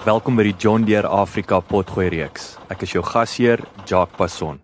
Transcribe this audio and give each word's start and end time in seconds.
Welkom 0.00 0.32
by 0.32 0.46
die 0.46 0.54
John 0.56 0.86
Deere 0.88 1.10
Afrika 1.12 1.58
potgooi 1.60 2.06
reeks. 2.08 2.54
Ek 2.72 2.86
is 2.86 2.94
jou 2.94 3.02
gasheer, 3.04 3.60
Jacques 3.84 4.16
Passon. 4.16 4.56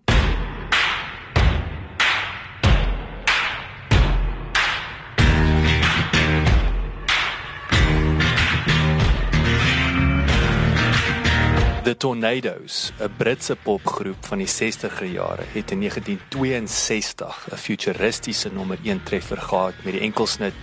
The 11.85 11.93
Tornadoes, 11.93 12.91
'n 12.97 13.13
Britse 13.17 13.55
popgroep 13.55 14.25
van 14.25 14.41
die 14.41 14.49
60er 14.49 15.05
jare, 15.05 15.45
het 15.53 15.71
in 15.71 15.85
1962 15.85 17.45
'n 17.51 17.57
futuristiese 17.57 18.49
nommer 18.49 18.79
1 18.83 19.03
treffer 19.03 19.37
gehad 19.37 19.75
met 19.83 19.93
die 19.93 20.01
enkelsnit 20.01 20.53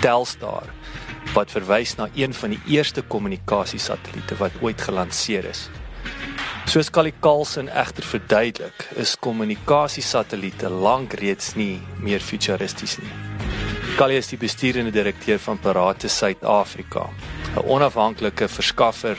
Telstar 0.00 0.70
wat 1.34 1.50
verwys 1.50 1.96
na 1.96 2.08
een 2.14 2.34
van 2.34 2.54
die 2.54 2.60
eerste 2.76 3.02
kommunikasiesatelliete 3.02 4.36
wat 4.40 4.58
ooit 4.60 4.80
gelanseer 4.80 5.48
is. 5.48 5.68
Soos 6.66 6.90
Callie 6.90 7.14
Carlson 7.20 7.68
egter 7.68 8.04
verduidelik, 8.06 8.86
is 8.96 9.16
kommunikasiesatelliete 9.20 10.70
lank 10.70 11.12
reeds 11.20 11.54
nie 11.58 11.80
meer 12.00 12.20
futuristies 12.20 12.98
nie. 13.02 13.12
Callie 13.96 14.16
is 14.16 14.30
die 14.30 14.38
besturende 14.40 14.92
direkteur 14.94 15.40
van 15.42 15.58
Parate 15.60 16.08
Suid-Afrika, 16.08 17.08
'n 17.56 17.64
onafhanklike 17.68 18.48
verskaffer 18.48 19.18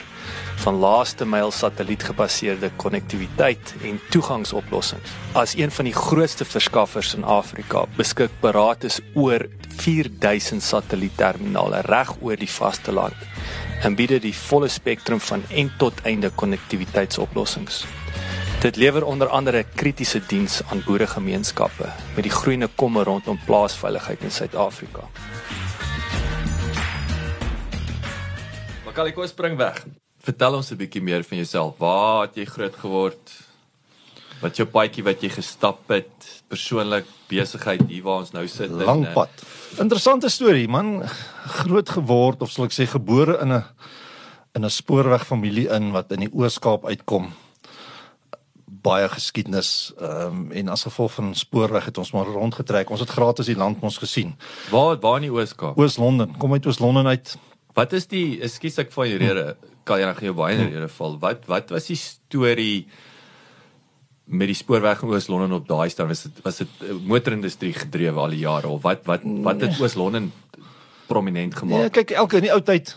van 0.56 0.74
laaste 0.74 1.26
myl 1.26 1.50
satellietgebaseerde 1.50 2.70
konnektiwiteit 2.76 3.74
en 3.82 4.00
toegangsoplossings. 4.10 5.10
As 5.32 5.54
een 5.56 5.70
van 5.70 5.84
die 5.84 5.94
grootste 5.94 6.44
verskaffers 6.44 7.14
in 7.14 7.24
Afrika, 7.24 7.84
beskik 7.96 8.30
Paratus 8.40 9.00
oor 9.14 9.46
4000 9.76 10.62
satellietterminale 10.62 11.80
reg 11.80 12.14
oor 12.20 12.36
die 12.36 12.50
vasteland 12.50 13.14
en 13.82 13.94
bied 13.94 14.16
die 14.22 14.34
volle 14.34 14.68
spektrum 14.68 15.20
van 15.20 15.42
end 15.48 15.78
tot 15.78 16.00
einde 16.02 16.30
konnektiwiteitsoplossings. 16.30 17.84
Dit 18.64 18.76
lewer 18.76 19.04
onder 19.04 19.28
andere 19.28 19.64
kritiese 19.74 20.22
diens 20.26 20.62
aan 20.70 20.82
boeregemeenskappe 20.86 21.90
met 22.14 22.24
die 22.24 22.32
groeiende 22.32 22.68
kommer 22.74 23.04
rondom 23.04 23.38
plaasveiligheid 23.44 24.22
in 24.22 24.30
Suid-Afrika. 24.30 25.08
Makali 28.94 29.10
kom 29.10 29.26
spring 29.26 29.56
weg. 29.58 29.80
Vertel 30.22 30.54
ons 30.54 30.70
'n 30.70 30.78
bietjie 30.78 31.02
meer 31.02 31.24
van 31.26 31.36
jouself. 31.36 31.78
Waar 31.78 32.26
het 32.26 32.36
jy 32.36 32.44
groot 32.44 32.76
geword? 32.76 33.32
Wat 34.40 34.56
jou 34.56 34.68
paadjie 34.68 35.02
wat 35.02 35.20
jy 35.20 35.30
gestap 35.34 35.88
het, 35.88 36.42
persoonlik 36.48 37.04
besigheid 37.26 37.82
hier 37.88 38.04
waar 38.04 38.20
ons 38.22 38.30
nou 38.30 38.46
sit. 38.46 38.70
Lang 38.70 39.12
pad. 39.12 39.28
Interessante 39.78 40.28
storie, 40.28 40.68
man. 40.68 41.02
Groot 41.66 41.88
geword 41.88 42.42
of 42.42 42.50
sal 42.50 42.66
ek 42.66 42.70
sê 42.70 42.86
gebore 42.86 43.40
in 43.42 43.52
'n 43.52 43.64
in 44.54 44.64
'n 44.64 44.70
spoorwegfamilie 44.70 45.68
in 45.74 45.90
wat 45.90 46.12
in 46.12 46.20
die 46.20 46.32
Oos-Kaap 46.32 46.86
uitkom. 46.86 47.34
Baie 48.82 49.08
geskiedenis 49.08 49.92
ehm 49.98 50.26
um, 50.26 50.52
en 50.52 50.68
as 50.68 50.82
gevolg 50.82 51.12
van 51.12 51.34
spoorweg 51.34 51.84
het 51.84 51.98
ons 51.98 52.12
maar 52.12 52.26
rondgetrek. 52.26 52.90
Ons 52.90 53.00
het 53.00 53.10
gratis 53.10 53.46
die 53.46 53.56
land 53.56 53.82
ons 53.82 53.98
gesien. 53.98 54.36
Waar 54.70 55.00
waar 55.00 55.16
in 55.16 55.22
die 55.22 55.32
Oos-Kaap? 55.32 55.78
Oos-London. 55.78 56.36
Kom 56.38 56.52
uit 56.52 56.66
Oos-London 56.66 57.06
uit. 57.06 57.36
Wat 57.74 57.92
is 57.96 58.06
die 58.10 58.40
ekskuus 58.46 58.78
ek 58.84 58.92
van 58.94 59.10
jou 59.10 59.18
rede? 59.22 59.46
Kan 59.84 60.00
jy 60.00 60.06
nog 60.08 60.22
jou 60.22 60.34
baie 60.38 60.56
in 60.56 60.70
rede 60.70 60.88
val? 60.96 61.18
Wat 61.22 61.48
wat 61.50 61.74
was 61.74 61.90
die 61.90 61.98
storie 61.98 62.86
met 64.24 64.48
die 64.48 64.56
spoorweg 64.56 65.02
in 65.04 65.12
Oos-London 65.12 65.58
op 65.58 65.66
daai 65.68 65.90
stad? 65.92 66.08
Was 66.08 66.24
dit 66.28 66.42
was 66.46 66.62
dit 66.62 66.84
motorindustrie 67.04 67.74
gedrewe 67.76 68.20
al 68.20 68.36
die 68.36 68.44
jare 68.44 68.70
of 68.70 68.82
wat 68.86 69.04
wat 69.10 69.26
wat 69.46 69.66
het 69.66 69.80
Oos-London 69.80 70.30
prominent 71.10 71.56
gemaak? 71.58 71.88
Ja, 71.88 71.94
kyk, 72.00 72.14
elke 72.16 72.40
in 72.40 72.48
die 72.48 72.54
ou 72.54 72.62
tyd 72.64 72.94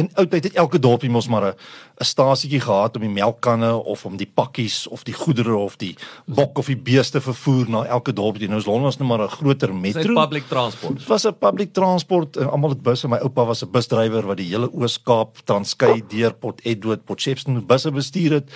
in 0.00 0.08
ou 0.18 0.26
tyd 0.28 0.48
het 0.48 0.58
elke 0.60 0.80
dorpie 0.80 1.10
mos 1.12 1.28
maar 1.28 1.44
'n 1.50 1.54
'n 2.00 2.04
stasietjie 2.04 2.60
gehad 2.60 2.96
om 2.96 3.02
die 3.02 3.12
melkkanne 3.12 3.72
of 3.84 4.04
om 4.04 4.16
die 4.16 4.30
pakkies 4.34 4.86
of 4.88 5.04
die 5.04 5.14
goedere 5.14 5.56
of 5.56 5.76
die 5.76 5.96
bok 6.24 6.58
of 6.58 6.66
die 6.66 6.76
beeste 6.76 7.20
vervoer 7.20 7.68
na 7.68 7.84
elke 7.84 8.12
dorpie. 8.12 8.48
Nou 8.48 8.58
is 8.58 8.66
Londen 8.66 8.88
was 8.88 8.96
nou 8.96 9.08
maar 9.08 9.26
'n 9.26 9.28
groter 9.28 9.74
metro. 9.74 10.02
Dit 10.02 10.14
public 10.14 10.48
transport. 10.48 10.98
Dit 10.98 11.06
was 11.06 11.26
'n 11.26 11.38
public 11.38 11.72
transport. 11.72 12.36
Almal 12.36 12.70
het 12.70 12.82
busse. 12.82 13.08
My 13.08 13.16
oupa 13.16 13.44
was 13.44 13.62
'n 13.62 13.70
busdrywer 13.70 14.26
wat 14.26 14.36
die 14.36 14.48
hele 14.48 14.72
Oos-Kaap, 14.72 15.36
Transkei, 15.44 16.02
deur 16.08 16.34
Port 16.34 16.60
Edward, 16.64 17.04
Port 17.04 17.20
Shepstone 17.20 17.60
busse 17.60 17.90
bestuur 17.90 18.32
het. 18.32 18.50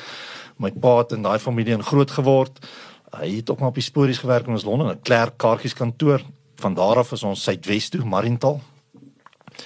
My 0.56 0.70
pa 0.70 0.98
het 0.98 1.12
in 1.12 1.22
daai 1.22 1.38
familie 1.38 1.72
in 1.72 1.82
groot 1.82 2.10
geword. 2.10 2.66
Hy 3.20 3.36
het 3.36 3.50
ook 3.50 3.58
maar 3.58 3.68
op 3.68 3.74
die 3.74 3.82
spoorries 3.82 4.18
gewerk 4.18 4.46
in 4.46 4.52
ons 4.52 4.64
Londen, 4.64 4.88
'n 4.88 5.00
klerk 5.02 5.36
kaartjies 5.36 5.74
kantoor. 5.74 6.20
Van 6.56 6.74
daar 6.74 6.96
af 6.96 7.12
is 7.12 7.22
ons 7.22 7.42
Suidwes 7.42 7.88
toe, 7.88 8.04
Mariental. 8.04 8.60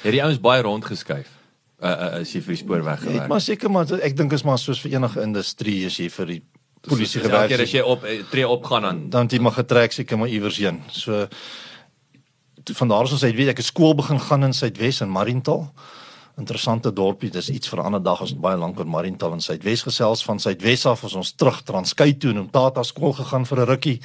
Het 0.03 0.13
die 0.13 0.23
ouens 0.23 0.41
baie 0.41 0.63
rondgeskuif 0.63 1.38
uh, 1.83 1.89
uh, 1.89 2.21
as 2.21 2.33
jy 2.35 2.43
vir 2.43 2.55
die 2.55 2.63
spoorweg 2.63 3.01
gewerk. 3.03 3.21
Het 3.21 3.29
maar 3.29 3.45
seker 3.45 3.71
maar 3.71 3.93
ek 4.03 4.17
dink 4.17 4.33
is 4.33 4.45
maar 4.47 4.59
soos 4.59 4.81
vir 4.83 4.99
enige 4.99 5.23
industrie 5.23 5.87
as 5.87 5.99
jy 5.99 6.09
vir 6.11 6.27
die 6.35 6.43
polisie 6.87 7.23
gewerk 7.23 7.55
het. 7.55 7.61
As 7.61 7.75
jy 7.75 7.85
op 7.87 8.05
eh, 8.05 8.23
tree 8.31 8.49
opgaan 8.49 8.83
dan 8.83 9.07
dan 9.11 9.31
jy 9.31 9.41
maar 9.43 9.57
getrek 9.59 9.93
seker 9.93 10.19
maar 10.19 10.29
iewers 10.29 10.59
heen. 10.63 10.83
So 10.91 11.27
van 12.69 12.89
daar 12.89 13.09
af 13.09 13.23
uit 13.23 13.37
weet 13.37 13.49
ek 13.49 13.59
'n 13.59 13.71
skool 13.73 13.95
begin 13.95 14.21
gaan 14.21 14.45
in 14.45 14.53
Suidwes 14.53 15.01
in 15.01 15.11
Mariental. 15.11 15.73
Interessante 16.39 16.93
dorpie, 16.93 17.31
dis 17.31 17.49
iets 17.51 17.69
vir 17.69 17.79
'n 17.79 17.85
ander 17.85 18.03
dag 18.03 18.21
as 18.23 18.35
baie 18.35 18.57
lank 18.57 18.79
oor 18.79 18.87
Mariental 18.87 19.33
in 19.33 19.41
Suidwes 19.41 19.83
gesels 19.83 20.25
van 20.25 20.39
Suidwes 20.39 20.87
af 20.87 21.05
as 21.05 21.15
ons 21.15 21.33
terug 21.33 21.63
Transkei 21.63 22.17
toe 22.19 22.31
en 22.31 22.39
om 22.39 22.51
Tata 22.51 22.83
skool 22.83 23.13
gegaan 23.13 23.47
vir 23.47 23.59
'n 23.59 23.67
rukkie 23.67 24.01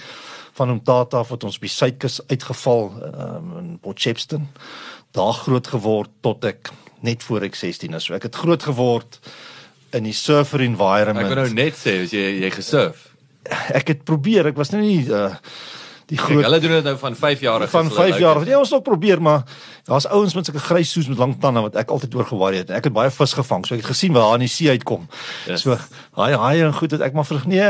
van 0.54 0.72
om 0.72 0.84
Tata 0.84 1.18
af 1.18 1.30
het 1.30 1.44
ons 1.44 1.60
by 1.60 1.68
Suidkus 1.68 2.22
uitgeval 2.28 2.92
um, 3.02 3.58
in 3.58 3.80
Potchefstroom. 3.80 4.48
Daar 5.12 5.34
groot 5.34 5.68
geword 5.68 6.10
tot 6.22 6.46
ek 6.46 6.72
net 7.04 7.24
voor 7.24 7.48
ek 7.50 7.58
16 7.60 7.94
is. 8.00 8.08
So 8.08 8.18
ek 8.18 8.30
het 8.30 8.40
groot 8.40 8.64
geword 8.64 9.20
in 9.94 10.08
die 10.08 10.16
surfer 10.18 10.64
environment. 10.66 11.28
Ek 11.28 11.36
wou 11.36 11.44
nou 11.44 11.54
net 11.58 11.78
sê 11.78 12.00
as 12.06 12.16
jy 12.16 12.26
jy 12.44 12.52
gesurf. 12.56 13.10
Ek 13.76 13.92
het 13.92 14.04
probeer, 14.08 14.54
ek 14.54 14.60
was 14.60 14.74
nou 14.74 14.82
nie 14.84 15.04
uh 15.12 15.34
die 16.12 16.18
groot 16.20 16.42
Kijk, 16.42 16.48
Hulle 16.50 16.60
doen 16.60 16.74
dit 16.76 16.88
nou 16.90 16.96
van 17.00 17.16
5 17.16 17.44
jaar 17.46 17.64
van 17.72 17.92
5 17.92 18.18
jaar. 18.20 18.42
Ja, 18.48 18.58
ons 18.60 18.74
het 18.76 18.84
probeer, 18.84 19.22
maar 19.24 19.46
daar's 19.88 20.08
ouens 20.12 20.34
met 20.36 20.46
sulke 20.46 20.60
grys 20.60 20.92
soos 20.92 21.08
met 21.08 21.18
lang 21.18 21.38
tande 21.40 21.64
wat 21.64 21.78
ek 21.80 21.94
altyd 21.96 22.16
oor 22.20 22.28
gewaar 22.28 22.58
het. 22.60 22.74
Ek 22.76 22.90
het 22.90 22.96
baie 22.96 23.12
vis 23.12 23.36
gevang, 23.40 23.64
so 23.66 23.78
ek 23.78 23.86
het 23.86 23.92
gesien 23.94 24.14
waar 24.14 24.36
in 24.36 24.44
die 24.44 24.52
see 24.52 24.70
uitkom. 24.70 25.08
Yes. 25.48 25.64
So, 25.64 25.78
haai 26.20 26.36
haai 26.36 26.66
en 26.68 26.76
goed 26.76 26.92
het 26.92 27.06
ek 27.08 27.16
maar 27.16 27.28
vir 27.30 27.48
nee, 27.48 27.70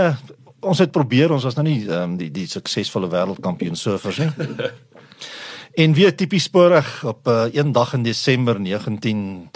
ons 0.64 0.82
het 0.82 0.92
probeer, 0.96 1.32
ons 1.36 1.46
was 1.46 1.60
nou 1.60 1.66
nie 1.68 1.84
um, 1.92 2.18
die 2.18 2.32
die 2.34 2.48
suksesvolle 2.50 3.12
wêreldkampioen 3.14 3.78
surfers 3.80 4.24
nie. 4.24 4.32
En 5.74 5.94
weer 5.94 6.16
tipies 6.16 6.44
sporig 6.44 7.04
op 7.04 7.28
uh, 7.28 7.46
een 7.52 7.72
dag 7.72 7.94
in 7.94 8.04
Desember 8.04 8.60
19 8.62 9.50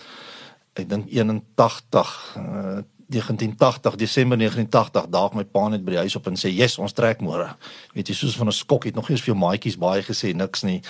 ek 0.73 0.89
dink 0.89 1.09
81 1.09 2.35
uh, 2.37 2.79
1980 3.07 3.95
Desember 3.95 4.37
1980 4.37 5.09
daag 5.13 5.35
my 5.37 5.45
pa 5.45 5.67
net 5.69 5.85
by 5.85 5.93
die 5.93 6.01
huis 6.01 6.15
op 6.17 6.27
en 6.27 6.37
sê 6.37 6.49
yes 6.49 6.79
ons 6.81 6.93
trek 6.97 7.21
môre. 7.21 7.51
Weet 7.93 8.09
jy 8.09 8.15
soos 8.17 8.37
van 8.37 8.49
'n 8.49 8.57
skok 8.57 8.89
het 8.89 8.95
nog 8.95 9.09
nie 9.09 9.15
eens 9.17 9.25
vir 9.25 9.37
maatjies 9.37 9.77
baie 9.77 10.01
gesê 10.01 10.33
niks 10.33 10.63
nie. 10.63 10.81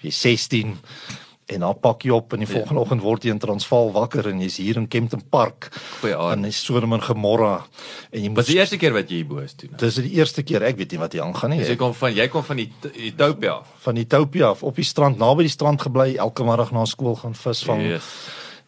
Jy 0.00 0.10
16 0.10 0.78
en 1.46 1.62
dan 1.62 1.76
pak 1.78 2.02
jy 2.02 2.10
op 2.10 2.32
en 2.34 2.42
die 2.42 2.48
ja. 2.48 2.54
volgende 2.56 2.80
oggend 2.80 3.02
word 3.04 3.24
jy 3.26 3.30
in 3.30 3.40
Transvaal 3.42 3.92
wakker 3.94 4.26
en 4.32 4.40
jy's 4.42 4.56
hier 4.58 4.80
in 4.80 4.88
Kempton 4.90 5.22
Park. 5.30 5.68
Goeie 6.00 6.16
aand. 6.16 6.40
En 6.40 6.48
dis 6.48 6.58
Sodom 6.64 6.96
en 6.96 7.02
Gomorra 7.02 7.52
en 8.10 8.24
jy 8.24 8.30
moet 8.34 8.48
die 8.50 8.58
eerste 8.58 8.78
keer 8.82 8.96
wat 8.96 9.12
jy 9.12 9.20
hier 9.20 9.28
bo 9.30 9.44
is 9.44 9.54
toe. 9.54 9.70
Dis 9.78 10.00
die 10.02 10.16
eerste 10.18 10.42
keer. 10.46 10.66
Ek 10.66 10.80
weet 10.80 10.96
nie 10.96 11.02
wat 11.02 11.14
hier 11.14 11.22
aangaan 11.22 11.54
nie. 11.54 11.60
Jy 11.62 11.76
kom 11.78 11.94
van 11.94 12.16
jy 12.16 12.26
kom 12.32 12.42
van 12.46 12.62
die 12.62 12.66
Ethiopia 12.94 13.60
af. 13.60 13.76
Van 13.86 14.02
Ethiopia 14.02 14.50
af 14.56 14.64
op 14.66 14.82
die 14.82 14.88
strand 14.88 15.22
naby 15.22 15.46
die 15.46 15.54
strand 15.54 15.86
gebly 15.86 16.16
elke 16.16 16.46
middag 16.46 16.74
na 16.74 16.82
skool 16.90 17.14
gaan 17.22 17.38
visvang. 17.38 17.86
Yes. 17.86 18.10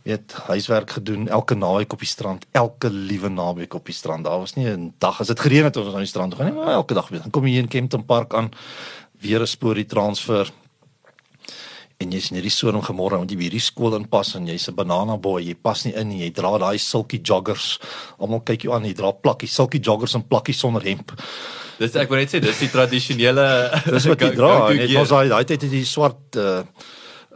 het 0.09 0.33
huiswerk 0.47 0.91
gedoen 0.91 1.29
elke 1.29 1.55
naweek 1.55 1.93
op 1.93 2.01
die 2.01 2.09
strand, 2.09 2.47
elke 2.57 2.89
liewe 2.91 3.29
naweek 3.29 3.75
op 3.75 3.85
die 3.91 3.95
strand. 3.95 4.25
Daar 4.25 4.39
was 4.39 4.55
nie 4.55 4.67
'n 4.67 4.95
dag 4.99 5.21
as 5.21 5.27
dit 5.27 5.41
gereën 5.41 5.65
het 5.65 5.77
ons 5.77 5.93
aan 5.93 6.07
die 6.07 6.07
strand 6.07 6.31
toe 6.31 6.41
gaan 6.41 6.55
nie, 6.55 6.65
maar 6.65 6.73
elke 6.73 6.95
dag 6.95 7.09
weer. 7.09 7.21
Dan 7.21 7.31
kom 7.31 7.45
jy 7.45 7.51
hier 7.51 7.63
in 7.63 7.69
Kempton 7.69 8.05
Park 8.05 8.35
aan, 8.35 8.51
weer 9.21 9.41
'n 9.41 9.47
sporie 9.47 9.87
transfer. 9.87 10.51
En 12.09 12.15
jy's 12.17 12.31
in 12.33 12.39
hierdie 12.39 12.53
soorm 12.55 12.81
gemôre 12.81 13.19
want 13.21 13.29
jy 13.29 13.37
by 13.37 13.45
hierdie 13.51 13.61
skool 13.61 13.93
inpas 13.99 14.31
en 14.39 14.47
jy's 14.49 14.65
'n 14.71 14.75
banana 14.75 15.19
boy, 15.21 15.43
jy 15.45 15.55
pas 15.55 15.85
nie 15.85 15.93
in 15.93 16.09
nie. 16.09 16.21
Jy 16.25 16.31
dra 16.33 16.57
daai 16.57 16.79
silky 16.81 17.21
joggers. 17.21 17.79
Almal 18.19 18.41
kyk 18.41 18.65
jou 18.65 18.73
aan, 18.73 18.85
jy 18.89 18.95
dra 18.97 19.13
plakkies, 19.13 19.53
silky 19.53 19.79
joggers 19.79 20.15
en 20.15 20.23
plakkies 20.23 20.57
sonder 20.59 20.81
hemp. 20.83 21.13
Dis 21.79 21.95
ek 21.97 22.09
wil 22.09 22.19
net 22.19 22.33
sê 22.33 22.41
dis 22.41 22.59
die 22.59 22.69
tradisionele 22.73 23.45
Dis 23.93 24.07
wat 24.09 24.21
jy 24.25 24.31
dra. 24.41 24.71
Net 24.73 24.89
gear. 24.89 25.01
ons 25.01 25.11
daai 25.11 25.29
daai 25.29 25.45
tyd 25.45 25.63
het 25.63 25.73
jy 25.73 25.85
swart 25.85 26.37
uh 26.37 26.63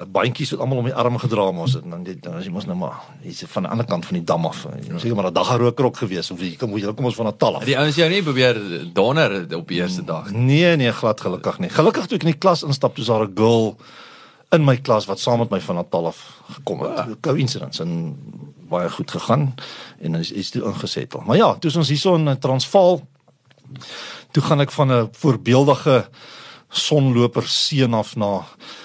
bandjies 0.02 0.50
wat 0.56 0.60
almal 0.64 0.78
om 0.80 0.86
die 0.88 0.94
arm 0.96 1.19
gedra 1.20 1.52
mos 1.52 1.76
en 1.76 1.90
dan 1.90 2.02
dit 2.02 2.19
dan 2.22 2.34
as 2.34 2.44
jy 2.48 2.50
mos 2.50 2.64
nou 2.66 2.74
maar 2.74 2.96
hier's 3.22 3.44
van 3.46 3.62
die 3.62 3.70
ander 3.70 3.86
kant 3.86 4.06
van 4.08 4.16
die 4.19 4.24
dam 4.24 4.46
af. 4.48 4.64
Seker 4.98 5.14
maar 5.14 5.28
'n 5.30 5.34
dag 5.34 5.52
rokerok 5.60 5.96
gewees 5.96 6.30
of 6.32 6.40
jy 6.40 6.56
kom 6.56 6.72
jy 6.76 6.94
kom 6.94 7.04
ons 7.04 7.14
van 7.14 7.26
Natal 7.26 7.56
af. 7.56 7.64
Die 7.64 7.76
ouens 7.78 7.94
jou 7.94 8.08
nie 8.08 8.22
probeer 8.22 8.56
donder 8.92 9.46
op 9.54 9.69
die 9.69 9.78
eerste 9.78 10.02
dag. 10.02 10.30
Nee 10.32 10.76
nee, 10.76 10.90
glad 10.92 11.20
gelukkig 11.20 11.58
nie. 11.58 11.69
Gelukkig 11.69 12.06
toe 12.08 12.16
ek 12.16 12.24
in 12.24 12.32
die 12.32 12.38
klas 12.38 12.62
instap, 12.64 12.94
toe 12.94 13.02
is 13.02 13.08
daar 13.08 13.28
'n 13.28 13.36
girl 13.36 13.76
in 14.52 14.64
my 14.64 14.76
klas 14.76 15.06
wat 15.08 15.20
saam 15.20 15.38
met 15.38 15.50
my 15.50 15.60
van 15.60 15.75
Natal 15.81 16.06
af 16.06 16.19
gekom 16.52 16.81
het. 16.84 16.99
Ah. 16.99 17.06
Coincidence 17.20 17.82
en 17.82 18.16
baie 18.69 18.90
goed 18.90 19.10
gegaan 19.10 19.54
en 20.00 20.14
is 20.14 20.31
is 20.32 20.50
toe 20.50 20.62
ingesettel. 20.64 21.22
Maar 21.26 21.37
ja, 21.37 21.54
toe 21.54 21.72
ons 21.76 21.88
hierso 21.88 22.14
in 22.14 22.38
Transvaal. 22.38 23.00
Toe 24.31 24.43
gaan 24.43 24.60
ek 24.60 24.70
van 24.70 24.93
'n 24.93 25.08
voorbeeldige 25.12 26.08
sonloper 26.69 27.43
seun 27.49 27.94
af 27.94 28.16
na 28.16 28.44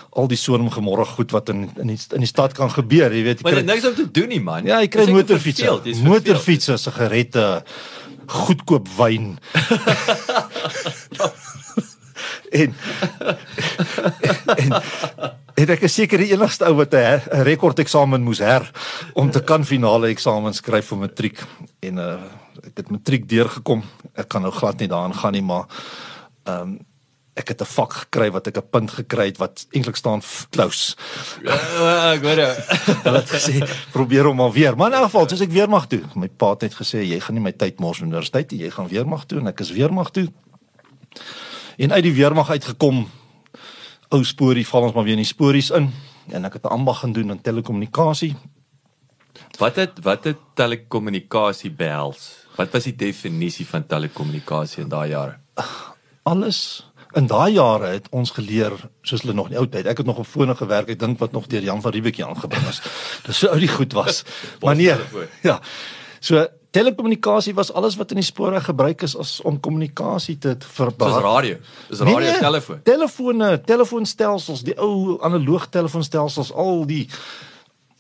al 0.09 0.27
die 0.27 0.37
soormgemôre 0.37 1.05
goed 1.05 1.31
wat 1.31 1.49
in 1.49 1.69
in 1.77 1.87
die, 1.87 1.99
in 2.11 2.19
die 2.19 2.27
stad 2.27 2.53
kan 2.53 2.71
gebeur, 2.71 3.13
jy 3.13 3.23
weet. 3.23 3.37
jy 3.39 3.43
Maar 3.43 3.51
kry- 3.51 3.61
dit 3.63 3.73
niks 3.73 3.85
om 3.87 3.95
te 3.95 4.11
doen 4.11 4.27
nie 4.27 4.41
man. 4.41 4.65
Ja, 4.65 4.79
jy 4.79 4.87
kry 4.87 5.05
motorfietsse. 5.11 5.65
verveeld. 5.65 6.03
Motorfietsse, 6.03 6.77
sigarette, 6.77 7.63
goedkoop 8.25 8.87
wyn. 8.97 9.37
en, 12.51 12.73
en 14.57 14.73
en 15.57 15.69
ek 15.73 15.88
is 15.88 15.95
seker 15.97 16.21
die 16.21 16.33
enigste 16.35 16.67
ou 16.69 16.75
wat 16.77 16.94
'n 16.94 17.44
rekord 17.47 17.79
eksamen 17.79 18.21
moes 18.21 18.39
her 18.39 18.71
om 19.13 19.31
te 19.31 19.41
kan 19.41 19.65
finale 19.65 20.11
eksamen 20.13 20.53
skryf 20.53 20.94
vir 20.94 20.97
matriek 20.97 21.39
en 21.81 21.97
uh 21.97 22.19
ek 22.67 22.83
het 22.83 22.91
matriek 22.91 23.25
deurgekom. 23.29 23.83
Ek 24.17 24.27
kan 24.27 24.41
nou 24.41 24.51
glad 24.51 24.79
nie 24.79 24.89
daaraan 24.91 25.15
gaan 25.15 25.35
nie, 25.38 25.45
maar 25.45 25.65
ehm 26.45 26.61
um, 26.61 26.77
ek 27.38 27.51
het 27.53 27.61
'n 27.61 27.69
vak 27.69 27.94
gekry 27.94 28.31
wat 28.31 28.47
ek 28.47 28.57
'n 28.57 28.69
punt 28.69 28.91
gekry 28.91 29.25
het 29.25 29.38
wat 29.38 29.67
eintlik 29.71 29.95
staan 29.95 30.21
close. 30.49 30.95
Ja, 31.44 32.13
ek 32.13 32.21
hoor 32.21 32.39
jou. 32.45 32.53
Hulle 33.03 33.17
het 33.17 33.29
gesê 33.29 33.61
probeer 33.91 34.25
hom 34.25 34.35
maar 34.35 34.51
weer. 34.51 34.75
Maar 34.75 34.88
in 34.88 34.97
elk 34.97 35.03
geval, 35.03 35.29
soos 35.29 35.41
ek 35.41 35.51
weer 35.51 35.69
mag 35.69 35.88
toe. 35.88 36.01
My 36.15 36.27
pa 36.27 36.49
het 36.49 36.61
net 36.61 36.73
gesê 36.73 37.05
jy 37.05 37.19
gaan 37.19 37.35
nie 37.35 37.44
my 37.44 37.51
tyd 37.51 37.79
mors 37.79 37.99
met 37.99 38.09
universiteit 38.09 38.51
nie. 38.51 38.63
Jy 38.63 38.69
gaan 38.69 38.88
weer 38.88 39.07
mag 39.07 39.25
toe 39.25 39.39
en 39.39 39.47
ek 39.47 39.59
is 39.59 39.71
weer 39.71 39.94
mag 39.94 40.09
toe. 40.09 40.27
En 41.77 41.94
uit 41.94 42.03
die 42.03 42.13
weermag 42.18 42.50
uitgekom 42.50 43.03
ou 44.09 44.24
sporie 44.25 44.65
val 44.65 44.88
ons 44.88 44.95
maar 44.95 45.06
weer 45.06 45.13
in 45.13 45.21
die 45.21 45.29
spories 45.29 45.69
in 45.77 45.91
en 46.33 46.45
ek 46.50 46.57
het 46.57 46.65
'n 46.65 46.74
ambag 46.74 47.00
gaan 47.00 47.13
doen 47.13 47.29
in 47.29 47.41
telekommunikasie. 47.41 48.35
Wat 49.59 49.75
het 49.75 50.00
wat 50.01 50.24
het 50.24 50.38
telekommunikasie 50.53 51.71
behels? 51.71 52.47
Wat 52.56 52.71
was 52.71 52.83
die 52.83 52.95
definisie 52.95 53.68
van 53.68 53.85
telekommunikasie 53.85 54.83
in 54.83 54.89
daai 54.89 55.09
jare? 55.09 55.38
Alles 56.24 56.89
in 57.13 57.27
daai 57.27 57.53
jare 57.53 57.85
het 57.85 58.09
ons 58.09 58.31
geleer 58.31 58.73
soos 59.01 59.21
hulle 59.21 59.33
nog 59.33 59.45
in 59.45 59.51
die 59.51 59.59
ou 59.59 59.68
tyd. 59.68 59.85
Ek 59.85 59.97
het 59.97 60.06
nog 60.06 60.18
op 60.18 60.27
fone 60.27 60.56
gewerk. 60.56 60.89
Ek 60.89 61.00
dink 61.00 61.19
wat 61.19 61.31
nog 61.31 61.47
deur 61.47 61.62
Jan 61.62 61.81
van 61.81 61.91
Riebeeck 61.91 62.21
aangebring 62.21 62.68
is. 62.68 62.81
Dis 63.23 63.38
so 63.38 63.47
ou 63.47 63.59
die 63.59 63.71
goed 63.71 63.94
was. 63.94 64.23
maar 64.62 64.75
nee. 64.75 64.95
Ja. 65.44 65.62
So 66.27 66.44
telekommunikasie 66.75 67.53
was 67.56 67.71
alles 67.74 67.95
wat 67.95 68.12
in 68.12 68.19
die 68.19 68.25
spoorweg 68.27 68.68
gebruik 68.68 69.01
is 69.06 69.15
as 69.18 69.38
om 69.47 69.59
kommunikasie 69.63 70.35
te 70.38 70.56
Soos 70.59 70.74
verbaar. 70.75 71.21
radio. 71.24 71.56
Dis 71.89 72.00
radio 72.00 72.19
nee, 72.19 72.39
telefoon. 72.44 72.81
Telefone, 72.83 73.51
telefoonstelsels, 73.65 74.63
die 74.68 74.75
ou 74.75 75.18
analoog 75.24 75.69
telefoonstelsels, 75.71 76.51
al 76.51 76.83
die 76.89 77.06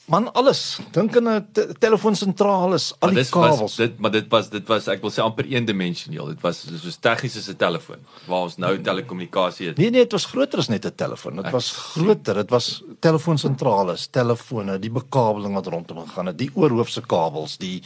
man 0.07 0.29
alles. 0.33 0.79
Dink 0.95 1.17
aan 1.17 1.27
'n 1.27 1.47
te 1.51 1.75
telefoonsentrale, 1.79 2.79
al 2.79 2.95
Maar 2.99 3.09
die 3.09 3.23
dit 3.23 3.29
was 3.29 3.49
kabels. 3.49 3.75
dit 3.75 3.99
maar 3.99 4.11
dit 4.11 4.27
was 4.29 4.49
dit 4.49 4.67
was 4.67 4.87
ek 4.87 5.01
wil 5.01 5.11
sê 5.11 5.21
amper 5.21 5.45
eendimensioneel. 5.45 6.25
Dit 6.27 6.41
was 6.41 6.65
soos 6.81 6.97
tegnies 6.99 7.37
as 7.37 7.49
'n 7.49 7.55
telefoon 7.55 7.99
waar 8.25 8.41
ons 8.41 8.57
nou 8.57 8.81
telekommunikasie 8.81 9.67
het. 9.67 9.77
Nee 9.77 9.89
nee, 9.89 10.01
dit 10.01 10.11
was 10.11 10.25
groter 10.25 10.59
as 10.59 10.67
net 10.67 10.85
'n 10.85 10.95
telefoon. 10.95 11.35
Dit 11.35 11.51
was 11.51 11.71
groter. 11.71 12.33
Dit 12.35 12.49
was 12.49 12.83
telefoonsentrale, 12.99 13.97
telefone, 14.11 14.79
die 14.79 14.91
bekabeling 14.91 15.53
wat 15.53 15.67
rondom 15.67 16.07
gegaan 16.07 16.25
het, 16.25 16.37
die 16.37 16.51
oorhoofse 16.53 17.01
kabels, 17.01 17.57
die 17.57 17.83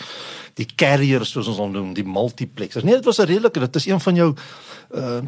die 0.54 0.68
carriers 0.76 1.32
soos 1.32 1.48
ons 1.48 1.58
hom 1.58 1.72
noem, 1.72 1.94
die 1.94 2.06
multiplexers. 2.06 2.84
Nee, 2.84 2.96
dit 2.96 3.06
was 3.06 3.18
'n 3.20 3.26
redelike, 3.26 3.60
dit 3.60 3.76
is 3.76 3.86
een 3.86 4.00
van 4.00 4.16
jou 4.16 4.36
uh 4.94 5.22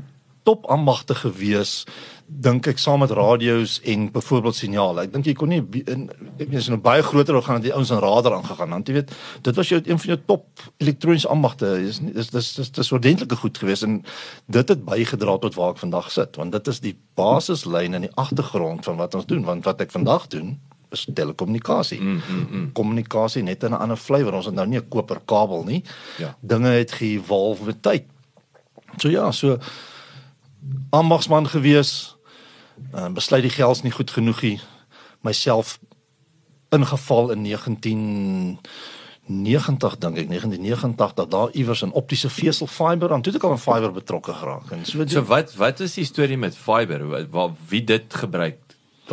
top 0.44 0.66
ambagte 0.66 1.16
gewees 1.16 1.86
dink 2.27 2.67
ek 2.67 2.79
saam 2.81 2.99
met 3.03 3.11
radio's 3.11 3.79
en 3.89 4.07
byvoorbeeld 4.11 4.55
signale. 4.55 5.03
Ek 5.05 5.13
dink 5.13 5.27
jy 5.27 5.33
kon 5.37 5.51
nie 5.51 5.61
in 5.91 6.07
ek 6.41 6.53
as 6.55 6.67
jy 6.67 6.73
nou 6.73 6.81
baie 6.83 7.03
groter 7.05 7.37
wou 7.37 7.43
gaan 7.45 7.59
het 7.59 7.67
die 7.67 7.73
ouens 7.75 7.91
aan 7.91 8.01
radar 8.03 8.37
aangegaan. 8.37 8.73
Want 8.75 8.89
jy 8.89 8.97
weet, 8.97 9.13
dit 9.45 9.59
was 9.59 9.69
jou 9.69 9.79
een 9.83 9.99
van 9.99 10.13
jou 10.13 10.19
top 10.25 10.65
elektroniese 10.83 11.29
ambagte. 11.31 11.69
Dis 11.83 11.99
dis 12.03 12.29
dis 12.33 12.51
dis 12.59 12.73
dis 12.79 12.91
ordentlike 12.95 13.39
goed 13.43 13.57
geweest 13.57 13.87
en 13.87 14.01
dit 14.45 14.75
het 14.75 14.85
bygedra 14.85 15.37
tot 15.43 15.57
waar 15.59 15.75
ek 15.75 15.83
vandag 15.83 16.11
sit, 16.11 16.39
want 16.39 16.55
dit 16.55 16.67
is 16.67 16.79
die 16.83 16.95
basislyn 17.19 17.99
in 17.99 18.07
die 18.07 18.13
agtergrond 18.15 18.85
van 18.87 18.97
wat 19.01 19.15
ons 19.19 19.27
doen, 19.29 19.43
want 19.47 19.67
wat 19.69 19.81
ek 19.83 19.91
vandag 19.91 20.29
doen 20.33 20.55
is 20.93 21.07
telekommunikasie. 21.13 21.99
Mm, 22.01 22.21
mm, 22.29 22.47
mm. 22.49 22.71
Kommunikasie 22.77 23.43
net 23.43 23.63
in 23.63 23.71
'n 23.71 23.81
ander 23.81 23.97
flavour. 23.97 24.33
Ons 24.33 24.45
het 24.45 24.55
nou 24.55 24.67
nie 24.67 24.79
'n 24.79 24.89
koper 24.89 25.19
kabel 25.25 25.63
nie. 25.63 25.83
Ja. 26.17 26.35
Dinge 26.39 26.69
het 26.69 26.91
ge-evolve 26.91 27.65
met 27.65 27.81
tyd. 27.81 28.03
So 28.97 29.09
ja, 29.09 29.31
so 29.31 29.57
ambagsman 30.89 31.48
gewees. 31.48 32.18
Uh, 32.94 33.10
besluit 33.13 33.42
die 33.42 33.51
geld 33.51 33.75
is 33.75 33.81
nie 33.81 33.92
goed 33.92 34.12
genoeg 34.12 34.42
nie. 34.42 34.60
Myself 35.21 35.80
ingeval 36.74 37.31
in 37.31 37.44
1990 37.44 38.57
dink 39.98 40.18
ek 40.18 40.27
1989 40.27 41.13
dat 41.13 41.31
daar 41.31 41.50
iewers 41.51 41.81
'n 41.83 41.92
optiese 41.92 42.30
vesel 42.30 42.68
fiber 42.68 43.13
aan 43.13 43.21
toe 43.21 43.31
het 43.33 43.42
ek 43.42 43.48
al 43.48 43.56
aan 43.56 43.60
fiber 43.60 43.92
betrokke 43.92 44.33
geraak 44.33 44.71
en 44.71 44.86
so, 44.86 45.06
So 45.07 45.24
wat 45.24 45.56
wat 45.56 45.80
is 45.80 45.94
die 45.94 46.06
storie 46.06 46.38
met 46.38 46.57
fiber? 46.57 47.30
Wat 47.30 47.51
wie 47.68 47.83
dit 47.83 48.13
gebruik 48.13 48.57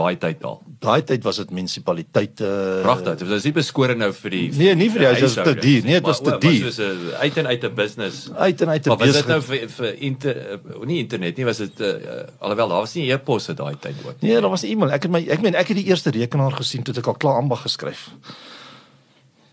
daai 0.01 0.17
tyd 0.21 0.45
al? 0.49 0.61
daai 0.81 1.03
tyd 1.05 1.25
was 1.27 1.39
dit 1.43 1.51
munisipaliteite 1.53 2.49
Pragtig. 2.85 3.19
Dit 3.21 3.29
was 3.29 3.45
nie 3.45 3.53
beskore 3.57 3.97
nou 3.99 4.11
vir 4.17 4.33
die 4.33 4.43
Nee, 4.57 4.75
nie 4.79 4.89
vir 4.93 5.05
die 5.05 5.09
huis, 5.11 5.19
dit 5.21 5.27
was 5.27 5.37
te 5.37 5.55
duur. 5.59 5.83
Nee, 5.85 5.99
dit 5.99 6.09
was 6.09 6.23
te 6.25 6.37
duur. 6.41 6.63
Was 6.65 6.79
soos 6.79 6.79
'n 6.87 7.21
uit 7.21 7.37
en 7.43 7.47
uit 7.47 7.65
'n 7.65 7.75
business. 7.75 8.31
uit 8.33 8.63
en 8.63 8.69
uit 8.69 8.83
te 8.83 8.89
Maar 8.89 8.99
was 8.99 9.13
dit 9.13 9.27
nou 9.27 9.41
vir 9.43 9.69
vir 9.69 9.91
inter 10.09 10.37
uh, 10.53 10.87
nie 10.87 10.99
internet 10.99 11.37
nie, 11.37 11.45
was 11.45 11.59
dit 11.59 11.81
uh, 11.81 11.93
alhoewel 12.39 12.69
daar 12.69 12.81
was 12.81 12.95
nie 12.95 13.13
e-posse 13.13 13.55
daai 13.55 13.77
tyd 13.81 13.97
ook. 14.07 14.21
Nee, 14.21 14.41
daar 14.41 14.51
was 14.51 14.63
'n 14.65 14.73
e-mail. 14.73 14.91
Ek 14.91 15.03
het 15.03 15.13
my 15.13 15.27
ek 15.29 15.41
meen 15.41 15.55
ek 15.55 15.69
het 15.69 15.77
die 15.77 15.87
eerste 15.87 16.11
rekenaar 16.11 16.53
gesien 16.53 16.83
toe 16.83 16.95
ek 16.95 17.07
al 17.07 17.15
klaar 17.15 17.37
ambag 17.37 17.63
geskryf. 17.63 18.11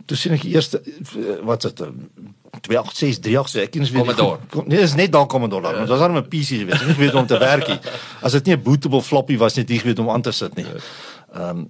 Toe 0.07 0.17
sien 0.17 0.35
ek 0.37 0.41
die 0.47 0.53
eerste 0.55 0.79
eh, 0.81 1.37
wat 1.47 1.63
is 1.67 1.73
dit? 1.73 1.87
eh, 1.87 1.93
2863 2.67 3.63
ek 3.63 3.71
ken 3.75 3.83
nie 3.83 3.91
Commodore. 3.91 4.39
Nee, 4.71 4.79
dis 4.79 4.95
net 4.97 5.11
daar 5.13 5.27
Commodore 5.29 5.67
daar. 5.67 5.73
Ja. 5.75 5.79
Dit 5.85 5.89
was 5.93 5.99
dan 5.99 6.15
'n 6.17 6.27
PC 6.31 6.61
geweest. 6.63 6.87
Ek 6.93 6.97
weet 7.01 7.13
om 7.19 7.27
te 7.27 7.37
werk 7.37 7.67
nie. 7.67 7.79
As 8.21 8.31
dit 8.31 8.45
nie 8.45 8.55
'n 8.55 8.63
bootable 8.63 9.01
floppy 9.01 9.37
was 9.37 9.55
het 9.59 9.69
ek 9.69 9.83
weet 9.83 9.99
om 9.99 10.09
aan 10.09 10.21
te 10.21 10.31
sit 10.31 10.55
nie. 10.55 10.65
Ehm 11.33 11.67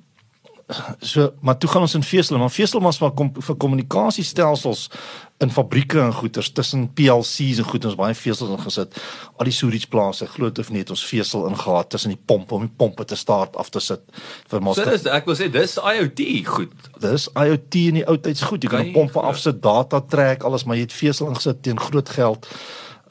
so 1.00 1.32
maar 1.42 1.58
toe 1.58 1.70
gaan 1.70 1.82
ons 1.82 1.94
in 1.96 2.04
Vesel, 2.04 2.38
maar 2.38 2.52
Vesel 2.52 2.82
was 2.84 3.00
maar 3.00 3.14
kom, 3.16 3.30
vir 3.40 3.56
kommunikasiestelsels 3.56 4.90
in 5.38 5.52
fabrieke 5.54 6.00
en 6.02 6.14
goeders 6.14 6.50
tussen 6.52 6.88
PLC's 6.98 7.62
en 7.62 7.68
goed 7.70 7.86
ons 7.86 7.96
baie 7.96 8.16
vesels 8.18 8.50
ingesit. 8.56 8.96
Al 9.38 9.46
die 9.46 9.54
storage 9.54 9.88
plase, 9.94 10.26
glo 10.34 10.50
dit 10.50 10.60
of 10.64 10.72
nie, 10.74 10.82
het 10.82 10.90
ons 10.94 11.04
vesel 11.06 11.46
ingehaat 11.52 11.92
tussen 11.94 12.16
die 12.16 12.20
pompe 12.32 12.58
om 12.58 12.66
die 12.66 12.74
pompe 12.82 13.06
te 13.06 13.16
start 13.16 13.56
af 13.62 13.70
te 13.70 13.80
sit 13.84 14.02
vir 14.50 14.58
So 14.58 14.66
master. 14.66 14.92
dis 14.96 15.06
ek 15.14 15.30
wil 15.30 15.38
sê 15.38 15.50
dis 15.54 15.78
IoT 15.78 16.24
goed. 16.50 16.74
Dis 17.06 17.30
IoT 17.38 17.80
in 17.94 18.02
die 18.02 18.08
ou 18.10 18.18
tyds 18.18 18.42
goed. 18.50 18.66
Jy 18.66 18.74
kan 18.74 18.84
Kan 18.88 18.94
pompe 18.98 19.20
glo? 19.20 19.30
afsit, 19.30 19.62
data 19.62 20.02
trek, 20.02 20.44
alles, 20.44 20.66
maar 20.66 20.80
jy 20.80 20.88
het 20.88 20.98
vesel 20.98 21.30
ingesit 21.30 21.62
teen 21.64 21.80
groot 21.80 22.10
geld. 22.10 22.50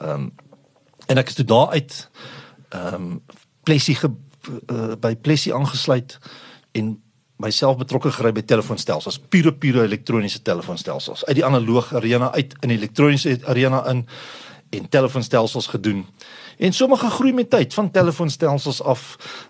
Ehm 0.01 0.27
um, 0.27 0.29
en 1.07 1.17
ek 1.21 1.29
is 1.31 1.37
toe 1.39 1.47
daar 1.47 1.69
uit 1.71 2.09
ehm 2.75 2.93
um, 2.93 3.11
Plessie 3.63 3.95
ge, 3.95 4.11
uh, 4.71 4.95
by 4.99 5.15
Plessie 5.15 5.53
aangesluit 5.55 6.19
en 6.75 6.97
myself 7.37 7.77
betrokke 7.77 8.11
gery 8.11 8.31
by 8.33 8.41
telefoonstelsels, 8.41 9.19
pure 9.29 9.53
pure 9.53 9.85
elektroniese 9.85 10.41
telefoonstelsels. 10.41 11.25
Uit 11.25 11.35
die 11.35 11.45
analoog 11.45 11.93
arena 11.95 12.31
uit 12.33 12.55
in 12.61 12.73
die 12.73 12.77
elektroniese 12.77 13.39
arena 13.45 13.85
in 13.91 14.07
en 14.69 14.89
telefoonstelsels 14.89 15.67
gedoen. 15.67 16.05
En 16.57 16.73
sommige 16.73 17.09
groei 17.09 17.33
met 17.33 17.49
tyd 17.49 17.73
van 17.73 17.91
telefoonstelsels 17.91 18.81
af 18.81 19.03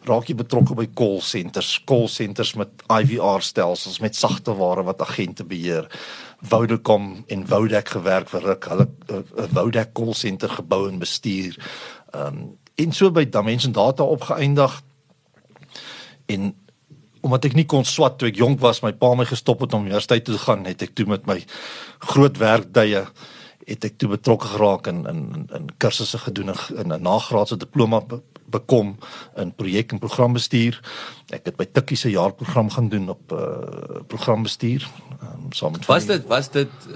raak 0.03 0.27
jy 0.29 0.35
betrokke 0.37 0.75
by 0.77 0.85
call 0.93 1.21
centers, 1.25 1.71
call 1.89 2.07
centers 2.11 2.53
met 2.59 2.83
IVR 2.91 3.41
stelsels 3.41 3.99
met 4.03 4.15
sagte 4.15 4.53
ware 4.59 4.83
wat 4.83 5.01
agente 5.01 5.45
beheer. 5.45 5.87
Vodacom 6.45 7.23
en 7.27 7.47
Vodacq 7.47 7.95
gewerk 7.95 8.29
vir 8.29 8.45
ruk. 8.51 8.69
Hulle 8.69 8.87
'n 9.09 9.49
Vodacq 9.55 9.93
call 9.93 10.13
center 10.13 10.49
gebou 10.49 10.87
en 10.89 10.99
bestuur. 10.99 11.57
Ehm 12.13 12.27
um, 12.27 12.57
en 12.75 12.91
so 12.91 13.11
by 13.11 13.25
Dimension 13.25 13.71
Data 13.71 14.03
opgeëindig 14.03 14.81
en 16.25 16.53
omdat 17.27 17.49
ek 17.49 17.57
nie 17.59 17.67
kon 17.69 17.85
swat 17.87 18.17
toe 18.17 18.31
ek 18.31 18.39
jonk 18.39 18.61
was, 18.63 18.81
my 18.85 18.93
pa 18.95 19.13
my 19.15 19.27
gestop 19.27 19.61
het 19.65 19.75
om 19.75 19.85
universiteit 19.85 20.25
toe 20.25 20.37
te 20.37 20.45
gaan, 20.45 20.65
het 20.65 20.87
ek 20.87 20.95
toe 20.97 21.07
met 21.11 21.27
my 21.29 21.41
groot 22.13 22.39
werkdye 22.41 23.05
het 23.67 23.83
ek 23.83 23.97
toe 23.99 24.13
betrokke 24.15 24.47
geraak 24.55 24.87
in 24.87 25.03
in 25.11 25.21
in 25.55 25.69
kursusse 25.77 26.17
gedoen 26.23 26.53
en 26.55 26.93
'n 26.93 27.01
nagraadse 27.03 27.57
diploma 27.59 27.99
be, 28.01 28.21
bekom 28.49 28.95
in 29.35 29.51
projek 29.55 29.91
en 29.91 29.99
programbestuur. 29.99 30.79
Ek 31.35 31.49
het 31.49 31.57
by 31.59 31.65
Tikkie 31.65 31.97
se 31.97 32.09
jaarprogram 32.09 32.69
gaan 32.69 32.89
doen 32.89 33.09
op 33.09 33.31
uh 33.31 34.03
programbestuur 34.07 34.87
um, 35.21 35.51
saam 35.51 35.71
met 35.71 35.85
Was 35.85 36.05
dit 36.05 36.27
was 36.27 36.49
dit 36.51 36.69
uh, 36.89 36.95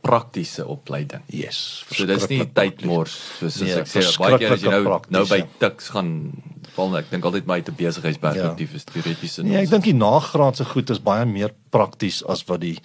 praktiese 0.00 0.66
opleiding? 0.66 1.22
Yes. 1.26 1.84
So 1.90 2.06
dis 2.06 2.26
nie 2.30 2.46
tydmors 2.52 3.18
soos 3.38 3.60
Nee, 3.62 3.74
ek 3.82 3.90
sê 3.90 4.06
baie 4.22 4.38
keer 4.38 4.52
as 4.52 4.62
jy 4.62 4.70
nou 4.70 5.00
nou 5.08 5.26
by 5.26 5.42
Tuks 5.58 5.90
gaan 5.94 6.32
val 6.76 6.96
ek 6.98 7.10
dink 7.10 7.24
altyd 7.24 7.46
my 7.46 7.58
uit 7.60 7.68
'n 7.68 7.76
besigheidsperspektief 7.78 8.74
is 8.74 8.84
teoreties 8.84 9.36
Nee, 9.42 9.58
ek 9.62 9.70
dink 9.70 9.84
die 9.84 9.98
nagraadse 9.98 10.64
goed 10.64 10.90
is 10.90 11.02
baie 11.02 11.26
meer 11.26 11.52
prakties 11.70 12.22
as 12.24 12.44
wat 12.48 12.60
die 12.60 12.78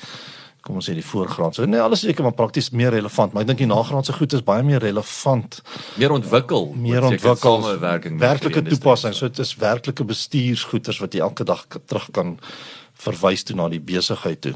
kom 0.68 0.82
ons 0.82 0.90
sê 0.90 0.94
die 0.98 1.06
voorgraadse. 1.06 1.66
Nee, 1.70 1.80
alles 1.80 2.04
is 2.04 2.10
seker 2.10 2.26
maar 2.28 2.36
prakties 2.36 2.70
meer 2.76 2.92
relevant, 2.92 3.34
maar 3.34 3.46
ek 3.46 3.48
dink 3.54 3.62
die 3.64 3.70
nagraadse 3.70 4.14
goed 4.18 4.34
is 4.36 4.44
baie 4.44 4.64
meer 4.68 4.84
relevant, 4.84 5.62
meer 5.96 6.12
ontwikkel, 6.12 6.74
meer 6.76 7.08
ontwikkel, 7.08 7.62
samewerking 7.64 8.20
werklike 8.20 8.66
toepassing. 8.68 9.16
So 9.16 9.32
dit 9.32 9.40
is 9.40 9.56
werklike 9.62 10.04
bestuursgoeders 10.04 11.00
wat 11.00 11.16
jy 11.16 11.24
elke 11.24 11.48
dag 11.48 11.64
terug 11.86 12.10
kan 12.12 12.36
verwys 13.00 13.46
toe 13.48 13.56
na 13.56 13.70
die 13.72 13.84
besigheid 13.84 14.42
toe. 14.42 14.56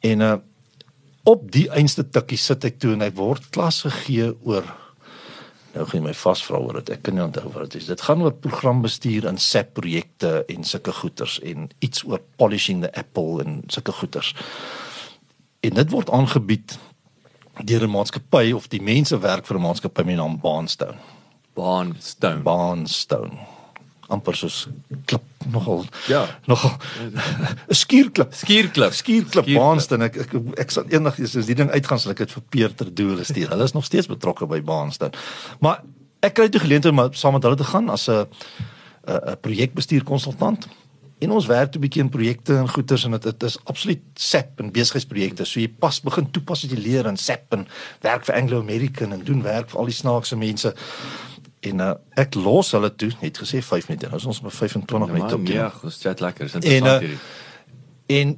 En 0.00 0.20
uh 0.20 0.38
op 1.22 1.44
die 1.54 1.68
einste 1.70 2.02
tikkie 2.02 2.38
sit 2.38 2.64
ek 2.66 2.80
toe 2.82 2.96
en 2.96 3.04
ek 3.06 3.14
word 3.14 3.44
klas 3.54 3.84
gegee 3.86 4.32
oor 4.42 4.66
nou 5.72 5.86
gaan 5.86 6.00
jy 6.00 6.04
my 6.04 6.14
vasvra 6.14 6.58
oor 6.60 6.78
dit. 6.80 6.90
Ek 6.96 7.02
kan 7.06 7.16
nie 7.16 7.24
onthou 7.24 7.50
wat 7.54 7.70
dit 7.70 7.80
is. 7.80 7.88
Dit 7.88 8.04
gaan 8.04 8.22
oor 8.22 8.34
programbestuur 8.44 9.26
in 9.30 9.38
SAP 9.40 9.72
projekte 9.78 10.44
en 10.52 10.64
sulke 10.68 10.92
goeters 10.92 11.38
en 11.40 11.70
iets 11.80 12.04
oor 12.04 12.20
polishing 12.36 12.82
the 12.84 12.92
apple 12.98 13.40
en 13.44 13.62
sulke 13.72 13.92
goeters. 13.92 14.34
En 15.62 15.78
dit 15.78 15.90
word 15.90 16.10
aangebied 16.10 16.78
deur 17.64 17.82
'n 17.86 17.90
maatskappy 17.90 18.52
of 18.52 18.68
die 18.68 18.82
mense 18.82 19.18
werk 19.18 19.46
vir 19.46 19.56
'n 19.56 19.62
maatskappy 19.62 20.02
met 20.04 20.16
die 20.16 20.22
naam 20.22 20.40
Baanstone. 20.40 20.98
Baanstone. 21.54 22.42
Baanstone. 22.42 23.38
Amper 24.12 24.36
soos 24.36 24.68
klip 25.08 25.22
nogal 25.52 25.84
Ja. 26.08 26.26
nogal 26.46 26.76
skuurklip 27.82 28.34
Skierklip. 28.34 28.92
skuurklip 28.92 28.92
Skierklip. 28.94 29.48
Baanstone 29.56 30.04
ek, 30.10 30.16
ek 30.26 30.34
ek 30.66 30.70
sal 30.74 30.84
eendag 30.92 31.18
as 31.20 31.32
die 31.48 31.54
ding 31.58 31.70
uitgaan 31.72 31.98
sal 32.02 32.12
ek 32.14 32.18
dit 32.24 32.34
vir 32.36 32.42
Peter 32.50 32.92
Doele 32.94 33.24
stuur. 33.24 33.48
Hulle 33.52 33.64
is 33.68 33.74
nog 33.76 33.84
steeds 33.88 34.06
betrokke 34.10 34.46
by 34.46 34.60
Baanstone. 34.62 35.12
Maar 35.60 35.82
ek 36.22 36.34
kry 36.38 36.48
toe 36.48 36.60
geleentheid 36.62 36.94
om 36.94 37.12
saam 37.18 37.34
met 37.38 37.42
hulle 37.48 37.56
te 37.58 37.64
gaan 37.72 37.90
as 37.90 38.08
'n 38.08 38.26
'n 39.08 39.32
'n 39.32 39.36
projekbestuurkonsultant. 39.42 40.68
En 41.22 41.30
ons 41.30 41.46
werk 41.46 41.70
toe 41.70 41.78
'n 41.80 41.84
bietjie 41.86 42.02
in 42.02 42.08
projekte 42.10 42.56
en 42.58 42.68
goeders 42.68 43.04
en 43.04 43.10
dit 43.10 43.22
dit 43.22 43.42
is 43.42 43.58
absoluut 43.64 44.00
SAP 44.14 44.60
en 44.60 44.70
besigheidsprojekte. 44.72 45.44
So 45.44 45.60
jy 45.60 45.68
pas 45.68 46.00
begin 46.00 46.30
toepas 46.30 46.62
wat 46.62 46.70
jy 46.70 46.78
leer 46.82 47.06
in 47.06 47.16
SAP 47.16 47.52
en 47.52 47.66
werk 48.00 48.24
vir 48.24 48.34
Anglo 48.34 48.58
American 48.60 49.12
en 49.12 49.24
doen 49.24 49.42
werk 49.42 49.70
vir 49.70 49.78
al 49.78 49.86
die 49.86 49.94
snaakse 49.94 50.36
mense. 50.36 50.74
En 51.62 51.78
uh, 51.78 51.92
ek 52.18 52.34
los 52.34 52.72
hulle 52.74 52.90
toe, 52.98 53.12
net 53.20 53.38
gesê 53.38 53.60
5 53.62 53.88
minute. 53.88 54.08
Nou 54.10 54.18
is 54.18 54.26
ons 54.26 54.40
by 54.42 54.50
25 54.50 55.06
Ja, 55.06 55.12
minute 55.12 55.34
op 55.38 55.44
die 55.46 55.54
ja, 55.54 55.68
ons 55.86 55.98
chat 56.02 56.20
lekker. 56.20 56.48
En, 56.50 56.62
interessant 56.62 57.02
eh, 57.02 57.08
hierdie. 57.08 57.20
En 58.18 58.36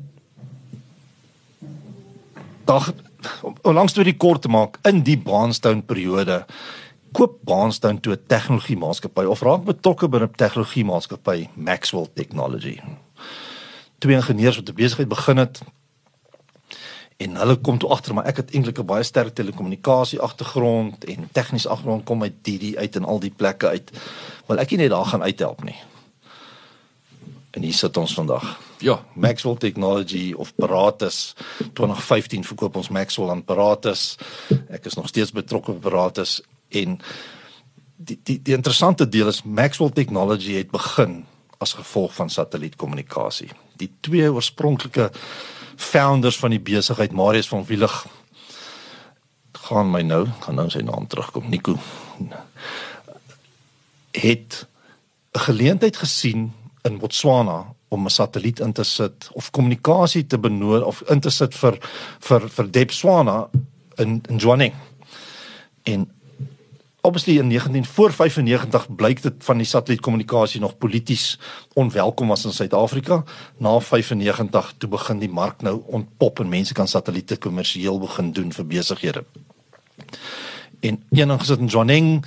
dag 2.69 2.93
om 3.41 3.77
langs 3.77 3.93
toe 3.97 4.05
die 4.05 4.17
kort 4.17 4.45
te 4.45 4.51
maak 4.53 4.77
in 4.89 5.01
die 5.07 5.17
Baanstone 5.17 5.83
periode 5.89 6.43
koop 7.17 7.39
Baanstone 7.49 8.01
toe 8.05 8.13
'n 8.13 8.27
tegnologie 8.27 8.77
maatskappy 8.77 9.25
of 9.25 9.41
raak 9.41 9.65
betrokke 9.65 10.09
by 10.09 10.19
'n 10.19 10.37
tegnologie 10.37 10.85
maatskappy 10.85 11.49
Maxwell 11.55 12.09
Technology. 12.15 12.81
Twee 13.99 14.17
ingenieurs 14.17 14.57
wat 14.57 14.69
'n 14.69 14.75
besigheid 14.75 15.09
begin 15.09 15.37
het 15.37 15.63
en 17.17 17.37
hulle 17.37 17.57
kom 17.57 17.79
toe 17.79 17.91
agter 17.95 18.15
maar 18.15 18.27
ek 18.27 18.43
het 18.43 18.55
eintlik 18.55 18.79
'n 18.79 18.87
baie 18.87 19.03
sterk 19.03 19.35
telekommunikasie 19.35 20.21
agtergrond 20.21 21.05
en 21.05 21.29
tegniese 21.33 21.69
agtergrond 21.69 22.05
kom 22.05 22.23
uit 22.23 22.43
DD 22.43 22.77
uit 22.77 22.97
en 22.97 23.05
al 23.05 23.21
die 23.21 23.31
plekke 23.31 23.69
uit. 23.69 23.91
Wil 24.47 24.59
ek 24.59 24.71
nie 24.71 24.79
net 24.79 24.91
daar 24.91 25.07
gaan 25.07 25.23
uithelp 25.23 25.65
nie. 25.65 25.77
En 27.51 27.63
hier 27.63 27.75
sit 27.75 27.97
ons 27.97 28.15
vandag. 28.15 28.59
Ja, 28.79 29.05
Maxwell 29.15 29.57
Technology 29.57 30.33
of 30.37 30.55
Paratus 30.55 31.35
2015 31.73 32.45
verkoop 32.45 32.77
ons 32.77 32.89
Maxwell 32.89 33.31
aan 33.31 33.45
Paratus. 33.45 34.17
Ek 34.69 34.85
is 34.85 34.95
nog 34.95 35.09
steeds 35.09 35.33
betrokke 35.33 35.73
by 35.73 35.89
Paratus 35.89 36.43
en 36.69 36.99
die 37.97 38.19
die 38.23 38.43
die 38.43 38.55
interessante 38.55 39.09
deel 39.09 39.31
is 39.31 39.43
Maxwell 39.43 39.91
Technology 39.91 40.59
het 40.59 40.71
begin 40.71 41.25
as 41.59 41.73
gevolg 41.73 42.15
van 42.15 42.31
satellietkommunikasie. 42.31 43.51
Die 43.77 43.91
twee 44.01 44.33
oorspronklike 44.33 45.11
founders 45.77 46.39
van 46.39 46.51
die 46.51 46.61
besigheid, 46.61 47.13
Marius 47.13 47.49
van 47.49 47.65
Wielig 47.65 48.07
gaan 49.65 49.91
my 49.91 50.03
nou, 50.03 50.27
gaan 50.45 50.59
nou 50.61 50.69
sy 50.71 50.83
naam 50.85 51.07
terugkom, 51.09 51.49
Nico. 51.49 51.79
Het 54.13 54.67
'n 55.33 55.39
geleentheid 55.39 55.97
gesien 55.97 56.53
in 56.83 56.99
Botswana 56.99 57.75
om 57.89 58.05
'n 58.05 58.11
satelliet 58.11 58.61
in 58.61 58.73
te 58.73 58.83
sit 58.83 59.29
of 59.33 59.51
kommunikasie 59.51 60.27
te 60.27 60.39
benodig 60.39 60.87
of 60.87 61.03
in 61.11 61.21
te 61.21 61.31
sit 61.31 61.55
vir 61.55 61.79
vir 62.19 62.49
vir 62.49 62.71
Debswana 62.71 63.49
in 63.95 64.23
in 64.29 64.37
Johanning. 64.37 64.75
En 65.83 66.14
obviously 67.05 67.39
in 67.39 67.47
19 67.47 67.85
voor 67.85 68.13
95 68.13 68.95
blyk 68.95 69.23
dit 69.23 69.35
van 69.39 69.57
die 69.61 69.67
satellietkommunikasie 69.67 70.61
nog 70.61 70.79
polities 70.79 71.39
onwelkom 71.73 72.29
was 72.29 72.45
in 72.45 72.53
Suid-Afrika. 72.53 73.25
Na 73.57 73.81
95 73.81 74.75
toe 74.79 74.89
begin 74.89 75.19
die 75.19 75.29
mark 75.29 75.63
nou 75.63 75.83
ontpop 75.87 76.41
en 76.41 76.49
mense 76.49 76.75
kan 76.75 76.89
satelliete 76.89 77.37
kommersieel 77.37 78.01
begin 78.01 78.33
doen 78.33 78.53
vir 78.53 78.67
besighede. 78.67 79.25
En 80.81 81.03
eendag 81.11 81.45
gesit 81.45 81.59
in 81.59 81.67
Johanning, 81.67 82.25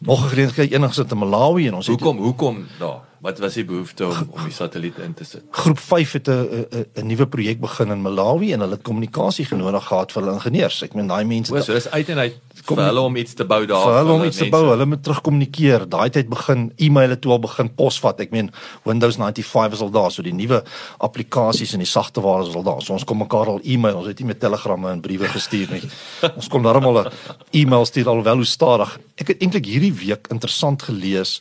nog 0.00 0.24
'n 0.24 0.28
geleentheid 0.28 0.72
eendag 0.72 0.92
gesit 0.94 1.10
in 1.10 1.18
Malawi 1.18 1.68
en 1.68 1.74
ons 1.74 1.86
het 1.86 2.00
hoekom 2.00 2.18
hoekom 2.18 2.66
daar? 2.78 3.09
Wat 3.20 3.38
was 3.38 3.54
die 3.58 3.64
behoefte 3.68 4.06
om 4.06 4.30
om 4.32 4.44
die 4.48 4.54
satelliet 4.54 4.98
in 5.04 5.14
te 5.14 5.24
sit? 5.24 5.42
groep 5.50 5.78
5 5.78 6.12
het 6.12 6.28
'n 6.28 6.66
'n 6.94 7.06
nuwe 7.06 7.26
projek 7.26 7.60
begin 7.60 7.90
in 7.90 8.02
Malawi 8.02 8.52
en 8.52 8.60
hulle 8.60 8.72
het 8.72 8.82
kommunikasie 8.82 9.44
genodig 9.44 9.84
gehad 9.86 10.12
vir 10.12 10.22
hulle 10.22 10.34
ingenieurs. 10.34 10.82
Ek 10.82 10.94
meen 10.94 11.06
daai 11.06 11.24
mense 11.24 11.52
O, 11.54 11.60
so 11.60 11.72
dis 11.72 11.90
uit 11.90 12.08
en 12.08 12.18
uit 12.18 12.34
Kom 12.64 12.76
vir 12.76 12.84
hulle 12.84 13.00
om 13.00 13.16
iets 13.16 13.34
te 13.34 13.44
bou 13.44 13.66
daar. 13.66 13.84
vir 13.84 13.98
hulle 13.98 14.12
om 14.12 14.24
iets 14.24 14.36
te 14.36 14.48
bou, 14.48 14.68
hulle 14.70 14.86
moet 14.86 15.02
terugkommunikeer. 15.02 15.88
Daai 15.88 16.10
tyd 16.10 16.28
begin 16.28 16.72
e-mail 16.76 17.18
toe 17.18 17.32
al 17.32 17.38
begin 17.38 17.74
posvat. 17.74 18.20
Ek 18.20 18.30
meen 18.30 18.50
Windows 18.84 19.16
95 19.16 19.72
is 19.72 19.80
al 19.80 19.90
daar, 19.90 20.10
so 20.10 20.22
die 20.22 20.34
nuwe 20.34 20.62
applikasies 20.98 21.72
en 21.72 21.78
die 21.78 21.88
sagte 21.88 22.20
ware 22.20 22.48
is 22.48 22.54
al 22.54 22.62
daar. 22.62 22.82
So 22.82 22.92
ons 22.92 23.04
kom 23.04 23.18
mekaar 23.18 23.46
al 23.46 23.60
e-mail. 23.64 23.96
Ons 23.96 24.06
het 24.06 24.18
nie 24.18 24.26
met 24.26 24.40
telegramme 24.40 24.90
en 24.90 25.00
briewe 25.00 25.28
gestuur 25.28 25.68
nie. 25.70 25.82
ons 26.38 26.48
kom 26.48 26.62
darmal 26.62 27.04
'n 27.04 27.12
e-mail 27.52 27.84
stuur 27.84 28.08
alhoewel 28.08 28.36
hoe 28.36 28.44
stadig. 28.44 28.98
Ek 29.16 29.28
het 29.28 29.42
eintlik 29.42 29.66
hierdie 29.66 29.92
week 29.92 30.26
interessant 30.30 30.82
gelees. 30.82 31.40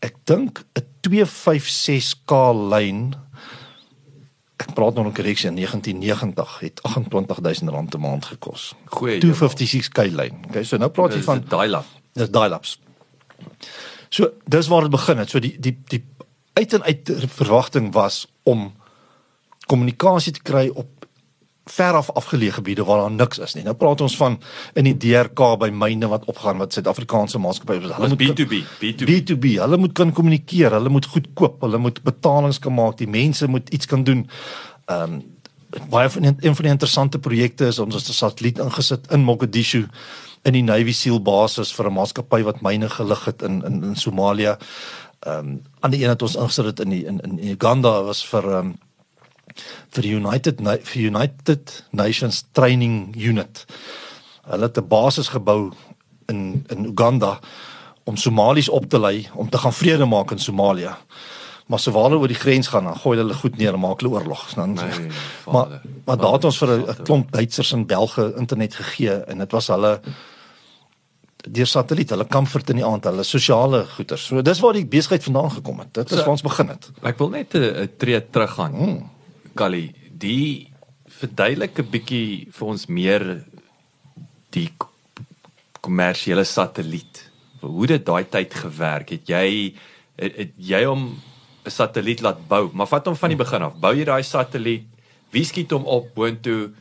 Ek 0.00 0.16
dink 0.24 0.64
'n 0.74 0.86
256K 1.00 2.32
lyn 2.70 3.14
ek 4.60 4.74
praat 4.76 4.94
nou 4.94 5.06
'n 5.06 5.12
korreksie 5.16 5.48
in 5.48 5.56
1990 5.56 6.58
het 6.60 6.80
28000 6.82 7.70
rand 7.70 7.94
'n 7.94 8.00
maand 8.00 8.24
gekos. 8.24 8.74
Goeie 8.84 9.18
256K 9.20 9.98
lyn. 10.10 10.44
Okay, 10.48 10.64
so 10.64 10.76
nou 10.76 10.90
praat 10.90 11.14
jy 11.14 11.22
van 11.22 11.44
dial-up. 11.48 11.84
dis 12.12 12.30
dial-ups. 12.30 12.78
So 14.08 14.32
dis 14.44 14.66
waar 14.66 14.80
dit 14.80 14.90
begin 14.90 15.18
het. 15.18 15.30
So 15.30 15.38
die 15.38 15.56
die 15.60 15.78
die 15.88 16.04
uit 16.52 16.72
en 16.72 16.82
uit 16.82 17.12
verwagting 17.26 17.92
was 17.92 18.26
om 18.42 18.72
kommunikasie 19.66 20.32
te 20.32 20.42
kry 20.42 20.68
op 20.68 20.99
veraf 21.70 22.10
afgeleë 22.18 22.52
gebiede 22.58 22.84
waar 22.84 23.02
daar 23.04 23.16
niks 23.16 23.38
is 23.38 23.54
nie. 23.54 23.64
Nou 23.64 23.74
praat 23.78 24.00
ons 24.04 24.16
van 24.16 24.38
in 24.78 24.88
die 24.88 24.96
DRK 24.96 25.42
by 25.60 25.70
myne 25.72 26.08
wat 26.10 26.24
opgaan 26.30 26.60
wat 26.62 26.76
Suid-Afrikaanse 26.76 27.38
maatskappye 27.42 27.80
is. 27.80 27.96
Was 27.96 28.14
moet 28.14 28.22
B2B, 28.22 28.62
B2B. 28.82 29.10
B2B. 29.10 29.56
Hulle 29.62 29.80
moet 29.80 29.94
kan 29.96 30.12
kommunikeer, 30.12 30.74
hulle 30.78 30.92
moet 30.92 31.06
goed 31.06 31.28
koop, 31.34 31.60
hulle 31.66 31.78
moet 31.78 32.02
betalings 32.06 32.58
kan 32.58 32.74
maak, 32.74 32.98
die 32.98 33.10
mense 33.10 33.48
moet 33.48 33.68
iets 33.74 33.90
kan 33.90 34.04
doen. 34.04 34.26
Ehm 34.86 35.20
um, 35.20 35.20
baie 35.86 36.08
van 36.10 36.24
die, 36.24 36.32
een 36.42 36.54
van 36.58 36.64
die 36.66 36.72
interessante 36.72 37.18
projekte 37.22 37.68
is 37.70 37.78
ons 37.78 37.94
het 37.94 38.08
'n 38.08 38.12
satelliet 38.12 38.58
ingesit 38.58 39.06
in 39.14 39.22
Mogadishu 39.22 39.86
in 40.42 40.52
die 40.52 40.62
Navy 40.62 40.92
SEAL 40.92 41.22
basis 41.22 41.72
vir 41.72 41.86
'n 41.86 41.94
maatskappy 41.94 42.42
wat 42.42 42.60
myne 42.60 42.88
gelig 42.88 43.24
het 43.24 43.42
in 43.42 43.62
in, 43.64 43.82
in 43.84 43.96
Somalia. 43.96 44.58
Ehm 45.20 45.38
um, 45.38 45.62
aan 45.80 45.90
die 45.90 46.02
een 46.02 46.08
het 46.08 46.22
ons 46.22 46.36
ingesit 46.36 46.64
het 46.64 46.80
in 46.80 46.90
die 46.90 47.04
in 47.04 47.20
in 47.20 47.38
Uganda 47.48 48.02
was 48.02 48.26
vir 48.26 48.44
ehm 48.44 48.66
um, 48.66 48.78
vir 49.90 50.02
die 50.02 50.14
United 50.14 50.60
vir 50.82 51.02
United 51.02 51.84
Nations 51.90 52.44
Training 52.52 53.14
Unit. 53.16 53.64
Hulle 54.50 54.62
het 54.66 54.76
'n 54.78 54.88
basis 54.88 55.28
gebou 55.28 55.70
in 56.28 56.64
in 56.68 56.84
Uganda 56.84 57.38
om 58.04 58.16
Somaliërs 58.16 58.68
op 58.68 58.88
te 58.88 58.98
lei 59.00 59.28
om 59.34 59.48
te 59.50 59.58
gaan 59.58 59.72
vrede 59.72 60.04
maak 60.06 60.30
in 60.30 60.38
Somalië. 60.38 60.94
Maar 61.66 61.78
sowel 61.78 62.02
hulle 62.02 62.18
oor 62.18 62.28
die 62.28 62.36
grens 62.36 62.66
gaan, 62.66 62.84
dan 62.84 62.96
gooi 62.96 63.18
hulle 63.18 63.34
goed 63.34 63.56
neer 63.56 63.72
en 63.74 63.80
maak 63.80 64.00
hulle 64.00 64.12
oorlog. 64.14 64.54
Dan 64.54 64.72
Nee, 64.72 64.84
maar 65.46 65.64
vader. 65.66 65.80
maar 66.04 66.16
daar 66.16 66.32
het 66.32 66.44
ons 66.44 66.58
vir 66.58 66.68
'n 66.68 67.02
klomp 67.04 67.30
Duitsers 67.32 67.72
in 67.72 67.86
België 67.86 68.32
internet 68.36 68.74
gegee 68.74 69.12
en 69.24 69.38
dit 69.38 69.52
was 69.52 69.66
hulle 69.66 70.00
deur 71.50 71.66
satelliet, 71.66 72.10
hulle 72.10 72.26
comfort 72.26 72.70
in 72.70 72.76
die 72.76 72.84
aand, 72.84 73.04
hulle 73.04 73.22
sosiale 73.22 73.84
goeder. 73.96 74.18
So 74.18 74.42
dis 74.42 74.60
waar 74.60 74.72
die 74.76 74.84
besigheid 74.86 75.24
vandaan 75.24 75.50
gekom 75.50 75.78
het. 75.78 75.94
Dit 75.94 76.10
is 76.10 76.16
So- 76.16 76.22
waar 76.24 76.30
ons 76.36 76.42
begin 76.42 76.68
het. 76.68 76.90
Ek 77.02 77.18
wil 77.18 77.28
net 77.28 77.54
'n 77.54 77.58
'n 77.82 77.88
tree 77.96 78.30
terug 78.30 78.50
gaan. 78.54 79.10
Kali, 79.60 79.90
die 80.08 80.70
verduidelik 81.20 81.76
'n 81.78 81.90
bietjie 81.92 82.48
vir 82.48 82.66
ons 82.66 82.86
meer 82.88 83.24
die 84.56 84.70
kommersiële 85.84 86.44
satelliet. 86.44 87.28
Hoe 87.60 87.86
dit 87.86 88.04
daai 88.06 88.24
tyd 88.24 88.54
gewerk 88.54 89.10
het. 89.10 89.28
Jy 89.28 89.74
het, 90.16 90.36
het 90.36 90.52
jy 90.56 90.84
hom 90.84 91.20
'n 91.66 91.70
satelliet 91.70 92.22
laat 92.22 92.40
bou, 92.48 92.70
maar 92.72 92.88
vat 92.88 93.06
hom 93.06 93.16
van 93.16 93.28
die 93.28 93.36
begin 93.36 93.62
af. 93.62 93.76
Bou 93.76 93.92
jy 93.92 94.04
daai 94.04 94.22
satelliet? 94.22 94.86
Wie 95.30 95.44
skiet 95.44 95.70
hom 95.70 95.84
op 95.84 96.14
boontoe? 96.14 96.72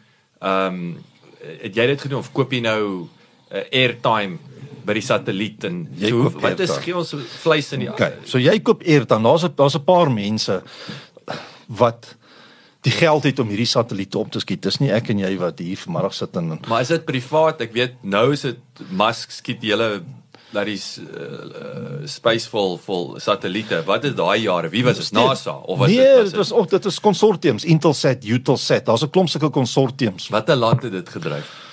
Ehm 0.41 0.73
um, 0.73 0.97
het 1.39 1.75
jy 1.75 1.85
dit 1.87 2.01
gedoen 2.01 2.19
of 2.19 2.31
koop 2.31 2.51
jy 2.51 2.61
nou 2.61 3.07
'n 3.51 3.55
uh, 3.55 3.63
airtime 3.71 4.37
by 4.85 4.93
die 4.93 5.01
satelliet 5.01 5.63
en 5.63 5.87
Jy 5.95 6.09
so, 6.09 6.29
wat 6.29 6.59
is 6.59 6.77
gee 6.77 6.95
ons 6.95 7.15
vleis 7.43 7.71
in 7.73 7.79
die 7.79 7.91
Okay. 7.91 8.13
So 8.23 8.37
jy 8.37 8.59
koop 8.59 8.81
airtime. 8.83 9.23
Daar's 9.23 9.47
daar's 9.55 9.75
'n 9.75 9.83
paar 9.83 10.11
mense 10.11 10.63
wat 11.67 12.18
die 12.87 12.93
geld 12.95 13.23
het 13.27 13.39
om 13.39 13.49
hierdie 13.51 13.67
satelliete 13.67 14.19
op 14.19 14.31
te 14.31 14.39
skiet. 14.39 14.61
Dis 14.63 14.79
nie 14.79 14.91
ek 14.95 15.09
en 15.11 15.19
jy 15.19 15.33
wat 15.41 15.59
hier 15.59 15.77
vanmiddag 15.77 16.15
sit 16.15 16.35
en 16.39 16.59
Maar 16.67 16.81
is 16.81 16.93
dit 16.93 17.05
privaat? 17.05 17.61
Ek 17.61 17.75
weet 17.75 17.99
nou 18.01 18.31
is 18.33 18.45
dit 18.47 18.85
Musk 18.89 19.31
skiet 19.35 19.61
die 19.61 19.73
hele 19.73 20.01
dat 20.51 20.65
is 20.67 20.97
uh, 20.97 21.05
uh, 21.05 22.07
spaceful 22.09 22.79
vol 22.81 23.19
satelliete. 23.21 23.83
Wat 23.85 24.05
is 24.07 24.15
daai 24.17 24.41
jare? 24.41 24.69
Wie 24.73 24.81
was 24.83 24.97
dit? 24.97 25.11
NASA 25.13 25.53
of 25.53 25.77
was 25.77 25.91
nee, 25.91 25.97
dit 26.01 26.31
dit 26.31 26.39
was 26.41 26.51
ook 26.51 26.69
dit 26.69 26.85
is 26.85 26.99
konsortiums, 26.99 27.65
Intelsat, 27.69 28.25
Eutelsat. 28.25 28.85
Daar's 28.85 29.03
'n 29.05 29.09
klomp 29.09 29.29
sulke 29.29 29.49
konsortiums. 29.49 30.29
watter 30.29 30.55
land 30.55 30.83
het 30.83 30.91
dit 30.91 31.09
gedryf? 31.09 31.68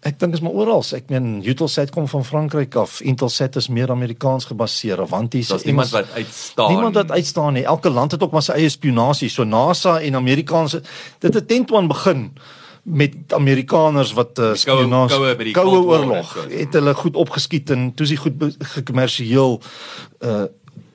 Ek 0.00 0.16
dink 0.16 0.32
is 0.32 0.40
maar 0.40 0.56
oral. 0.56 0.80
Ek 0.96 1.10
meen 1.12 1.42
Eutelsat 1.44 1.90
kom 1.92 2.06
van 2.08 2.24
Frankryk 2.24 2.74
af. 2.80 3.00
Intelsat 3.04 3.56
is 3.60 3.68
meer 3.68 3.90
Amerikaans 3.92 4.46
gebaseer. 4.48 5.00
Avanti 5.00 5.38
is 5.38 5.48
Daar's 5.52 5.64
niemand 5.64 5.92
Engels- 5.92 6.08
wat 6.08 6.16
uitstaan. 6.16 6.72
Niemand 6.72 6.94
wat 6.94 7.10
uitstaan 7.10 7.52
nie. 7.52 7.64
Elke 7.64 7.90
land 7.90 8.10
het 8.10 8.22
ook 8.22 8.32
maar 8.32 8.42
sy 8.42 8.52
eie 8.52 8.68
spionasie. 8.68 9.28
So 9.28 9.44
NASA 9.44 10.00
en 10.00 10.14
Amerikaanse 10.14 10.82
dit 11.18 11.34
het 11.34 11.48
tent 11.48 11.68
toe 11.68 11.86
begin 11.86 12.30
met 12.82 13.14
Amerikaners 13.28 14.12
wat 14.16 14.38
uh, 14.38 14.54
spionasie 14.54 15.52
koue 15.52 15.82
oorlog 15.84 16.32
het 16.48 16.72
hulle 16.72 16.94
goed 16.94 17.16
opgeskiet 17.16 17.70
en 17.70 17.90
toe 17.94 18.06
is 18.06 18.14
die 18.14 18.20
goed 18.20 18.56
gekommersieel 18.76 19.60
uh 20.24 20.44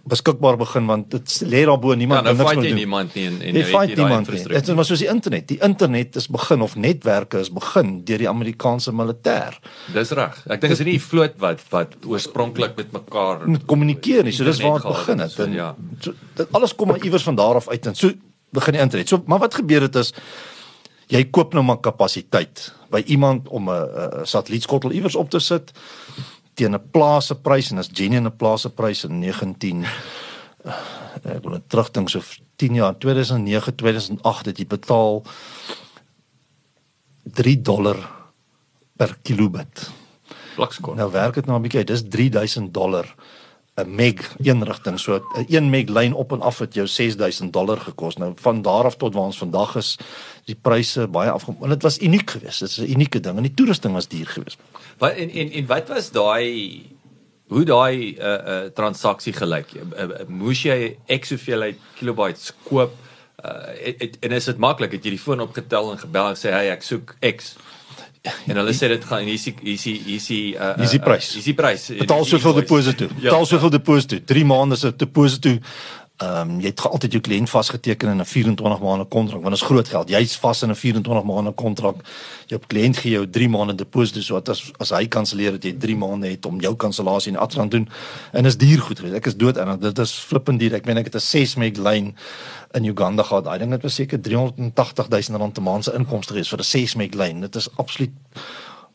beskikbaar 0.05 0.57
begin 0.57 0.85
want 0.85 1.09
dit 1.09 1.35
lê 1.49 1.63
daar 1.65 1.79
bo 1.81 1.93
ja, 1.95 1.97
niemand 1.97 2.27
nou 2.27 2.35
kan 2.37 2.59
niks 2.59 2.67
doen. 2.67 2.77
niemand 2.77 3.15
nie 3.17 3.25
en 3.25 3.39
en 3.41 3.57
Jy 3.57 3.63
weet 3.71 3.95
niemand 3.97 4.27
nie. 4.29 4.37
Dit 4.37 4.45
infrastruktuur. 4.45 4.75
was 4.77 4.91
soos 4.91 5.01
die 5.01 5.09
internet. 5.09 5.47
Die 5.49 5.57
internet 5.65 6.19
is 6.21 6.27
begin 6.29 6.61
of 6.61 6.75
netwerke 6.75 7.41
is 7.41 7.49
begin 7.53 7.95
deur 8.05 8.21
die 8.21 8.29
Amerikaanse 8.29 8.93
militêr. 8.93 9.57
Dis 9.93 10.13
reg. 10.17 10.37
Ek 10.45 10.61
dink 10.61 10.75
is 10.77 10.83
nie 10.85 10.97
die 10.97 11.01
vloot 11.01 11.39
wat 11.41 11.63
wat 11.73 11.97
oorspronklik 12.05 12.77
met 12.77 12.93
mekaar 12.93 13.47
met 13.49 13.65
kommunikeer 13.65 14.27
nie. 14.27 14.35
So 14.35 14.45
dis 14.45 14.61
waar 14.61 14.83
dit 14.83 14.91
begin 14.91 15.25
het. 15.25 15.39
En 15.41 15.57
ja. 15.57 15.71
so, 15.99 16.13
dit 16.37 16.53
alles 16.59 16.75
kom 16.75 16.93
maar 16.93 17.01
iewers 17.01 17.25
van 17.25 17.35
daar 17.41 17.61
af 17.63 17.69
uit 17.73 17.89
en 17.89 17.97
so 17.97 18.13
begin 18.53 18.77
die 18.77 18.85
internet. 18.85 19.09
So 19.09 19.23
maar 19.25 19.41
wat 19.41 19.57
gebeur 19.57 19.89
het 19.89 19.97
is 20.03 20.13
jy 21.09 21.23
koop 21.33 21.53
nou 21.53 21.65
maar 21.65 21.81
kapasiteit 21.81 22.69
by 22.93 23.01
iemand 23.09 23.49
om 23.49 23.69
'n 23.69 24.25
satellietskottel 24.25 24.91
iewers 24.91 25.15
op 25.15 25.29
te 25.29 25.39
sit 25.39 25.73
teen 26.55 26.75
'n 26.75 26.91
plase 26.91 27.35
prys 27.35 27.71
en 27.71 27.77
as 27.77 27.89
genuine 27.93 28.31
plase 28.31 28.69
prys 28.69 29.03
in 29.03 29.19
19 29.19 29.83
eh, 29.83 30.71
ek 31.23 31.43
wil 31.43 31.51
net 31.57 31.69
terugdink 31.69 32.09
so 32.09 32.21
10 32.57 32.75
jaar 32.75 32.95
2009 32.97 33.75
2008 33.75 34.45
het 34.45 34.57
jy 34.57 34.67
betaal 34.67 35.23
3 37.25 37.61
dollar 37.61 37.97
per 38.95 39.17
kilobit. 39.23 39.89
Plakskort. 40.55 40.95
Nou 40.97 41.11
werk 41.11 41.35
dit 41.35 41.45
nou 41.45 41.57
'n 41.57 41.61
bietjie. 41.61 41.83
Dis 41.83 42.03
3000 42.09 42.73
dollar 42.73 43.15
'n 43.75 43.95
meg 43.95 44.35
een 44.39 44.63
rigting. 44.63 44.99
So 44.99 45.15
'n 45.15 45.45
1 45.47 45.69
meg 45.69 45.87
lyn 45.87 46.13
op 46.13 46.31
en 46.31 46.41
af 46.41 46.59
het 46.59 46.73
jou 46.73 46.87
6000 46.87 47.53
dollar 47.53 47.77
gekos. 47.77 48.15
Nou 48.15 48.33
van 48.35 48.61
daar 48.61 48.83
af 48.83 48.95
tot 48.95 49.13
waar 49.13 49.23
ons 49.23 49.37
vandag 49.37 49.75
is, 49.75 49.97
die 50.45 50.55
pryse 50.61 51.07
baie 51.07 51.29
afgekom. 51.29 51.63
En 51.63 51.69
dit 51.69 51.81
was 51.81 51.99
uniek 51.99 52.29
geweest. 52.29 52.59
Dit 52.59 52.69
is 52.69 52.77
'n 52.77 52.91
unieke 52.91 53.19
ding 53.19 53.37
en 53.37 53.43
die 53.43 53.53
toerusting 53.53 53.93
was 53.93 54.07
duur 54.07 54.27
geweest. 54.27 54.57
Wat 54.97 55.11
en 55.11 55.29
en 55.29 55.51
en 55.51 55.65
wat 55.65 55.87
was 55.87 56.11
daai 56.11 56.81
hoe 57.47 57.63
daai 57.63 58.15
uh 58.17 58.47
uh 58.47 58.65
transaksie 58.73 59.33
gelyk? 59.33 59.73
Uh, 59.73 60.03
uh, 60.03 60.09
moes 60.27 60.63
jy 60.63 60.97
ek 61.05 61.25
soveel 61.25 61.61
uit 61.61 61.79
kilobytes 61.95 62.53
koop? 62.63 62.93
Uh 63.45 63.51
het, 63.85 64.01
het, 64.01 64.17
en 64.19 64.31
is 64.31 64.45
dit 64.45 64.57
maklik? 64.57 64.91
Het 64.91 65.03
jy 65.03 65.09
die 65.09 65.19
foon 65.19 65.41
opgetel 65.41 65.91
en 65.91 65.99
gebel 65.99 66.29
en 66.29 66.35
sê 66.39 66.49
hey 66.49 66.71
ek 66.71 66.81
soek 66.81 67.15
X? 67.19 67.55
En 68.47 68.57
hulle 68.57 68.73
sê 68.73 68.89
dit 68.91 69.05
gaan 69.05 69.25
hier 69.25 69.33
is 69.37 69.45
hier 69.45 69.73
is 69.73 69.83
hier 69.83 70.15
is 70.15 70.29
die 70.31 70.55
uh, 70.55 70.73
die 70.79 71.01
prys. 71.03 71.31
Hier 71.33 71.43
is 71.43 71.49
die 71.49 71.57
prys. 71.57 71.87
Betaal 71.99 72.25
soveel 72.25 72.57
deposito. 72.61 73.09
Ja. 73.15 73.29
Betaal 73.29 73.45
soveel 73.49 73.73
deposito. 73.77 74.19
3 74.33 74.45
maande 74.49 74.79
se 74.81 74.93
deposito. 74.95 75.57
Ehm 76.17 76.49
um, 76.49 76.59
jy 76.63 76.69
het 76.71 76.79
altyd 76.87 77.11
jou 77.11 77.21
kliënt 77.23 77.49
vasgeteken 77.51 78.09
in 78.09 78.21
'n 78.21 78.25
24 78.25 78.79
maande 78.79 79.05
kontrak 79.05 79.41
want 79.41 79.53
dit 79.53 79.61
is 79.61 79.67
groot 79.67 79.87
geld. 79.87 80.09
Jy's 80.09 80.37
vas 80.37 80.61
in 80.61 80.69
'n 80.69 80.75
24 80.75 81.23
maande 81.23 81.51
kontrak. 81.51 81.95
Jou 82.45 82.61
kliënt 82.67 82.97
gee 82.97 83.11
jou 83.11 83.29
3 83.29 83.49
maande 83.49 83.75
deposito 83.75 84.21
so 84.21 84.33
dat 84.33 84.49
as 84.49 84.71
as 84.77 84.89
hy 84.89 85.07
kanselleer 85.07 85.51
dat 85.51 85.63
jy 85.63 85.75
3 85.77 85.95
maande 85.95 86.27
het 86.27 86.45
om 86.45 86.59
jou 86.59 86.75
kansellasie 86.75 87.31
en 87.31 87.39
afstand 87.39 87.71
doen. 87.71 87.89
En 88.31 88.45
is 88.45 88.57
duur 88.57 88.81
goed. 88.81 89.03
Ek 89.13 89.25
is 89.25 89.35
dood 89.35 89.57
en 89.57 89.79
dit 89.79 89.99
is 89.99 90.11
flippend 90.11 90.59
duur. 90.59 90.73
Ek 90.73 90.85
meen 90.85 90.97
ek 90.97 91.05
het 91.05 91.15
'n 91.15 91.19
6 91.19 91.55
meg 91.55 91.77
lyn 91.77 92.15
in 92.71 92.85
Uganda 92.85 93.23
gehad. 93.23 93.43
Daai 93.43 93.59
ding 93.59 93.71
het 93.71 93.81
was 93.81 93.95
seker 93.95 94.21
380 94.21 95.09
000 95.09 95.39
rand 95.39 95.57
'n 95.57 95.63
maand 95.63 95.83
se 95.83 95.93
inkomste 95.93 96.33
geweest 96.33 96.49
vir 96.49 96.59
'n 96.59 96.63
6 96.63 96.95
meg 96.95 97.13
lyn. 97.13 97.41
Dit 97.41 97.55
is 97.55 97.67
absoluut 97.75 98.11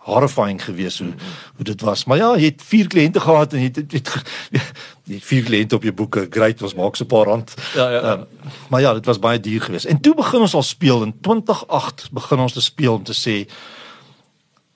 horrifying 0.00 0.64
geweest 0.64 0.98
hoe 0.98 1.12
hoe 1.56 1.64
dit 1.64 1.80
was. 1.80 2.04
Maar 2.04 2.16
ja, 2.16 2.30
jy 2.36 2.44
het 2.44 2.62
vier 2.64 2.86
kliënte 2.86 3.20
gehad 3.20 3.52
en 3.52 3.60
jy 3.60 3.70
het, 3.72 3.92
jy 3.92 4.00
het, 4.00 4.12
jy 5.10 5.18
het 5.18 5.26
vier 5.28 5.44
kliënte 5.44 5.76
op 5.76 5.84
jou 5.84 5.94
boeke. 5.94 6.26
Great, 6.30 6.60
was 6.64 6.74
maak 6.74 6.96
so 6.96 7.04
'n 7.04 7.12
paar 7.12 7.26
rand. 7.28 7.54
Ja, 7.74 7.90
ja. 7.90 8.12
Um, 8.12 8.24
maar 8.68 8.80
ja, 8.80 8.94
dit 8.94 9.04
was 9.04 9.18
baie 9.18 9.40
duur 9.40 9.62
geweest. 9.62 9.84
En 9.84 10.00
toe 10.00 10.14
begin 10.14 10.40
ons 10.40 10.54
al 10.54 10.62
speel 10.62 11.02
in 11.02 11.14
2008 11.20 12.08
begin 12.12 12.38
ons 12.38 12.52
te 12.52 12.60
speel 12.60 12.94
om 12.94 13.02
te 13.02 13.14
sê 13.14 13.50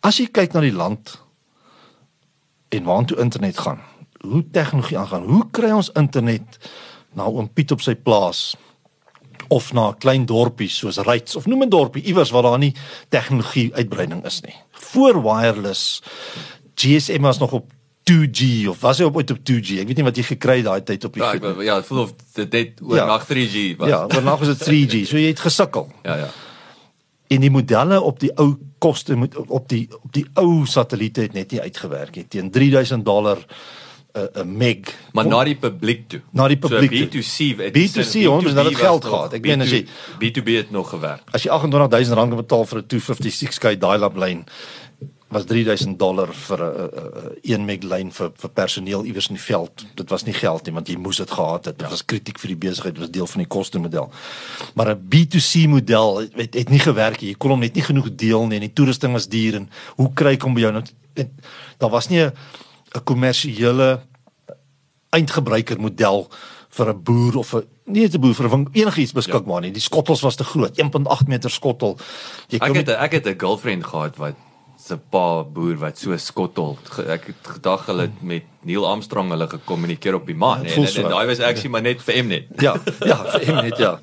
as 0.01 0.19
jy 0.21 0.27
kyk 0.27 0.53
na 0.53 0.61
die 0.61 0.73
land 0.73 1.23
en 2.69 2.85
waartoe 2.85 3.19
internet 3.19 3.59
gaan, 3.59 3.81
hoe 4.21 4.45
tegnologie 4.51 4.99
aangaan, 4.99 5.23
hoe 5.23 5.47
kry 5.51 5.71
ons 5.71 5.91
internet 5.95 6.59
na 7.15 7.25
oom 7.25 7.49
Piet 7.53 7.71
op 7.71 7.81
sy 7.81 7.95
plaas? 7.95 8.57
Of 9.49 9.73
na 9.73 9.89
'n 9.91 9.99
klein 9.99 10.27
dorpie 10.27 10.69
soos 10.69 10.97
Ryds 10.99 11.37
of 11.37 11.47
noem 11.47 11.63
'n 11.63 11.69
dorpie 11.69 12.03
iewers 12.03 12.31
waar 12.31 12.43
daar 12.43 12.59
nie 12.59 12.75
tegnologie 13.09 13.75
uitbreiding 13.75 14.25
is 14.25 14.41
nie. 14.41 14.55
Voor 14.73 15.23
wireless 15.23 16.03
GSM 16.75 17.21
was 17.21 17.39
nog 17.39 17.53
op 17.53 17.73
2G 18.11 18.69
of 18.69 18.81
was 18.81 18.99
hy 18.99 19.05
op 19.05 19.17
ooit 19.17 19.31
op 19.31 19.39
2G? 19.39 19.79
Ek 19.81 19.87
weet 19.87 19.97
nie 19.97 20.05
wat 20.05 20.17
jy 20.17 20.23
gekry 20.23 20.57
het 20.57 20.65
daai 20.65 20.83
tyd 20.83 21.05
op 21.05 21.13
die 21.15 21.23
Ja, 21.23 21.33
ek, 21.35 21.63
ja, 21.63 21.79
ek 21.79 21.85
voel 21.85 21.99
of 22.03 22.13
dit 22.35 22.53
net 22.53 22.81
oor 22.83 22.97
Ja. 22.97 23.07
nag 23.07 23.25
3G 23.27 23.77
was. 23.79 23.89
Ja, 23.89 24.05
oornag 24.05 24.39
was 24.39 24.49
dit 24.59 24.63
3G. 24.69 25.05
So 25.09 25.17
jy 25.17 25.27
het 25.33 25.41
gesukkel. 25.41 25.89
ja, 26.05 26.17
ja. 26.17 26.29
En 27.29 27.41
die 27.41 27.51
modelle 27.51 28.01
op 28.01 28.21
die 28.21 28.31
ou 28.37 28.57
koste 28.79 29.15
moet 29.17 29.37
op 29.37 29.69
die 29.69 29.89
op 30.03 30.13
die 30.13 30.27
ou 30.35 30.67
satelliete 30.67 31.21
het 31.21 31.33
net 31.33 31.51
nie 31.51 31.61
uitgewerk 31.61 32.17
nie. 32.17 32.27
Teen 32.29 32.51
3000 32.51 33.05
dollar 33.05 33.39
'n 34.15 34.57
meg. 34.57 34.95
Maar 35.13 35.27
na 35.27 35.45
die 35.45 35.57
publiek 35.57 36.09
toe. 36.09 36.21
Na 36.31 36.49
die 36.49 36.57
publiek 36.57 37.11
toe. 37.11 37.23
so, 37.23 37.45
B2C, 37.45 37.57
het 37.59 37.73
B2C, 37.77 38.01
sin, 38.03 38.25
hoor, 38.25 38.43
mens, 38.43 38.55
dat 38.55 38.65
het 38.65 38.75
B2B 38.75 38.79
geld 38.81 39.05
gehad. 39.05 39.33
Ek 39.33 39.41
meen 39.43 39.61
as 39.61 39.71
jy- 39.71 39.87
B2B 40.19 40.57
het 40.57 40.71
nog 40.71 40.89
gewerk. 40.89 41.23
As 41.33 41.43
jy 41.43 41.51
28000 41.51 42.17
rand 42.17 42.37
betaal 42.37 42.65
vir 42.65 42.79
'n 42.79 42.87
256k 42.87 43.79
dial-up 43.79 44.17
lyn 44.17 44.45
was 45.29 45.45
3000 45.45 45.99
dollar 45.99 46.29
vir 46.33 46.59
'n 46.63 46.91
'n 46.91 47.39
1 47.43 47.65
meg 47.65 47.83
lyn 47.83 48.13
vir 48.13 48.31
vir 48.37 48.51
personeel 48.51 49.05
iewers 49.05 49.29
in 49.29 49.35
die 49.35 49.43
veld. 49.43 49.85
Dit 49.95 50.11
was 50.11 50.25
nie 50.25 50.35
geld 50.35 50.65
nie 50.67 50.75
want 50.75 50.89
jy 50.89 50.97
moes 50.97 51.17
dit 51.17 51.31
gehad 51.31 51.65
het. 51.65 51.79
Dit 51.79 51.91
was 51.91 52.05
kritiek 52.05 52.39
vir 52.39 52.49
die 52.49 52.69
besigheid, 52.69 52.95
dit 52.95 53.03
was 53.03 53.11
deel 53.11 53.27
van 53.27 53.41
die 53.41 53.49
koste 53.49 53.79
model. 53.79 54.11
Maar 54.75 54.95
'n 54.95 55.09
B2C 55.09 55.67
model 55.69 56.19
het, 56.37 56.55
het, 56.55 56.69
nie 56.69 56.79
gewerk 56.79 57.21
nie. 57.21 57.31
Jy 57.31 57.37
kon 57.39 57.51
hom 57.51 57.61
net 57.61 57.75
nie 57.75 57.83
genoeg 57.83 58.15
deel 58.15 58.47
nie 58.47 58.55
en 58.55 58.61
die 58.61 58.73
toerusting 58.73 59.13
was 59.13 59.29
duur 59.29 59.55
en 59.55 59.71
hoe 59.97 60.13
kry 60.15 60.33
ek 60.33 60.43
hom 60.43 60.55
by 60.55 60.61
jou 60.61 60.73
nou? 60.73 60.83
Daar 61.79 61.91
was 61.91 62.09
nie 62.09 62.21
'n 62.21 62.33
'n 62.95 63.05
kommersiële 63.05 64.01
eindgebruiker 65.15 65.81
model 65.81 66.29
vir 66.71 66.89
'n 66.91 67.03
boer 67.03 67.37
of 67.39 67.55
'n 67.55 67.67
nie 67.87 68.01
net 68.03 68.15
'n 68.15 68.21
boer 68.21 68.35
vir 68.35 68.49
'n 68.49 68.69
enigiets 68.73 69.13
beskikbaar 69.13 69.61
nie. 69.61 69.71
Die 69.71 69.81
skottels 69.81 70.23
was 70.23 70.37
te 70.37 70.45
groot, 70.45 70.79
1.8 70.79 71.27
meter 71.29 71.51
skottel. 71.51 71.99
Jy 72.49 72.59
Ek 72.59 72.67
kom 72.67 72.77
het 72.77 72.89
ek 72.89 73.13
het 73.13 73.27
'n 73.27 73.39
girlfriend 73.39 73.85
gehad 73.85 74.17
wat 74.17 74.35
se 74.85 74.97
pa 74.97 75.43
boer 75.45 75.77
wat 75.77 75.99
so 75.99 76.17
skottel. 76.17 76.79
Ek 77.09 77.27
het 77.27 77.43
gedag 77.43 77.87
hulle 77.87 78.03
het 78.03 78.23
met 78.23 78.43
Neil 78.63 78.87
Armstrong 78.87 79.31
hulle 79.31 79.49
gekommunikeer 79.49 80.15
op 80.15 80.27
die 80.27 80.35
maan 80.35 80.65
Ja, 80.65 80.75
en, 80.75 80.85
en, 80.85 81.05
en 81.05 81.11
daai 81.11 81.27
was 81.27 81.41
actually 81.41 81.71
maar 81.71 81.83
net 81.83 82.03
vir 82.03 82.25
Mnet. 82.25 82.47
ja, 82.61 82.75
ja, 83.07 83.17
vir 83.25 83.47
hom 83.55 83.65
net 83.65 83.79
ja. 83.79 83.99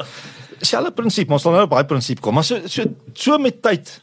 Selfe 0.61 0.91
prinsip, 0.91 1.29
ons 1.31 1.41
sal 1.41 1.51
nou 1.51 1.67
baie 1.67 1.85
prinsip 1.85 2.19
kom, 2.21 2.33
maar 2.33 2.43
so 2.43 2.59
so 2.67 2.83
so 3.13 3.37
met 3.37 3.61
tyd 3.61 4.01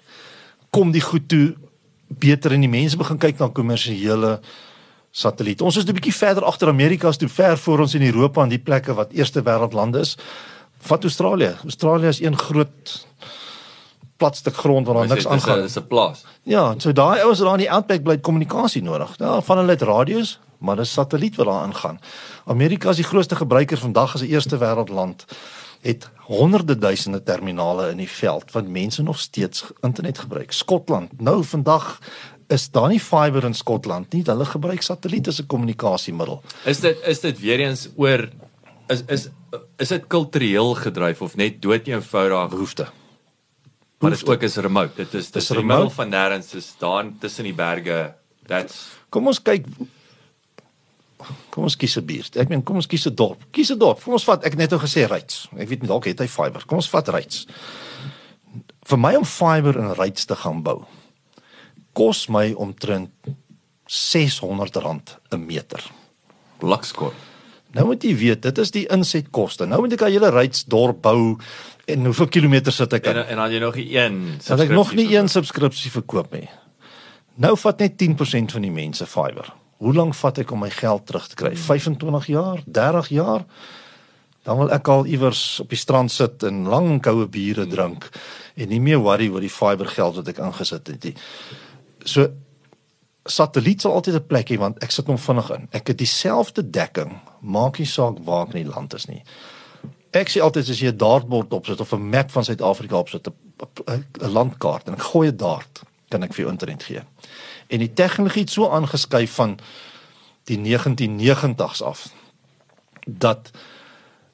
kom 0.71 0.93
die 0.93 1.01
goed 1.01 1.29
toe 1.29 1.55
beter 2.09 2.53
en 2.53 2.61
die 2.61 2.69
mense 2.71 2.97
begin 2.97 3.19
kyk 3.19 3.39
na 3.39 3.49
kommersiële 3.49 4.41
satelliet. 5.19 5.63
Ons 5.63 5.77
is 5.77 5.85
'n 5.85 5.95
bietjie 5.95 6.15
verder 6.15 6.45
agter 6.45 6.69
Amerika 6.69 7.09
as 7.09 7.17
toe 7.17 7.29
ver 7.29 7.59
voor 7.59 7.79
ons 7.79 7.95
in 7.95 8.03
Europa 8.03 8.43
en 8.43 8.49
die 8.49 8.59
plekke 8.59 8.95
wat 8.95 9.13
eerste 9.13 9.43
wêreldlande 9.43 9.99
is. 9.99 10.17
Vat 10.81 11.03
Australië. 11.03 11.57
Australië 11.63 12.07
is 12.07 12.21
een 12.21 12.39
groot 12.39 13.07
plat 14.17 14.37
stuk 14.37 14.57
grond 14.57 14.87
waar 14.87 14.95
daar 14.95 15.09
niks 15.09 15.27
aangaan. 15.27 15.63
Dis 15.63 15.79
'n 15.79 15.87
plaas. 15.87 16.25
Ja, 16.43 16.75
so 16.77 16.93
daai 16.93 17.21
ouens 17.21 17.39
daar 17.39 17.53
in 17.53 17.59
die 17.67 17.71
outback 17.71 18.03
bly 18.03 18.19
kommunikasie 18.19 18.83
nodig. 18.83 19.15
Ja, 19.17 19.41
van 19.41 19.57
hulle 19.57 19.71
het 19.71 19.83
radio's, 19.83 20.39
maar 20.59 20.77
dis 20.77 20.93
satelliet 20.93 21.37
wat 21.37 21.47
daar 21.47 21.63
aangaan. 21.63 22.01
Amerika 22.45 22.89
is 22.89 22.97
die 22.97 23.05
grootste 23.05 23.37
gebruiker 23.37 23.79
vandag 23.79 24.15
as 24.15 24.21
'n 24.23 24.27
eerste 24.27 24.59
wêreldland 24.59 25.25
het 25.81 26.11
honderde 26.17 26.79
duisende 26.79 27.23
terminale 27.23 27.91
in 27.91 27.97
die 27.97 28.11
veld 28.11 28.53
wat 28.53 28.67
mense 28.67 29.03
nog 29.03 29.19
steeds 29.19 29.65
internet 29.81 30.19
gebruik. 30.19 30.53
Skotland, 30.53 31.21
nou 31.21 31.45
vandag 31.45 31.99
is 32.49 32.71
daar 32.73 32.89
nie 32.89 33.01
fiber 33.01 33.45
in 33.45 33.55
Skotland 33.55 34.13
nie. 34.13 34.23
Hulle 34.27 34.47
gebruik 34.49 34.83
satelliet 34.83 35.29
as 35.29 35.41
'n 35.41 35.47
kommunikasiemiddel. 35.47 36.43
Is 36.65 36.81
dit 36.81 36.97
is 37.05 37.21
dit 37.21 37.41
weer 37.41 37.61
eens 37.61 37.89
oor 37.97 38.29
is 38.89 39.03
is 39.07 39.29
is 39.77 39.89
dit 39.89 40.07
kultureel 40.07 40.75
gedryf 40.75 41.23
of 41.23 41.37
net 41.37 41.63
dood 41.63 41.87
eenvoudig 41.87 42.49
behoefte? 42.51 42.89
Maar 43.99 44.11
dit 44.11 44.29
ook 44.29 44.43
is 44.43 44.57
remote. 44.57 44.95
Dit 44.97 45.15
is 45.15 45.31
dis 45.31 45.51
remote 45.51 45.95
van 45.95 46.11
nêrens 46.11 46.55
is 46.55 46.75
daar 46.79 47.05
tussen 47.21 47.45
die 47.45 47.55
berge. 47.55 48.15
That's 48.47 48.89
Kom 49.09 49.27
ons 49.27 49.43
kyk 49.43 49.67
Kom 51.51 51.65
ons 51.65 51.77
kies 51.77 51.97
'n 51.97 52.05
buurt. 52.05 52.37
Ek 52.37 52.49
meen 52.49 52.63
kom 52.63 52.77
ons 52.77 52.87
kies 52.87 53.07
'n 53.07 53.15
dorp. 53.15 53.45
Kies 53.51 53.71
'n 53.71 53.79
dorp. 53.79 54.03
Kom 54.03 54.13
ons 54.13 54.25
vat 54.25 54.45
ek 54.45 54.57
net 54.57 54.71
nou 54.71 54.81
gesê 54.81 55.07
Ryds. 55.09 55.49
Ek 55.59 55.69
weet 55.69 55.81
nie 55.81 55.89
dalk 55.89 56.05
het 56.05 56.19
hy 56.19 56.27
fiber. 56.27 56.63
Kom 56.67 56.79
ons 56.79 56.89
vat 56.89 57.09
Ryds. 57.09 57.47
Vir 58.85 58.99
my 58.99 59.17
om 59.17 59.25
fiber 59.25 59.77
in 59.77 59.93
Ryds 59.93 60.25
te 60.25 60.37
gaan 60.37 60.63
bou 60.63 60.87
kos 61.99 62.27
my 62.31 62.53
omtrent 62.55 63.11
R600 63.89 65.19
'n 65.35 65.47
meter. 65.47 65.83
Blikskot. 66.59 67.15
Nou 67.77 67.87
moet 67.87 68.03
jy 68.03 68.15
weet, 68.17 68.43
dit 68.43 68.59
is 68.59 68.71
die 68.71 68.87
insetkoste. 68.93 69.67
Nou 69.67 69.81
moet 69.81 69.93
ek 69.93 70.01
'n 70.01 70.13
hele 70.13 70.31
Ryds 70.31 70.65
dorp 70.65 71.03
bou 71.03 71.37
en 71.87 72.05
hoeveel 72.05 72.29
kilometer 72.29 72.73
sit 72.73 72.93
ek 72.93 73.07
in? 73.07 73.17
En 73.17 73.29
en 73.29 73.37
dan 73.37 73.53
jy 73.53 73.59
nog 73.59 73.77
een. 73.77 74.39
Dat 74.47 74.61
ek 74.61 74.71
nog 74.71 74.95
nie 74.95 75.17
een 75.17 75.29
subskripsie 75.29 75.91
verkoop 75.91 76.33
nie. 76.33 76.49
Nou 77.35 77.57
vat 77.57 77.79
net 77.79 77.97
10% 77.97 78.53
van 78.53 78.63
die 78.63 78.71
mense 78.71 79.07
fiber. 79.07 79.55
Hoe 79.79 79.95
lank 79.95 80.15
vat 80.15 80.39
ek 80.39 80.51
om 80.51 80.59
my 80.59 80.71
geld 80.71 81.07
terug 81.07 81.29
te 81.29 81.35
kry? 81.35 81.57
25 81.57 82.27
jaar, 82.27 82.63
30 82.67 83.09
jaar? 83.09 83.45
Dan 84.43 84.59
wil 84.59 84.71
ek 84.71 84.89
al 84.89 85.07
iewers 85.07 85.61
op 85.61 85.69
die 85.69 85.79
strand 85.79 86.11
sit 86.11 86.43
en 86.43 86.65
lang 86.69 87.03
koue 87.03 87.27
biere 87.27 87.67
drink 87.67 88.09
en 88.57 88.69
nie 88.69 88.81
meer 88.81 88.99
worry 88.99 89.29
oor 89.29 89.41
die 89.41 89.53
fiber 89.53 89.87
geld 89.87 90.15
wat 90.15 90.29
ek 90.29 90.39
ingesit 90.39 90.87
het 90.87 91.05
nie. 91.05 91.15
So 92.09 92.29
satelliet 93.29 93.85
sal 93.85 93.93
altyd 93.93 94.15
'n 94.15 94.27
plek 94.27 94.49
hê 94.51 94.57
want 94.59 94.83
ek 94.83 94.91
sit 94.91 95.07
hom 95.07 95.19
vinnig 95.19 95.51
in. 95.51 95.69
Ek 95.73 95.87
het 95.89 95.99
dieselfde 95.99 96.71
dekking, 96.71 97.13
maak 97.41 97.79
nie 97.79 97.87
saak 97.87 98.19
waar 98.25 98.47
ek 98.47 98.55
in 98.55 98.65
die 98.65 98.75
land 98.75 98.95
is 98.95 99.07
nie. 99.07 99.23
Ek 100.13 100.29
sê 100.29 100.41
altyd 100.41 100.71
as 100.71 100.81
jy 100.81 100.89
'n 100.89 100.97
dartbord 100.97 101.53
opsit 101.53 101.81
of 101.81 101.93
'n 101.93 102.11
map 102.11 102.31
van 102.31 102.45
Suid-Afrika 102.45 102.97
opsit, 102.97 103.29
'n 103.29 104.33
landkaart 104.33 104.89
en 104.89 104.95
ek 104.95 105.03
gooi 105.13 105.29
'n 105.29 105.37
dart, 105.37 105.83
kan 106.11 106.23
ek 106.23 106.33
vir 106.33 106.45
jou 106.45 106.51
internet 106.51 106.83
gee. 106.83 107.03
En 107.69 107.79
die 107.79 107.93
tegnologie 107.93 108.43
het 108.43 108.51
so 108.51 108.71
aangeskuif 108.71 109.31
van 109.31 109.59
die 110.45 110.57
1990s 110.57 111.83
af 111.83 112.09
dat 113.07 113.51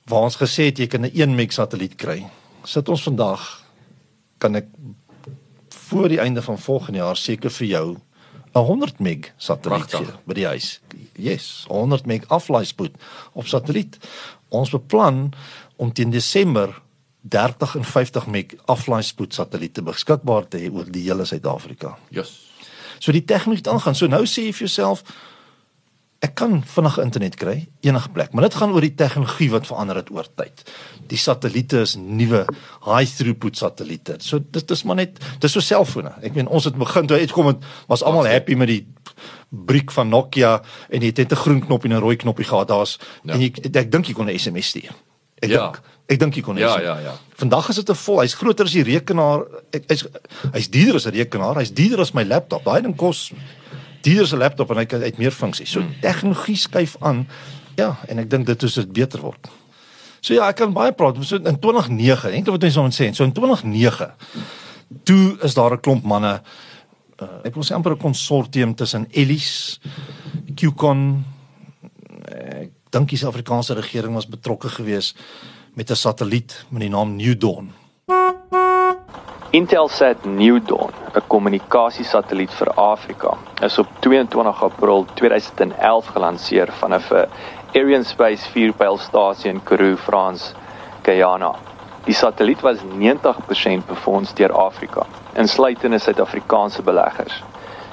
waar 0.07 0.23
ons 0.23 0.37
gesê 0.37 0.67
het 0.67 0.79
jy 0.79 0.87
kan 0.87 1.03
'n 1.03 1.11
1 1.15 1.35
meg 1.35 1.53
satelliet 1.53 1.97
kry, 1.97 2.27
sit 2.65 2.89
ons 2.89 3.03
vandag 3.03 3.65
kan 4.39 4.55
ek 4.55 4.67
voor 5.95 6.09
die 6.09 6.19
einde 6.21 6.43
van 6.43 6.59
volgende 6.59 6.99
jaar 6.99 7.17
seker 7.17 7.51
vir 7.51 7.67
jou 7.67 7.97
'n 8.55 8.59
100 8.59 8.99
meg 8.99 9.33
satelliet 9.37 9.95
gee 9.95 10.07
by 10.27 10.35
die 10.35 10.47
huis. 10.47 10.81
Yes, 11.13 11.65
100 11.69 12.07
meg 12.07 12.29
aflaai 12.29 12.65
spoed 12.65 12.93
op 13.33 13.47
satelliet. 13.47 13.99
Ons 14.49 14.71
beplan 14.71 15.33
om 15.77 15.93
teen 15.93 16.11
Desember 16.11 16.83
30 17.21 17.75
en 17.75 17.85
50 17.85 18.27
meg 18.27 18.55
aflaai 18.65 19.03
spoed 19.03 19.35
satelliete 19.35 19.83
beskikbaar 19.83 20.49
te 20.49 20.59
hê 20.59 20.73
oor 20.73 20.91
die 20.91 21.03
hele 21.03 21.25
Suid-Afrika. 21.25 21.99
Yes. 22.09 22.51
So 22.99 23.13
die 23.13 23.25
tegnologie 23.25 23.71
aangaan. 23.71 23.95
So 23.95 24.07
nou 24.07 24.27
sê 24.27 24.43
jy 24.43 24.53
vir 24.53 24.67
jouself 24.67 25.03
ek 26.25 26.35
kan 26.35 26.63
vinnig 26.65 26.99
internet 27.03 27.37
kry 27.37 27.55
enige 27.85 28.11
plek, 28.15 28.33
maar 28.33 28.47
dit 28.47 28.55
gaan 28.55 28.73
oor 28.73 28.85
die 28.85 28.95
tegnologie 28.95 29.51
wat 29.53 29.67
verander 29.69 29.97
het 30.01 30.11
oor 30.15 30.27
tyd. 30.37 30.65
Die 31.11 31.19
satelliete 31.21 31.83
is 31.85 31.97
nuwe 32.01 32.45
high 32.87 33.11
throughput 33.17 33.59
satelliete. 33.61 34.17
So 34.25 34.39
dit 34.39 34.71
is 34.71 34.85
maar 34.85 34.97
net 34.97 35.21
dis 35.41 35.53
so 35.53 35.61
selfone. 35.61 36.15
Ek 36.25 36.35
meen 36.35 36.49
ons 36.49 36.65
het 36.65 36.79
begin 36.81 37.11
toe 37.11 37.19
uitkom 37.21 37.53
het 37.53 37.67
was 37.91 38.03
almal 38.03 38.29
happy 38.31 38.57
met 38.57 38.73
die 38.73 38.83
briek 39.51 39.93
van 39.95 40.09
Nokia 40.09 40.57
en 40.89 41.01
jy 41.05 41.13
het 41.13 41.19
net 41.25 41.33
'n 41.33 41.43
groen 41.45 41.61
knop 41.67 41.85
en 41.85 41.93
'n 41.93 42.01
rooi 42.01 42.17
knoppie 42.17 42.45
gehad. 42.45 42.69
Daar's 42.69 42.99
ja. 43.23 43.35
en 43.35 43.41
jy, 43.41 43.53
ek 43.75 43.91
dink 43.91 44.07
jy 44.07 44.15
kon 44.15 44.27
'n 44.27 44.39
SMS 44.39 44.69
stuur. 44.69 44.95
Ek 45.43 45.51
ja. 45.51 45.61
dink 45.61 45.83
ek 46.07 46.19
dink 46.19 46.35
jy 46.35 46.43
kon 46.43 46.57
Ja, 46.57 46.81
ja, 46.81 46.99
ja. 46.99 47.15
Vandag 47.37 47.69
is 47.69 47.77
dit 47.77 47.91
'n 47.91 47.95
vol. 47.95 48.21
Hy's 48.21 48.35
groter 48.35 48.65
as 48.65 48.73
die 48.73 48.83
rekenaar. 48.83 49.45
Ek 49.73 49.85
hy's 49.89 50.07
hy's 50.53 50.69
duurder 50.69 50.95
as 50.95 51.07
'n 51.07 51.15
rekenaar. 51.15 51.57
Hy's 51.57 51.73
duurder 51.73 52.01
as 52.01 52.13
my 52.13 52.25
laptop. 52.25 52.65
Daai 52.65 52.83
ding 52.83 52.97
kos 52.97 53.33
duurder 54.05 54.29
se 54.31 54.39
laptop 54.41 54.71
en 54.71 54.83
hy 54.83 54.87
kan 54.89 55.03
uit 55.03 55.19
meer 55.21 55.35
funksies. 55.35 55.71
So 55.71 55.83
hmm. 55.83 56.01
tegnologie 56.05 56.57
skuif 56.61 56.97
aan. 57.01 57.25
Ja, 57.79 57.95
en 58.09 58.23
ek 58.23 58.31
dink 58.31 58.47
dit 58.47 58.63
is 58.63 58.79
dit 58.81 58.93
beter 58.93 59.25
word. 59.25 59.51
So 60.21 60.37
ja, 60.37 60.49
ek 60.49 60.61
kan 60.63 60.73
baie 60.77 60.93
praat. 60.97 61.19
So 61.27 61.41
in 61.41 61.59
2009, 61.61 62.31
ek 62.31 62.39
dink 62.39 62.53
wat 62.53 62.65
mense 62.65 62.85
moet 62.87 62.97
sê, 62.97 63.11
so 63.17 63.27
in 63.27 63.35
2009 63.37 64.13
toe 65.05 65.37
is 65.43 65.57
daar 65.57 65.75
'n 65.75 65.81
klomp 65.81 66.05
manne 66.05 66.41
uh, 67.19 67.39
ek 67.45 67.55
wil 67.55 67.65
sê 67.65 67.75
amper 67.75 67.97
'n 67.97 68.05
konsortium 68.05 68.75
tussen 68.75 69.07
Ellis, 69.11 69.81
Qcon 70.55 71.25
ek 72.25 72.71
dink 72.95 73.11
die 73.11 73.19
Suid-Afrikaanse 73.19 73.75
regering 73.75 74.15
was 74.15 74.29
betrokke 74.31 74.69
geweest 74.69 75.17
met 75.75 75.91
'n 75.91 75.97
satelliet 75.97 76.65
met 76.71 76.81
die 76.81 76.91
naam 76.91 77.17
New 77.17 77.35
Dawn. 77.35 77.73
Intelsat 79.55 80.25
New 80.25 80.59
Dawn, 80.67 80.91
'n 81.15 81.23
kommunikasiesatelliet 81.27 82.55
vir 82.59 82.71
Afrika, 82.75 83.37
is 83.63 83.79
op 83.79 83.87
22 84.01 84.63
April 84.63 85.07
2011 85.15 86.07
gelanseer 86.07 86.73
vanaf 86.73 87.11
'n 87.11 87.29
Ariane 87.75 88.05
Space 88.05 88.51
4-pylstasie 88.51 89.51
in 89.51 89.63
Karoo, 89.63 89.97
Frans, 89.97 90.55
Guyana. 91.03 91.55
Die 92.05 92.15
satelliet 92.15 92.61
was 92.61 92.79
90% 92.83 93.87
befonds 93.87 94.35
deur 94.35 94.53
Afrika, 94.53 95.07
insluitende 95.35 95.99
Suid-Afrikaanse 95.99 96.83
beleggers, 96.83 97.43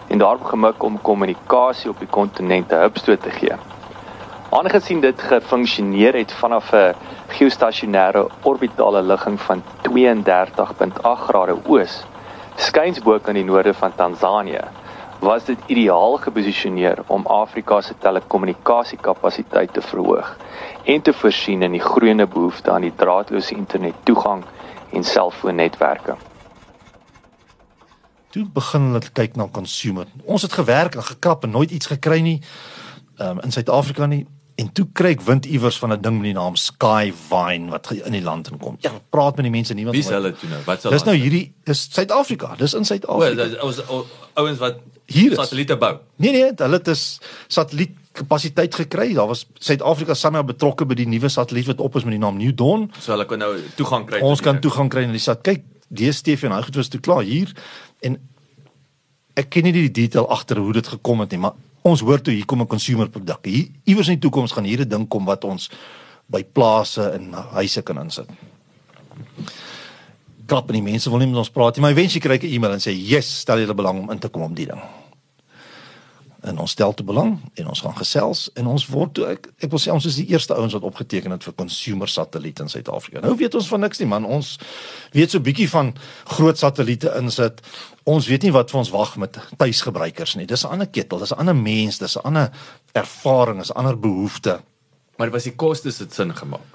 en 0.08 0.17
daarop 0.17 0.43
gemik 0.43 0.84
om 0.84 1.02
kommunikasie 1.02 1.89
op 1.89 2.00
die 2.00 2.10
kontinent 2.10 2.71
'n 2.71 2.82
hupstoot 2.82 3.21
te 3.21 3.32
gee. 3.32 3.56
Aangesien 4.51 4.99
dit 4.99 5.21
gefunksioneer 5.21 6.13
het 6.13 6.31
vanaf 6.35 6.71
'n 6.73 6.95
geostasionêre 7.27 8.27
orbitale 8.41 9.01
ligging 9.01 9.41
van 9.41 9.63
32.8 9.81 11.21
grade 11.27 11.55
oos, 11.65 12.03
skuins 12.55 12.99
bo 12.99 13.19
kan 13.19 13.33
die 13.33 13.43
noorde 13.43 13.73
van 13.73 13.95
Tansanië, 13.95 14.63
was 15.19 15.45
dit 15.45 15.57
ideaal 15.65 16.17
geposisioneer 16.17 17.03
om 17.07 17.25
Afrika 17.25 17.81
se 17.81 17.93
telekommunikasiekapasiteit 17.97 19.73
te 19.73 19.81
verhoog 19.81 20.37
en 20.83 21.01
te 21.01 21.13
voorsien 21.13 21.61
in 21.61 21.71
die 21.71 21.81
groeiende 21.81 22.27
behoefte 22.27 22.71
aan 22.71 22.81
die 22.81 22.95
draadloose 22.95 23.55
internet 23.55 23.95
toegang 24.03 24.43
en 24.89 25.03
selfoonnetwerke. 25.03 26.15
Toe 28.29 28.45
begin 28.53 28.81
hulle 28.81 29.11
kyk 29.13 29.35
na 29.35 29.47
consumer. 29.51 30.05
Ons 30.25 30.41
het 30.41 30.53
gewerk 30.53 30.95
en 30.95 31.03
gekrap 31.03 31.43
en 31.43 31.49
nooit 31.49 31.71
iets 31.71 31.85
gekry 31.85 32.19
nie 32.19 32.41
um, 33.19 33.39
in 33.39 33.51
Suid-Afrika 33.51 34.05
nie. 34.05 34.27
En 34.62 34.69
toe 34.78 34.86
kry 34.93 35.15
ek 35.15 35.24
wind 35.26 35.47
iewers 35.50 35.78
van 35.82 35.93
'n 35.93 36.02
ding 36.02 36.19
met 36.19 36.30
die 36.30 36.38
naam 36.38 36.56
Skyvine 36.56 37.69
wat 37.74 37.89
in 37.91 38.13
die 38.13 38.21
land 38.21 38.52
inkom. 38.52 38.78
Ja, 38.86 38.91
praat 39.10 39.36
met 39.36 39.45
die 39.47 39.54
mense 39.54 39.74
niemand. 39.74 39.95
Wie 39.95 40.06
is 40.06 40.12
hulle 40.12 40.34
toe 40.34 40.50
nou? 40.50 40.62
Wat 40.65 40.82
sal 40.82 40.91
Dis 40.91 41.04
nou 41.04 41.15
hierdie 41.15 41.54
dis 41.63 41.88
Suid-Afrika. 41.91 42.56
Dis 42.58 42.74
in 42.74 42.86
Suid-Afrika. 42.86 43.63
Ons 43.65 43.82
ouens 44.34 44.60
wat 44.60 44.78
hier 45.06 45.34
satelliete 45.36 45.78
bou. 45.78 45.97
Nee 46.15 46.32
nee, 46.32 46.52
hulle 46.56 46.78
het 46.78 46.88
is 46.88 47.19
satelliet 47.47 47.97
kapasiteit 48.12 48.76
gekry. 48.76 49.13
Daar 49.13 49.28
was 49.28 49.45
Suid-Afrika 49.60 50.13
saam 50.13 50.45
betrokke 50.45 50.86
by 50.86 50.93
die 50.93 51.08
nuwe 51.08 51.30
satelliet 51.30 51.65
wat 51.65 51.80
op 51.80 51.95
is 51.95 52.04
met 52.04 52.12
die 52.17 52.21
naam 52.21 52.38
New 52.38 52.54
Dawn. 52.56 52.91
So 53.00 53.12
hulle 53.15 53.26
kan 53.26 53.39
nou 53.39 53.56
toegang 53.76 54.06
kry. 54.06 54.21
Ons 54.21 54.41
kan 54.41 54.60
toegang 54.60 54.89
kry 54.89 55.06
na 55.06 55.12
die 55.12 55.24
sat. 55.24 55.41
Kyk, 55.41 55.63
DStv 55.89 56.43
en 56.43 56.52
hy 56.52 56.62
goed 56.62 56.76
was 56.76 56.88
toe 56.88 57.00
klaar 57.00 57.24
hier 57.24 57.52
en 58.00 58.19
ek 59.39 59.50
ken 59.50 59.63
nie 59.63 59.74
die 59.74 59.91
detail 59.91 60.28
agter 60.30 60.60
hoe 60.60 60.74
dit 60.74 60.88
gekom 60.88 61.19
het 61.24 61.32
nie, 61.32 61.39
maar 61.39 61.56
ons 61.82 62.02
hoor 62.02 62.22
toe 62.22 62.34
hier 62.34 62.46
kom 62.46 62.62
'n 62.62 62.67
consumer 62.67 63.10
produk. 63.10 63.46
Hier 63.46 63.67
iewers 63.86 64.08
in 64.08 64.20
die 64.20 64.30
toekoms 64.30 64.52
gaan 64.52 64.63
hier 64.65 64.82
'n 64.82 64.89
ding 64.89 65.08
kom 65.08 65.26
wat 65.26 65.44
ons 65.44 65.70
by 66.28 66.44
plase 66.44 67.12
en 67.12 67.34
huise 67.34 67.82
kan 67.82 67.98
insit. 67.98 68.30
Klap 70.46 70.67
en 70.67 70.74
die 70.74 70.91
mense 70.91 71.10
wil 71.10 71.20
nie 71.20 71.28
met 71.28 71.38
ons 71.38 71.50
praat 71.50 71.76
nie, 71.76 71.82
maar 71.82 71.91
eventueel 71.91 72.22
kry 72.22 72.34
ek 72.34 72.44
'n 72.44 72.54
e-mail 72.54 72.74
en 72.74 72.80
sê, 72.80 72.91
"Yes, 72.94 73.39
stel 73.39 73.60
julle 73.60 73.74
belang 73.74 74.00
om 74.00 74.12
in 74.12 74.20
te 74.20 74.30
kom 74.30 74.41
om 74.41 74.54
die 74.54 74.65
ding." 74.65 75.00
En 76.41 76.58
ons 76.58 76.71
stel 76.71 76.93
te 76.97 77.04
belang 77.06 77.36
en 77.54 77.67
ons 77.69 77.82
gaan 77.82 77.93
gesels 77.95 78.49
en 78.58 78.67
ons 78.67 78.86
word 78.89 79.13
toe 79.13 79.25
ek 79.30 79.47
ek 79.62 79.69
wil 79.69 79.82
sê 79.82 79.91
ons 79.93 80.06
is 80.10 80.17
die 80.17 80.25
eerste 80.34 80.56
ouens 80.58 80.73
wat 80.73 80.88
opgeteken 80.88 81.32
het 81.36 81.43
vir 81.45 81.54
consumer 81.54 82.10
satelliet 82.10 82.60
in 82.63 82.69
Suid-Afrika. 82.69 83.21
Nou 83.21 83.36
weet 83.38 83.56
ons 83.56 83.69
van 83.69 83.80
niks 83.86 84.01
nie 84.01 84.10
man, 84.10 84.25
ons 84.25 84.58
weet 85.13 85.32
so 85.32 85.39
bietjie 85.39 85.69
van 85.69 85.93
groot 86.34 86.58
satelliete 86.58 87.13
insit 87.19 87.62
ons 88.10 88.27
weet 88.27 88.47
nie 88.47 88.54
wat 88.56 88.71
vir 88.71 88.82
ons 88.82 88.91
wag 88.93 89.15
met 89.21 89.38
tuisgebruikers 89.62 90.36
nie. 90.36 90.47
Dis 90.49 90.65
'n 90.65 90.73
ander 90.73 90.88
ketel, 90.88 91.19
dis 91.19 91.32
'n 91.32 91.39
ander 91.39 91.56
mens, 91.56 91.97
dis 91.99 92.17
'n 92.17 92.25
ander 92.25 92.51
ervaring, 92.93 93.62
is 93.62 93.73
ander 93.73 93.97
behoefte. 93.97 94.62
Maar 95.17 95.30
was 95.30 95.43
die 95.43 95.56
kostes 95.56 95.97
dit 95.97 96.13
sin 96.13 96.34
gemaak? 96.34 96.65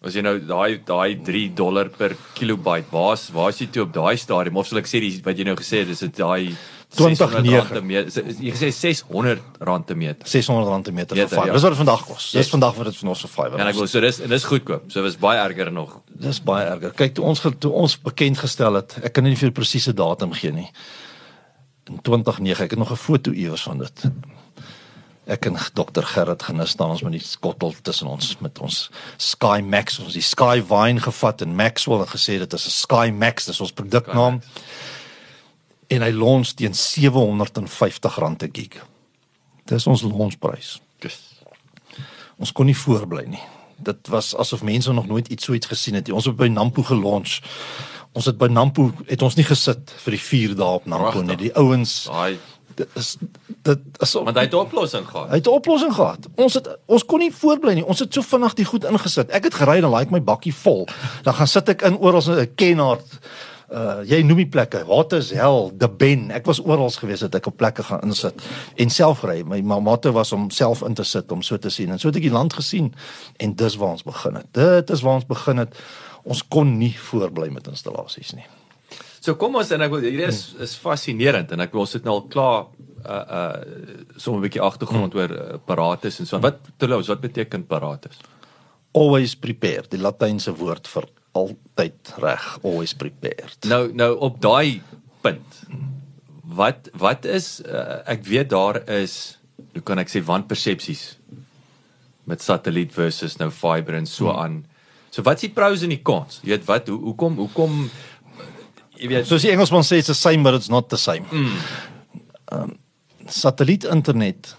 As 0.00 0.14
jy 0.14 0.22
nou 0.22 0.38
daai 0.38 0.78
daai 0.84 1.18
3 1.24 1.54
dollar 1.54 1.88
per 1.88 2.16
kilobyte, 2.34 2.86
waar's 2.90 3.30
waar's 3.30 3.58
jy 3.58 3.66
toe 3.66 3.82
op 3.82 3.92
daai 3.92 4.16
stadium 4.16 4.56
of 4.56 4.66
sal 4.66 4.78
ek 4.78 4.86
sê 4.86 5.00
die 5.00 5.20
wat 5.24 5.36
jy 5.36 5.44
nou 5.44 5.56
gesê 5.56 5.82
het, 5.82 5.88
is 5.88 5.98
dit 5.98 6.16
daai 6.16 6.56
20.9. 6.88 7.72
te 7.72 7.80
meter. 7.84 8.24
Jy 8.40 8.52
gesê 8.54 8.68
600 8.72 9.40
rand 9.60 9.86
te 9.86 9.94
meter. 9.94 10.28
600 10.28 10.68
rand 10.68 10.84
per 10.84 10.92
meter 10.96 11.16
vir 11.16 11.28
fiber. 11.28 11.52
Dis 11.52 11.62
wat 11.62 11.70
dit 11.74 11.80
vandag 11.82 12.04
kos. 12.06 12.30
Dis 12.30 12.32
Yes. 12.32 12.48
vandag 12.48 12.74
wat 12.74 12.84
dit 12.86 12.96
vir 12.96 13.08
ons 13.08 13.20
vir 13.20 13.28
fiber. 13.30 13.58
En 13.60 13.66
ek 13.66 13.74
wil 13.74 13.86
so 13.86 14.00
dis 14.00 14.20
en 14.20 14.28
dis 14.28 14.44
goedkoop. 14.44 14.82
So 14.92 15.02
was 15.02 15.16
baie 15.20 15.38
erger 15.38 15.72
nog. 15.72 16.00
Dis 16.18 16.40
baie 16.42 16.64
erger. 16.66 16.90
Kyk, 16.96 17.14
toe 17.14 17.24
ons 17.24 17.40
toe 17.58 17.72
ons 17.72 17.98
bekend 18.00 18.38
gestel 18.38 18.74
het, 18.80 18.96
ek 19.04 19.12
kan 19.12 19.24
nie 19.24 19.36
vir 19.36 19.48
'n 19.50 19.52
presiese 19.52 19.92
datum 19.94 20.32
gee 20.32 20.50
nie. 20.52 20.70
In 21.90 22.00
2009, 22.02 22.64
ek 22.64 22.70
het 22.70 22.78
nog 22.78 22.90
'n 22.90 22.96
foto 22.96 23.30
iewers 23.32 23.62
van 23.62 23.78
dit. 23.78 24.10
Ek 25.26 25.44
en 25.46 25.56
Dr 25.74 26.02
Gerrit 26.02 26.42
Genis 26.42 26.70
staan 26.70 26.90
ons 26.90 27.02
met 27.02 27.12
die 27.12 27.20
skottel 27.20 27.74
tussen 27.82 28.06
ons 28.06 28.36
met 28.40 28.58
ons 28.60 28.90
Sky 29.18 29.60
Max, 29.62 29.98
ons 29.98 30.12
die 30.14 30.22
Sky 30.22 30.62
Vine 30.66 31.00
gevat 31.00 31.42
en 31.42 31.54
Maxwell 31.54 32.00
en 32.00 32.06
gesê 32.06 32.38
dit 32.38 32.52
is 32.52 32.66
'n 32.66 32.70
Sky 32.70 33.10
Max, 33.12 33.44
dis 33.44 33.60
ons 33.60 33.72
produknaam. 33.72 34.40
En 35.88 36.02
hy 36.02 36.10
launch 36.12 36.52
teen 36.54 36.72
R750 36.72 38.18
'n 38.18 38.36
gig. 38.52 38.84
Dis 39.64 39.86
ons 39.86 40.02
launchprys. 40.02 40.80
Dis 41.00 41.38
Ons 42.38 42.52
kon 42.54 42.68
nie 42.70 42.76
voorbly 42.76 43.24
nie. 43.26 43.42
Dit 43.82 44.10
was 44.12 44.30
asof 44.38 44.62
mense 44.62 44.92
nog 44.92 45.06
nooit 45.06 45.28
iets 45.28 45.44
so 45.44 45.52
iets 45.52 45.66
gesien 45.66 45.94
het 45.98 46.06
nie. 46.06 46.14
Ons 46.14 46.28
het 46.30 46.36
by 46.38 46.46
Nampo 46.50 46.82
gelunch. 46.86 47.40
Ons 48.12 48.28
het 48.30 48.38
by 48.38 48.46
Nampo 48.50 48.92
het 49.06 49.22
ons 49.22 49.34
nie 49.38 49.46
gesit 49.46 49.90
vir 50.04 50.16
die 50.16 50.22
4 50.22 50.54
dae 50.58 50.78
op 50.78 50.86
Nampo 50.86 51.22
nie. 51.22 51.36
Die 51.36 51.52
ouens 51.58 52.04
daai 52.06 52.38
dit 52.78 52.88
is 52.94 53.16
dit 53.66 54.02
is 54.04 54.12
want 54.14 54.36
hy 54.36 54.44
het 54.46 54.54
'n 54.54 54.62
oplossing 54.62 55.06
gehad. 55.06 55.28
Hy 55.28 55.34
het 55.40 55.46
'n 55.46 55.58
oplossing 55.58 55.94
gehad. 55.94 56.28
Ons 56.36 56.54
het 56.54 56.68
ons 56.86 57.04
kon 57.04 57.18
nie 57.18 57.32
voorbly 57.32 57.74
nie. 57.74 57.84
Ons 57.84 57.98
het 57.98 58.14
so 58.14 58.22
vinnig 58.22 58.54
die 58.54 58.64
goed 58.64 58.84
ingesit. 58.84 59.30
Ek 59.30 59.44
het 59.44 59.54
gery 59.54 59.82
en 59.82 59.90
like 59.90 60.12
my 60.12 60.22
bakkie 60.22 60.54
vol. 60.54 60.88
Dan 61.22 61.34
gaan 61.34 61.48
sit 61.48 61.68
ek 61.68 61.82
in 61.82 61.98
oral 61.98 62.22
so 62.22 62.32
'n 62.32 62.54
Kenhardt 62.54 63.18
uh 63.68 64.00
jy 64.08 64.22
noem 64.24 64.42
die 64.42 64.48
plekke. 64.48 64.84
Waters 64.88 65.30
Hell, 65.36 65.70
De 65.76 65.88
Ben. 65.88 66.30
Ek 66.32 66.46
was 66.48 66.60
oral 66.64 66.90
gewees 66.90 67.20
het 67.20 67.34
ek 67.36 67.50
op 67.50 67.58
plekke 67.60 67.84
gaan 67.84 68.00
insit 68.06 68.40
en 68.80 68.90
self 68.90 69.24
ry. 69.28 69.42
My 69.44 69.60
motto 69.60 70.12
was 70.16 70.32
om 70.32 70.48
self 70.50 70.82
in 70.86 70.96
te 70.96 71.04
sit 71.04 71.32
om 71.32 71.42
so 71.42 71.58
te 71.58 71.70
sien. 71.70 71.92
En 71.92 72.00
so 72.00 72.08
het 72.08 72.16
ek 72.16 72.28
die 72.30 72.34
land 72.34 72.56
gesien 72.56 72.94
en 73.36 73.54
dis 73.54 73.76
waar 73.76 73.98
ons 73.98 74.06
begin 74.06 74.40
het. 74.40 74.48
Dit 74.56 74.90
is 74.90 75.04
waar 75.04 75.20
ons 75.20 75.28
begin 75.28 75.60
het. 75.64 75.76
Ons 76.24 76.42
kon 76.48 76.78
nie 76.78 76.94
voorbly 77.10 77.50
met 77.52 77.68
installasies 77.68 78.32
nie. 78.38 78.46
So 79.20 79.36
kom 79.36 79.58
ons 79.60 79.70
en 79.74 79.84
ek 79.84 79.92
wil 79.92 80.04
hierdie 80.06 80.28
is 80.30 80.54
is 80.64 80.76
fascinerend 80.78 81.52
en 81.52 81.60
ek 81.60 81.74
wil 81.74 81.84
ons 81.84 81.96
het 81.98 82.04
nou 82.06 82.20
al 82.20 82.26
klaar 82.32 82.68
uh 83.04 83.24
uh 83.38 84.16
sommer 84.16 84.40
'n 84.40 84.46
bietjie 84.48 84.64
agtergrond 84.64 85.14
oor 85.14 85.30
uh, 85.30 85.58
paratus 85.64 86.20
en 86.20 86.26
so. 86.26 86.40
Wat 86.40 86.58
terloops, 86.78 87.08
wat 87.08 87.20
beteken 87.20 87.66
paratus? 87.66 88.16
Always 88.92 89.34
prepared. 89.36 89.90
Die 89.90 90.00
latynse 90.00 90.54
woord 90.56 90.88
vir 90.88 91.04
altyd 91.38 92.14
reg. 92.22 92.46
Always 92.62 92.94
prepared. 92.94 93.56
Nou 93.70 93.88
nou 93.92 94.12
op 94.28 94.40
daai 94.42 94.82
punt. 95.24 95.62
Wat 96.58 96.90
wat 96.98 97.28
is 97.28 97.58
uh, 97.66 98.00
ek 98.08 98.24
weet 98.26 98.50
daar 98.50 98.82
is 98.98 99.38
hoe 99.74 99.82
kan 99.84 100.00
ek 100.02 100.10
sê 100.10 100.22
wanpersepsies 100.24 101.04
met 102.28 102.42
satelliet 102.44 102.92
versus 102.92 103.38
nou 103.40 103.50
fiber 103.54 103.96
en 103.98 104.06
so 104.06 104.32
aan. 104.32 104.62
So 105.10 105.24
wat 105.26 105.40
is 105.40 105.48
die 105.48 105.54
pros 105.56 105.84
en 105.84 105.94
die 105.94 106.02
cons? 106.04 106.42
Jy 106.42 106.56
weet 106.56 106.68
wat 106.68 106.90
hoe 106.92 106.98
hoekom 107.08 107.38
hoekom 107.40 107.80
jy 108.98 109.12
weet 109.12 109.28
Soos 109.30 109.46
die 109.46 109.52
Engelsman 109.54 109.86
sê 109.86 110.02
it's 110.02 110.10
the 110.10 110.18
same 110.18 110.44
but 110.44 110.58
it's 110.58 110.70
not 110.72 110.90
the 110.92 111.00
same. 111.00 111.24
Mm. 111.32 111.56
Um, 112.52 112.76
satelliet 113.28 113.84
internet 113.88 114.54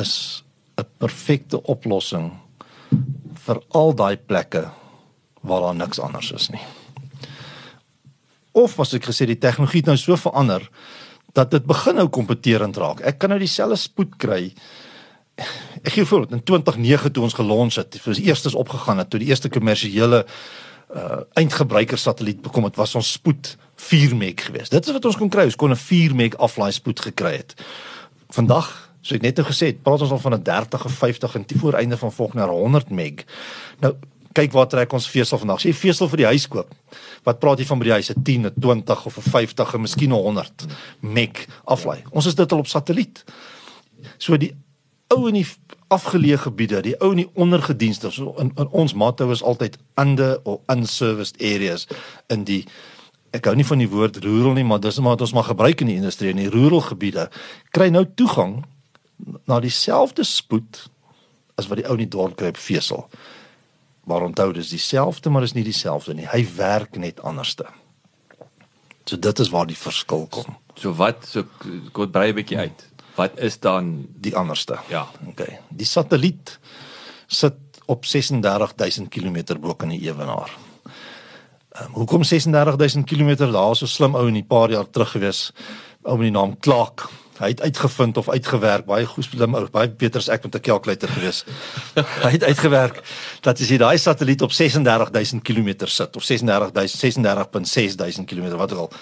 is 0.00 0.42
'n 0.76 0.84
perfekte 0.98 1.62
oplossing 1.62 2.32
vir 3.46 3.60
al 3.70 3.94
daai 3.94 4.16
plekke 4.16 4.66
waar 5.46 5.60
daar 5.60 5.78
niks 5.78 6.00
anders 6.00 6.32
is 6.32 6.50
nie. 6.50 6.62
Of 8.56 8.78
as 8.80 8.94
ek 8.96 9.08
gesê 9.10 9.26
die 9.28 9.38
tegnologie 9.38 9.82
het 9.84 9.90
nou 9.90 9.98
so 10.00 10.16
verander 10.16 10.64
dat 11.36 11.50
dit 11.52 11.64
begin 11.68 11.98
nou 12.00 12.08
kompeterend 12.08 12.76
raak. 12.80 13.02
Ek 13.04 13.18
kan 13.20 13.32
nou 13.32 13.38
dieselfde 13.40 13.76
spoed 13.76 14.16
kry. 14.16 14.54
Ek 15.82 15.92
gee 15.92 16.08
voorbeeld 16.08 16.38
in 16.38 16.44
2009 16.48 17.12
toe 17.12 17.26
ons 17.26 17.36
gelons 17.36 17.76
het, 17.76 17.98
vir 18.00 18.16
die 18.16 18.30
eerstes 18.30 18.56
opgegaan 18.56 19.02
het, 19.02 19.10
toe 19.12 19.20
die 19.20 19.28
eerste 19.32 19.52
kommersiële 19.52 20.24
uh 20.86 21.20
eindgebruiker 21.34 21.98
satelliet 21.98 22.38
bekom 22.44 22.64
het, 22.64 22.76
was 22.78 22.94
ons 22.94 23.08
spoed 23.18 23.56
4 23.76 24.14
meg 24.16 24.44
geweest. 24.46 24.70
Dit 24.70 24.86
is 24.86 24.94
wat 24.94 25.04
ons 25.04 25.18
kon 25.18 25.28
kry. 25.28 25.44
Ons 25.50 25.58
kon 25.58 25.74
'n 25.74 25.76
4 25.76 26.14
meg 26.14 26.36
aflaai 26.38 26.72
spoed 26.72 27.00
gekry 27.00 27.36
het. 27.42 27.54
Vandag, 28.30 28.90
so 29.02 29.14
ek 29.14 29.22
net 29.22 29.36
nou 29.36 29.46
gesê 29.46 29.66
het, 29.66 29.82
praat 29.82 30.00
ons 30.00 30.10
al 30.10 30.22
van 30.22 30.34
'n 30.34 30.42
30 30.42 30.84
of 30.84 30.92
50 30.92 31.34
en 31.34 31.42
die 31.46 31.58
vooreinde 31.58 31.96
van 31.96 32.12
volgende 32.12 32.46
jaar 32.46 32.54
100 32.54 32.90
meg. 32.90 33.24
Nou 33.80 33.94
kyk 34.36 34.52
waar 34.52 34.68
trek 34.68 34.92
ons 34.96 35.08
vesel 35.08 35.40
vandag. 35.40 35.62
As 35.62 35.66
jy 35.68 35.72
vesel 35.76 36.10
vir 36.12 36.22
die 36.22 36.28
huis 36.34 36.46
koop, 36.52 36.74
wat 37.26 37.40
praat 37.42 37.62
jy 37.62 37.66
van 37.68 37.80
by 37.80 37.88
die 37.88 37.96
huis? 37.96 38.10
'n 38.10 38.22
10, 38.22 38.46
'n 38.46 38.60
20 38.60 39.06
of 39.06 39.16
'n 39.16 39.30
50 39.30 39.74
en 39.74 39.80
miskien 39.80 40.12
'n 40.12 40.22
100 40.22 40.66
meg 41.00 41.46
aflaai. 41.64 42.02
Ons 42.10 42.26
is 42.26 42.34
dit 42.34 42.52
al 42.52 42.58
op 42.58 42.66
satelliet. 42.66 43.24
So 44.18 44.36
die 44.36 44.54
ou 45.08 45.28
in 45.28 45.34
die 45.34 45.46
afgeleë 45.88 46.38
gebiede, 46.38 46.82
die 46.82 46.96
ou 47.00 47.12
in 47.14 47.22
die 47.22 47.30
ondergedienste, 47.34 48.10
so 48.10 48.34
in, 48.38 48.52
in 48.56 48.68
ons 48.68 48.94
motto 48.94 49.30
is 49.30 49.42
altyd 49.42 49.78
under 49.94 50.40
or 50.44 50.60
unserviced 50.66 51.40
areas 51.40 51.86
in 52.28 52.44
die 52.44 52.64
ek 53.36 53.44
hou 53.44 53.54
nie 53.54 53.66
van 53.66 53.78
die 53.78 53.90
woord 53.90 54.16
rural 54.24 54.54
nie, 54.56 54.64
maar 54.64 54.80
dis 54.80 54.98
maar 54.98 55.16
wat 55.16 55.26
ons 55.26 55.34
maar 55.36 55.50
gebruik 55.50 55.80
in 55.80 55.90
die 55.90 55.98
industrie 56.00 56.30
in 56.32 56.40
die 56.40 56.50
rural 56.50 56.80
gebiede 56.80 57.28
kry 57.76 57.88
nou 57.92 58.04
toegang 58.14 58.64
na 59.46 59.60
dieselfde 59.60 60.24
spoed 60.24 60.86
as 61.56 61.68
wat 61.68 61.80
die 61.80 61.86
ou 61.86 61.96
in 61.96 62.04
die 62.04 62.12
dorp 62.12 62.36
kry 62.36 62.48
op 62.52 62.60
vesel. 62.60 63.06
Maar 64.06 64.22
onthou 64.22 64.52
dis 64.54 64.70
dieselfde, 64.70 65.30
maar 65.30 65.42
is 65.42 65.56
nie 65.56 65.64
dieselfde 65.66 66.14
nie. 66.14 66.28
Hy 66.30 66.44
werk 66.56 66.96
net 67.02 67.20
anderste. 67.26 67.66
So 69.06 69.18
dit 69.18 69.38
is 69.42 69.50
waar 69.50 69.66
die 69.66 69.78
verskil 69.78 70.26
kom, 70.30 70.56
so 70.74 70.92
wat 70.98 71.26
so 71.26 71.44
kom 71.92 72.10
brei 72.10 72.30
'n 72.30 72.34
bietjie 72.34 72.58
uit. 72.58 72.86
Wat 73.16 73.38
is 73.38 73.58
dan 73.58 74.06
die 74.20 74.36
anderste. 74.36 74.78
ja, 74.88 75.06
Okay. 75.28 75.58
Die 75.68 75.86
satelliet 75.86 76.58
sit 77.26 77.54
op 77.86 78.04
36000 78.04 79.08
km 79.08 79.58
bo 79.60 79.74
kan 79.74 79.88
die 79.88 80.00
ewenaar. 80.00 80.50
Um, 81.80 81.92
hoekom 81.92 82.24
36000 82.24 83.06
km? 83.06 83.36
Daar 83.36 83.52
was 83.52 83.78
so 83.78 83.86
slim 83.86 84.14
ou 84.14 84.28
in 84.28 84.36
'n 84.36 84.46
paar 84.46 84.70
jaar 84.70 84.90
terug 84.90 85.10
gewees, 85.10 85.52
ou 86.02 86.16
met 86.16 86.32
die 86.32 86.38
naam 86.38 86.58
Clark. 86.58 87.08
Hy 87.38 87.52
het 87.52 87.60
uitgevind 87.60 88.16
of 88.16 88.28
uitgewerk 88.28 88.86
baie 88.88 89.06
goed 89.06 89.24
slim 89.24 89.54
ou, 89.54 89.66
baie 89.72 89.90
beter 89.90 90.22
as 90.22 90.28
ek 90.32 90.44
met 90.44 90.56
'n 90.56 90.60
kalkulator 90.60 91.08
gewees. 91.08 91.44
hy 92.26 92.32
het 92.38 92.44
uitgewerk 92.44 93.02
dat 93.40 93.60
as 93.60 93.68
jy 93.68 93.78
daai 93.78 93.98
satelliet 93.98 94.42
op 94.42 94.52
36000 94.52 95.42
km 95.42 95.86
sit 95.86 96.16
of 96.16 96.24
36000 96.24 97.24
3606000 97.26 98.24
km 98.24 98.56
wat 98.56 98.72
ook 98.72 98.78
al 98.78 98.92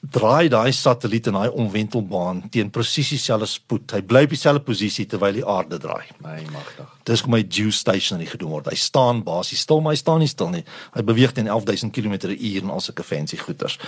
draai 0.00 0.48
daai 0.48 0.72
satelliet 0.72 1.26
in 1.28 1.36
daai 1.36 1.50
omwentelbaan 1.52 2.42
teen 2.50 2.70
presies 2.72 3.10
dieselfde 3.12 3.46
spoed. 3.46 3.92
Hy 3.92 4.00
bly 4.02 4.22
op 4.24 4.32
dieselfde 4.32 4.62
posisie 4.64 5.04
terwyl 5.06 5.36
die 5.36 5.44
aarde 5.44 5.78
draai. 5.78 6.08
my 6.24 6.40
magtig. 6.52 6.88
Dis 7.04 7.20
hoe 7.20 7.32
my 7.34 7.42
geostationary 7.44 8.26
gedoen 8.30 8.50
word. 8.50 8.70
Hy 8.72 8.78
staan 8.80 9.22
basies 9.24 9.60
stil, 9.60 9.80
maar 9.80 9.92
hy 9.92 10.00
staan 10.00 10.24
nie 10.24 10.30
stil 10.30 10.48
nie. 10.48 10.64
Hy 10.96 11.04
beweeg 11.04 11.36
teen 11.36 11.48
11000 11.52 11.92
km/h 11.92 12.62
en 12.62 12.70
al 12.70 12.80
sulke 12.80 13.04
fancy 13.04 13.36
goeters. 13.36 13.78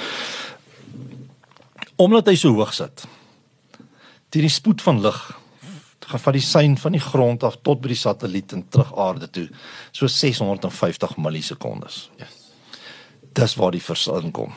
Omdat 1.96 2.28
hy 2.28 2.36
so 2.36 2.52
hoog 2.52 2.74
sit. 2.76 3.06
Teen 4.32 4.46
die 4.48 4.52
spoed 4.52 4.82
van 4.82 5.00
lig 5.04 5.20
gaan 6.12 6.20
van 6.20 6.36
die 6.36 6.44
sein 6.44 6.76
van 6.78 6.92
die 6.92 7.00
grond 7.00 7.44
af 7.46 7.58
tot 7.64 7.80
by 7.82 7.92
die 7.92 7.98
satelliet 7.98 8.52
en 8.56 8.66
terug 8.68 8.92
aarde 8.98 9.30
toe. 9.30 9.48
So 9.92 10.10
650 10.10 11.16
millisekondes. 11.16 12.08
Yes. 12.20 12.38
Dis 13.32 13.56
waar 13.56 13.72
die 13.72 13.82
verskil 13.82 14.20
inkom. 14.20 14.52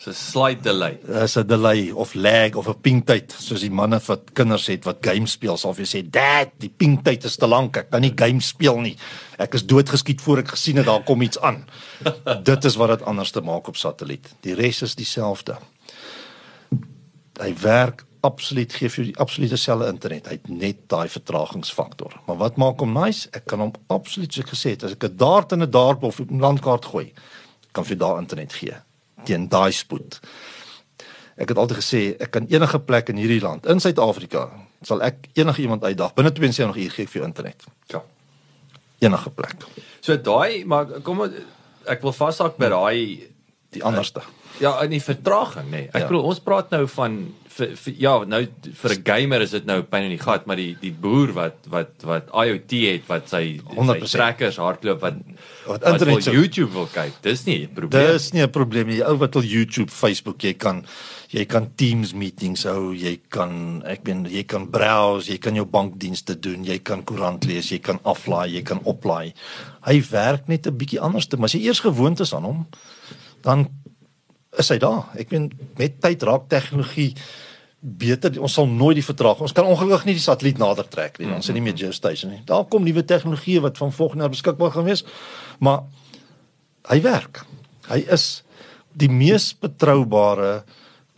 So 0.00 0.12
slight 0.16 0.62
delay. 0.64 0.98
Dis 1.04 1.36
'n 1.36 1.46
delay 1.46 1.90
of 1.90 2.14
lag 2.14 2.54
of 2.56 2.68
'n 2.68 2.80
pingtyd, 2.80 3.32
soos 3.38 3.60
die 3.60 3.70
manne 3.70 4.00
wat 4.06 4.32
kinders 4.32 4.66
het 4.66 4.84
wat 4.84 4.96
games 5.00 5.32
speel, 5.32 5.56
sal 5.56 5.74
jou 5.74 5.86
sê, 5.86 6.10
"Dad, 6.10 6.48
die 6.58 6.72
pingtyd 6.76 7.24
is 7.24 7.36
te 7.36 7.46
lank. 7.46 7.76
Ek 7.76 7.90
kan 7.90 8.00
nie 8.00 8.12
games 8.14 8.46
speel 8.46 8.80
nie. 8.80 8.96
Ek 9.38 9.54
is 9.54 9.66
doodgeskiet 9.66 10.20
voor 10.20 10.38
ek 10.38 10.48
gesien 10.48 10.76
het 10.76 10.86
daar 10.86 11.02
kom 11.02 11.22
iets 11.22 11.40
aan." 11.40 11.68
Dit 12.42 12.64
is 12.64 12.76
wat 12.76 12.88
dit 12.88 13.02
anders 13.02 13.30
te 13.30 13.40
maak 13.40 13.68
op 13.68 13.76
satelliet. 13.76 14.34
Die 14.40 14.54
res 14.54 14.82
is 14.82 14.94
dieselfde. 14.94 15.58
Hy 17.40 17.54
werk 17.60 18.04
absoluut 18.26 18.72
gee 18.72 18.88
vir 18.88 19.00
jou 19.00 19.06
die 19.12 19.20
absolute 19.22 19.56
selfde 19.56 19.88
internet. 19.88 20.28
Hy 20.28 20.36
het 20.38 20.48
net 20.48 20.82
daai 20.92 21.08
vertragingsfaktor. 21.08 22.16
Maar 22.26 22.36
wat 22.36 22.56
maak 22.60 22.82
hom 22.82 22.92
nice? 22.92 23.28
Ek 23.36 23.46
kan 23.50 23.62
hom 23.64 23.72
absoluut 23.88 24.32
so 24.32 24.46
gesê 24.48 24.74
het 24.76 24.84
as 24.84 24.96
ek 24.96 25.04
'n 25.04 25.16
dart 25.16 25.52
in 25.52 25.62
'n 25.62 25.70
dart 25.70 26.02
of 26.02 26.20
'n 26.20 26.40
landkaart 26.40 26.84
gooi, 26.84 27.12
kan 27.72 27.84
vir 27.84 27.96
daai 27.96 28.18
internet 28.18 28.52
gee 28.52 28.76
teen 29.24 29.48
daai 29.48 29.72
spoed. 29.72 30.20
Ek 31.36 31.48
het 31.48 31.58
altyd 31.58 31.78
gesê 31.78 32.16
ek 32.20 32.30
kan 32.30 32.46
enige 32.48 32.78
plek 32.78 33.08
in 33.08 33.16
hierdie 33.16 33.40
land, 33.40 33.66
in 33.66 33.80
Suid-Afrika, 33.80 34.50
sal 34.82 35.02
ek 35.02 35.28
enige 35.34 35.62
iemand 35.62 35.84
uitdag 35.84 36.14
binne 36.14 36.32
72 36.32 36.76
uur 36.76 36.90
gee 36.90 37.04
ek 37.04 37.10
vir 37.10 37.20
jou 37.20 37.26
internet. 37.26 37.64
Ja. 37.86 38.02
Enige 38.98 39.30
plek. 39.30 39.56
So 40.00 40.16
daai 40.16 40.64
maar 40.64 40.86
kom 41.00 41.20
ek 41.86 42.02
wil 42.02 42.12
vashak 42.12 42.56
by 42.56 42.68
daai 42.68 43.30
Die 43.70 43.84
anderste. 43.84 44.22
Ja, 44.60 44.80
in 44.84 44.90
die 44.90 45.00
vertraging 45.00 45.66
nê. 45.70 45.70
Nee. 45.70 45.88
Ek 45.92 46.02
Ja. 46.02 46.06
bedoel 46.08 46.22
ons 46.24 46.40
praat 46.40 46.70
nou 46.70 46.86
van 46.86 47.34
vir, 47.48 47.76
vir 47.76 47.94
ja, 47.98 48.24
nou 48.24 48.46
vir 48.74 48.90
'n 48.90 49.02
gamer 49.04 49.40
is 49.42 49.50
dit 49.50 49.66
nou 49.66 49.82
pyn 49.82 50.02
in 50.04 50.10
die 50.10 50.18
gat, 50.18 50.46
maar 50.46 50.56
die 50.56 50.76
die 50.80 50.92
boer 50.92 51.32
wat 51.32 51.56
wat 51.68 51.90
wat 52.04 52.28
IoT 52.32 52.70
het 52.92 53.02
wat 53.08 53.28
sy 53.28 53.58
100%. 53.74 54.06
sy 54.08 54.18
trekkers 54.18 54.56
hardloop 54.56 55.00
wat 55.00 55.14
Wat 55.66 55.82
wat 55.82 55.92
internet 55.92 56.14
wil 56.14 56.22
se- 56.22 56.30
YouTube 56.32 56.72
wil 56.72 56.86
kyk. 56.86 57.12
Dis 57.22 57.44
nie 57.46 57.62
'n 57.64 57.68
probleem. 57.74 58.06
Dis 58.12 58.32
nie 58.32 58.42
'n 58.42 58.50
probleem 58.50 58.86
nie. 58.86 59.02
Ou 59.02 59.16
wat 59.16 59.34
wil 59.34 59.42
YouTube, 59.44 59.90
Facebook, 59.90 60.42
jy 60.42 60.54
kan 60.54 60.84
jy 61.30 61.44
kan 61.46 61.70
Teams 61.76 62.12
meetings 62.12 62.64
hou, 62.64 62.92
jy 62.94 63.20
kan 63.28 63.82
ek 63.86 64.04
meen 64.04 64.24
jy 64.26 64.42
kan 64.44 64.68
browse, 64.70 65.28
jy 65.30 65.38
kan 65.38 65.54
jou 65.54 65.64
bankdienste 65.66 66.38
doen, 66.40 66.64
jy 66.64 66.78
kan 66.82 67.02
koerant 67.04 67.44
lees, 67.46 67.70
jy 67.70 67.78
kan 67.78 67.98
aflaai, 68.04 68.50
jy 68.52 68.62
kan 68.62 68.80
oplaai. 68.84 69.32
Hy 69.86 70.00
werk 70.10 70.48
net 70.48 70.66
'n 70.66 70.76
bietjie 70.76 71.00
anders 71.00 71.26
te, 71.26 71.36
maar 71.36 71.44
as 71.46 71.52
jy 71.54 71.66
eers 71.66 71.80
gewoond 71.80 72.20
is 72.20 72.34
aan 72.34 72.42
hom, 72.44 72.66
dan 73.42 73.68
is 74.58 74.70
hy 74.72 74.78
daar. 74.82 75.06
Ek 75.20 75.30
meen 75.30 75.50
met 75.78 76.00
tyd 76.02 76.22
raak 76.26 76.48
tegnologie 76.50 77.12
beter. 77.80 78.34
Ons 78.42 78.58
sal 78.58 78.68
nooit 78.68 78.98
die 78.98 79.06
vertraging. 79.06 79.46
Ons 79.46 79.56
kan 79.56 79.68
ongelukkig 79.68 80.08
nie 80.08 80.16
die 80.18 80.24
satelliet 80.24 80.60
nader 80.60 80.88
trek 80.88 81.18
nie. 81.20 81.30
Ons 81.32 81.48
is 81.48 81.56
nie 81.56 81.64
meer 81.64 81.78
geostation 81.78 82.34
nie. 82.34 82.42
Daar 82.48 82.66
kom 82.68 82.84
nuwe 82.84 83.04
tegnologieë 83.06 83.64
wat 83.64 83.80
van 83.80 83.94
volgende 83.94 84.26
jaar 84.26 84.34
beskikbaar 84.34 84.74
gaan 84.74 84.88
wees. 84.88 85.04
Maar 85.58 85.86
hy 86.90 87.00
werk. 87.06 87.44
Hy 87.88 88.02
is 88.12 88.42
die 88.92 89.10
mees 89.12 89.52
betroubare 89.54 90.64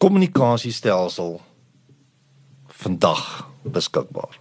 kommunikasiestelsel 0.02 1.40
vandag 2.82 3.48
beskikbaar. 3.62 4.38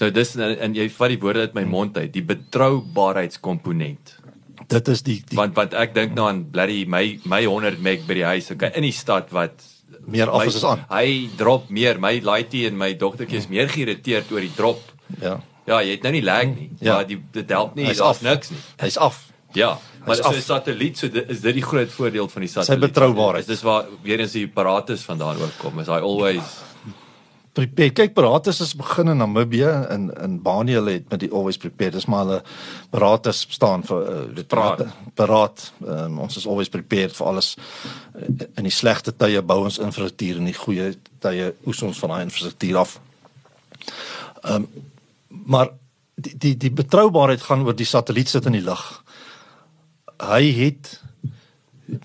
Nou 0.00 0.10
dis 0.10 0.34
en, 0.36 0.56
en 0.58 0.74
jy 0.74 0.88
vat 0.90 1.12
die 1.12 1.20
woorde 1.22 1.46
uit 1.46 1.54
my 1.56 1.62
mond 1.68 1.96
uit, 1.98 2.10
die 2.12 2.24
betroubaarheidskomponent. 2.26 4.16
Dit 4.74 4.88
is 4.88 5.02
die, 5.06 5.20
die 5.28 5.38
Want 5.38 5.54
want 5.58 5.74
ek 5.78 5.94
dink 5.96 6.14
nou 6.18 6.26
aan 6.30 6.44
bloody 6.50 6.84
my 6.90 7.04
my 7.30 7.44
100 7.46 7.80
meg 7.84 8.06
by 8.08 8.18
die 8.20 8.26
huis, 8.26 8.50
okay, 8.54 8.72
in 8.74 8.86
die 8.86 8.94
stad 8.94 9.30
wat 9.34 9.62
meer 10.10 10.30
af 10.30 10.44
is 10.50 10.64
aan. 10.66 10.84
Hy 10.90 11.30
drop 11.38 11.70
meer, 11.72 12.00
my 12.02 12.18
laaitie 12.24 12.66
en 12.68 12.76
my 12.80 12.92
dogtertjie 13.00 13.40
is 13.44 13.48
meer 13.52 13.70
geïrriteerd 13.72 14.32
oor 14.34 14.44
die 14.44 14.52
drop. 14.56 14.82
Ja. 15.20 15.38
Ja, 15.64 15.78
jy 15.80 15.94
het 15.96 16.02
nou 16.04 16.12
nie 16.12 16.24
lag 16.24 16.44
nie. 16.50 16.68
Ja. 16.80 16.98
Maar 16.98 17.06
die 17.08 17.20
dit 17.32 17.54
help 17.54 17.78
nie, 17.78 17.86
daar's 17.88 18.02
af. 18.04 18.20
niks 18.22 18.50
nie. 18.52 18.60
Hy's 18.82 18.98
af. 19.00 19.22
Ja, 19.54 19.78
maar 20.04 20.16
so. 20.16 20.32
'n 20.34 20.42
satelliet, 20.42 20.98
so 20.98 21.08
dit, 21.08 21.30
is 21.30 21.40
dit 21.40 21.54
die 21.54 21.62
groot 21.62 21.90
voordeel 21.90 22.28
van 22.28 22.42
die 22.42 22.50
satelliet. 22.50 22.80
betroubaarheid. 22.80 23.46
Dis 23.46 23.62
waar 23.62 23.86
weer 24.02 24.20
eens 24.20 24.32
die 24.32 24.44
apparatus 24.46 25.02
vandaan 25.02 25.36
ook 25.36 25.54
kom. 25.58 25.78
Is 25.80 25.86
hy 25.86 26.00
always 26.02 26.42
Prepare. 27.54 27.92
Kyk, 27.94 28.14
Paratus 28.16 28.58
is 28.60 28.72
begin 28.74 29.12
in 29.12 29.20
Namibië 29.22 29.70
in 29.94 30.08
in 30.22 30.42
Bani 30.42 30.74
hulle 30.74 30.96
het 30.96 31.10
met 31.10 31.20
die 31.22 31.30
always 31.30 31.56
prepared. 31.56 31.92
Dis 31.94 32.06
maar 32.10 32.24
hulle 32.24 32.40
Paratus 32.90 33.44
staan 33.48 33.84
vir 33.86 34.08
uh, 34.14 34.42
Paraat. 34.42 34.78
wat, 34.78 35.14
Paraat. 35.14 35.72
Um, 35.86 36.18
ons 36.18 36.36
is 36.36 36.46
always 36.46 36.68
prepared 36.68 37.14
vir 37.14 37.26
alles. 37.26 37.54
Uh, 38.14 38.26
in 38.58 38.66
die 38.66 38.74
slegte 38.74 39.14
tye 39.14 39.42
bou 39.42 39.60
ons 39.68 39.78
infrastruktuur 39.78 40.42
en 40.42 40.50
die 40.50 40.56
goeie 40.58 40.88
tye 41.22 41.52
oes 41.66 41.84
ons 41.86 42.02
van 42.02 42.16
daai 42.16 42.26
infrastruktuur 42.26 42.82
af. 42.82 42.98
Ehm 44.42 44.66
um, 44.66 44.68
maar 45.46 45.70
die 46.14 46.34
die 46.38 46.56
die 46.56 46.70
betroubaarheid 46.74 47.42
gaan 47.42 47.64
oor 47.66 47.74
die 47.74 47.86
satelliet 47.86 48.28
sit 48.28 48.46
in 48.46 48.58
die 48.58 48.66
lug. 48.66 48.82
Hy 50.22 50.42
het 50.58 50.96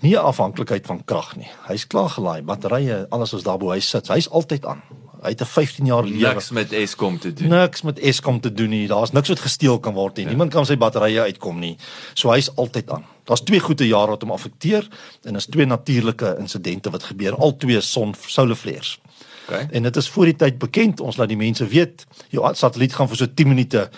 nie 0.06 0.16
afhanklikheid 0.18 0.86
van 0.86 1.04
krag 1.04 1.36
nie. 1.36 1.50
Hy's 1.66 1.86
klaar 1.90 2.10
gelaai, 2.14 2.42
batterye, 2.42 3.06
alles 3.10 3.32
is 3.32 3.46
daar 3.46 3.58
bo 3.58 3.70
hy 3.74 3.80
sit. 3.80 4.10
Hy's 4.12 4.28
altyd 4.28 4.66
aan. 4.66 4.82
Hy 5.20 5.28
het 5.28 5.40
'n 5.40 5.44
15 5.44 5.86
jaar 5.86 6.04
lewe. 6.04 6.34
niks 6.34 6.50
met 6.50 6.72
Eskom 6.72 7.18
te 7.18 7.32
doen. 7.32 7.48
Niks 7.48 7.82
met 7.82 7.98
Eskom 7.98 8.40
te 8.40 8.52
doen 8.52 8.68
nie. 8.68 8.86
Daar's 8.86 9.10
niks 9.12 9.28
wat 9.28 9.40
gesteel 9.40 9.78
kan 9.78 9.94
word 9.94 10.16
nie. 10.16 10.24
Ja. 10.24 10.28
Niemand 10.30 10.50
kan 10.52 10.66
sy 10.66 10.76
batterye 10.76 11.20
uitkom 11.20 11.58
nie. 11.58 11.76
So 12.14 12.30
hy's 12.32 12.50
altyd 12.54 12.90
aan. 12.90 13.04
Daar's 13.24 13.42
twee 13.42 13.60
goeie 13.60 13.86
jare 13.86 14.10
wat 14.10 14.22
hom 14.22 14.30
affekteer 14.30 14.88
en 15.22 15.36
is 15.36 15.46
twee 15.46 15.66
natuurlike 15.66 16.36
insidente 16.38 16.90
wat 16.90 17.02
gebeur. 17.02 17.34
Al 17.36 17.56
twee 17.56 17.80
son 17.80 18.14
solar 18.26 18.56
flares. 18.56 18.98
Okay. 19.50 19.66
En 19.70 19.82
dit 19.82 19.96
is 19.96 20.08
voor 20.08 20.24
die 20.30 20.36
tyd 20.36 20.58
bekend. 20.58 21.00
Ons 21.00 21.16
laat 21.18 21.28
die 21.28 21.38
mense 21.38 21.66
weet, 21.66 22.04
jou 22.30 22.54
satelliet 22.54 22.94
gaan 22.94 23.08
vir 23.10 23.18
so 23.18 23.26
10 23.34 23.48
minute 23.48 23.90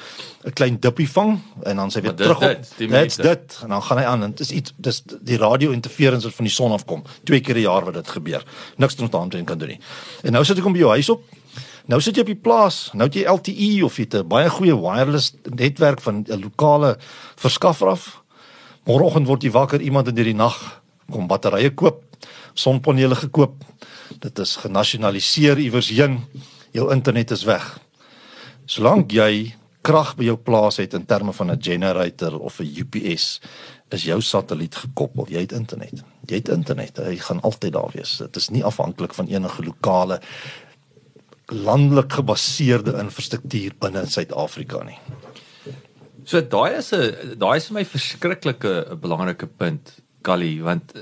'n 0.44 0.52
klein 0.52 0.80
dippie 0.80 1.08
vang 1.08 1.40
en 1.62 1.76
dan 1.76 1.90
sy 1.90 2.00
weer 2.00 2.14
terug 2.14 2.40
op. 2.40 2.48
dit, 2.48 2.72
10 2.76 2.90
Dit's 2.90 3.16
dit 3.16 3.58
en 3.62 3.68
dan 3.68 3.82
gaan 3.82 3.98
hy 3.98 4.04
aan 4.04 4.22
en 4.22 4.30
dit 4.30 4.40
is 4.40 4.50
iets 4.50 4.72
dis 4.76 5.02
die 5.20 5.36
radio 5.36 5.70
interference 5.70 6.24
wat 6.24 6.34
van 6.34 6.44
die 6.44 6.54
son 6.54 6.72
afkom. 6.72 7.02
Twee 7.24 7.40
keer 7.40 7.56
'n 7.56 7.60
jaar 7.60 7.84
wat 7.84 7.94
dit 7.94 8.08
gebeur. 8.08 8.42
Niks 8.76 8.96
ons 8.96 9.10
daaraan 9.10 9.44
kan 9.44 9.58
doen 9.58 9.68
nie. 9.68 9.80
En 10.22 10.32
nou 10.32 10.44
sit 10.44 10.56
ek 10.56 10.64
hom 10.64 10.72
by 10.72 10.78
jou 10.78 10.90
huis 10.90 11.08
op. 11.08 11.22
Nou 11.86 12.00
sit 12.00 12.14
jy 12.14 12.20
op 12.20 12.26
die 12.26 12.42
plaas. 12.42 12.90
Nou 12.92 13.04
het 13.04 13.14
jy 13.14 13.24
LTE 13.26 13.84
of 13.84 13.96
jy 13.96 14.02
het 14.02 14.14
'n 14.14 14.28
baie 14.28 14.50
goeie 14.50 14.76
wireless 14.76 15.34
netwerk 15.44 16.00
van 16.00 16.24
'n 16.28 16.40
lokale 16.40 16.96
verskaffer 17.36 17.88
af. 17.88 18.22
Môreoggend 18.84 19.26
word 19.26 19.42
jy 19.42 19.50
wakker 19.50 19.80
iemand 19.80 20.08
in 20.08 20.14
die 20.14 20.34
nag 20.34 20.82
kom 21.10 21.26
batterye 21.26 21.70
koop, 21.74 22.02
sonpanele 22.54 23.14
gekoop. 23.14 23.54
Dit 24.18 24.38
is 24.38 24.56
genasionaliseer 24.56 25.58
iewers 25.58 25.88
heen. 25.88 26.20
Jou 26.72 26.90
internet 26.92 27.30
is 27.30 27.44
weg. 27.44 27.78
Solank 28.64 29.12
jy 29.12 29.54
krag 29.82 30.14
by 30.16 30.24
jou 30.24 30.36
plaas 30.36 30.76
het 30.76 30.94
in 30.94 31.06
terme 31.06 31.32
van 31.32 31.50
'n 31.50 31.62
generator 31.62 32.38
of 32.38 32.60
'n 32.60 32.70
UPS, 32.76 33.40
is 33.90 34.04
jou 34.04 34.20
satelliet 34.20 34.74
gekoppel. 34.74 35.26
Jy 35.28 35.40
het 35.40 35.52
internet. 35.52 36.02
Jy 36.26 36.36
het 36.36 36.48
internet. 36.48 36.96
Hy 36.96 37.16
gaan 37.16 37.40
altyd 37.40 37.72
daar 37.72 37.90
wees. 37.92 38.16
Dit 38.16 38.36
is 38.36 38.48
nie 38.48 38.64
afhanklik 38.64 39.14
van 39.14 39.26
enige 39.26 39.62
lokale 39.62 40.20
landelik 41.52 42.12
gebaseerde 42.12 42.96
infrastruktuur 43.02 43.74
binne 43.78 44.06
Suid-Afrika 44.06 44.82
nie. 44.84 44.98
So 46.24 46.40
daai 46.40 46.78
is 46.78 46.92
'n 46.92 47.38
daai 47.38 47.56
is 47.56 47.66
vir 47.66 47.74
my 47.74 47.84
verskriklike 47.84 48.90
'n 48.90 49.00
belangrike 49.00 49.46
punt, 49.46 50.00
Kali, 50.22 50.62
want 50.62 50.92
eh, 50.94 51.00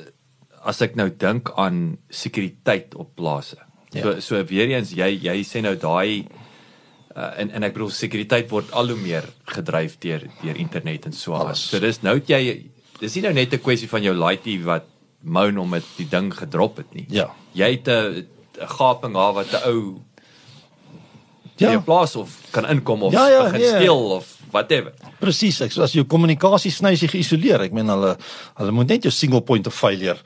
as 0.64 0.82
ek 0.82 0.96
nou 0.96 1.08
dink 1.10 1.50
aan 1.56 1.98
sekuriteit 2.10 2.94
op 2.94 3.14
plase. 3.16 3.56
Ja. 3.92 4.02
So 4.02 4.20
so 4.20 4.44
weer 4.44 4.68
eens 4.70 4.92
jy 4.94 5.08
jy 5.24 5.42
sê 5.44 5.62
nou 5.62 5.74
daai 5.76 6.26
uh, 7.16 7.32
en 7.40 7.50
en 7.50 7.62
ek 7.62 7.74
bedoel 7.74 7.90
sekuriteit 7.90 8.50
word 8.50 8.70
al 8.72 8.88
hoe 8.92 8.96
meer 9.00 9.24
gedryf 9.46 9.98
deur 9.98 10.26
deur 10.42 10.56
internet 10.56 11.06
en 11.06 11.12
so 11.12 11.34
aan. 11.34 11.54
So 11.56 11.80
dis 11.80 12.02
nou 12.02 12.20
jy 12.26 12.70
dis 13.00 13.14
nie 13.16 13.22
nou 13.22 13.32
net 13.32 13.52
'n 13.54 13.58
kwessie 13.64 13.88
van 13.88 14.02
jou 14.02 14.14
laaitie 14.14 14.60
wat 14.64 14.84
moan 15.22 15.58
om 15.58 15.70
dit 15.70 15.84
die 15.96 16.08
ding 16.08 16.32
gedrop 16.32 16.76
het 16.76 16.94
nie. 16.94 17.06
Ja. 17.08 17.30
Jy 17.54 17.70
het 17.70 17.88
'n 17.88 18.26
gaping 18.78 19.14
daar 19.14 19.32
wat 19.34 19.52
'n 19.52 19.64
ou 19.68 20.00
Ja. 21.60 21.72
ja. 21.72 21.80
plaas 21.80 22.16
of 22.16 22.38
kan 22.50 22.64
inkom 22.68 23.02
of 23.02 23.12
Ja, 23.12 23.28
ja, 23.28 23.42
begin 23.44 23.60
nee. 23.60 23.68
steel 23.68 24.10
of 24.16 24.39
whatever. 24.52 24.92
Presies, 25.20 25.60
ek 25.60 25.72
so 25.72 25.82
as 25.82 25.92
jou 25.96 26.04
kommunikasie 26.04 26.70
sny 26.70 26.92
is 26.92 27.02
jy 27.02 27.08
geïsoleer. 27.16 27.66
Ek 27.68 27.72
meen 27.76 27.88
hulle 27.88 28.16
hulle 28.60 28.72
moet 28.72 28.88
net 28.88 29.04
jou 29.04 29.12
single 29.14 29.42
point 29.42 29.66
of 29.66 29.74
failure 29.74 30.18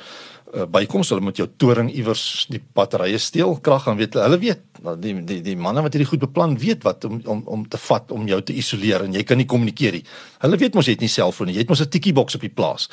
uh, 0.55 0.65
bykom, 0.71 1.03
so 1.05 1.15
hulle 1.15 1.25
moet 1.27 1.39
jou 1.39 1.47
toring 1.61 1.91
iewers 1.93 2.47
die 2.53 2.61
batterye 2.77 3.19
steel, 3.23 3.57
krag 3.65 3.85
gaan 3.87 3.99
weet 3.99 4.19
hulle 4.21 4.39
weet 4.43 4.83
nou, 4.85 4.95
die 5.01 5.15
die 5.27 5.41
die 5.45 5.57
manne 5.59 5.83
wat 5.85 5.97
hierdie 5.97 6.09
goed 6.09 6.23
beplan 6.25 6.57
weet 6.61 6.85
wat 6.87 7.07
om 7.09 7.21
om 7.31 7.43
om 7.57 7.65
te 7.71 7.81
vat 7.87 8.13
om 8.15 8.29
jou 8.31 8.41
te 8.47 8.57
isoleer 8.61 9.07
en 9.07 9.17
jy 9.17 9.25
kan 9.27 9.41
nie 9.41 9.49
kommunikeer 9.51 9.99
nie. 9.99 10.05
Hulle 10.45 10.61
weet 10.61 10.79
mos 10.79 10.89
jy 10.89 10.97
het 10.97 11.05
nie 11.05 11.13
selfone 11.13 11.51
nie. 11.51 11.59
Jy 11.59 11.67
het 11.67 11.75
mos 11.75 11.83
'n 11.83 11.91
tikkie 11.97 12.15
boks 12.15 12.39
op 12.39 12.47
die 12.47 12.55
plaas. 12.55 12.89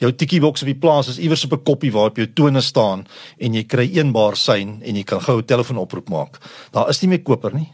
Jou 0.00 0.12
tikkie 0.12 0.40
boks 0.40 0.62
op 0.62 0.72
die 0.72 0.80
plaas 0.80 1.08
is 1.08 1.18
iewers 1.18 1.44
op 1.44 1.52
'n 1.52 1.64
koppie 1.64 1.92
waarop 1.92 2.16
jou 2.16 2.26
tone 2.26 2.60
staan 2.60 3.06
en 3.38 3.54
jy 3.54 3.64
kry 3.64 3.90
eenbaar 3.94 4.36
sein 4.36 4.82
en 4.82 4.96
jy 4.96 5.04
kan 5.04 5.20
gou 5.20 5.38
'n 5.38 5.44
telefoonoproep 5.44 6.08
maak. 6.08 6.38
Daar 6.72 6.88
is 6.88 7.00
nie 7.02 7.08
meer 7.08 7.22
koper 7.22 7.54
nie. 7.54 7.72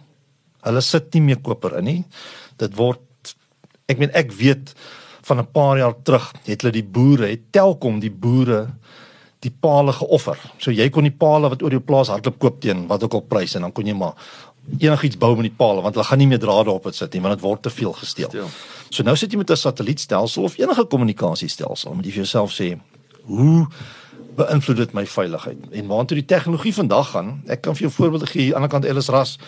Hulle 0.62 0.80
sit 0.80 1.14
nie 1.14 1.22
meer 1.22 1.40
koper 1.40 1.78
in 1.78 1.84
nie. 1.84 2.04
Dit 2.60 2.76
word 2.78 3.34
ek 3.90 3.98
meen 3.98 4.12
ek 4.14 4.32
weet 4.38 4.74
van 5.26 5.38
'n 5.38 5.50
paar 5.52 5.78
jaar 5.78 5.94
terug 6.02 6.32
het 6.44 6.62
hulle 6.62 6.72
die 6.72 6.84
boere, 6.84 7.26
het 7.26 7.50
Telkom 7.52 8.00
die 8.00 8.10
boere 8.10 8.68
die 9.40 9.52
palle 9.60 9.92
geoffer. 9.92 10.38
So 10.58 10.70
jy 10.70 10.88
kon 10.92 11.06
die 11.08 11.16
palle 11.16 11.48
wat 11.48 11.62
oor 11.62 11.70
jou 11.70 11.80
plaas 11.80 12.08
hardloop 12.12 12.38
koop 12.38 12.60
teen 12.60 12.86
wat 12.86 13.02
ook 13.02 13.14
al 13.14 13.20
prys 13.20 13.54
en 13.56 13.62
dan 13.62 13.72
kon 13.72 13.86
jy 13.86 13.94
maar 13.96 14.14
enigiets 14.78 15.18
bou 15.18 15.32
met 15.36 15.48
die 15.48 15.56
palle 15.56 15.82
want 15.82 15.94
hulle 15.94 16.06
gaan 16.06 16.18
nie 16.18 16.28
meer 16.30 16.42
drade 16.42 16.70
op 16.70 16.84
dit 16.84 16.94
sit 16.94 17.14
nie 17.14 17.22
want 17.24 17.34
dit 17.38 17.44
word 17.44 17.62
te 17.62 17.70
veel 17.70 17.92
gesteel. 17.92 18.28
Steel. 18.28 18.50
So 18.90 19.02
nou 19.02 19.16
sit 19.16 19.32
jy 19.32 19.38
met 19.38 19.50
'n 19.50 19.56
satellietstelsel 19.56 20.42
of 20.42 20.58
enige 20.58 20.84
kommunikasiestelsel, 20.84 21.94
moet 21.94 22.04
jy 22.04 22.10
vir 22.10 22.22
jouself 22.24 22.52
sê, 22.52 22.78
hoe 23.24 23.66
beïnvloed 24.36 24.76
dit 24.76 24.92
my 24.92 25.06
veiligheid? 25.06 25.58
En 25.72 25.86
waartoe 25.86 26.16
die 26.16 26.24
tegnologie 26.24 26.74
vandag 26.74 27.10
gaan? 27.10 27.42
Ek 27.46 27.60
kan 27.60 27.74
vir 27.76 27.88
jou 27.88 27.92
voorbeelde 27.92 28.26
gee 28.26 28.42
aan 28.42 28.46
die 28.46 28.54
ander 28.54 28.68
kant 28.68 28.84
Ellis 28.84 29.08
Ras 29.08 29.38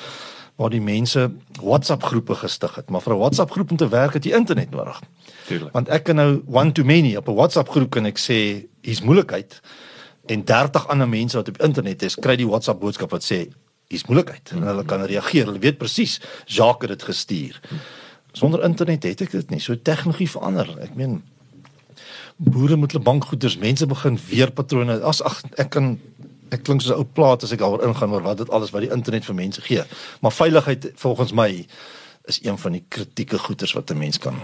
waar 0.62 0.70
die 0.72 0.82
mense 0.82 1.26
WhatsApp 1.58 2.04
groepe 2.06 2.36
gestig 2.38 2.74
het, 2.78 2.90
maar 2.90 3.02
vir 3.02 3.14
'n 3.14 3.18
WhatsApp 3.18 3.50
groep 3.50 3.70
om 3.70 3.76
te 3.76 3.88
werk 3.88 4.14
het 4.14 4.24
jy 4.24 4.32
internet 4.36 4.70
nodig. 4.70 5.00
Tuurlik. 5.46 5.72
Want 5.72 5.88
ek 5.88 6.04
kan 6.04 6.16
nou 6.16 6.42
one 6.46 6.72
to 6.72 6.84
many 6.84 7.16
op 7.16 7.28
'n 7.28 7.34
WhatsApp 7.34 7.68
groep 7.68 7.90
kan 7.90 8.06
ek 8.06 8.18
sê 8.18 8.66
hier's 8.82 9.02
moeilikheid 9.02 9.60
en 10.26 10.44
30 10.44 10.88
ander 10.88 11.08
mense 11.08 11.36
wat 11.36 11.48
op 11.48 11.62
internet 11.62 12.02
is, 12.02 12.14
kry 12.14 12.36
die 12.36 12.46
WhatsApp 12.46 12.80
boodskap 12.80 13.10
wat 13.10 13.24
sê 13.24 13.48
hier's 13.88 14.06
moeilikheid 14.06 14.50
en 14.54 14.62
hulle 14.62 14.84
kan 14.84 15.04
reageer. 15.04 15.46
Hulle 15.46 15.58
weet 15.58 15.78
presies 15.78 16.20
Jacques 16.46 16.90
het 16.90 16.98
dit 16.98 17.08
gestuur. 17.08 17.60
Sonder 18.32 18.62
internet 18.62 19.02
het 19.02 19.20
ek 19.20 19.30
dit 19.30 19.50
nie. 19.50 19.60
So 19.60 19.76
tegnologie 19.76 20.30
verander. 20.30 20.68
Ek 20.80 20.94
meen 20.94 21.22
boere 22.36 22.76
moet 22.76 22.92
hulle 22.92 23.04
bankgoeders, 23.04 23.58
mense 23.58 23.86
begin 23.86 24.18
weer 24.28 24.50
patrone. 24.50 25.00
As 25.00 25.22
ag 25.22 25.42
ek 25.56 25.70
kan 25.70 25.98
ek 26.52 26.64
klink 26.66 26.82
soos 26.82 26.92
'n 26.92 27.00
ou 27.00 27.08
plaat 27.18 27.42
as 27.42 27.52
ek 27.52 27.62
daaroor 27.64 27.86
ingaan 27.88 28.12
oor 28.12 28.22
wat 28.22 28.42
dit 28.42 28.50
alles 28.50 28.70
wat 28.70 28.84
die 28.84 28.92
internet 28.92 29.24
vir 29.24 29.34
mense 29.34 29.60
gee. 29.60 29.84
Maar 30.20 30.32
veiligheid 30.32 30.92
volgens 30.94 31.32
my 31.32 31.66
is 32.24 32.38
een 32.42 32.58
van 32.58 32.72
die 32.72 32.84
kritieke 32.88 33.38
goeders 33.38 33.72
wat 33.72 33.90
'n 33.90 33.98
mens 33.98 34.18
kan 34.18 34.36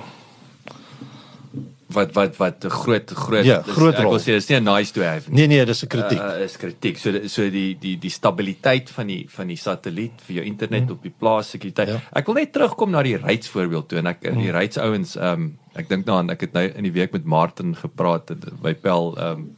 wat 1.89 2.13
wat 2.13 2.37
wat 2.37 2.65
'n 2.65 2.71
groot 2.71 3.11
groot 3.11 3.45
Ja, 3.45 3.63
dis- 3.63 3.75
groot 3.75 3.95
ek 3.95 4.09
wil 4.09 4.21
sê 4.21 4.37
dis 4.37 4.49
nie 4.49 4.61
'n 4.61 4.65
nice 4.65 4.93
to 4.93 5.03
have 5.03 5.31
nie. 5.31 5.37
Nee 5.37 5.47
nee, 5.47 5.65
dis 5.65 5.83
'n 5.83 5.87
kritiek. 5.87 6.19
Uh, 6.19 6.45
is 6.45 6.57
kritiek. 6.57 6.99
So 6.99 7.27
so 7.27 7.51
die 7.51 7.77
die 7.81 7.99
die 7.99 8.11
stabiliteit 8.11 8.91
van 8.91 9.07
die 9.07 9.27
van 9.29 9.47
die 9.47 9.57
satelliet 9.57 10.21
vir 10.27 10.35
jou 10.35 10.45
internet 10.45 10.85
mm. 10.85 10.91
op 10.91 11.03
die 11.03 11.15
plaas 11.19 11.51
sekuriteit. 11.51 11.89
Ja. 11.89 12.01
Ek 12.13 12.27
wil 12.27 12.35
net 12.35 12.53
terugkom 12.53 12.91
na 12.91 13.03
die 13.03 13.17
Ryds 13.17 13.49
voorbeeld 13.49 13.89
toe 13.89 13.99
en 13.99 14.07
ek 14.07 14.23
mm. 14.23 14.43
die 14.43 14.51
Ryds 14.51 14.77
ouens 14.77 15.17
ehm 15.17 15.33
um, 15.33 15.59
ek 15.75 15.89
dink 15.89 16.07
daaraan 16.07 16.31
ek 16.31 16.41
het 16.41 16.53
nou 16.53 16.73
in 16.75 16.83
die 16.83 16.93
week 16.93 17.13
met 17.13 17.25
Martin 17.25 17.77
gepraat 17.77 18.33
by 18.63 18.75
Pel 18.75 19.17
ehm 19.17 19.33
um, 19.33 19.57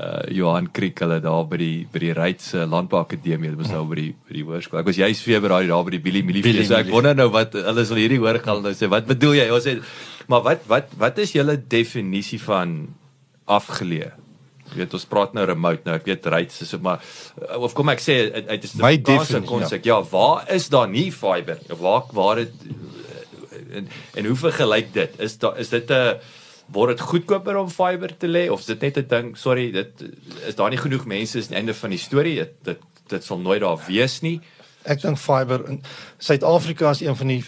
uh 0.00 0.20
Johan 0.32 0.68
Kriek 0.72 1.00
hulle 1.04 1.18
daar 1.22 1.44
by 1.50 1.58
die 1.60 1.74
by 1.92 2.00
die 2.02 2.12
Ryds 2.16 2.52
uh, 2.54 2.64
Landbouakademie, 2.70 3.52
dit 3.52 3.60
was 3.60 3.72
nou 3.74 3.82
by 3.90 3.98
die 3.98 4.12
by 4.14 4.36
die 4.38 4.44
hoërskool. 4.46 4.80
Ek 4.80 4.88
was 4.88 5.00
juis 5.00 5.20
Februarie 5.24 5.68
daar 5.70 5.84
by 5.86 5.94
die 5.96 6.02
Billy 6.04 6.22
Millie 6.26 6.44
fees. 6.46 6.68
So 6.70 6.78
ek 6.78 6.92
wonder 6.92 7.16
nou 7.18 7.28
wat 7.34 7.56
hulle 7.58 7.84
sal 7.88 8.00
hierdie 8.00 8.20
hoor 8.22 8.40
gaan 8.44 8.64
nou 8.64 8.72
sê. 8.76 8.88
Wat 8.92 9.08
bedoel 9.10 9.40
jy? 9.42 9.46
Ons 9.54 9.68
sê 9.68 9.76
maar 10.30 10.46
wat 10.46 10.64
wat 10.70 10.96
wat 11.00 11.20
is 11.22 11.34
julle 11.36 11.58
definisie 11.60 12.40
van 12.42 12.80
afgeleë? 13.50 14.12
Jy 14.70 14.78
weet 14.78 14.92
ons 14.94 15.08
praat 15.10 15.32
nou 15.34 15.44
remote 15.50 15.82
nou. 15.84 15.96
Ek 15.98 16.06
weet 16.06 16.28
Ryds 16.32 16.62
is 16.64 16.76
maar 16.80 17.02
uh, 17.02 17.58
of 17.60 17.74
kom 17.76 17.90
ek 17.92 18.02
sê 18.02 18.20
uit 18.30 18.46
uit 18.46 18.68
'n 18.70 18.84
definisie, 18.84 19.42
konsep. 19.48 19.84
Ja. 19.84 19.98
ja, 19.98 20.04
waar 20.12 20.46
is 20.54 20.70
daar 20.72 20.88
nie 20.88 21.10
fiber? 21.10 21.58
Waar 21.76 22.06
waar 22.14 22.44
dit 22.44 22.54
en 23.70 23.88
en 24.14 24.26
hoe 24.26 24.36
vergelyk 24.36 24.92
dit? 24.94 25.18
Is 25.18 25.38
daar 25.38 25.58
is 25.58 25.68
dit 25.68 25.90
'n 25.90 26.20
word 26.72 26.96
dit 26.96 27.00
goedkoper 27.00 27.56
om 27.56 27.68
fiber 27.68 28.16
te 28.16 28.28
lê 28.28 28.48
of 28.50 28.60
is 28.60 28.66
dit 28.66 28.80
net 28.80 28.96
'n 28.98 29.06
ding, 29.08 29.36
sorry, 29.36 29.70
dit 29.70 30.04
is 30.46 30.54
daar 30.54 30.70
nie 30.70 30.78
genoeg 30.78 31.04
mense 31.04 31.38
is 31.38 31.44
aan 31.44 31.50
die 31.50 31.56
einde 31.56 31.74
van 31.74 31.90
die 31.90 31.98
storie. 31.98 32.34
Dit 32.34 32.52
dit 32.62 32.78
dit 33.06 33.24
sal 33.24 33.38
nooit 33.38 33.60
daar 33.60 33.78
wees 33.86 34.20
nie. 34.20 34.40
Ek 34.82 35.00
dink 35.00 35.18
fiber 35.18 35.68
in 35.68 35.82
Suid-Afrika 36.18 36.90
is 36.90 37.00
een 37.00 37.16
van 37.16 37.26
die 37.26 37.44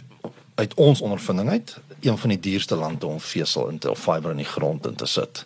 uit 0.54 0.74
ons 0.74 1.00
ondervinding 1.00 1.48
uit 1.50 1.76
een 2.00 2.18
van 2.18 2.28
die 2.28 2.40
duurste 2.40 2.76
lande 2.76 3.06
om 3.06 3.20
vesel 3.20 3.68
in 3.68 3.78
te 3.78 3.96
fiber 3.96 4.30
in 4.30 4.36
die 4.42 4.44
grond 4.46 4.86
in 4.86 4.94
te 4.94 5.06
sit. 5.06 5.44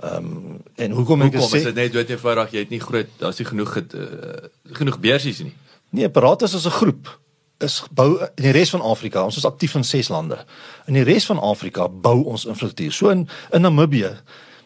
Ehm 0.00 0.16
um, 0.16 0.62
en 0.74 0.90
hoekom 0.90 1.22
ek 1.22 1.32
Hoekom 1.32 1.50
dit 1.50 1.60
is 1.60 1.62
sê? 1.62 1.64
dit 1.64 1.74
net 1.74 1.92
dood 1.92 2.10
eenvoudig 2.10 2.50
jy 2.52 2.58
het 2.58 2.68
nie 2.68 2.80
groot 2.80 3.08
daar's 3.18 3.38
nie 3.38 3.46
genoeg 3.46 3.74
het, 3.74 3.94
uh, 3.94 4.48
genoeg 4.72 4.98
beursies 5.00 5.40
nie. 5.40 5.54
Nee, 5.90 6.08
Paratus 6.08 6.54
is 6.54 6.66
'n 6.66 6.70
groep 6.80 7.18
is 7.58 7.82
bou 7.90 8.18
in 8.20 8.42
die 8.44 8.50
res 8.50 8.70
van 8.70 8.80
Afrika. 8.80 9.24
Ons 9.24 9.36
is 9.36 9.44
aktief 9.44 9.74
in 9.74 9.84
6 9.84 10.08
lande. 10.08 10.44
In 10.86 10.98
die 10.98 11.04
res 11.06 11.26
van 11.26 11.38
Afrika 11.38 11.88
bou 11.88 12.24
ons 12.24 12.44
infrastruktuur. 12.44 12.92
So 12.92 13.08
in 13.08 13.28
in 13.52 13.60
Namibië 13.60 14.16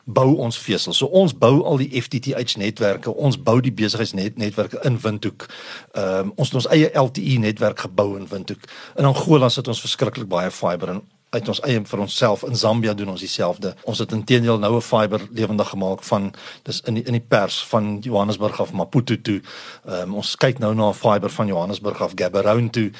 bou 0.04 0.34
ons 0.42 0.58
vesel. 0.58 0.92
So 0.92 1.06
ons 1.06 1.34
bou 1.36 1.62
al 1.64 1.76
die 1.82 2.02
FTTH 2.02 2.56
netwerke. 2.56 3.14
Ons 3.14 3.38
bou 3.42 3.60
die 3.60 3.72
besigheidsnetwerke 3.72 4.80
in 4.82 4.98
Windhoek. 5.00 5.46
Ehm 5.92 6.18
um, 6.18 6.32
ons 6.36 6.48
het 6.48 6.60
ons 6.62 6.70
eie 6.74 6.90
LTE 6.94 7.38
netwerk 7.38 7.86
gebou 7.86 8.16
in 8.18 8.28
Windhoek. 8.28 8.66
In 8.96 9.04
Angola 9.04 9.48
sit 9.48 9.68
ons 9.68 9.80
verskriklik 9.80 10.28
baie 10.28 10.50
fiber 10.50 10.96
in 10.96 11.02
uit 11.30 11.48
ons 11.48 11.60
eie 11.66 11.80
vir 11.86 12.00
onsself 12.02 12.42
in 12.42 12.56
Zambia 12.56 12.94
doen 12.94 13.12
ons 13.12 13.22
dieselfde. 13.22 13.74
Ons 13.84 13.98
het 14.02 14.12
intedeel 14.12 14.58
nou 14.58 14.76
'n 14.76 14.82
fiber 14.82 15.20
lewendig 15.30 15.68
gemaak 15.68 16.02
van 16.02 16.32
dis 16.62 16.80
in 16.86 16.94
die, 16.94 17.04
in 17.04 17.12
die 17.12 17.26
pers 17.28 17.64
van 17.66 17.98
Johannesburg 18.00 18.60
af 18.60 18.72
Maputo 18.72 19.20
toe. 19.22 19.40
Um, 19.86 20.14
ons 20.14 20.36
kyk 20.36 20.58
nou 20.58 20.74
na 20.74 20.88
'n 20.88 20.94
fiber 20.94 21.30
van 21.30 21.46
Johannesburg 21.46 22.02
af 22.02 22.12
Gaborone 22.14 22.70
toe 22.70 22.90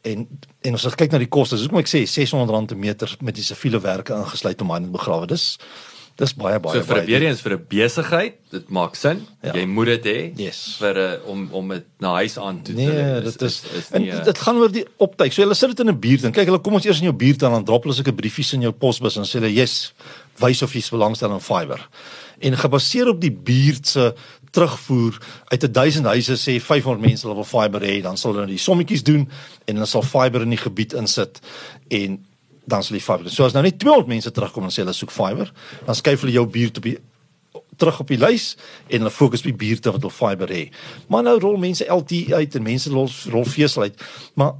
en 0.00 0.28
en 0.60 0.72
ons 0.72 0.94
kyk 0.94 1.10
na 1.10 1.18
die 1.18 1.28
koste. 1.28 1.54
Dis 1.54 1.64
hoekom 1.64 1.80
ek 1.80 1.88
sê 1.88 2.02
R600 2.04 2.66
per 2.66 2.76
meter 2.76 3.16
met 3.20 3.34
die 3.34 3.44
siviele 3.44 3.80
werke 3.80 4.14
ingesluit 4.14 4.60
om 4.60 4.66
my 4.66 4.78
net 4.78 4.92
begrawe. 4.92 5.26
Dis 5.26 5.58
dis 6.20 6.34
baie 6.36 6.58
baie 6.60 6.76
So 6.78 6.84
vir 6.84 7.00
baie 7.00 7.06
weer 7.08 7.22
eens 7.26 7.40
vir 7.44 7.52
'n 7.56 7.64
besigheid, 7.68 8.34
dit 8.52 8.68
maak 8.70 8.94
sin. 8.96 9.22
Ja. 9.42 9.54
Jy 9.56 9.64
moet 9.66 9.86
dit 9.86 10.04
hê 10.04 10.38
Yes. 10.38 10.76
vir 10.78 10.94
'n 10.98 11.20
om 11.26 11.48
om 11.52 11.68
dit 11.68 11.84
na 12.00 12.14
huis 12.20 12.36
aan 12.38 12.62
toe 12.62 12.74
te 12.74 12.80
Nee, 12.80 12.88
lê. 12.88 13.22
dit 13.24 13.42
is, 13.42 13.62
is 13.76 13.90
nie, 13.90 14.10
en 14.10 14.18
eh, 14.18 14.24
dit 14.24 14.38
gaan 14.38 14.56
oor 14.56 14.70
die 14.72 14.84
optyk. 14.98 15.32
So 15.32 15.42
hulle 15.42 15.54
sit 15.54 15.68
dit 15.76 15.80
in 15.80 15.88
'n 15.92 15.98
buurt 16.00 16.24
en 16.24 16.32
kyk 16.32 16.46
hulle 16.46 16.60
kom 16.60 16.74
ons 16.74 16.84
eers 16.84 16.98
in 17.00 17.08
jou 17.10 17.16
buurt 17.16 17.42
aan 17.42 17.52
dan 17.52 17.64
drop 17.64 17.82
hulle 17.82 17.94
sulke 17.94 18.12
briefies 18.14 18.52
in 18.52 18.60
jou 18.62 18.72
posbus 18.72 19.16
en 19.16 19.24
sê 19.24 19.40
hulle, 19.40 19.52
"Yes, 19.54 19.92
wys 20.38 20.62
of 20.62 20.72
jy 20.72 20.82
belangstel 20.90 21.32
in 21.32 21.40
fiber." 21.40 21.88
En 22.40 22.56
gebaseer 22.56 23.08
op 23.08 23.20
die 23.20 23.32
buurt 23.32 23.86
se 23.86 24.14
terugvoer 24.50 25.18
uit 25.48 25.74
1000 25.74 26.04
huise 26.06 26.32
sê 26.36 26.60
500 26.60 27.00
mense 27.00 27.22
hulle 27.26 27.34
wil 27.34 27.44
fiber 27.44 27.80
hê, 27.80 28.02
dan 28.02 28.16
sal 28.16 28.34
hulle 28.34 28.46
die 28.46 28.58
sommetjies 28.58 29.02
doen 29.02 29.28
en 29.66 29.74
hulle 29.74 29.86
sal 29.86 30.02
fiber 30.02 30.42
in 30.42 30.50
die 30.50 30.58
gebied 30.58 30.92
insit 30.92 31.40
en 31.88 32.18
dan 32.64 32.82
sal 32.82 32.98
die 32.98 33.04
fiber. 33.04 33.30
So 33.30 33.44
as 33.44 33.54
nou 33.56 33.62
net 33.64 33.78
200 33.78 34.08
mense 34.10 34.30
terugkom 34.30 34.66
en 34.66 34.74
sê 34.74 34.82
hulle 34.84 34.94
soek 34.96 35.12
fiber, 35.14 35.52
dan 35.86 35.96
skuif 35.98 36.24
hulle 36.24 36.34
jou 36.36 36.46
buurt 36.50 36.80
op 36.80 36.88
die 36.88 36.98
terug 37.80 38.00
op 38.02 38.10
die 38.12 38.18
lys 38.20 38.52
en 38.88 39.00
hulle 39.00 39.12
fokus 39.14 39.40
op 39.40 39.48
die 39.48 39.60
buurte 39.62 39.92
wat 39.94 40.04
hulle 40.04 40.14
fiber 40.14 40.52
hê. 40.52 40.66
Maar 41.08 41.24
nou 41.26 41.38
rol 41.40 41.56
mense 41.60 41.86
LTE 41.88 42.36
uit 42.36 42.58
en 42.58 42.66
mense 42.66 42.92
rol 42.92 43.08
rol 43.32 43.48
vesel 43.48 43.88
uit. 43.88 44.04
Maar 44.34 44.58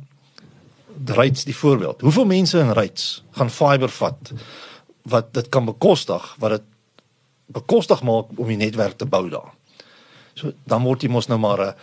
Ryds 1.00 1.46
die 1.48 1.56
voorbeeld. 1.56 2.02
Hoeveel 2.04 2.26
mense 2.28 2.58
in 2.60 2.74
Ryds 2.76 3.22
gaan 3.38 3.52
fiber 3.52 3.88
vat 3.88 4.32
wat 5.08 5.30
dit 5.32 5.46
kan 5.48 5.64
bekostig, 5.64 6.26
wat 6.42 6.58
dit 6.58 6.66
bekostig 7.50 8.02
maak 8.04 8.34
om 8.36 8.50
die 8.50 8.58
netwerk 8.60 8.98
te 9.00 9.08
bou 9.08 9.22
daar. 9.32 9.54
So 10.36 10.52
dan 10.68 10.84
word 10.84 11.04
jy 11.04 11.12
mos 11.12 11.28
nou 11.28 11.38
maar 11.40 11.60
'n 11.60 11.74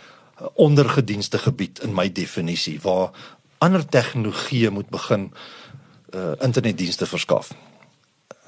ondergedienste 0.54 1.38
gebied 1.38 1.82
in 1.82 1.94
my 1.94 2.12
definisie 2.12 2.78
waar 2.82 3.10
ander 3.58 3.82
tegnologieë 3.86 4.70
moet 4.70 4.90
begin 4.90 5.32
uh 5.34 5.57
internetdienste 6.40 7.06
verskaf. 7.06 7.50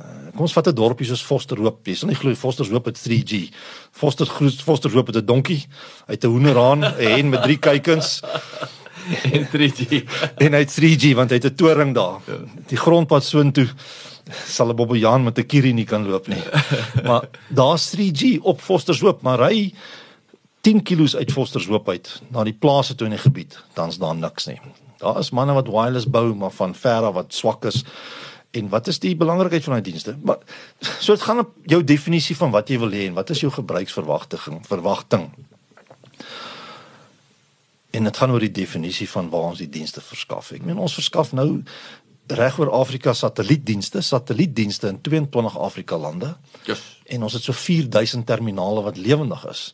Uh, 0.00 0.30
kom 0.32 0.46
ons 0.46 0.52
vat 0.56 0.68
'n 0.68 0.74
dorpie 0.74 1.06
soos 1.06 1.22
Fosterhoop. 1.22 1.86
Jy 1.86 1.94
sal 1.94 2.08
nie 2.08 2.16
glo 2.16 2.34
Fosterhoop 2.34 2.84
het 2.86 2.98
3G. 2.98 3.50
Foster 3.92 4.26
Fosterhoop 4.26 5.06
het 5.06 5.16
'n 5.16 5.26
donkie, 5.26 5.66
het 6.06 6.24
'n 6.24 6.28
hoenderhaan, 6.28 6.80
'n 6.80 6.94
hen 6.96 7.28
met 7.28 7.42
drie 7.42 7.58
kuikens 7.58 8.20
en 9.34 9.48
3G. 9.52 10.04
en 10.44 10.52
hy 10.52 10.60
het 10.64 10.72
3G 10.72 11.14
want 11.14 11.30
hy 11.30 11.36
het 11.36 11.46
'n 11.46 11.54
toring 11.54 11.94
daar. 11.94 12.20
Die 12.66 12.78
grondpad 12.78 13.24
soontoe 13.24 13.68
sal 14.46 14.68
'n 14.68 14.76
bobbejaan 14.76 15.24
met 15.24 15.38
'n 15.38 15.46
kierie 15.46 15.74
nie 15.74 15.84
kan 15.84 16.06
loop 16.06 16.28
nie. 16.28 16.42
Maar 17.08 17.28
daar's 17.48 17.90
3G 17.90 18.40
op 18.40 18.60
Fostershoop, 18.60 19.22
maar 19.22 19.38
hy 19.48 19.74
10 20.60 20.82
km 20.82 21.16
uit 21.16 21.32
Fostershoop 21.32 21.88
uit 21.88 22.22
na 22.28 22.44
die 22.44 22.56
plase 22.56 22.94
toe 22.94 23.06
in 23.06 23.12
die 23.12 23.22
gebied, 23.22 23.58
dan's 23.74 23.98
daar 23.98 24.16
niks 24.16 24.46
nie. 24.46 24.60
Daar 25.00 25.18
is 25.18 25.30
manne 25.32 25.56
wat 25.56 25.70
wireless 25.72 26.08
bou, 26.08 26.34
maar 26.36 26.52
van 26.52 26.74
ver 26.76 27.08
af 27.08 27.14
wat 27.16 27.34
swak 27.34 27.64
is. 27.64 27.84
En 28.50 28.68
wat 28.68 28.86
is 28.86 28.98
die 28.98 29.14
belangrikheid 29.16 29.64
van 29.64 29.78
daai 29.78 29.84
dienste? 29.90 30.16
Maar 30.22 30.38
so 30.98 31.14
dit 31.14 31.22
gaan 31.22 31.38
op 31.38 31.54
jou 31.64 31.84
definisie 31.84 32.36
van 32.36 32.50
wat 32.50 32.68
jy 32.68 32.78
wil 32.82 32.92
hê 32.92 33.06
en 33.08 33.16
wat 33.16 33.30
is 33.30 33.40
jou 33.40 33.52
gebruiksverwagting, 33.54 34.60
verwagting. 34.66 35.30
En 37.90 38.06
dit 38.06 38.16
gaan 38.16 38.30
oor 38.34 38.44
die 38.44 38.52
definisie 38.54 39.08
van 39.10 39.30
waar 39.30 39.54
ons 39.54 39.62
die 39.62 39.70
dienste 39.70 40.02
verskaf. 40.04 40.52
Ek 40.54 40.66
meen 40.66 40.78
ons 40.78 40.98
verskaf 40.98 41.32
nou 41.32 41.62
reg 42.30 42.58
oor 42.58 42.70
Afrika 42.70 43.14
satellietdienste, 43.16 44.02
satellietdienste 44.06 44.90
in 44.92 45.00
22 45.02 45.58
Afrika 45.58 45.98
lande. 45.98 46.34
Yes. 46.68 46.82
En 47.06 47.22
ons 47.26 47.32
het 47.34 47.42
so 47.42 47.52
4000 47.56 48.26
terminale 48.26 48.82
wat 48.86 49.00
lewendig 49.00 49.46
is. 49.50 49.64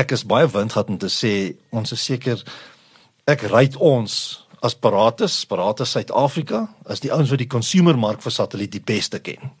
Ek 0.00 0.14
is 0.16 0.24
baie 0.26 0.48
windgat 0.50 0.88
om 0.88 0.98
te 0.98 1.10
sê 1.12 1.34
ons 1.70 1.92
is 1.92 2.04
seker 2.04 2.40
ek 3.24 3.46
ry 3.48 3.68
ons 3.80 4.14
as 4.64 4.74
Paratus, 4.76 5.42
Paratus 5.48 5.92
Suid-Afrika, 5.92 6.66
as 6.88 7.00
die 7.04 7.12
ouens 7.12 7.32
wat 7.32 7.40
die 7.40 7.50
consumermark 7.50 8.22
vir 8.24 8.32
satelliet 8.32 8.72
die 8.72 8.84
beste 8.84 9.20
ken 9.24 9.52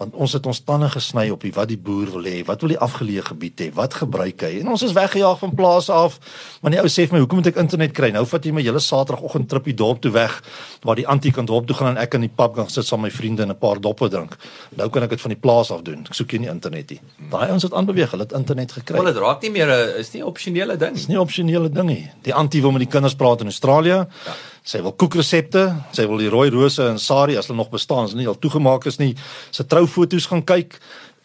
want 0.00 0.14
ons 0.16 0.32
het 0.32 0.46
ons 0.48 0.60
tande 0.64 0.88
gesny 0.88 1.26
op 1.28 1.42
die 1.44 1.52
wat 1.52 1.68
die 1.68 1.76
boer 1.76 2.08
wil 2.14 2.24
hê, 2.24 2.38
wat 2.48 2.62
wil 2.64 2.72
die 2.72 2.78
afgeleë 2.80 3.24
gebied 3.26 3.60
hê, 3.60 3.66
wat 3.76 3.98
gebruik 4.00 4.40
hy? 4.46 4.54
En 4.62 4.70
ons 4.72 4.84
is 4.86 4.94
weggejaag 4.96 5.42
van 5.42 5.52
plase 5.58 5.92
af. 5.92 6.16
Maar 6.62 6.72
die 6.72 6.80
ou 6.80 6.88
sê 6.88 7.04
vir 7.04 7.18
my, 7.18 7.20
"Hoekom 7.20 7.42
moet 7.42 7.50
ek 7.52 7.60
internet 7.60 7.92
kry? 7.92 8.10
Nou 8.10 8.24
vat 8.24 8.44
jy 8.44 8.52
my 8.52 8.62
hele 8.62 8.80
Saterdagoggend 8.80 9.48
trippie 9.48 9.74
dorp 9.74 10.00
toe 10.00 10.12
weg 10.12 10.42
waar 10.82 10.96
die 10.96 11.06
antie 11.06 11.32
kan 11.32 11.44
dorp 11.44 11.66
toe 11.66 11.76
gaan 11.76 11.96
en 11.96 12.02
ek 12.02 12.14
in 12.14 12.20
die 12.20 12.32
pub 12.36 12.54
gaan 12.54 12.68
sit 12.68 12.86
saam 12.86 13.00
met 13.00 13.12
my 13.12 13.18
vriende 13.18 13.42
en 13.42 13.50
'n 13.50 13.58
paar 13.58 13.80
doppe 13.80 14.08
drink. 14.08 14.36
Nou 14.76 14.88
kan 14.88 15.02
ek 15.02 15.10
dit 15.10 15.20
van 15.20 15.30
die 15.30 15.40
plaas 15.40 15.70
af 15.70 15.82
doen. 15.82 16.06
Ek 16.08 16.14
soek 16.14 16.30
hier 16.30 16.40
nie 16.40 16.48
internet 16.48 16.90
nie. 16.90 17.00
Daai 17.30 17.48
ouens 17.50 17.62
het 17.62 17.74
aanbeweeg, 17.74 18.10
hulle 18.10 18.22
het 18.22 18.32
internet 18.32 18.72
gekry. 18.72 18.96
Wel 18.96 19.12
dit 19.12 19.22
raak 19.22 19.42
nie 19.42 19.50
meer 19.50 19.68
'n 19.68 19.98
is 19.98 20.12
nie 20.12 20.22
'n 20.22 20.26
opsionele 20.26 20.76
ding. 20.76 20.94
Dis 20.94 21.08
nie 21.08 21.16
'n 21.16 21.20
opsionele 21.20 21.68
ding 21.68 21.86
nie. 21.86 22.10
Die 22.22 22.34
antie 22.34 22.62
wil 22.62 22.70
met 22.70 22.80
die 22.80 22.88
kinders 22.88 23.14
praat 23.14 23.40
in 23.40 23.46
Australië. 23.46 24.06
Ja. 24.24 24.34
Sy 24.70 24.78
wil 24.84 24.92
koekresepte, 24.94 25.64
sy 25.96 26.04
wil 26.06 26.20
die 26.22 26.28
rooi 26.30 26.48
rose 26.54 26.84
en 26.92 26.98
sari 27.02 27.34
as 27.38 27.48
hulle 27.48 27.58
nog 27.58 27.70
bestaan, 27.72 28.04
as 28.06 28.12
hulle 28.12 28.22
nie 28.22 28.28
al 28.30 28.38
toegemaak 28.38 28.84
is 28.86 28.98
nie, 29.00 29.14
sy 29.50 29.64
troufoto's 29.66 30.28
gaan 30.30 30.44
kyk 30.46 30.76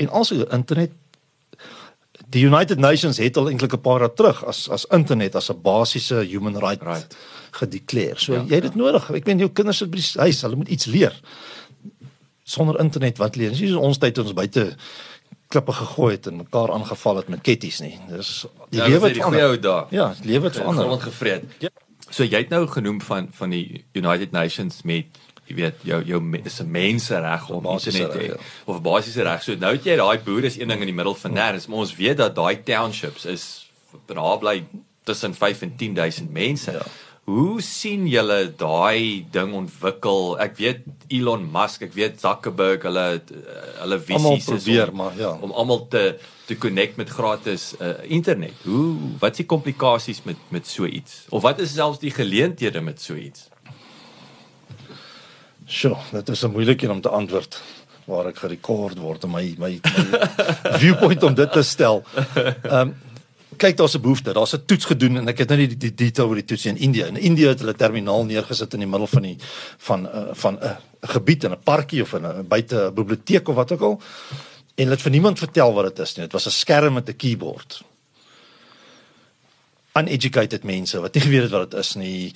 en 0.01 0.09
also 0.09 0.39
internet 0.55 0.91
die 2.33 2.41
United 2.47 2.79
Nations 2.81 3.19
het 3.21 3.37
al 3.37 3.49
eintlik 3.51 3.73
'n 3.77 3.81
paar 3.85 3.99
jaar 4.01 4.13
terug 4.13 4.43
as 4.47 4.69
as 4.69 4.85
internet 4.91 5.35
as 5.35 5.49
'n 5.51 5.61
basiese 5.61 6.23
human 6.25 6.57
right, 6.57 6.81
Right. 6.81 7.15
gedeklereer. 7.51 8.17
So 8.19 8.33
Ja, 8.33 8.39
ja, 8.39 8.45
jy 8.47 8.53
het 8.55 8.63
dit 8.63 8.75
nodig. 8.75 9.09
Ek 9.11 9.25
meen 9.25 9.39
jou 9.39 9.49
kinders 9.49 9.77
sit 9.77 9.89
by 9.91 9.97
die 9.97 10.19
huis, 10.21 10.41
hulle 10.41 10.55
moet 10.55 10.67
iets 10.67 10.85
leer. 10.85 11.13
Sonder 12.43 12.79
internet 12.79 13.17
wat 13.17 13.35
leer? 13.35 13.49
Dis 13.49 13.59
nie 13.59 13.77
ons 13.79 13.97
tyd 13.97 14.17
ons 14.17 14.33
buite 14.33 14.75
klippe 15.49 15.71
gegooi 15.71 16.11
het 16.11 16.27
en 16.27 16.37
mekaar 16.37 16.71
aangeval 16.71 17.15
het 17.17 17.29
met 17.29 17.41
ketties 17.41 17.79
nie. 17.81 17.99
Dis 18.09 18.45
die 18.69 18.79
Ja, 18.79 18.87
lewe 18.87 18.99
dit 18.99 19.01
is 19.01 19.07
het 19.07 19.13
die 19.13 19.23
goeie 19.23 19.43
ou 19.43 19.57
dae. 19.59 19.85
Ja, 19.91 20.13
die 20.21 20.31
lewe 20.31 20.43
het 20.45 20.55
Verander 20.55 20.83
verander. 20.83 21.07
gevreet. 21.07 21.43
Ja. 21.59 21.69
So 22.15 22.23
jy 22.23 22.45
het 22.45 22.51
nou 22.53 22.63
genoem 22.71 23.01
van 23.03 23.27
van 23.35 23.51
die 23.51 23.83
United 23.97 24.31
Nations 24.31 24.83
met 24.87 25.17
jy 25.45 25.55
weet 25.57 25.81
jou 25.85 25.99
jou 26.07 26.21
is 26.43 26.61
'n 26.61 26.71
mensereg 26.71 27.49
om 27.49 27.65
internet 27.65 28.11
te 28.11 28.17
hê 28.17 28.27
reg, 28.31 28.39
of 28.65 28.81
basiese 28.81 29.23
reg. 29.23 29.43
So 29.43 29.55
nou 29.55 29.73
het 29.73 29.83
jy 29.83 29.95
daai 29.95 30.19
boere 30.19 30.45
is 30.45 30.57
een 30.57 30.67
ding 30.67 30.79
in 30.79 30.87
die 30.87 30.95
middel 30.95 31.15
van 31.15 31.33
nêrens, 31.33 31.67
maar 31.67 31.77
ons 31.77 31.95
weet 31.95 32.17
dat 32.17 32.35
daai 32.35 32.63
townships 32.63 33.25
is 33.25 33.69
daar 34.05 34.37
bly 34.37 34.63
tussen 35.03 35.35
5 35.35 35.61
en 35.61 35.75
10000 35.75 36.31
mense. 36.31 36.71
Ja. 36.71 36.85
Hoe 37.25 37.61
sien 37.61 38.03
julle 38.05 38.51
daai 38.53 39.25
ding 39.33 39.53
ontwikkel? 39.57 40.35
Ek 40.43 40.59
weet 40.59 40.83
Elon 41.09 41.47
Musk, 41.49 41.81
ek 41.87 41.95
weet 41.97 42.19
Zuckerberg, 42.21 42.85
hulle 42.85 43.05
hulle 43.79 43.97
Almal 43.97 44.35
visies 44.37 44.45
is 44.45 44.67
probeer, 44.67 44.91
om, 44.93 44.99
maar 45.01 45.17
ja. 45.17 45.31
om 45.41 45.53
almal 45.53 45.87
te 45.89 46.03
te 46.45 46.53
connect 46.61 46.99
met 47.01 47.09
gratis 47.09 47.71
uh, 47.81 47.95
internet. 48.05 48.53
Hoe 48.67 49.15
wat 49.17 49.33
is 49.33 49.41
die 49.41 49.47
komplikasies 49.49 50.21
met 50.29 50.37
met 50.53 50.69
so 50.69 50.85
iets? 50.85 51.23
Of 51.33 51.41
wat 51.41 51.63
is 51.65 51.73
selfs 51.73 52.03
die 52.03 52.13
geleenthede 52.13 52.83
met 52.85 53.01
so 53.01 53.17
iets? 53.17 53.49
Sjoe, 55.65 55.97
dit 56.11 56.29
is 56.29 56.45
'n 56.45 56.53
moeilike 56.53 56.85
een 56.85 56.91
om 56.91 57.01
te 57.01 57.09
antwoord 57.09 57.57
waar 58.05 58.29
ek 58.29 58.37
gerekord 58.37 59.01
word 59.01 59.23
om 59.25 59.31
my 59.33 59.55
my, 59.57 59.79
my 59.81 60.77
viewpoint 60.83 61.23
om 61.23 61.33
dit 61.33 61.51
te 61.51 61.63
stel. 61.65 62.03
Ehm 62.37 62.93
um, 62.93 62.95
kyk 63.57 63.77
daar's 63.77 63.95
'n 63.95 64.01
behoefte. 64.01 64.33
Daar's 64.33 64.53
'n 64.53 64.65
toets 64.65 64.85
gedoen 64.85 65.17
en 65.17 65.27
ek 65.27 65.37
het 65.37 65.49
nou 65.49 65.59
nie 65.59 65.67
die, 65.67 65.77
die 65.77 65.93
detail 65.93 66.27
oor 66.27 66.35
die 66.35 66.45
toets 66.45 66.65
in 66.65 66.77
Indië. 66.77 67.03
In 67.03 67.17
Indië 67.17 67.47
het 67.47 67.59
hulle 67.59 67.75
terminaal 67.75 68.25
neergesit 68.25 68.73
in 68.73 68.79
die 68.79 68.87
middel 68.87 69.07
van 69.07 69.21
die 69.21 69.37
van 69.77 70.05
uh, 70.05 70.23
van 70.31 70.53
'n 70.53 70.63
uh, 70.63 70.75
gebied 71.01 71.43
in 71.43 71.51
'n 71.51 71.63
parkie 71.63 72.01
of 72.01 72.13
in 72.13 72.25
'n 72.25 72.47
buite 72.47 72.91
biblioteek 72.95 73.47
of 73.47 73.55
wat 73.55 73.71
ook 73.71 73.81
al. 73.81 74.01
En 74.75 74.83
hulle 74.83 74.89
het 74.89 75.01
vir 75.01 75.11
niemand 75.11 75.39
vertel 75.39 75.73
wat 75.73 75.95
dit 75.95 75.99
is 75.99 76.15
nie. 76.15 76.23
Dit 76.23 76.33
was 76.33 76.45
'n 76.45 76.49
skerm 76.49 76.93
met 76.93 77.09
'n 77.09 77.15
keyboard. 77.15 77.83
Uneducated 79.93 80.63
mense 80.63 80.99
wat 80.99 81.13
nie 81.13 81.23
geweet 81.23 81.41
het 81.41 81.51
wat 81.51 81.71
dit 81.71 81.79
is 81.79 81.95
nie. 81.95 82.33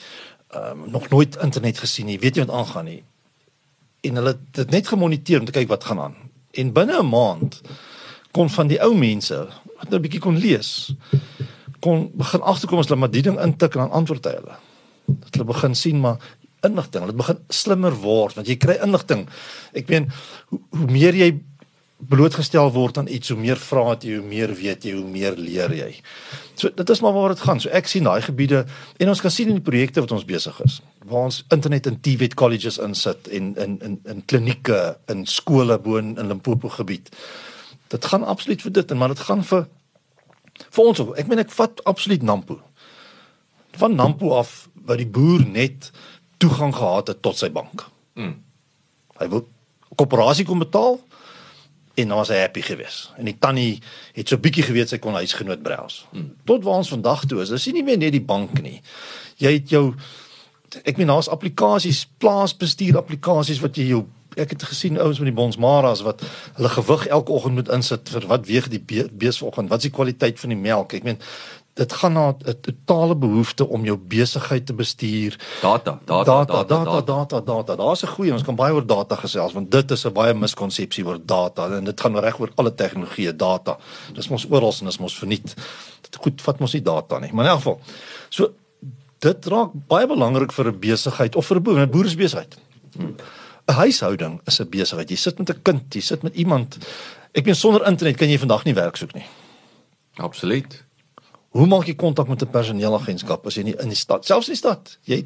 Ehm 0.50 0.84
um, 0.84 0.92
nog 0.92 1.10
nooit 1.10 1.38
internet 1.42 1.80
gesien 1.80 2.06
nie, 2.06 2.20
weet 2.20 2.36
nie 2.36 2.46
wat 2.46 2.56
aangaan 2.56 2.86
nie 2.86 3.04
en 4.02 4.16
hulle 4.16 4.34
het 4.36 4.44
dit 4.52 4.70
net 4.70 4.88
gemoniteer 4.88 5.40
om 5.40 5.46
te 5.46 5.56
kyk 5.56 5.68
wat 5.68 5.84
gaan 5.84 6.00
aan. 6.00 6.16
En 6.52 6.74
binne 6.74 7.00
'n 7.00 7.10
maand 7.10 7.62
kon 8.32 8.50
van 8.50 8.68
die 8.68 8.82
ou 8.82 8.96
mense 8.96 9.48
wat 9.80 9.90
nou 9.90 10.00
'n 10.00 10.06
bietjie 10.06 10.24
kon 10.24 10.38
lees, 10.38 10.94
kon 11.80 12.10
begin 12.14 12.42
agterkom 12.42 12.80
as 12.80 12.88
hulle 12.88 13.00
maar 13.00 13.12
die 13.12 13.24
ding 13.24 13.40
intik 13.40 13.76
en 13.76 13.88
dan 13.88 13.92
antwoord 13.92 14.26
hy 14.26 14.36
hulle. 14.40 14.58
Dat 15.08 15.34
hulle 15.34 15.46
begin 15.54 15.76
sien 15.76 16.00
maar 16.00 16.18
inligting, 16.62 17.04
hulle 17.04 17.16
begin 17.16 17.40
slimmer 17.50 17.96
word 17.96 18.36
want 18.36 18.48
jy 18.48 18.58
kry 18.58 18.78
inligting. 18.84 19.28
Ek 19.74 19.88
meen 19.90 20.10
hoe, 20.50 20.60
hoe 20.70 20.92
meer 20.92 21.16
jy 21.16 21.40
blootgestel 22.00 22.72
word 22.72 22.98
aan 22.98 23.08
iets, 23.08 23.30
hoe 23.30 23.40
meer 23.40 23.60
vra 23.60 23.98
jy, 24.00 24.16
hoe 24.20 24.28
meer 24.28 24.54
weet 24.56 24.86
jy, 24.88 24.94
hoe 24.96 25.08
meer 25.08 25.36
leer 25.36 25.72
jy. 25.76 25.92
So 26.56 26.70
dit 26.70 26.90
is 26.90 27.02
maar 27.02 27.14
waar 27.14 27.36
dit 27.36 27.44
gaan. 27.44 27.60
So 27.60 27.70
ek 27.70 27.88
sien 27.88 28.04
daai 28.04 28.22
gebiede 28.22 28.66
en 29.00 29.10
ons 29.10 29.22
kan 29.22 29.32
sien 29.32 29.50
in 29.50 29.60
die 29.60 29.72
projekte 29.72 30.02
wat 30.02 30.12
ons 30.12 30.28
besig 30.28 30.60
is 30.64 30.82
waar 31.10 31.30
ons 31.30 31.44
internet 31.54 31.88
in 31.90 32.00
TVET 32.04 32.36
colleges 32.38 32.78
insit 32.84 33.30
en 33.34 33.54
in 33.56 33.78
in 33.86 34.00
in 34.06 34.26
klinieke, 34.26 34.98
in 35.08 35.26
skole 35.26 35.80
bo 35.80 35.98
in, 35.98 36.18
in 36.18 36.28
Limpopo 36.28 36.70
gebied. 36.70 37.10
Dit 37.90 38.06
gaan 38.06 38.24
absoluut 38.24 38.62
vir 38.62 38.74
dit 38.80 38.92
en 38.92 38.98
maar 38.98 39.14
dit 39.14 39.26
gaan 39.28 39.44
vir 39.44 39.68
vir 40.60 40.90
ons 40.92 41.00
ook. 41.00 41.14
Ek 41.18 41.30
meen 41.32 41.42
ek 41.42 41.54
vat 41.56 41.84
absoluut 41.88 42.24
Nampo. 42.26 42.60
Van 43.80 43.96
Nampo 43.96 44.34
af 44.38 44.68
waar 44.86 45.00
die 45.00 45.08
boer 45.08 45.46
net 45.46 45.92
toegang 46.42 46.74
gehad 46.76 47.12
het 47.14 47.22
tot 47.26 47.38
sy 47.40 47.50
bank. 47.54 47.86
Mm. 48.20 48.36
Hy 49.20 49.28
wou 49.32 49.44
koöperasie 49.96 50.46
kom 50.48 50.62
betaal 50.62 51.00
en 52.00 52.08
dan 52.08 52.20
was 52.20 52.32
hy 52.32 52.40
happy 52.40 52.62
geweest. 52.64 53.10
En 53.20 53.28
die 53.28 53.36
tannie 53.40 53.82
het 54.16 54.30
so 54.30 54.40
bietjie 54.40 54.64
geweet 54.68 54.92
sy 54.92 55.00
kon 55.04 55.18
huisgenoot 55.20 55.64
browse. 55.66 56.06
Mm. 56.14 56.32
Tot 56.48 56.64
waar 56.64 56.84
ons 56.84 56.92
vandag 56.94 57.26
toe 57.28 57.42
is. 57.44 57.52
Dis 57.52 57.70
nie 57.76 57.84
meer 57.84 58.00
net 58.00 58.16
die 58.16 58.24
bank 58.24 58.62
nie. 58.64 58.80
Jy 59.42 59.56
het 59.58 59.74
jou 59.74 59.86
ek 60.84 60.98
meen 60.98 61.08
daar's 61.08 61.30
applikasies, 61.30 62.08
plaasbestuur 62.18 62.98
applikasies 62.98 63.62
wat 63.64 63.78
jy 63.78 63.90
jou 63.94 64.06
ek 64.38 64.54
het 64.54 64.64
gesien 64.64 65.00
ouens 65.02 65.20
met 65.20 65.32
die 65.32 65.36
bonsmaras 65.36 66.04
wat 66.06 66.22
hulle 66.56 66.70
gewig 66.70 67.08
elke 67.08 67.32
oggend 67.32 67.56
moet 67.56 67.72
insit 67.74 68.10
vir 68.14 68.28
wat 68.30 68.46
weeg 68.46 68.70
die 68.70 68.80
be 68.80 69.08
bees 69.12 69.40
vanoggend, 69.42 69.70
wat 69.70 69.82
is 69.82 69.90
die 69.90 69.96
kwaliteit 69.96 70.40
van 70.40 70.54
die 70.54 70.60
melk? 70.60 70.94
Ek 70.94 71.08
meen 71.08 71.18
dit 71.80 71.94
gaan 71.94 72.14
na 72.14 72.28
'n 72.30 72.60
totale 72.62 73.16
behoefte 73.16 73.68
om 73.68 73.86
jou 73.86 73.98
besigheid 73.98 74.66
te 74.66 74.74
bestuur. 74.74 75.40
Data, 75.62 76.00
data, 76.06 76.24
data, 76.24 76.64
data, 76.64 77.02
data, 77.02 77.42
data. 77.42 77.76
Daar's 77.76 78.04
'n 78.04 78.08
goeie, 78.08 78.34
ons 78.34 78.44
kan 78.44 78.56
baie 78.56 78.74
oor 78.74 78.86
data 78.86 79.16
gesels 79.16 79.54
want 79.54 79.72
dit 79.72 79.92
is 79.92 80.06
'n 80.06 80.14
baie 80.14 80.34
miskonsepsie 80.34 81.06
oor 81.06 81.20
data 81.26 81.76
en 81.78 81.84
dit 81.84 82.02
gaan 82.02 82.20
reg 82.20 82.40
oor 82.40 82.52
alle 82.56 82.76
tegnologieë 82.76 83.36
data. 83.36 83.78
Dis 84.14 84.28
mos 84.28 84.46
oral 84.50 84.74
en 84.80 84.86
dis 84.86 85.00
mos 85.00 85.18
verniet. 85.18 85.56
Dit 86.02 86.16
goed 86.22 86.42
vat 86.42 86.60
mos 86.60 86.74
nie 86.74 86.82
data 86.82 87.20
nie, 87.20 87.34
maar 87.34 87.46
in 87.46 87.52
elk 87.52 87.60
geval. 87.60 87.80
So 88.30 88.52
dit 89.20 89.46
raak 89.52 89.72
baie 89.88 90.08
belangrik 90.08 90.52
vir 90.52 90.68
'n 90.72 90.80
besigheid 90.80 91.36
of 91.36 91.46
vir 91.46 91.58
'n 91.58 91.64
boer, 91.64 91.80
'n 91.80 91.90
boerebesigheid. 91.92 92.58
'n 92.98 93.16
Huishouding 93.74 94.42
is 94.46 94.60
'n 94.60 94.70
besigheid. 94.70 95.10
Jy 95.10 95.16
sit 95.18 95.38
met 95.40 95.50
'n 95.50 95.62
kind, 95.62 95.94
jy 95.94 96.02
sit 96.02 96.24
met 96.24 96.36
iemand. 96.36 96.78
Ek 97.34 97.46
meen 97.46 97.56
sonder 97.56 97.86
internet 97.88 98.18
kan 98.18 98.30
jy 98.30 98.38
vandag 98.38 98.64
nie 98.66 98.74
werk 98.74 98.96
soek 98.96 99.14
nie. 99.14 99.26
Absoluut. 100.16 100.84
Hoe 101.50 101.66
maak 101.66 101.86
jy 101.88 101.96
kontak 101.96 102.28
met 102.28 102.42
'n 102.42 102.48
personeelagentskap 102.50 103.46
as 103.46 103.56
jy 103.56 103.64
nie 103.64 103.76
in 103.82 103.90
die 103.90 103.96
stad, 103.98 104.26
selfs 104.26 104.48
in 104.48 104.54
die 104.54 104.58
stad, 104.58 104.98
jy 105.06 105.16
het 105.16 105.26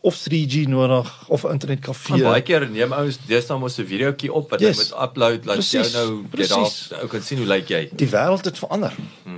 of 0.00 0.14
3G 0.14 0.66
nodig 0.68 1.28
of 1.28 1.44
'n 1.44 1.50
internetkafee. 1.52 2.22
Baie 2.22 2.42
keer 2.42 2.68
neem 2.70 2.92
ouens 2.92 3.18
deesdae 3.26 3.58
mos 3.58 3.78
'n 3.78 3.84
videoetjie 3.86 4.32
op 4.32 4.50
wat 4.50 4.60
Yes. 4.60 4.76
jy 4.78 4.82
moet 4.94 5.02
upload 5.08 5.44
laat 5.44 5.56
Precies, 5.56 5.92
nou 5.92 6.24
jy 6.36 6.46
daar 6.46 7.02
ou 7.02 7.08
kan 7.08 7.22
sien 7.22 7.38
hoe 7.38 7.46
lyk 7.46 7.68
jy. 7.68 7.88
Die 7.92 8.08
wêreld 8.08 8.44
het 8.44 8.58
verander. 8.58 8.92
Die 9.24 9.32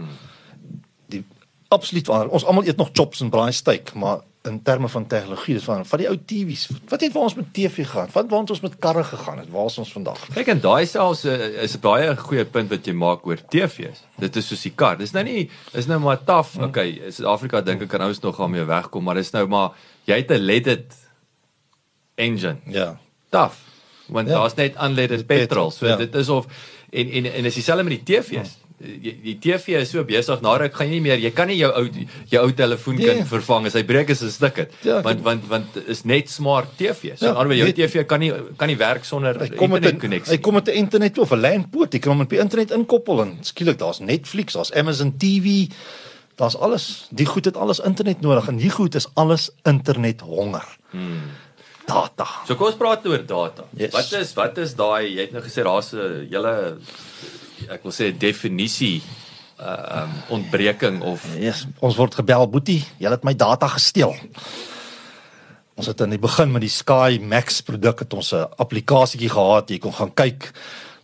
absoluut 1.69 2.05
verander. 2.05 2.29
Ons 2.33 2.45
almal 2.45 2.66
eet 2.66 2.77
nog 2.77 2.91
chops 2.93 3.21
en 3.21 3.31
braai 3.31 3.53
steak, 3.53 3.95
maar 3.95 4.21
in 4.49 4.62
terme 4.62 4.89
van 4.89 5.07
tegnologie, 5.07 5.55
dis 5.55 5.64
van 5.64 5.83
van 5.87 5.99
die 5.99 6.07
ou 6.09 6.16
TV's. 6.25 6.69
Wat 6.89 7.01
het 7.01 7.12
waar 7.12 7.23
ons 7.23 7.35
met 7.35 7.49
TV 7.53 7.85
gaan? 7.89 8.09
Wat 8.12 8.29
waar 8.31 8.41
het 8.41 8.51
ons 8.51 8.61
met 8.61 8.79
karre 8.79 9.05
gegaan 9.05 9.39
het? 9.39 9.51
Waar 9.51 9.66
is 9.66 9.79
ons 9.79 9.93
vandag? 9.93 10.23
Kyk 10.35 10.47
en 10.47 10.61
daai 10.61 10.87
selfs 10.87 11.25
uh, 11.25 11.62
is 11.62 11.75
'n 11.77 11.81
baie 11.81 12.16
goeie 12.16 12.45
punt 12.45 12.71
wat 12.71 12.87
jy 12.87 12.93
maak 12.93 13.27
oor 13.27 13.37
TV's. 13.49 14.05
Dit 14.16 14.37
is 14.37 14.47
soos 14.49 14.62
die 14.62 14.73
kar. 14.75 14.97
Dis 14.97 15.12
nou 15.12 15.25
nie 15.25 15.51
is 15.73 15.87
nou 15.87 15.99
maar 16.01 16.25
taaf. 16.25 16.57
Okay, 16.57 16.89
in 17.05 17.12
Suid-Afrika 17.12 17.61
dink 17.61 17.83
ek 17.83 17.89
kan 17.89 18.01
ouens 18.01 18.21
nog 18.21 18.37
daarmee 18.37 18.64
wegkom, 18.64 19.05
maar 19.05 19.14
dis 19.14 19.31
nou 19.33 19.47
maar 19.47 19.71
jy 20.05 20.16
het 20.16 20.31
'n 20.31 20.41
leaded 20.41 20.95
engine. 22.14 22.57
Ja. 22.66 22.99
Taaf. 23.31 23.59
Want 24.07 24.29
Ja. 24.29 24.35
daar's 24.35 24.55
net 24.55 24.75
unleaded 24.83 25.27
petrol. 25.27 25.71
So 25.71 25.87
ja. 25.87 25.97
dit 25.97 26.14
is 26.14 26.29
of 26.29 26.47
en 26.91 27.11
en 27.11 27.33
en 27.33 27.45
is 27.45 27.55
dieselfde 27.55 27.85
met 27.85 28.07
die 28.07 28.16
TV's. 28.16 28.57
Die, 28.81 29.11
die 29.24 29.39
TV 29.43 29.68
is 29.81 29.91
so 29.91 30.05
besig 30.07 30.41
na 30.41 30.53
ruk 30.57 30.72
gaan 30.79 30.87
jy 30.87 30.93
nie 30.93 31.01
meer 31.01 31.18
jy 31.18 31.31
kan 31.35 31.49
nie 31.49 31.57
jou 31.59 31.70
ou 31.74 31.89
jou 32.31 32.43
ou 32.45 32.53
telefoon 32.53 32.95
Nee. 32.97 33.07
kan 33.07 33.26
vervang 33.26 33.66
as 33.66 33.74
hy 33.74 33.83
breek 33.83 34.11
is 34.11 34.22
'n 34.22 34.31
stuk 34.31 34.55
dit 34.55 34.70
Ja, 34.85 35.01
want 35.03 35.20
want 35.24 35.49
want 35.49 35.66
is 35.89 36.05
net 36.05 36.31
smart 36.31 36.68
TV's 36.79 37.18
so 37.18 37.26
Ja, 37.26 37.33
anderswoorde 37.33 37.57
jou 37.59 37.66
net- 37.66 37.76
TV 37.76 38.07
kan 38.07 38.20
nie 38.20 38.33
kan 38.57 38.68
nie 38.68 38.76
werk 38.76 39.05
sonder 39.05 39.35
'n 39.35 39.53
internetkonneksie 39.53 40.33
hy 40.33 40.39
kom 40.39 40.55
met 40.55 40.68
'n 40.68 40.74
internet 40.79 41.18
of 41.18 41.33
'n 41.33 41.41
LAN-poort. 41.41 41.93
Jy 41.93 41.99
kan 41.99 42.12
hom 42.12 42.20
op 42.20 42.31
die 42.31 42.39
internet 42.39 42.70
inkoppel 42.70 43.20
en 43.22 43.39
skielik 43.43 43.79
daar's 43.79 43.99
Netflix, 43.99 44.53
daar's 44.53 44.72
Amazon 44.72 45.16
TV. 45.18 45.66
Daar's 46.37 46.55
alles. 46.57 47.09
Die 47.11 47.26
goed 47.26 47.45
het 47.47 47.57
alles 47.57 47.81
internet 47.81 48.20
nodig 48.20 48.47
en 48.49 48.57
die 48.59 48.70
goed 48.70 48.95
is 48.95 49.09
alles 49.14 49.51
internet 49.64 50.20
honger. 50.20 50.64
Hmm. 50.91 51.20
Data. 51.85 52.26
So 52.47 52.55
kom 52.55 52.66
ons 52.66 52.76
praat 52.76 53.05
oor 53.07 53.26
data. 53.26 53.64
Yes. 53.76 53.93
Wat 53.93 54.12
is 54.12 54.35
wat 54.35 54.59
is 54.59 54.74
daai 54.74 55.09
jy 55.14 55.20
het 55.20 55.33
nou 55.33 55.43
gesê 55.43 55.62
daar's 55.64 55.93
'n 55.95 56.29
hele 56.31 56.79
ek 57.67 57.83
wil 57.83 57.95
sê 57.95 58.13
definisie 58.17 59.03
uh 59.59 60.03
um 60.03 60.13
ontbreking 60.39 61.01
of 61.03 61.25
Yes, 61.35 61.67
ons 61.83 61.97
word 61.99 62.15
gebel 62.15 62.47
boetie, 62.47 62.85
jy 63.03 63.11
het 63.11 63.25
my 63.27 63.35
data 63.35 63.67
gesteel. 63.73 64.15
Ons 65.79 65.87
het 65.91 66.01
in 66.03 66.15
die 66.15 66.23
begin 66.23 66.51
met 66.51 66.63
die 66.63 66.73
Sky 66.73 67.19
Max 67.23 67.61
produk 67.67 68.05
het 68.05 68.15
ons 68.15 68.33
'n 68.35 68.47
applikasietjie 68.59 69.31
gehad. 69.31 69.71
Jy 69.71 69.79
kon 69.79 69.93
gaan 69.93 70.15
kyk 70.15 70.53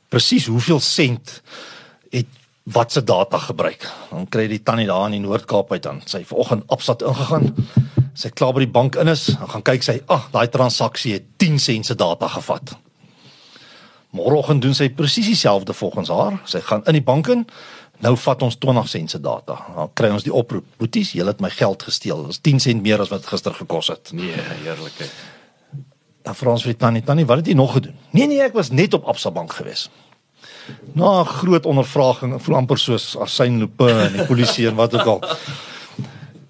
presies 0.09 0.47
hoeveel 0.47 0.81
sent 0.81 1.43
het 2.11 2.27
wat 2.65 2.93
se 2.93 3.05
data 3.05 3.39
gebruik. 3.39 3.91
Dan 4.11 4.29
kry 4.29 4.43
jy 4.43 4.49
die 4.49 4.63
tannie 4.63 4.87
daar 4.87 5.07
in 5.07 5.19
die 5.19 5.29
Noord-Kaap 5.29 5.73
uit 5.73 5.83
dan. 5.83 6.01
Sy 6.07 6.25
vanoggend 6.25 6.65
Absat 6.73 7.03
ingegaan. 7.03 7.55
Sy 8.15 8.31
klaar 8.31 8.55
by 8.55 8.65
die 8.65 8.73
bank 8.73 8.97
in 8.97 9.09
is. 9.09 9.27
Dan 9.27 9.49
gaan 9.49 9.63
kyk 9.63 9.83
sy, 9.83 10.01
ag, 10.07 10.09
ah, 10.09 10.31
daai 10.33 10.49
transaksie 10.49 11.13
het 11.13 11.25
10 11.37 11.59
sent 11.59 11.87
se 11.87 11.95
data 11.95 12.29
gevat. 12.29 12.77
Môreoggend 14.15 14.63
doen 14.63 14.75
sy 14.75 14.89
presies 14.95 15.27
dieselfde 15.27 15.75
volgens 15.75 16.09
haar. 16.09 16.39
Sy 16.49 16.61
gaan 16.61 16.85
in 16.87 16.93
die 16.99 17.03
bank 17.03 17.29
in. 17.33 17.47
Nou 18.05 18.15
vat 18.17 18.43
ons 18.43 18.57
20 18.63 18.89
sent 18.89 19.11
se 19.11 19.21
data. 19.23 19.57
Dan 19.75 19.91
kry 19.99 20.11
ons 20.15 20.23
die 20.27 20.33
oproep: 20.35 20.65
"Boeties, 20.79 21.13
jy 21.13 21.27
het 21.27 21.41
my 21.41 21.51
geld 21.51 21.83
gesteel. 21.83 22.23
Dit 22.23 22.31
is 22.37 22.39
10 22.39 22.61
sent 22.61 22.83
meer 22.83 23.01
as 23.01 23.09
wat 23.11 23.27
gister 23.27 23.55
gekos 23.55 23.89
het." 23.89 24.11
nee, 24.13 24.35
heerlikheid. 24.65 25.13
Dan 26.23 26.35
vra 26.35 26.51
ons 26.51 26.63
vir 26.63 26.73
die 26.73 26.79
tannie: 26.81 27.03
"Tannie, 27.03 27.27
wat 27.27 27.37
het 27.43 27.47
jy 27.47 27.55
nog 27.55 27.73
gedoen?" 27.73 27.95
"Nee 28.11 28.27
nee, 28.27 28.41
ek 28.43 28.53
was 28.53 28.71
net 28.71 28.95
op 28.95 29.05
Absa 29.05 29.31
Bank 29.31 29.53
gewees." 29.53 29.91
Na 30.95 31.21
'n 31.21 31.27
groot 31.27 31.67
ondervraging, 31.67 32.43
voel 32.43 32.57
amper 32.57 32.79
soos 32.79 33.17
Asyn 33.17 33.59
Lope 33.59 33.91
en 33.91 34.13
die 34.13 34.25
polisie 34.25 34.69
en 34.69 34.75
wat 34.75 34.95
ook 34.95 35.07
al. 35.07 35.23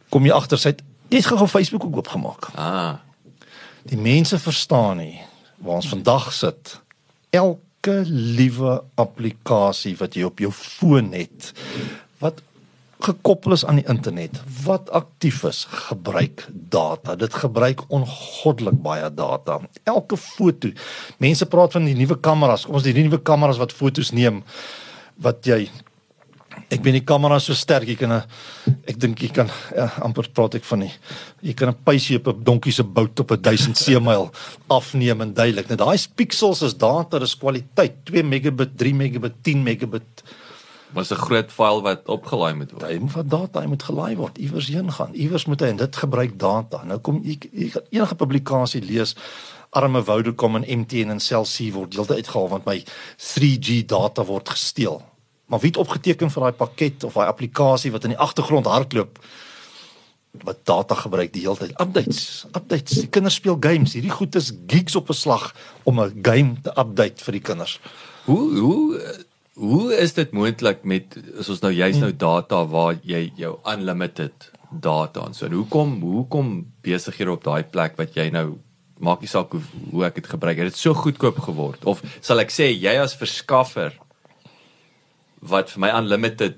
Kom 0.09 0.25
jy 0.25 0.33
agter 0.33 0.59
sy 0.59 0.69
het 0.69 0.83
net 1.09 1.27
gou 1.27 1.47
Facebook 1.47 1.85
ook 1.85 1.97
oopgemaak. 1.97 2.49
Ah, 2.55 2.95
Die 3.85 3.99
mense 3.99 4.39
verstaan 4.39 4.97
nie 4.97 5.21
waar 5.59 5.75
ons 5.75 5.89
vandag 5.89 6.33
sit. 6.33 6.81
Elke 7.35 8.01
liewe 8.07 8.79
applikasie 9.01 9.97
wat 9.99 10.17
jy 10.17 10.27
op 10.29 10.43
jou 10.43 10.53
foon 10.55 11.13
het 11.17 11.51
wat 12.23 12.41
gekoppel 13.05 13.53
is 13.53 13.65
aan 13.69 13.81
die 13.83 13.89
internet, 13.91 14.39
wat 14.65 14.89
aktief 14.95 15.43
is, 15.45 15.65
gebruik 15.69 16.47
data. 16.53 17.17
Dit 17.21 17.35
gebruik 17.37 17.83
ongoddelik 17.93 18.79
baie 18.85 19.11
data. 19.13 19.59
Elke 19.83 20.17
foto. 20.17 20.71
Mense 21.21 21.47
praat 21.51 21.77
van 21.77 21.85
die 21.85 21.97
nuwe 21.99 22.17
kameras. 22.17 22.65
Kom 22.65 22.79
ons 22.79 22.87
die 22.87 22.97
nuwe 22.97 23.21
kameras 23.21 23.61
wat 23.61 23.75
fotos 23.77 24.15
neem 24.17 24.41
wat 25.21 25.45
jy 25.47 25.67
Ek 26.73 26.83
ben 26.83 26.97
die 26.97 27.05
kamera 27.05 27.39
so 27.43 27.55
sterk 27.55 27.89
jy 27.89 27.97
kan 27.97 28.13
'n 28.13 28.23
ek 28.87 28.99
dink 28.99 29.21
jy 29.23 29.29
kan 29.33 29.49
ja, 29.77 29.91
amper 30.03 30.29
praat 30.33 30.55
ek 30.55 30.65
van 30.65 30.81
nie. 30.81 30.93
Jy 31.43 31.55
kan 31.55 31.69
'n 31.69 31.77
pysie 31.85 32.17
op 32.17 32.29
'n 32.29 32.45
donkie 32.45 32.73
se 32.73 32.83
bout 32.83 33.21
op 33.21 33.31
'n 33.33 33.43
1000 33.43 33.77
seemyl 33.77 34.31
afneem 34.69 35.21
en 35.21 35.35
duidelik. 35.35 35.69
Nou 35.69 35.77
daai 35.77 35.99
pixels 36.17 36.63
is 36.63 36.75
data, 36.75 37.19
dis 37.19 37.37
kwaliteit 37.37 38.05
2 38.05 38.23
megabit, 38.23 38.77
3 38.77 38.95
megabit, 38.95 39.35
10 39.43 39.63
megabit. 39.63 40.23
Was 40.93 41.11
'n 41.11 41.17
groot 41.17 41.51
file 41.51 41.83
wat 41.83 42.07
opgelaai 42.07 42.55
moet 42.55 42.71
word. 42.71 42.87
Hy 42.87 42.99
moet 42.99 43.13
van 43.13 43.29
data, 43.29 43.61
hy 43.61 43.67
moet 43.67 43.83
gelaai 43.83 44.17
word, 44.17 44.39
iewers 44.39 44.69
heen 44.69 44.93
gaan. 44.93 45.15
Iewers 45.15 45.47
moet 45.47 45.61
hy 45.61 45.67
en 45.67 45.77
dit 45.77 45.97
gebruik 45.97 46.39
data. 46.39 46.85
Nou 46.85 46.99
kom 46.99 47.21
jy, 47.25 47.39
jy 47.53 47.69
gaan 47.71 47.83
enige 47.91 48.15
publikasie 48.15 48.83
lees 48.83 49.15
arme 49.75 50.03
Vodacom 50.03 50.57
en 50.57 50.79
MTN 50.79 51.11
en 51.11 51.21
Cell 51.21 51.45
C 51.45 51.73
word 51.75 51.91
deeltyd 51.95 52.17
uitgehaal 52.17 52.49
want 52.49 52.65
my 52.65 52.79
3G 53.19 53.85
data 53.87 54.25
word 54.25 54.49
gesteel. 54.55 55.03
Maar 55.55 55.63
wie 55.63 55.71
het 55.71 55.79
opgeteken 55.79 56.31
vir 56.35 56.43
daai 56.43 56.57
pakket 56.59 57.05
of 57.07 57.15
daai 57.15 57.29
applikasie 57.31 57.93
wat 57.95 58.09
in 58.09 58.11
die 58.17 58.19
agtergrond 58.19 58.67
hardloop 58.67 59.21
wat 60.43 60.65
data 60.67 60.97
gebruik 60.99 61.31
die 61.31 61.45
hele 61.45 61.55
tyd. 61.61 61.77
Updates, 61.79 62.25
updates. 62.51 62.97
Die 63.05 63.07
kinders 63.07 63.37
speel 63.39 63.55
games. 63.63 63.95
Hierdie 63.95 64.11
goed 64.11 64.35
is 64.35 64.51
gigs 64.67 64.99
op 64.99 65.13
'n 65.15 65.15
slag 65.15 65.55
om 65.87 66.01
'n 66.01 66.19
game 66.23 66.57
te 66.63 66.75
update 66.75 67.23
vir 67.23 67.33
die 67.39 67.41
kinders. 67.41 67.79
Hoe 68.25 68.59
hoe 68.59 69.01
hoe 69.55 69.95
is 69.95 70.13
dit 70.13 70.33
moontlik 70.33 70.83
met 70.83 71.05
as 71.39 71.49
ons 71.49 71.61
nou 71.61 71.73
juist 71.73 72.01
nou 72.01 72.17
data 72.17 72.67
waar 72.67 72.99
jy 73.03 73.33
jou 73.37 73.59
unlimited 73.65 74.51
data 74.81 75.27
en 75.27 75.35
so. 75.35 75.47
En 75.47 75.53
hoekom 75.53 76.01
hoekom 76.01 76.73
besighede 76.83 77.31
op 77.31 77.45
daai 77.45 77.63
plek 77.63 77.97
wat 77.97 78.15
jy 78.15 78.31
nou 78.31 78.59
maak 78.99 79.21
nie 79.21 79.29
saak 79.29 79.53
hoe, 79.53 79.63
hoe 79.91 80.05
ek 80.05 80.15
dit 80.15 80.27
gebruik. 80.27 80.57
Het 80.57 80.67
dit 80.67 80.77
so 80.77 80.95
goedkoop 80.95 81.39
geword 81.39 81.85
of 81.85 82.03
sal 82.21 82.41
ek 82.41 82.51
sê 82.51 82.75
jy 82.75 82.99
as 82.99 83.15
verskaffer 83.15 84.04
wat 85.49 85.71
vir 85.75 85.81
my 85.85 85.91
unlimited 85.99 86.57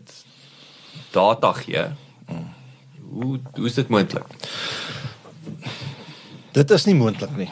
data 1.15 1.53
gee? 1.53 1.85
Hoe 3.11 3.39
hoe 3.57 3.67
is 3.67 3.75
dit 3.79 3.89
moontlik? 3.93 4.27
Dit 6.57 6.71
is 6.71 6.87
nie 6.89 6.95
moontlik 6.97 7.33
nie. 7.37 7.51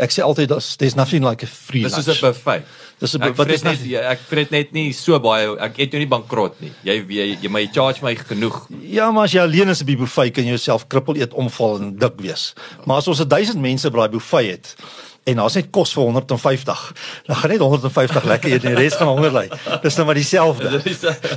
Ek 0.00 0.10
sê 0.14 0.22
altyd 0.24 0.48
daar's 0.48 0.70
there's 0.80 0.94
nothing 0.96 1.24
like 1.26 1.44
a 1.44 1.48
free 1.50 1.82
Dis 1.84 1.92
lunch. 1.98 2.08
is 2.08 2.22
'n 2.22 2.26
buffet. 2.32 2.62
Dis 2.98 3.14
'n 3.14 3.34
wat 3.36 3.48
is 3.50 3.62
net 3.62 3.78
jy- 3.84 4.00
ek 4.00 4.20
vret 4.28 4.50
net 4.50 4.72
nie 4.72 4.92
so 4.92 5.18
baie 5.20 5.56
ek 5.60 5.78
eet 5.78 5.92
jou 5.92 5.98
nie 6.00 6.08
bankrot 6.08 6.60
nie. 6.60 6.72
Jy 6.84 7.04
jy, 7.08 7.38
jy 7.42 7.48
my 7.50 7.66
charge 7.72 8.02
my 8.02 8.14
genoeg. 8.14 8.66
Ja, 8.80 9.10
maar 9.10 9.24
as 9.24 9.32
jy 9.32 9.40
alleen 9.40 9.68
is 9.68 9.80
op 9.80 9.86
die 9.86 9.96
buffet 9.96 10.32
kan 10.34 10.44
jy 10.44 10.50
jouself 10.50 10.88
krippel 10.88 11.16
eet 11.16 11.34
omval 11.34 11.76
en 11.80 11.96
dik 11.96 12.20
wees. 12.20 12.54
Maar 12.86 12.96
as 12.96 13.08
ons 13.08 13.18
1000 13.26 13.60
mense 13.60 13.90
by 13.90 13.98
daai 13.98 14.08
buffet 14.08 14.46
het 14.50 14.76
en 15.24 15.36
daar's 15.36 15.54
net 15.54 15.70
kos 15.70 15.92
vir 15.94 16.02
150, 16.02 16.80
dan 17.26 17.36
gaan 17.36 17.50
net 17.50 17.60
150 17.60 18.24
lekker 18.24 18.50
eet 18.52 18.64
en 18.64 18.74
die 18.74 18.82
res 18.82 18.96
gaan 18.98 19.06
honger 19.06 19.32
ly. 19.32 19.44
Dis 19.82 19.96
nou 19.96 20.06
maar 20.06 20.18
dieselfde. 20.18 20.82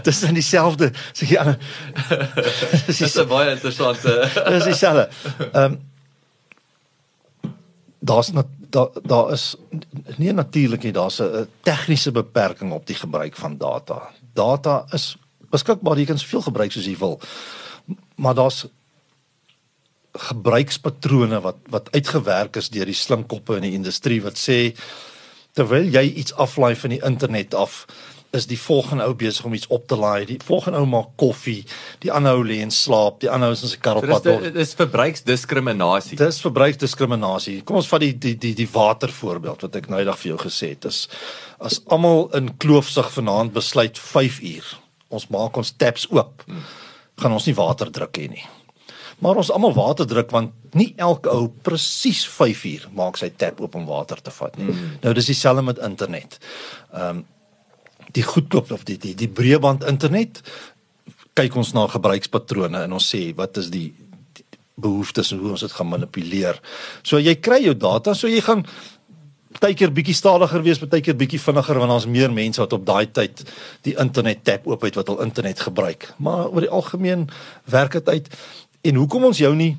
Dis 0.04 0.20
dan 0.20 0.34
dieselfde. 0.34 0.92
Sê 1.14 1.28
jy 1.30 1.38
ander. 1.38 1.58
Dis 2.88 3.16
'n 3.18 3.28
baie 3.28 3.52
interessante 3.52 4.30
dis 4.54 4.64
dieselfde. 4.64 5.10
Ehm 5.52 5.64
um, 5.64 5.80
daar's 8.00 8.32
nat- 8.32 8.54
daar 8.70 8.90
daar 9.04 9.32
is 9.32 9.56
nie 10.18 10.34
natuurlik 10.34 10.84
nie, 10.84 10.92
daar's 10.94 11.20
'n 11.22 11.48
tegniese 11.64 12.12
beperking 12.12 12.72
op 12.72 12.86
die 12.88 12.96
gebruik 12.96 13.36
van 13.36 13.58
data. 13.58 14.10
Data 14.34 14.86
is 14.92 15.18
beskikbaar, 15.50 15.98
jy 15.98 16.06
kan 16.06 16.18
soveel 16.20 16.42
gebruik 16.42 16.72
soos 16.72 16.86
jy 16.86 16.98
wil. 16.98 17.20
Maar 18.16 18.34
daar's 18.34 18.66
gebruikspatrone 20.30 21.42
wat 21.44 21.62
wat 21.74 21.92
uitgewerk 21.96 22.56
is 22.62 22.70
deur 22.74 22.86
die 22.90 22.98
slim 22.98 23.26
koppe 23.28 23.60
in 23.60 23.68
die 23.68 23.76
industrie 23.78 24.22
wat 24.24 24.40
sê 24.40 24.76
terwyl 25.56 25.88
jy 25.92 26.04
iets 26.22 26.36
aflaai 26.42 26.76
van 26.76 26.96
die 26.96 27.02
internet 27.04 27.56
af 27.56 27.86
is 28.36 28.48
die 28.52 28.60
volgende 28.60 29.06
ou 29.08 29.14
besig 29.16 29.46
om 29.48 29.54
iets 29.56 29.68
op 29.72 29.86
te 29.88 29.96
laai. 29.96 30.26
Die 30.28 30.40
volgende 30.44 30.82
ou 30.82 30.88
maak 30.90 31.14
koffie, 31.20 31.62
die 32.04 32.12
ander 32.12 32.36
ou 32.36 32.44
lê 32.44 32.58
en 32.64 32.74
slaap, 32.74 33.22
die 33.24 33.30
ander 33.32 33.52
ou 33.52 33.56
is 33.56 33.64
in 33.64 33.72
sy 33.72 33.80
kar 33.84 34.00
op 34.00 34.04
Dis 34.04 34.12
pad. 34.12 34.26
door. 34.28 34.42
dit 34.44 34.60
is 34.60 34.74
verbruiksdiskriminasie. 34.76 36.18
Dis 36.20 36.42
verbruiksdiskriminasie. 36.44 37.62
Kom 37.68 37.80
ons 37.80 37.88
vat 37.92 38.04
die 38.04 38.12
die 38.28 38.36
die 38.42 38.54
die 38.58 38.68
water 38.72 39.14
voorbeeld 39.22 39.64
wat 39.68 39.80
ek 39.80 39.88
nou 39.92 40.02
eendag 40.02 40.20
vir 40.20 40.34
jou 40.34 40.42
gesê 40.44 40.74
het. 40.74 40.90
Is 40.92 41.06
as 41.60 41.80
almal 41.88 42.28
in 42.36 42.52
kloofsig 42.60 43.08
vanaand 43.16 43.56
besluit 43.56 44.00
5 44.00 44.42
uur. 44.42 44.76
Ons 45.16 45.30
maak 45.32 45.58
ons 45.58 45.72
taps 45.80 46.10
oop. 46.12 46.44
Gaan 47.22 47.32
ons 47.32 47.48
nie 47.48 47.56
water 47.56 47.92
druk 47.92 48.20
hê 48.20 48.28
nie. 48.30 48.44
Maar 49.24 49.40
ons 49.42 49.52
almal 49.52 49.74
water 49.74 50.08
druk 50.08 50.32
want 50.32 50.52
nie 50.76 50.94
elke 50.98 51.32
ou 51.32 51.48
presies 51.64 52.26
5 52.28 52.64
uur 52.72 52.88
maak 52.98 53.18
sy 53.18 53.30
tap 53.38 53.62
oop 53.64 53.76
om 53.76 53.88
water 53.88 54.22
te 54.22 54.34
vat 54.36 54.58
nie. 54.60 54.72
Mm. 54.72 54.98
Nou 55.04 55.14
dis 55.16 55.32
dieselfde 55.32 55.64
met 55.64 55.82
internet. 55.92 56.40
Ehm 56.94 57.10
um, 57.10 57.26
die 58.16 58.24
goedkoop 58.24 58.72
of 58.72 58.84
die 58.88 58.96
die 59.02 59.16
die 59.18 59.28
breëband 59.28 59.84
internet 59.84 60.40
kyk 61.36 61.56
ons 61.60 61.74
na 61.76 61.84
gebruikspatrone 61.92 62.86
en 62.86 62.94
ons 62.96 63.08
sê 63.12 63.34
wat 63.36 63.58
is 63.60 63.68
die 63.74 63.90
die 64.36 64.46
behoeftes 64.76 65.32
en 65.32 65.40
hoe 65.40 65.54
ons 65.56 65.64
dit 65.64 65.72
gaan 65.72 65.88
manipuleer. 65.88 66.60
So 67.04 67.20
jy 67.20 67.36
kry 67.40 67.62
jou 67.64 67.76
data, 67.80 68.14
so 68.16 68.28
jy 68.32 68.42
gaan 68.44 68.66
partykeer 69.56 69.92
bietjie 69.96 70.16
stadiger 70.18 70.64
wees, 70.66 70.82
partykeer 70.82 71.16
bietjie 71.16 71.40
vinniger 71.40 71.80
want 71.80 71.94
daar's 71.94 72.08
meer 72.12 72.34
mense 72.34 72.60
wat 72.60 72.74
op 72.76 72.84
daai 72.88 73.08
tyd 73.16 73.46
die 73.88 73.96
internet 74.02 74.44
tap 74.48 74.68
oop 74.68 74.84
het 74.84 75.00
wat 75.00 75.12
al 75.12 75.22
internet 75.24 75.64
gebruik. 75.64 76.10
Maar 76.18 76.50
oor 76.50 76.66
die 76.66 76.74
algemeen 76.80 77.30
werk 77.72 77.96
dit 78.00 78.10
uit. 78.10 78.28
En 78.86 78.96
hoekom 79.02 79.24
ons 79.32 79.38
jou 79.42 79.52
nie 79.56 79.78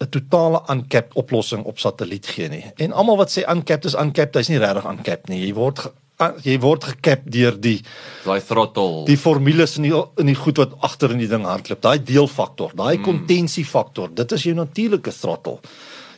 'n 0.00 0.08
totale 0.08 0.62
uncapped 0.72 1.14
oplossing 1.14 1.64
op 1.64 1.78
satelliet 1.78 2.26
gee 2.26 2.48
nie. 2.48 2.64
En 2.78 2.92
almal 2.92 3.16
wat 3.16 3.30
sê 3.30 3.42
uncapped 3.48 3.84
is 3.84 3.94
uncapped, 3.94 4.34
hy's 4.34 4.48
nie 4.48 4.58
regtig 4.58 4.84
uncapped 4.84 5.28
nie. 5.28 5.46
Jy 5.46 5.54
word 5.54 5.92
jy 6.44 6.58
word 6.60 6.84
gekap 6.84 7.20
deur 7.24 7.54
die 7.60 7.80
Daai 8.24 8.40
throttle. 8.40 9.04
die 9.06 9.16
formules 9.16 9.76
in 9.76 9.82
die 9.82 9.92
in 10.18 10.26
die 10.26 10.34
goed 10.34 10.56
wat 10.58 10.74
agter 10.82 11.10
in 11.10 11.18
die 11.18 11.28
ding 11.28 11.44
hardloop. 11.44 11.80
Daai 11.80 11.98
deelfaktor, 12.04 12.72
daai 12.76 12.96
Hmm. 12.96 13.04
kontensifaktor, 13.04 14.08
dit 14.14 14.32
is 14.32 14.42
jou 14.42 14.54
natuurlike 14.54 15.10
throttle. 15.12 15.60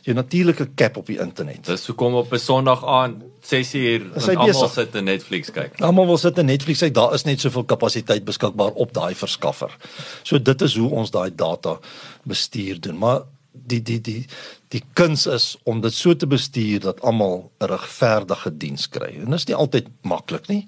Jou 0.03 0.15
natuurlike 0.15 0.67
cap 0.75 0.97
op 0.99 1.07
die 1.07 1.19
internet. 1.19 1.65
Dis 1.65 1.85
hoekom 1.87 2.13
op 2.19 2.33
'n 2.33 2.39
Sondag 2.39 2.85
aan 2.85 3.21
6uur 3.41 4.15
Is 4.15 4.25
hy 4.25 4.31
en 4.31 4.37
almal 4.37 4.69
sit 4.69 4.95
en 4.95 5.03
Netflix 5.03 5.51
kyk. 5.51 5.81
Almal 5.81 6.05
wil 6.05 6.17
sit 6.17 6.37
in 6.37 6.45
Netflix 6.45 6.79
kyk, 6.79 6.93
daar 6.93 7.13
is 7.13 7.23
net 7.23 7.39
soveel 7.39 7.63
kapasiteit 7.63 8.25
beskikbaar 8.25 8.71
op 8.71 8.93
daai 8.93 9.15
verskaffer. 9.15 9.77
So 10.23 10.39
dit 10.39 10.61
is 10.61 10.75
hoe 10.75 10.89
ons 10.89 11.11
daai 11.11 11.31
data 11.35 11.79
bestuur 12.23 12.79
doen. 12.79 12.97
Maar 12.97 13.21
die 13.51 13.81
die 13.81 14.01
die 14.01 14.25
die 14.67 14.83
kuns 14.93 15.25
is 15.27 15.57
om 15.63 15.81
dit 15.81 15.93
so 15.93 16.15
te 16.15 16.27
bestuur 16.27 16.79
dat 16.79 17.01
almal 17.01 17.51
'n 17.61 17.65
regverdige 17.65 18.57
diens 18.57 18.89
kry. 18.89 19.15
En 19.19 19.25
dit 19.25 19.33
is 19.33 19.45
nie 19.45 19.55
altyd 19.55 19.87
maklik 20.01 20.47
nie. 20.47 20.67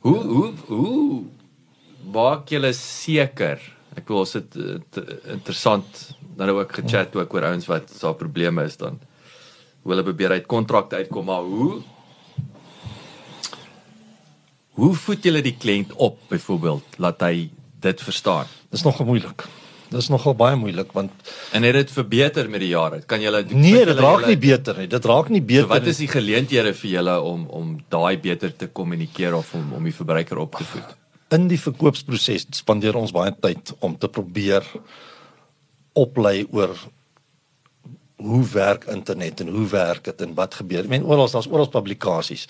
Hoe 0.00 0.18
hoe 0.18 0.52
hoe 0.66 1.22
maak 2.12 2.48
julle 2.48 2.72
seker? 2.72 3.60
Ek 3.96 4.08
wil 4.08 4.18
ons 4.18 4.32
dit 4.32 4.50
te- 4.90 5.20
interessant 5.32 6.14
nou 6.48 6.60
ook 6.62 6.72
gechat 6.80 7.14
ook 7.16 7.34
oor 7.36 7.44
ouens 7.52 7.66
wat 7.70 7.90
so 7.92 8.12
probleme 8.16 8.64
is 8.64 8.76
dan 8.80 8.98
hoe 9.82 9.92
hulle 9.94 10.04
probeer 10.04 10.34
uit 10.36 10.46
kontrakte 10.46 10.96
uitkom, 11.00 11.24
maar 11.30 11.42
hoe 11.46 11.80
hoe 14.80 14.92
voed 14.96 15.24
julle 15.26 15.42
die 15.44 15.56
kliënt 15.60 15.92
op 16.00 16.18
byvoorbeeld 16.30 17.00
laat 17.02 17.20
hy 17.26 17.48
dit 17.80 18.00
verstaan? 18.04 18.46
Dis 18.72 18.84
nogal 18.86 19.06
moeilik. 19.08 19.44
Dis 19.90 20.06
nogal 20.12 20.36
baie 20.38 20.56
moeilik 20.56 20.92
want 20.94 21.10
En 21.56 21.64
het 21.66 21.74
dit 21.74 21.90
verbeter 21.90 22.48
met 22.50 22.62
die 22.62 22.70
jare? 22.70 23.00
Kan 23.10 23.20
julle 23.24 23.42
nee, 23.48 23.72
vind 23.74 23.90
dit 23.90 23.98
raak 23.98 24.20
julle- 24.20 24.30
nie 24.30 24.38
beter 24.38 24.78
nie. 24.78 24.86
Dit 24.86 25.04
raak 25.04 25.28
nie 25.28 25.42
beter 25.42 25.66
So 25.66 25.74
wat 25.74 25.86
is 25.90 25.98
die 25.98 26.08
geleenthede 26.08 26.74
vir 26.74 26.90
julle 26.90 27.20
om 27.20 27.46
om 27.48 27.76
daai 27.88 28.16
beter 28.18 28.56
te 28.56 28.68
kommunikeer 28.68 29.34
of 29.34 29.54
om 29.54 29.72
om 29.72 29.84
die 29.84 29.94
verbruiker 29.94 30.38
op 30.38 30.56
te 30.56 30.64
voed? 30.64 30.96
in 31.30 31.44
die 31.46 31.60
verkoopsproses 31.62 32.46
spandeer 32.58 32.96
ons 32.98 33.12
baie 33.14 33.30
tyd 33.40 33.70
om 33.86 33.92
te 33.98 34.08
probeer 34.10 34.64
oplei 35.92 36.46
oor 36.50 36.76
hoe 38.20 38.44
werk 38.52 38.84
internet 38.84 39.40
en 39.40 39.48
hoe 39.48 39.66
werk 39.68 40.04
dit 40.04 40.20
en 40.20 40.34
wat 40.34 40.54
gebeur. 40.54 40.84
Ek 40.84 40.92
meen 40.92 41.04
oral 41.04 41.30
daar's 41.30 41.48
oral 41.48 41.70
publikasies. 41.72 42.46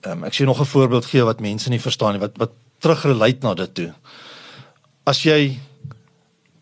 Ehm 0.00 0.22
um, 0.22 0.24
ek 0.24 0.34
sien 0.34 0.46
nog 0.46 0.60
'n 0.60 0.72
voorbeeld 0.74 1.04
gee 1.04 1.24
wat 1.24 1.40
mense 1.40 1.68
nie 1.68 1.80
verstaan 1.80 2.12
nie 2.12 2.20
wat 2.20 2.36
wat 2.36 2.52
terugrelate 2.78 3.46
na 3.46 3.54
dit 3.54 3.74
toe. 3.74 3.92
As 5.04 5.22
jy 5.22 5.58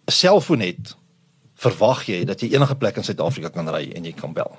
'n 0.07 0.13
selfoon 0.13 0.61
het, 0.61 0.97
verwag 1.55 2.07
jy 2.07 2.25
dat 2.25 2.41
jy 2.41 2.53
enige 2.55 2.75
plek 2.75 2.97
in 2.97 3.05
Suid-Afrika 3.05 3.49
kan 3.49 3.69
ry 3.69 3.93
en 3.95 4.05
jy 4.05 4.13
kan 4.13 4.33
bel. 4.33 4.57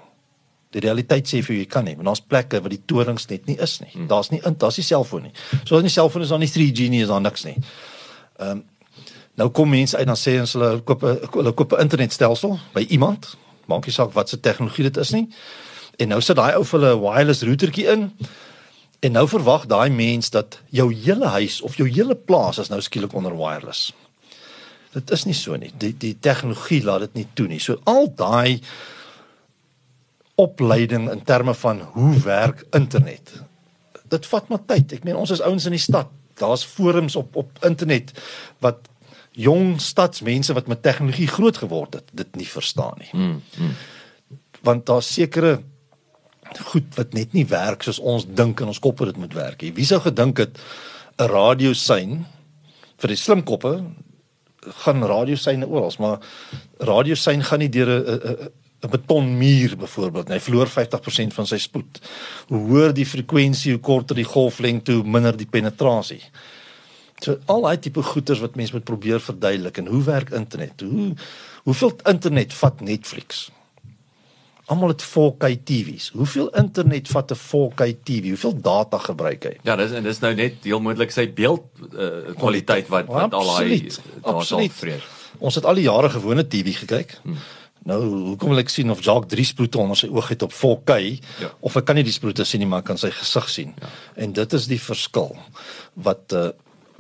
Die 0.74 0.82
realiteit 0.82 1.28
sê 1.28 1.43
vir 1.43 1.56
jou 1.56 1.64
jy 1.64 1.70
kan 1.70 1.86
nie, 1.86 1.95
want 1.95 2.06
daar's 2.06 2.22
plekke 2.22 2.62
waar 2.62 2.70
die 2.70 2.82
torings 2.86 3.28
net 3.30 3.45
nie 3.45 3.58
is 3.62 3.80
nie. 3.80 3.91
Hmm. 3.93 4.08
Daar's 4.08 4.32
nie 4.32 4.41
in, 4.43 4.56
daar's 4.58 4.78
nie 4.78 4.86
selfoon 4.86 5.28
nie. 5.28 5.34
So 5.66 5.78
as 5.78 5.84
nie 5.84 5.93
selfoon 5.93 6.22
is 6.22 6.30
daar 6.30 6.39
nie 6.39 6.49
3G 6.49 6.89
nie, 6.89 7.01
is 7.01 7.12
daar 7.12 7.22
niks 7.22 7.43
nie. 7.43 7.58
Ehm 8.39 8.49
um, 8.49 8.64
nou 9.35 9.49
kom 9.49 9.69
mense 9.69 9.97
uit 9.97 10.07
dan 10.07 10.19
sê 10.19 10.39
ons 10.39 10.53
hulle 10.53 10.81
koop 10.81 11.03
'n 11.03 11.19
hulle 11.31 11.53
koop 11.53 11.73
'n 11.73 11.81
internetstelsel 11.81 12.59
by 12.73 12.85
iemand. 12.89 13.37
Maak 13.65 13.85
nie 13.85 13.93
saak 13.93 14.13
wat 14.13 14.29
se 14.29 14.39
tegnologie 14.39 14.83
dit 14.83 14.97
is 14.97 15.11
nie. 15.11 15.27
En 15.97 16.07
nou 16.07 16.21
sit 16.21 16.35
daai 16.35 16.55
ou 16.55 16.63
vir 16.63 16.79
hulle 16.79 16.95
'n 16.95 17.01
wireless 17.01 17.41
routertjie 17.41 17.87
in. 17.87 18.11
En 18.99 19.11
nou 19.11 19.27
verwag 19.27 19.65
daai 19.65 19.89
mens 19.89 20.29
dat 20.29 20.59
jou 20.69 20.93
hele 20.93 21.27
huis 21.27 21.61
of 21.61 21.75
jou 21.75 21.89
hele 21.89 22.15
plaas 22.15 22.57
is 22.57 22.69
nou 22.69 22.81
skielik 22.81 23.13
onder 23.13 23.35
wireless. 23.37 23.93
Dit 24.93 25.11
is 25.11 25.25
nie 25.25 25.33
so 25.33 25.55
nie. 25.55 25.71
Die 25.77 25.95
die 25.97 26.17
tegnologie 26.19 26.83
laat 26.83 26.99
dit 26.99 27.13
nie 27.13 27.27
toe 27.33 27.47
nie. 27.47 27.59
So 27.59 27.79
al 27.83 28.11
daai 28.15 28.61
opleiding 30.35 31.11
in 31.11 31.23
terme 31.23 31.53
van 31.53 31.81
hoe 31.93 32.19
werk 32.19 32.65
internet. 32.71 33.31
Dit 34.09 34.25
vat 34.25 34.49
maar 34.49 34.65
tyd. 34.65 34.93
Ek 34.93 35.03
meen 35.03 35.15
ons 35.15 35.33
is 35.33 35.41
ouens 35.41 35.65
in 35.65 35.75
die 35.75 35.81
stad. 35.81 36.07
Daar's 36.43 36.65
forums 36.67 37.15
op 37.19 37.35
op 37.39 37.63
internet 37.65 38.11
wat 38.63 38.89
jong 39.33 39.81
stadsmense 39.81 40.53
wat 40.53 40.67
met 40.67 40.83
tegnologie 40.85 41.27
groot 41.27 41.57
geword 41.57 41.93
het, 41.93 42.09
dit 42.13 42.35
nie 42.35 42.47
verstaan 42.47 42.99
nie. 43.01 43.09
Mm, 43.11 43.41
mm. 43.57 43.71
Want 44.61 44.85
daar's 44.85 45.13
sekere 45.13 45.61
goed 46.69 46.95
wat 46.95 47.13
net 47.17 47.33
nie 47.33 47.45
werk 47.49 47.83
soos 47.83 47.99
ons 47.99 48.27
dink 48.27 48.61
in 48.61 48.69
ons 48.69 48.81
koppe 48.83 49.07
dit 49.09 49.17
moet 49.17 49.33
werk 49.33 49.63
nie. 49.63 49.73
Wie 49.73 49.87
sou 49.89 50.01
gedink 50.03 50.37
het 50.37 50.59
'n 51.17 51.29
radiosein 51.29 52.25
vir 52.97 53.07
die 53.07 53.17
slim 53.17 53.43
koppe 53.43 53.83
gaan 54.83 55.03
radioseine 55.03 55.67
oral, 55.67 55.91
maar 55.99 56.19
radiosein 56.79 57.43
gaan 57.43 57.59
nie 57.59 57.69
deur 57.69 57.89
'n 57.89 58.49
'n 58.84 58.89
betonmuur 58.89 59.77
byvoorbeeld, 59.77 60.29
hy 60.29 60.39
verloor 60.39 60.67
50% 60.67 61.34
van 61.34 61.47
sy 61.47 61.57
spoed. 61.57 62.01
Hoe 62.47 62.59
hoër 62.67 62.93
die 62.93 63.05
frekwensie, 63.05 63.71
hoe 63.71 63.81
korter 63.81 64.15
die 64.15 64.27
golflengte, 64.27 64.91
hoe 64.99 65.07
minder 65.07 65.38
die 65.38 65.49
penetrasie. 65.49 66.21
So 67.23 67.39
al 67.45 67.61
daai 67.61 67.79
tipe 67.79 68.03
goeters 68.03 68.41
wat 68.43 68.55
mense 68.59 68.75
moet 68.75 68.84
probeer 68.84 69.21
verduidelik 69.23 69.77
en 69.77 69.88
hoe 69.88 70.03
werk 70.03 70.34
internet? 70.36 70.81
Hoe 70.81 71.13
hoeveel 71.63 71.93
internet 72.11 72.53
vat 72.53 72.81
Netflix? 72.81 73.49
Almal 74.65 74.93
het 74.93 75.03
4K 75.03 75.63
TV's. 75.63 76.09
Hoeveel 76.15 76.49
internet 76.59 77.07
vat 77.07 77.31
'n 77.31 77.36
4K 77.36 77.95
TV? 78.03 78.27
Hoeveel 78.27 78.61
data 78.61 78.97
gebruik 78.97 79.43
hy? 79.43 79.57
Ja, 79.63 79.75
dis 79.75 79.91
en 79.91 80.03
dis 80.03 80.19
nou 80.19 80.34
net 80.36 80.53
heel 80.63 80.79
moontlik 80.79 81.11
sy 81.11 81.27
beeld 81.34 81.63
uh, 81.93 82.36
kwaliteit 82.38 82.88
wat 82.88 83.07
wat 83.07 83.34
al 83.34 83.45
daai 83.55 83.91
data 84.21 84.67
vrees. 84.69 85.03
Ons 85.39 85.55
het 85.55 85.65
al 85.65 85.75
die 85.75 85.84
jare 85.84 86.09
gewone 86.09 86.47
TV 86.47 86.75
gekyk. 86.75 87.19
Hmm. 87.23 87.38
Nou, 87.84 87.99
hoekom 88.31 88.53
wil 88.53 88.61
ek 88.63 88.71
sien 88.71 88.91
of 88.93 89.01
Jacques 89.03 89.31
drie 89.34 89.45
sproete 89.45 89.79
onder 89.81 89.97
sy 89.99 90.07
oog 90.07 90.29
het 90.31 90.43
op 90.45 90.53
4K 90.55 90.99
ja. 91.43 91.49
of 91.59 91.75
ek 91.75 91.86
kan 91.89 91.97
nie 91.99 92.05
die 92.07 92.15
sproete 92.15 92.45
sien 92.47 92.63
nie, 92.63 92.69
maar 92.69 92.84
kan 92.88 92.99
sy 92.99 93.11
gesig 93.11 93.49
sien. 93.51 93.73
Ja. 93.81 93.89
En 94.23 94.36
dit 94.38 94.53
is 94.53 94.67
die 94.71 94.79
verskil 94.79 95.36
wat 96.07 96.31
uh, 96.31 96.51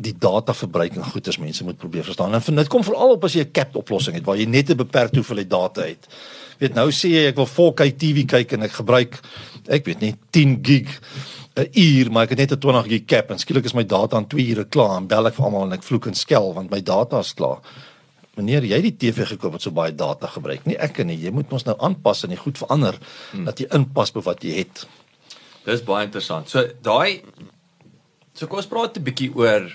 die 0.03 0.15
data 0.17 0.55
verbruik 0.57 0.97
en 0.97 1.05
goeders 1.05 1.39
mense 1.39 1.63
moet 1.63 1.79
probeer 1.79 2.03
verstaan. 2.03 2.35
En 2.35 2.59
dit 2.59 2.71
kom 2.71 2.83
veral 2.83 3.15
op 3.15 3.23
as 3.23 3.37
jy 3.37 3.45
'n 3.45 3.51
capped 3.51 3.79
oplossing 3.79 4.15
het 4.15 4.25
waar 4.25 4.37
jy 4.37 4.45
net 4.45 4.69
'n 4.69 4.77
beperkte 4.77 5.21
hoeveelheid 5.21 5.49
data 5.49 5.81
het. 5.81 6.07
Weet 6.59 6.75
nou 6.75 6.89
sê 6.91 7.09
jy 7.09 7.27
ek 7.27 7.35
wil 7.35 7.47
4K 7.47 7.95
TV 7.97 8.25
kyk 8.25 8.51
en 8.53 8.63
ek 8.63 8.71
gebruik 8.71 9.19
ek 9.67 9.85
weet 9.85 10.01
net 10.01 10.17
10 10.31 10.59
gig 10.61 11.01
'n 11.55 11.69
uur, 11.71 12.11
maar 12.11 12.23
ek 12.23 12.29
het 12.29 12.39
net 12.39 12.51
'n 12.51 12.59
20 12.59 12.87
gig 12.87 13.05
cap 13.05 13.31
en 13.31 13.39
skielik 13.39 13.65
is 13.65 13.73
my 13.73 13.83
data 13.83 14.17
in 14.17 14.27
2 14.27 14.49
ure 14.49 14.65
klaar 14.65 14.97
en 14.97 15.07
bel 15.07 15.27
ek 15.27 15.35
vir 15.35 15.45
almal 15.45 15.63
en 15.63 15.73
ek 15.73 15.83
vloek 15.83 16.07
en 16.07 16.15
skel 16.15 16.53
want 16.53 16.71
my 16.71 16.81
data 16.81 17.19
is 17.19 17.33
klaar. 17.33 17.59
Wanneer 18.33 18.65
jy 18.65 18.79
die 18.81 18.95
TV 18.97 19.27
gekoop 19.29 19.57
het 19.57 19.65
so 19.65 19.75
baie 19.75 19.93
data 19.93 20.27
gebruik, 20.27 20.65
nie 20.65 20.77
ek 20.81 21.03
nie, 21.05 21.19
jy 21.21 21.29
moet 21.35 21.51
mos 21.53 21.67
nou 21.67 21.75
aanpas 21.77 22.23
en 22.25 22.33
dit 22.33 22.41
goed 22.41 22.57
verander 22.57 22.97
hmm. 23.31 23.45
dat 23.45 23.61
jy 23.61 23.67
inpas 23.77 24.13
by 24.15 24.23
wat 24.25 24.41
jy 24.43 24.63
het. 24.63 24.87
Dis 25.67 25.85
baie 25.85 26.07
interessant. 26.07 26.49
So 26.49 26.65
daai 26.81 27.21
so 28.33 28.49
kom 28.49 28.57
ons 28.57 28.69
praat 28.69 28.97
'n 28.97 29.05
bietjie 29.05 29.29
oor 29.37 29.69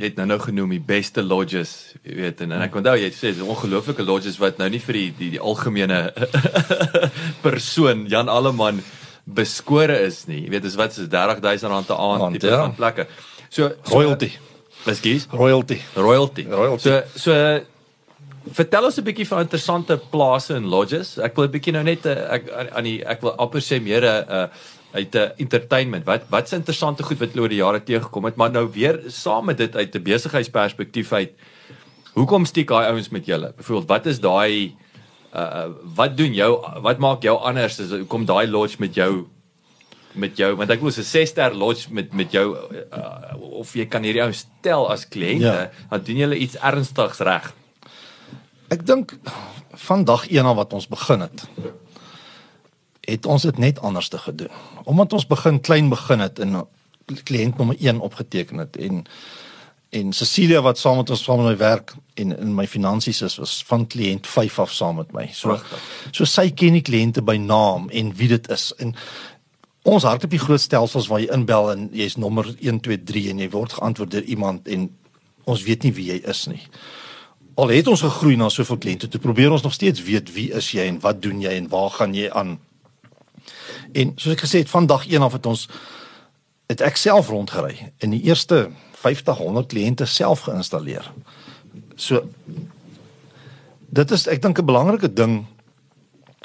jy 0.00 0.08
het 0.08 0.16
nou 0.18 0.26
nou 0.26 0.38
genoem 0.42 0.72
die 0.74 0.82
beste 0.82 1.22
lodges, 1.22 1.94
jy 2.02 2.16
weet 2.16 2.40
en, 2.42 2.56
en 2.56 2.64
ek 2.64 2.74
onthou 2.74 2.96
jy 2.98 3.10
sê 3.14 3.30
dis 3.30 3.44
ongelooflike 3.44 4.02
lodges 4.02 4.38
wat 4.42 4.58
nou 4.58 4.68
nie 4.72 4.80
vir 4.82 4.98
die 4.98 5.10
die, 5.18 5.30
die 5.36 5.42
algemene 5.42 6.10
persoon 7.46 8.06
Jan 8.10 8.32
Alleman 8.32 8.82
beskore 9.24 10.00
is 10.02 10.24
nie. 10.26 10.42
Jy 10.46 10.50
weet 10.56 10.64
dis 10.66 10.78
wat 10.80 10.96
is 10.96 11.10
30000 11.12 11.70
rand 11.70 11.86
te 11.86 11.94
aand 11.94 12.34
tipe 12.34 12.50
ja. 12.50 12.64
van 12.64 12.74
plekke. 12.74 13.06
So, 13.48 13.68
so 13.84 13.94
royalty. 13.94 14.32
Wat 14.82 14.98
skies? 14.98 15.28
Royalty. 15.30 15.78
Royalty. 15.94 16.48
Royalty. 16.50 16.82
So 16.82 17.02
so 17.14 17.36
vertel 18.50 18.84
ons 18.84 18.98
'n 18.98 19.04
bietjie 19.04 19.26
van 19.26 19.40
interessante 19.40 19.96
plase 20.10 20.54
en 20.54 20.66
lodges. 20.66 21.18
Ek 21.18 21.36
wil 21.36 21.46
'n 21.46 21.50
bietjie 21.50 21.72
nou 21.72 21.82
net 21.82 22.06
eh, 22.06 22.34
ek 22.34 22.50
aan 22.74 22.84
die 22.84 23.02
ek 23.04 23.20
wil 23.20 23.36
amper 23.36 23.60
sê 23.60 23.80
meer 23.80 24.02
'n 24.02 24.24
uh, 24.28 24.46
uit 24.92 25.14
'n 25.14 25.18
uh, 25.18 25.30
entertainment. 25.36 26.04
Wat 26.04 26.22
wat's 26.28 26.52
interessante 26.52 27.02
goed 27.02 27.18
wat 27.18 27.36
oor 27.36 27.48
die 27.48 27.62
jare 27.62 27.80
teëgekom 27.80 28.24
het, 28.24 28.36
maar 28.36 28.50
nou 28.50 28.68
weer 28.72 29.00
saam 29.08 29.46
met 29.46 29.56
dit 29.58 29.76
uit 29.76 29.94
'n 29.94 30.02
besigheidsperspektief 30.02 31.12
uit. 31.12 31.32
Hoekom 32.14 32.44
stiek 32.44 32.68
daai 32.68 32.86
ouens 32.86 33.08
met 33.08 33.26
julle? 33.26 33.52
Byvoorbeeld, 33.56 33.88
wat 33.88 34.06
is 34.06 34.20
daai 34.20 34.74
uh 35.34 35.68
wat 35.96 36.16
doen 36.16 36.34
jou 36.34 36.60
wat 36.82 36.98
maak 36.98 37.22
jou 37.22 37.38
anders 37.38 37.80
as 37.80 38.06
kom 38.08 38.24
daai 38.24 38.46
lodge 38.46 38.76
met 38.78 38.94
jou 38.94 39.28
met 40.12 40.36
jou 40.36 40.54
want 40.56 40.70
ek 40.70 40.80
wil 40.80 40.90
'n 40.90 41.02
6 41.02 41.28
ster 41.28 41.54
lodge 41.54 41.88
met 41.90 42.12
met 42.12 42.32
jou 42.32 42.56
uh, 42.92 43.32
of 43.40 43.74
jy 43.74 43.86
kan 43.86 44.02
hierdie 44.02 44.22
ou 44.22 44.32
stel 44.32 44.90
as 44.90 45.08
kliënte, 45.08 45.44
ja. 45.44 45.70
dan 45.90 46.02
doen 46.04 46.16
julle 46.16 46.36
iets 46.36 46.56
ernstigs 46.56 47.18
reg. 47.18 47.52
Ek 48.72 48.86
dink 48.88 49.16
van 49.84 50.04
dag 50.08 50.28
1 50.30 50.48
af 50.48 50.56
wat 50.56 50.72
ons 50.72 50.88
begin 50.88 51.20
het, 51.26 51.44
het 53.04 53.26
ons 53.26 53.44
dit 53.44 53.58
net 53.58 53.80
anders 53.84 54.08
te 54.08 54.18
gedoen. 54.18 54.52
Omdat 54.88 55.12
ons 55.12 55.26
begin 55.26 55.60
klein 55.60 55.90
begin 55.92 56.22
het 56.24 56.38
en 56.38 56.62
kliënt 57.28 57.58
nommer 57.58 57.76
1 57.80 58.00
opgeteken 58.00 58.64
het 58.64 58.76
en 58.76 59.04
en 59.92 60.12
Cecilia 60.16 60.62
wat 60.64 60.78
saam 60.78 60.96
met 60.96 61.10
ons 61.10 61.22
saam 61.24 61.42
met 61.42 61.50
my 61.50 61.56
werk 61.60 61.92
en 62.14 62.30
in 62.38 62.54
my 62.54 62.64
finansies 62.66 63.20
is 63.22 63.34
was 63.36 63.58
van 63.68 63.84
kliënt 63.86 64.26
5 64.26 64.58
af 64.58 64.72
saam 64.72 64.96
met 64.96 65.12
my. 65.12 65.26
So 65.32 65.58
so 66.10 66.24
sy 66.24 66.48
ken 66.50 66.78
die 66.78 66.86
kliënte 66.86 67.20
by 67.22 67.36
naam 67.36 67.90
en 67.90 68.14
wie 68.16 68.28
dit 68.28 68.48
is 68.48 68.70
en 68.78 68.94
ons 69.82 70.06
hardloop 70.08 70.32
die 70.32 70.40
groot 70.40 70.64
stelsels 70.64 71.10
waar 71.12 71.20
jy 71.20 71.28
inbel 71.34 71.68
en 71.74 71.90
jy's 71.92 72.16
nommer 72.16 72.48
1 72.54 72.80
2 72.80 73.02
3 73.04 73.28
en 73.34 73.44
jy 73.44 73.50
word 73.52 73.76
geantwoord 73.76 74.16
deur 74.16 74.32
iemand 74.36 74.68
en 74.68 74.88
ons 75.44 75.62
weet 75.68 75.84
nie 75.84 75.92
wie 75.92 76.08
jy 76.14 76.20
is 76.24 76.46
nie. 76.48 76.62
Al 77.54 77.68
het 77.68 77.88
ons 77.88 78.00
gegroei 78.00 78.36
na 78.36 78.48
soveel 78.48 78.78
kliënte, 78.80 79.08
toe 79.08 79.20
probeer 79.20 79.52
ons 79.52 79.62
nog 79.62 79.74
steeds 79.76 80.02
weet 80.02 80.32
wie 80.32 80.48
is 80.56 80.70
jy 80.72 80.86
en 80.88 81.00
wat 81.00 81.20
doen 81.22 81.40
jy 81.40 81.52
en 81.58 81.68
waar 81.68 81.90
gaan 81.90 82.14
jy 82.16 82.30
aan? 82.30 82.56
En 83.92 84.12
soos 84.16 84.36
ek 84.36 84.44
gesê 84.46 84.62
het 84.62 84.72
van 84.72 84.86
dag 84.88 85.04
1 85.08 85.22
af 85.22 85.36
het 85.36 85.46
ons 85.46 85.66
het 86.72 86.80
ek 86.80 86.96
self 86.96 87.28
rondgery 87.28 87.92
en 88.00 88.14
die 88.14 88.22
eerste 88.24 88.70
50 89.02 89.36
100 89.36 89.68
kliënte 89.68 90.08
self 90.08 90.46
geïnstalleer. 90.48 91.10
So 91.96 92.24
dit 93.92 94.10
is 94.16 94.26
ek 94.26 94.42
dink 94.42 94.58
'n 94.58 94.64
belangrike 94.64 95.12
ding 95.12 95.44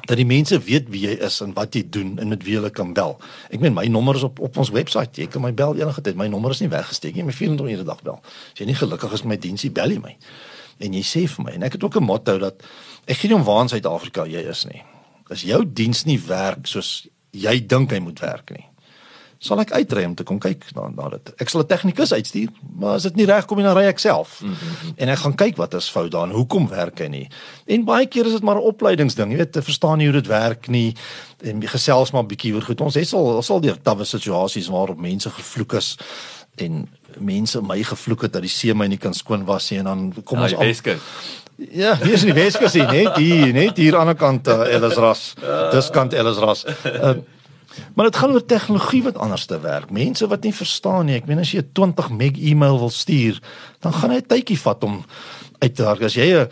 dat 0.07 0.17
die 0.17 0.25
mense 0.25 0.59
weet 0.59 0.89
wie 0.89 1.07
jy 1.07 1.15
is 1.23 1.39
en 1.41 1.53
wat 1.53 1.75
jy 1.75 1.83
doen 1.89 2.19
en 2.19 2.27
met 2.27 2.43
wie 2.43 2.55
hulle 2.55 2.69
kan 2.69 2.93
bel. 2.93 3.17
Ek 3.49 3.59
meen 3.59 3.73
my 3.73 3.87
nommer 3.87 4.15
is 4.15 4.23
op 4.23 4.39
op 4.39 4.57
ons 4.57 4.69
webwerf. 4.69 5.15
Jy 5.15 5.27
kan 5.27 5.41
my 5.41 5.53
bel 5.53 5.75
enige 5.75 6.01
tyd. 6.01 6.15
My 6.15 6.27
nommer 6.27 6.51
is 6.51 6.59
nie 6.59 6.69
weggesteek 6.69 7.15
nie. 7.15 7.23
My 7.23 7.31
24 7.31 7.71
ure 7.75 7.83
dag 7.83 8.01
bel. 8.01 8.19
As 8.23 8.59
jy 8.59 8.65
nie 8.65 8.75
gelukkig 8.75 9.13
is 9.13 9.23
met 9.23 9.29
my 9.29 9.37
diensie, 9.37 9.71
bel 9.71 9.89
jy 9.89 9.99
my. 9.99 10.15
En 10.79 10.93
jy 10.93 11.03
sê 11.03 11.25
vir 11.27 11.45
my 11.45 11.51
en 11.57 11.63
ek 11.63 11.77
het 11.77 11.83
ook 11.83 11.97
'n 11.97 12.03
motto 12.03 12.37
dat 12.37 12.63
ek 13.07 13.17
gee 13.17 13.29
nie 13.29 13.37
om 13.37 13.43
waar 13.43 13.61
in 13.61 13.69
Suid-Afrika 13.69 14.25
jy 14.25 14.43
is 14.49 14.65
nie. 14.65 14.83
As 15.29 15.41
jou 15.41 15.65
diens 15.65 16.05
nie 16.05 16.19
werk 16.19 16.67
soos 16.67 17.07
jy 17.31 17.59
dink 17.67 17.91
hy 17.91 17.99
moet 17.99 18.19
werk 18.19 18.51
nie. 18.51 18.65
Sal 19.37 19.59
ek 19.61 19.71
uitry 19.71 20.01
om 20.07 20.15
te 20.17 20.25
kom 20.25 20.39
kyk 20.41 20.63
na 20.73 20.87
na 20.89 21.09
dit. 21.13 21.29
Ek 21.37 21.49
sal 21.49 21.61
'n 21.61 21.67
tegnikus 21.69 22.13
uitstuur, 22.13 22.49
maar 22.75 22.95
as 22.95 23.03
dit 23.03 23.15
nie 23.15 23.25
reg 23.25 23.45
kom 23.45 23.57
nie 23.57 23.65
dan 23.65 23.77
ry 23.77 23.85
ek 23.85 23.99
self. 23.99 24.41
Mm 24.41 24.53
-hmm. 24.53 24.93
En 24.97 25.09
ek 25.09 25.17
gaan 25.17 25.35
kyk 25.35 25.57
wat 25.57 25.73
is 25.73 25.89
fout 25.89 26.11
daar 26.11 26.23
en 26.23 26.33
hoekom 26.33 26.67
werk 26.67 26.99
hy 26.99 27.07
nie. 27.07 27.29
En 27.67 27.85
baie 27.85 28.07
keer 28.07 28.25
is 28.25 28.31
dit 28.31 28.41
maar 28.41 28.55
'n 28.55 28.65
opleidingsding, 28.65 29.31
jy 29.31 29.37
weet, 29.37 29.51
te 29.51 29.61
verstaan 29.61 30.01
hoe 30.01 30.11
dit 30.11 30.27
werk 30.27 30.67
nie 30.67 30.95
en 31.43 31.61
gesels 31.67 32.11
maar 32.11 32.23
'n 32.23 32.27
bietjie 32.27 32.53
oor 32.53 32.61
goed. 32.61 32.81
Ons 32.81 32.95
het 32.95 33.13
al 33.13 33.35
ons 33.35 33.49
al 33.49 33.61
deur 33.61 33.81
tawwe 33.81 34.05
situasies 34.05 34.67
waarop 34.67 34.97
mense 34.97 35.29
gevloek 35.29 35.73
is 35.73 35.97
en 36.57 36.87
mense 37.17 37.61
my 37.61 37.79
gevloek 37.83 38.27
het 38.27 38.33
dat 38.33 38.41
die 38.45 38.51
see 38.51 38.73
my 38.73 38.87
nie 38.87 38.99
kan 39.01 39.13
skoon 39.13 39.45
was 39.45 39.71
nie 39.71 39.79
en 39.79 39.85
dan 39.89 40.13
kom 40.23 40.37
ja, 40.37 40.43
ons 40.43 40.83
al 40.85 40.91
Ja, 41.57 41.95
hier 41.97 42.13
is 42.13 42.21
die 42.21 42.35
Weskus 42.37 42.75
hier, 42.77 42.85
net 42.85 43.15
hier, 43.17 43.49
net 43.53 43.79
hier 43.81 43.95
aan 43.97 44.11
die 44.11 44.17
kant 44.19 44.45
uh, 44.47 44.67
Ellis 44.69 44.99
Ras. 45.01 45.21
Dis 45.73 45.87
kant 45.89 46.13
Ellis 46.13 46.37
Ras. 46.37 46.61
Uh, 46.85 47.15
maar 47.97 48.05
dit 48.11 48.19
gaan 48.21 48.35
oor 48.35 48.45
tegnologie 48.45 49.01
wat 49.07 49.17
anders 49.17 49.45
te 49.49 49.57
werk. 49.63 49.89
Mense 49.89 50.27
wat 50.29 50.45
nie 50.45 50.53
verstaan 50.53 51.09
nie. 51.09 51.17
Ek 51.17 51.25
meen 51.25 51.41
as 51.41 51.55
jy 51.55 51.63
'n 51.63 51.71
20 51.73 52.11
meg 52.13 52.37
e-mail 52.37 52.77
wil 52.77 52.93
stuur, 52.93 53.41
dan 53.81 53.93
gaan 53.93 54.13
hy 54.13 54.21
'n 54.21 54.29
tydjie 54.29 54.59
vat 54.61 54.83
om 54.83 55.01
uit 55.59 55.75
te 55.75 55.83
werk. 55.83 56.01
As 56.01 56.13
jy 56.13 56.27
'n 56.33 56.47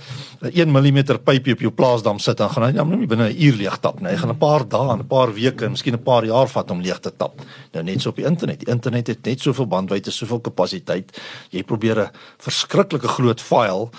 1 0.53 0.71
mm 0.71 1.19
pypie 1.23 1.53
op 1.53 1.59
jou 1.59 1.71
plaasdam 1.71 2.19
sit, 2.19 2.37
dan 2.37 2.49
gaan 2.49 2.63
hy 2.63 2.71
nou 2.71 2.85
nie 2.95 3.07
binne 3.07 3.29
'n 3.29 3.41
uur 3.41 3.53
leeg 3.53 3.77
tap 3.79 3.99
nie. 3.99 4.09
Hy 4.09 4.17
gaan 4.17 4.29
'n 4.29 4.37
paar 4.37 4.67
dae, 4.67 4.97
'n 4.97 5.07
paar 5.07 5.33
weke, 5.33 5.69
miskien 5.69 5.93
'n 5.93 6.03
paar 6.03 6.25
jaar 6.25 6.47
vat 6.47 6.71
om 6.71 6.81
leeg 6.81 6.99
te 6.99 7.11
tap. 7.17 7.41
Nou 7.73 7.83
net 7.83 8.01
so 8.01 8.09
op 8.09 8.15
die 8.15 8.25
internet. 8.25 8.59
Die 8.59 8.71
internet 8.71 9.07
het 9.07 9.25
net 9.25 9.41
soveel 9.41 9.67
bandwydte, 9.67 10.11
soveel 10.11 10.39
kapasiteit. 10.39 11.21
Jy 11.49 11.63
probeer 11.63 11.99
'n 11.99 12.09
verskriklike 12.37 13.07
groot 13.07 13.41
file 13.41 13.89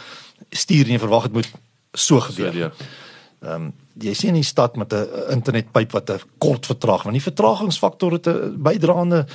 stuur 0.50 0.90
en 0.90 0.98
verwag 0.98 1.22
dit 1.22 1.32
moet 1.32 1.50
so 1.92 2.20
gebeur. 2.20 2.56
Ja. 2.56 2.70
Ehm 3.42 3.54
um, 3.54 3.72
jy 3.98 4.12
sien 4.14 4.28
in 4.34 4.42
die 4.42 4.44
stad 4.44 4.76
met 4.76 4.92
'n 4.92 5.06
internetpyp 5.30 5.92
wat 5.92 6.10
'n 6.10 6.20
kort 6.38 6.66
vertraag, 6.66 7.02
want 7.02 7.14
die 7.14 7.32
vertragingsfaktor 7.32 8.12
het 8.12 8.26
'n 8.26 8.56
bydraende 8.62 9.26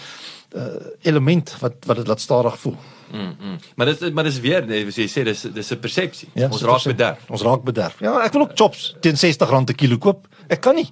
uh, 0.56 0.64
element 1.02 1.56
wat 1.60 1.74
wat 1.86 1.96
dit 1.96 2.08
laat 2.08 2.22
stadig 2.22 2.60
voel. 2.60 2.76
Mm, 3.12 3.36
mm. 3.40 3.58
Maar 3.76 3.86
dit 3.86 4.14
maar 4.14 4.24
dis 4.24 4.40
weer 4.40 4.66
nee, 4.66 4.86
jy 4.86 5.08
sê 5.12 5.24
dis 5.28 5.42
dis 5.54 5.72
'n 5.72 5.80
persepsie. 5.80 6.30
Ja, 6.34 6.48
ons 6.48 6.62
raak 6.62 6.84
bederf. 6.84 7.30
Ons 7.30 7.42
raak 7.42 7.64
bederf. 7.64 8.00
Ja, 8.00 8.22
ek 8.24 8.34
wil 8.34 8.42
ook 8.42 8.56
chops 8.56 8.96
teen 9.02 9.16
R60 9.16 9.52
'n 9.52 9.76
kilo 9.76 9.98
koop. 9.98 10.28
Ek 10.48 10.62
kan 10.62 10.76
nie. 10.76 10.90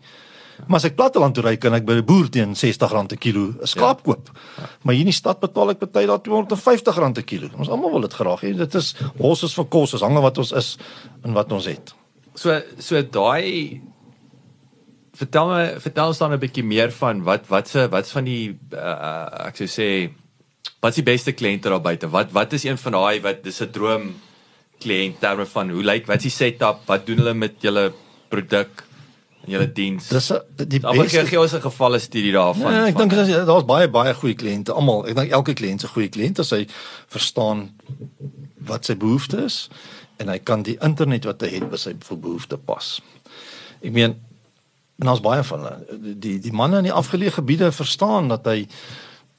Maar 0.68 0.78
as 0.78 0.84
ek 0.90 0.96
platteland 0.96 1.34
toe 1.34 1.44
ry 1.44 1.56
kan 1.58 1.74
ek 1.74 1.86
by 1.86 1.94
'n 1.94 2.06
boer 2.06 2.30
teen 2.30 2.56
R60 2.56 2.94
'n 2.94 3.18
kilo 3.18 3.54
'n 3.62 3.68
skaap 3.68 4.00
ja. 4.00 4.04
koop. 4.04 4.30
Ja. 4.58 4.70
Maar 4.84 4.94
hier 4.94 5.06
in 5.06 5.12
die 5.12 5.16
stad 5.16 5.40
betaal 5.40 5.70
ek 5.70 5.92
baie 5.92 6.08
daar 6.08 6.20
R250 6.20 7.18
'n 7.18 7.24
kilo. 7.24 7.50
Ons 7.58 7.70
almal 7.70 7.92
wil 7.92 8.02
dit 8.02 8.14
graag 8.14 8.42
hê. 8.42 8.58
Dit 8.58 8.76
is 8.76 8.96
ons 9.18 9.44
is 9.44 9.54
vir 9.54 9.66
kos, 9.66 9.94
ons 9.94 10.02
hange 10.02 10.22
wat 10.22 10.38
ons 10.38 10.52
is 10.52 10.78
en 11.24 11.34
wat 11.34 11.52
ons 11.52 11.66
het. 11.66 11.94
So 12.36 12.62
so 12.78 13.02
daai 13.02 13.82
vertel 15.20 15.48
my 15.48 15.80
vertel 15.80 16.08
ons 16.08 16.18
dan 16.18 16.34
'n 16.34 16.40
bietjie 16.40 16.64
meer 16.64 16.92
van 16.92 17.24
wat 17.24 17.48
wat 17.48 17.68
se 17.68 17.88
wat's 17.90 18.12
van 18.12 18.26
die 18.26 18.58
uh, 18.74 19.48
ek 19.48 19.56
sou 19.56 19.68
sê 19.68 20.12
Wat 20.80 20.94
is 20.94 21.02
die 21.02 21.08
beste 21.08 21.32
kliënte 21.36 21.72
daar 21.72 21.84
buite? 21.84 22.10
Wat 22.10 22.32
wat 22.32 22.54
is 22.54 22.64
een 22.64 22.78
van 22.78 22.96
daai 22.96 23.22
wat 23.22 23.44
dis 23.44 23.62
'n 23.62 23.72
droom 23.72 24.14
kliënt 24.80 25.20
terme 25.20 25.46
van 25.46 25.70
hoe 25.70 25.84
lyk 25.84 26.08
wat 26.08 26.24
is 26.24 26.24
die 26.24 26.32
setup? 26.32 26.86
Wat 26.86 27.06
doen 27.06 27.18
hulle 27.18 27.34
met 27.34 27.56
julle 27.62 27.92
produk 28.30 28.84
en 29.44 29.52
julle 29.52 29.72
diens? 29.72 30.08
Dis 30.08 30.32
die 30.56 30.80
Maar 30.80 30.96
gee 31.10 31.20
beste 31.20 31.40
ons 31.40 31.54
'n 31.54 31.62
gevalle 31.62 32.00
studie 32.00 32.32
daarvan. 32.32 32.74
Ja, 32.74 32.86
ek 32.86 32.98
dink 32.98 33.12
daar's 33.12 33.46
daar's 33.46 33.66
baie 33.66 33.90
baie 33.90 34.14
goeie 34.14 34.36
kliënte. 34.36 34.72
Almal, 34.74 35.08
ek 35.08 35.16
dink 35.16 35.32
elke 35.32 35.54
kliënt 35.54 35.84
is 35.84 35.90
'n 35.90 35.94
goeie 35.94 36.10
kliënt 36.10 36.40
as 36.40 36.50
hy 36.50 36.68
verstaan 37.08 37.72
wat 38.58 38.86
sy 38.86 38.96
behoefte 38.96 39.44
is 39.44 39.70
en 40.18 40.28
hy 40.28 40.40
kan 40.40 40.64
die 40.64 40.78
internet 40.82 41.26
wat 41.26 41.42
hy 41.42 41.48
het 41.48 41.70
by 41.70 41.78
sy 41.78 41.94
behoefte 41.96 42.58
pas. 42.58 43.02
Ek 43.82 43.92
meen 43.92 44.16
en 45.00 45.06
daar's 45.08 45.22
baie 45.24 45.44
van 45.44 45.60
hulle. 45.60 46.00
Die 46.20 46.40
die 46.40 46.52
manne 46.52 46.78
in 46.78 46.84
die 46.84 46.96
afgeleë 46.96 47.32
gebiede 47.32 47.72
verstaan 47.72 48.28
dat 48.28 48.46
hy 48.46 48.68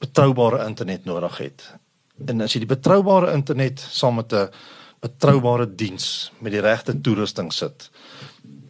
betroubare 0.01 0.65
internet 0.65 1.05
nodig 1.05 1.37
het. 1.37 1.65
En 2.25 2.41
as 2.41 2.53
jy 2.53 2.63
die 2.65 2.73
betroubare 2.73 3.33
internet 3.37 3.79
saam 3.79 4.19
met 4.21 4.33
'n 4.33 4.49
betroubare 5.01 5.65
diens 5.75 6.31
met 6.39 6.51
die 6.51 6.61
regte 6.61 7.01
toerusting 7.01 7.53
sit, 7.53 7.89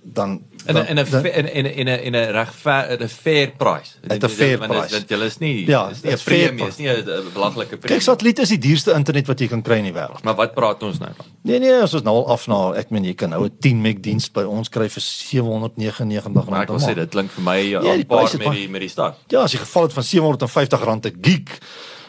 dan 0.03 0.43
in 0.67 0.75
'n 0.77 0.85
in 0.87 0.97
'n 0.99 1.25
in 1.25 1.45
'n 1.45 1.47
in 1.47 1.65
'n 1.65 1.69
in 1.79 1.87
'n 1.87 1.99
in 2.03 2.15
'n 2.15 2.31
regver 2.33 2.97
'n 3.01 3.07
fair 3.07 3.51
price. 3.57 3.95
A 4.11 4.27
fair 4.29 4.57
dit- 4.59 4.67
price. 4.67 4.91
Want 4.91 5.09
julle 5.09 5.25
is 5.25 5.37
nie 5.39 5.65
Ja, 5.67 5.89
is 5.89 6.01
nie 6.03 6.11
'n 6.11 6.17
premie, 6.23 6.67
is 6.67 6.77
nie 6.77 6.87
'n 6.89 7.03
'n 7.07 7.31
belangrike 7.33 7.77
premie. 7.77 7.97
Kyk, 7.97 8.01
satelliet 8.01 8.39
is 8.39 8.49
die 8.49 8.57
duurste 8.57 8.93
internet 8.93 9.27
wat 9.27 9.39
jy 9.39 9.47
kan 9.47 9.61
kry 9.61 9.77
in 9.77 9.83
die 9.83 9.93
wêreld. 9.93 10.23
Maar 10.23 10.35
wat 10.35 10.53
praat 10.53 10.83
ons 10.83 10.99
nou 10.99 11.11
van? 11.17 11.25
Nee 11.43 11.59
nee, 11.59 11.81
ons 11.81 11.91
nou 12.03 12.15
al 12.15 12.27
af 12.29 12.47
na, 12.47 12.73
ek 12.73 12.89
meen 12.91 13.03
jy 13.03 13.13
kan 13.13 13.29
nou 13.29 13.43
'n 13.45 13.51
10 13.59 13.81
meg 13.81 13.99
diens 14.01 14.29
by 14.31 14.43
ons 14.43 14.69
kry 14.69 14.87
vir 14.89 15.01
799 15.01 16.33
Maar 16.33 16.43
rand. 16.43 16.69
ek 16.69 16.69
wil 16.69 16.89
sê 16.89 16.95
dit 16.95 17.09
klink 17.09 17.31
vir 17.31 17.43
my 17.43 17.57
Ja, 17.61 17.81
ja, 17.81 17.95
die 17.95 18.05
paar 18.05 18.29
met 18.37 18.51
die 18.51 18.69
met 18.69 18.81
die 18.81 18.89
stad. 18.89 19.17
Ja, 19.29 19.41
as 19.43 19.51
jy 19.53 19.59
geval 19.59 19.83
het 19.83 19.93
van 19.93 20.03
750 20.03 20.83
rand 20.83 21.05
'n 21.05 21.17
gig 21.21 21.59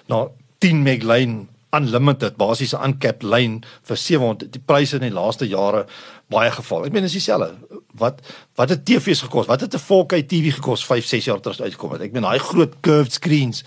na 0.09 0.29
10 0.59 0.83
meg 0.83 1.03
lyn 1.03 1.49
unlimited 1.73 2.37
basiese 2.37 2.77
uncapped 2.85 3.23
lyn 3.23 3.63
vir 3.89 3.97
700 3.97 4.53
die 4.53 4.61
pryse 4.61 4.97
in 4.99 5.07
die 5.07 5.11
laaste 5.15 5.47
jare 5.49 5.87
baie 6.33 6.51
geval. 6.51 6.85
Ek 6.87 6.93
meen 6.93 7.03
dis 7.03 7.13
dieselfde. 7.13 7.57
Wat 7.99 8.21
wat 8.61 8.69
het 8.69 8.85
TV's 8.85 9.23
gekos? 9.25 9.47
Wat 9.47 9.61
het 9.61 9.75
'n 9.75 9.79
4K 9.79 10.23
TV 10.29 10.53
gekos 10.55 10.85
5, 10.85 11.05
6 11.07 11.25
jaar 11.25 11.41
terug 11.41 11.61
uitgekom 11.61 11.93
het? 11.93 12.01
Ek 12.01 12.13
meen 12.13 12.23
daai 12.23 12.39
groot 12.39 12.75
curved 12.81 13.13
screens. 13.13 13.65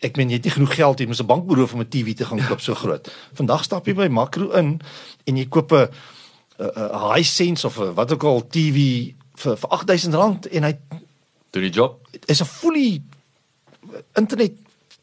Ek 0.00 0.16
meen 0.16 0.28
jy 0.30 0.34
het 0.36 0.44
nie 0.44 0.52
genoeg 0.52 0.74
geld 0.74 0.98
jy 1.00 1.06
moet 1.06 1.20
'n 1.20 1.26
bank 1.26 1.46
beroof 1.46 1.72
om 1.74 1.80
'n 1.80 1.88
TV 1.88 2.14
te 2.16 2.24
gaan 2.24 2.46
koop 2.46 2.60
so 2.60 2.74
groot. 2.74 3.10
Vandag 3.34 3.64
stap 3.64 3.86
jy 3.86 3.94
by 3.94 4.06
Makro 4.08 4.50
in 4.52 4.80
en 5.26 5.36
jy 5.36 5.46
koop 5.48 5.72
'n 5.72 5.88
'n- 6.58 6.70
'n 6.74 7.14
Hisense 7.14 7.66
of 7.66 7.78
'n 7.78 7.94
wat 7.94 8.12
ook 8.12 8.22
al 8.24 8.46
TV 8.48 9.12
vir 9.34 9.56
vir 9.56 9.68
8000 9.70 10.14
rand 10.14 10.46
en 10.48 10.62
hy 10.62 10.76
Doen 11.50 11.62
die 11.62 11.70
job. 11.72 11.98
is 12.26 12.40
'n 12.40 12.44
fully 12.46 13.02
internet 14.14 14.52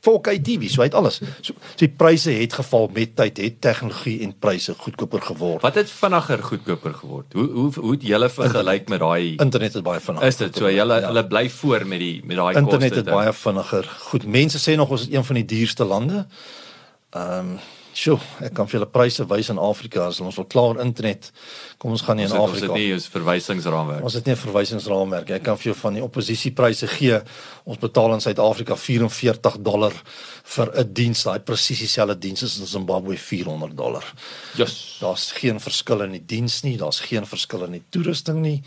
4K 0.07 0.37
TV, 0.41 0.69
so 0.71 0.81
hy 0.81 0.87
het 0.89 0.97
alles. 0.97 1.19
So, 1.41 1.53
so 1.53 1.79
die 1.81 1.89
pryse 1.89 2.31
het 2.31 2.55
geval 2.57 2.89
met 2.95 3.15
tyd, 3.19 3.41
het 3.43 3.61
tegnologie 3.61 4.17
en 4.25 4.33
pryse 4.39 4.75
goedkoper 4.77 5.21
geword. 5.29 5.61
Wat 5.65 5.79
het 5.79 5.91
vinniger 5.91 6.43
goedkoper 6.43 6.93
geword? 6.93 7.33
Hoe 7.33 7.47
hoe 7.57 7.71
hoe 7.75 7.91
het 7.91 8.05
julle 8.07 8.29
vergelyk 8.29 8.89
met 8.89 9.03
daai 9.03 9.35
Internet 9.35 9.73
het 9.73 9.83
baie 9.83 9.99
vinniger. 9.99 10.27
Is 10.27 10.39
dit 10.41 10.61
so 10.63 10.71
julle 10.71 11.01
hulle 11.05 11.25
bly 11.27 11.47
voor 11.49 11.87
met 11.87 11.99
die 12.03 12.21
met 12.23 12.37
daai 12.37 12.53
koste? 12.53 12.63
internet 12.63 12.93
ding? 13.03 13.15
baie 13.15 13.33
vinniger. 13.33 13.89
Goed, 14.11 14.29
mense 14.37 14.61
sê 14.61 14.77
nog 14.79 14.93
ons 14.95 15.07
is 15.07 15.13
een 15.13 15.25
van 15.27 15.41
die 15.41 15.45
duurste 15.45 15.85
lande. 15.85 16.25
Ehm, 17.09 17.57
um, 17.57 17.59
sjoe, 17.97 18.19
ek 18.45 18.53
kan 18.57 18.67
vir 18.69 18.77
julle 18.77 18.87
pryse 18.93 19.25
wys 19.29 19.47
in 19.49 19.57
Afrika 19.57 20.03
as 20.11 20.19
ons 20.21 20.35
wil 20.37 20.45
klaar 20.45 20.79
internet. 20.83 21.31
Kom 21.81 21.91
ons 21.95 22.03
gaan 22.05 22.19
nie 22.19 22.27
Ons 22.27 22.33
in 22.33 22.37
het, 22.37 22.43
ons 22.43 22.53
het 22.59 22.63
Afrika. 22.69 22.77
nie 22.77 22.93
ons 22.93 23.07
verwysingsraamwerk. 23.15 24.03
Ons 24.05 24.17
het 24.19 24.25
nie 24.27 24.33
'n 24.35 24.41
verwysingsraamwerk. 24.43 25.29
Ek 25.31 25.43
kan 25.43 25.57
vir 25.57 25.73
jou 25.73 25.75
van 25.81 25.93
die 25.93 26.03
oppositiepryse 26.03 26.87
gee. 26.87 27.21
Ons 27.65 27.77
betaal 27.77 28.13
in 28.13 28.21
Suid-Afrika 28.21 28.75
44 28.75 29.57
dollar 29.63 29.93
vir 30.43 30.71
'n 30.77 30.93
diens. 30.93 31.23
Daai 31.23 31.39
presies 31.39 31.79
dieselfde 31.79 32.19
diens 32.19 32.43
is 32.43 32.59
in 32.59 32.65
Zimbabwe 32.67 33.17
400 33.17 33.75
dollar. 33.77 34.03
Yes. 34.57 34.97
Daar's 35.01 35.31
geen 35.31 35.59
verskil 35.59 36.01
in 36.01 36.11
die 36.11 36.25
diens 36.25 36.61
nie, 36.63 36.77
daar's 36.77 36.99
geen 36.99 37.25
verskil 37.25 37.63
in 37.63 37.71
die 37.71 37.83
toerusting 37.89 38.41
nie. 38.41 38.63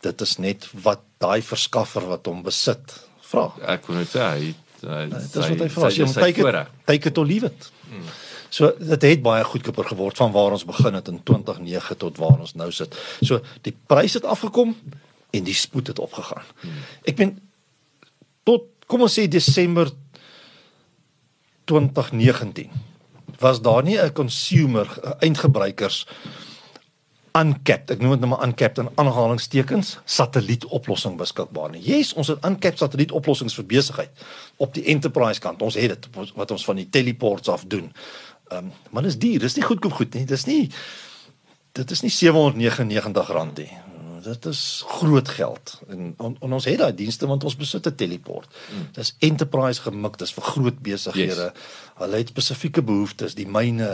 Dit 0.00 0.20
is 0.20 0.38
net 0.38 0.68
wat 0.82 1.00
daai 1.18 1.42
verskaffer 1.42 2.06
wat 2.06 2.26
hom 2.26 2.42
besit 2.42 2.94
vra. 3.20 3.52
Ek 3.66 3.82
kon 3.82 3.96
net 3.96 4.08
sê 4.08 4.20
hy 4.20 4.54
Dit 4.80 5.36
is 5.36 5.48
wat 5.48 5.58
hy 5.58 5.68
vra. 5.68 5.88
Jy 5.90 6.06
take 6.12 6.48
it, 6.48 6.66
take 6.86 7.08
it 7.08 7.18
or 7.18 7.26
leave 7.26 7.44
it. 7.44 7.70
Hmm. 7.90 8.02
So 8.48 8.72
dit 8.78 9.02
het 9.02 9.22
baie 9.22 9.44
goedkoper 9.44 9.84
geword 9.84 10.16
van 10.16 10.32
waar 10.32 10.56
ons 10.56 10.64
begin 10.64 10.94
het 10.94 11.08
in 11.08 11.20
2009 11.22 11.96
tot 11.96 12.18
waar 12.18 12.38
ons 12.40 12.54
nou 12.54 12.70
sit. 12.72 12.96
So 13.20 13.40
die 13.66 13.76
prys 13.86 14.14
het 14.14 14.24
afgekom 14.24 14.76
en 15.30 15.44
die 15.44 15.54
spoed 15.54 15.86
het 15.92 15.98
opgegaan. 15.98 16.44
Ek 17.04 17.16
ben 17.16 17.36
tot 18.48 18.68
kom 18.88 19.04
ons 19.04 19.18
sê 19.18 19.28
Desember 19.28 19.90
2019 21.68 22.70
was 23.38 23.60
daar 23.62 23.82
nie 23.82 23.98
'n 24.00 24.12
consumer 24.12 24.86
'n 25.04 25.18
eindgebruikers 25.20 26.06
uncapped 27.38 27.90
ek 27.90 28.02
noem 28.02 28.16
dit 28.16 28.24
nou 28.24 28.30
maar 28.32 28.44
uncapped 28.46 28.80
in 28.82 28.88
aanhalingstekens 29.00 29.98
satellietoplossing 30.04 31.16
beskikbaar 31.20 31.70
nie. 31.70 31.82
Yes, 31.84 32.12
ons 32.18 32.30
het 32.32 32.44
uncapped 32.46 32.78
satellietoplossings 32.82 33.56
vir 33.58 33.64
besigheid 33.64 34.24
op 34.56 34.74
die 34.74 34.84
enterprise 34.92 35.40
kant. 35.40 35.62
Ons 35.62 35.78
het 35.78 35.94
dit 35.94 36.34
wat 36.38 36.50
ons 36.54 36.64
van 36.64 36.80
die 36.80 36.88
teleports 36.88 37.48
af 37.52 37.66
doen. 37.66 37.92
Ehm 38.48 38.64
um, 38.64 38.72
maar 38.90 39.02
dis 39.02 39.18
duur, 39.18 39.38
dis 39.38 39.54
nie 39.54 39.64
goedkoop 39.64 39.92
goed 39.92 40.14
nie. 40.14 40.24
Dis 40.24 40.44
nie 40.46 40.70
dit 41.72 41.90
is 41.90 42.00
nie 42.02 42.10
799 42.10 43.28
rand 43.28 43.56
nie. 43.58 43.70
Dit 44.22 44.44
is 44.50 44.82
groot 44.86 45.28
geld. 45.28 45.80
En, 45.88 46.14
en, 46.18 46.36
en 46.42 46.52
ons 46.52 46.64
het 46.64 46.78
daai 46.78 46.94
dienste 46.94 47.26
want 47.26 47.44
ons 47.44 47.56
besit 47.56 47.86
'n 47.86 47.94
teleport. 47.94 48.48
Mm. 48.74 48.88
Dis 48.92 49.14
enterprise 49.18 49.80
gemik, 49.80 50.18
dis 50.18 50.32
vir 50.34 50.42
groot 50.44 50.78
besighede. 50.82 51.52
Yes. 51.54 51.62
Hulle 51.98 52.16
het 52.16 52.28
spesifieke 52.28 52.82
behoeftes, 52.82 53.34
die 53.34 53.46
myne. 53.46 53.88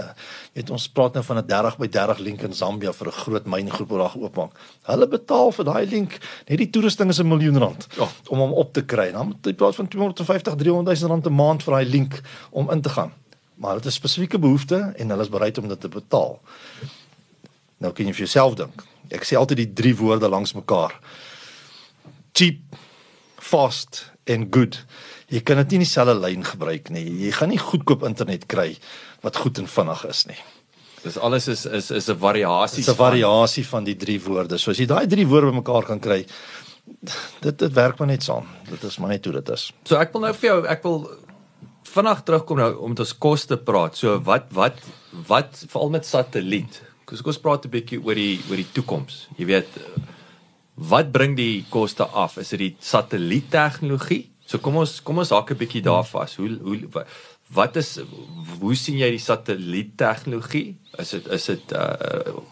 Jy 0.55 0.63
weet 0.63 0.71
ons 0.71 0.89
praat 0.89 1.15
nou 1.15 1.25
van 1.25 1.37
'n 1.39 1.47
30 1.47 1.77
by 1.79 1.89
30 1.89 2.19
link 2.19 2.43
in 2.43 2.53
Zambia 2.55 2.93
vir 2.93 3.07
'n 3.07 3.13
groot 3.13 3.45
myngroep 3.47 3.89
wat 3.89 3.99
daar 4.01 4.11
geoopmaak. 4.17 4.53
Hulle 4.83 5.09
betaal 5.09 5.53
vir 5.53 5.65
daai 5.65 5.87
link, 5.87 6.19
net 6.49 6.59
die 6.59 6.71
toerusting 6.71 7.11
is 7.11 7.21
'n 7.21 7.29
miljoen 7.29 7.59
rand 7.59 7.87
Ja. 7.97 8.09
om 8.29 8.39
hom 8.39 8.53
op 8.53 8.73
te 8.73 8.83
kry. 8.83 9.13
Dan 9.13 9.27
moet 9.27 9.45
jy 9.45 9.53
praat 9.53 9.75
van 9.75 9.89
250 9.89 10.55
300 10.57 10.99
000 11.01 11.09
rand 11.11 11.27
'n 11.27 11.35
maand 11.35 11.63
vir 11.63 11.75
daai 11.75 11.87
link 11.91 12.21
om 12.51 12.71
in 12.71 12.81
te 12.81 12.89
gaan. 12.89 13.13
Maar 13.55 13.71
hulle 13.71 13.83
het 13.83 13.91
'n 13.93 14.01
spesifieke 14.01 14.39
behoefte 14.39 14.93
en 14.97 15.09
hulle 15.09 15.23
is 15.23 15.29
bereid 15.29 15.59
om 15.59 15.69
dit 15.69 15.81
te 15.81 15.89
betaal. 15.89 16.41
Nou 17.79 17.93
kan 17.93 18.07
jy 18.07 18.13
vir 18.13 18.27
jouself 18.27 18.55
dink. 18.55 18.85
Ek 19.11 19.25
sê 19.25 19.37
altyd 19.37 19.57
die 19.57 19.73
drie 19.73 19.97
woorde 19.97 20.29
langs 20.29 20.53
mekaar. 20.53 21.01
Cheap, 22.33 22.59
fast 23.39 24.13
en 24.25 24.47
good. 24.51 24.85
Jy 25.29 25.41
kan 25.41 25.57
dit 25.57 25.75
nie 25.75 25.79
in 25.81 25.85
dieselfde 25.85 26.15
lyn 26.21 26.45
gebruik 26.45 26.91
nie. 26.95 27.05
Jy 27.27 27.31
gaan 27.31 27.49
nie 27.49 27.59
goedkoop 27.59 28.03
internet 28.03 28.47
kry 28.47 28.77
wat 29.25 29.37
goed 29.37 29.59
en 29.59 29.69
vinnig 29.69 30.05
is 30.09 30.25
nie. 30.27 30.41
Dis 31.05 31.19
alles 31.21 31.49
is 31.53 31.67
is 31.67 31.91
is 31.91 32.09
'n 32.09 32.19
variasie. 32.19 32.81
Dit 32.81 32.89
is 32.89 32.95
'n 32.95 32.97
variasie 32.97 33.67
van 33.67 33.85
die 33.85 33.97
drie 33.97 34.21
woorde. 34.21 34.59
So 34.59 34.71
as 34.71 34.79
jy 34.79 34.87
daai 34.87 35.07
drie 35.07 35.27
woorde 35.27 35.51
bymekaar 35.51 35.85
kan 35.85 36.01
kry, 36.01 36.27
dit 37.41 37.59
dit 37.59 37.73
werk 37.73 37.99
maar 37.99 38.09
net 38.09 38.23
saam. 38.23 38.47
Dit 38.71 38.83
is 38.83 38.99
maar 38.99 39.09
net 39.09 39.25
hoe 39.25 39.35
dit 39.35 39.49
is. 39.49 39.73
So 39.85 39.97
ek 39.97 40.13
wil 40.13 40.21
nou 40.21 40.35
vir 40.35 40.51
jou 40.51 40.67
ek 40.67 40.83
wil 40.83 41.11
vinnig 41.85 42.23
terugkom 42.27 42.61
nou 42.61 42.71
om 42.87 42.95
ons 42.97 43.19
koste 43.19 43.57
praat. 43.57 43.97
So 43.97 44.19
wat 44.27 44.51
wat 44.57 44.81
wat 45.29 45.65
veral 45.69 45.91
met 45.91 46.07
satelliet. 46.07 46.83
Kom 47.05 47.19
ons 47.25 47.39
praat 47.39 47.65
'n 47.67 47.71
bietjie 47.71 48.01
oor 48.03 48.15
die 48.15 48.41
oor 48.49 48.57
die 48.57 48.73
toekoms. 48.73 49.29
Jy 49.37 49.47
weet 49.47 49.69
wat 50.75 51.13
bring 51.13 51.37
die 51.37 51.65
koste 51.71 52.05
af? 52.05 52.39
Is 52.39 52.49
dit 52.49 52.59
die 52.59 52.77
satelliettegnologie? 52.81 54.31
So 54.47 54.59
kom 54.59 54.77
ons 54.77 55.01
kom 55.03 55.19
ons 55.19 55.31
hak 55.31 55.51
'n 55.51 55.57
bietjie 55.59 55.83
daar 55.83 56.05
vas. 56.05 56.37
Hoe 56.37 56.59
hoe 56.63 56.81
wa- 56.93 57.07
wat 57.53 57.77
is 57.77 57.99
hoe 58.61 58.75
sien 58.75 58.99
jy 58.99 59.11
die 59.11 59.19
satelliettegnologie? 59.19 60.77
Is 60.99 61.11
dit 61.11 61.27
is 61.27 61.47
dit 61.47 61.73
uh 61.73 62.43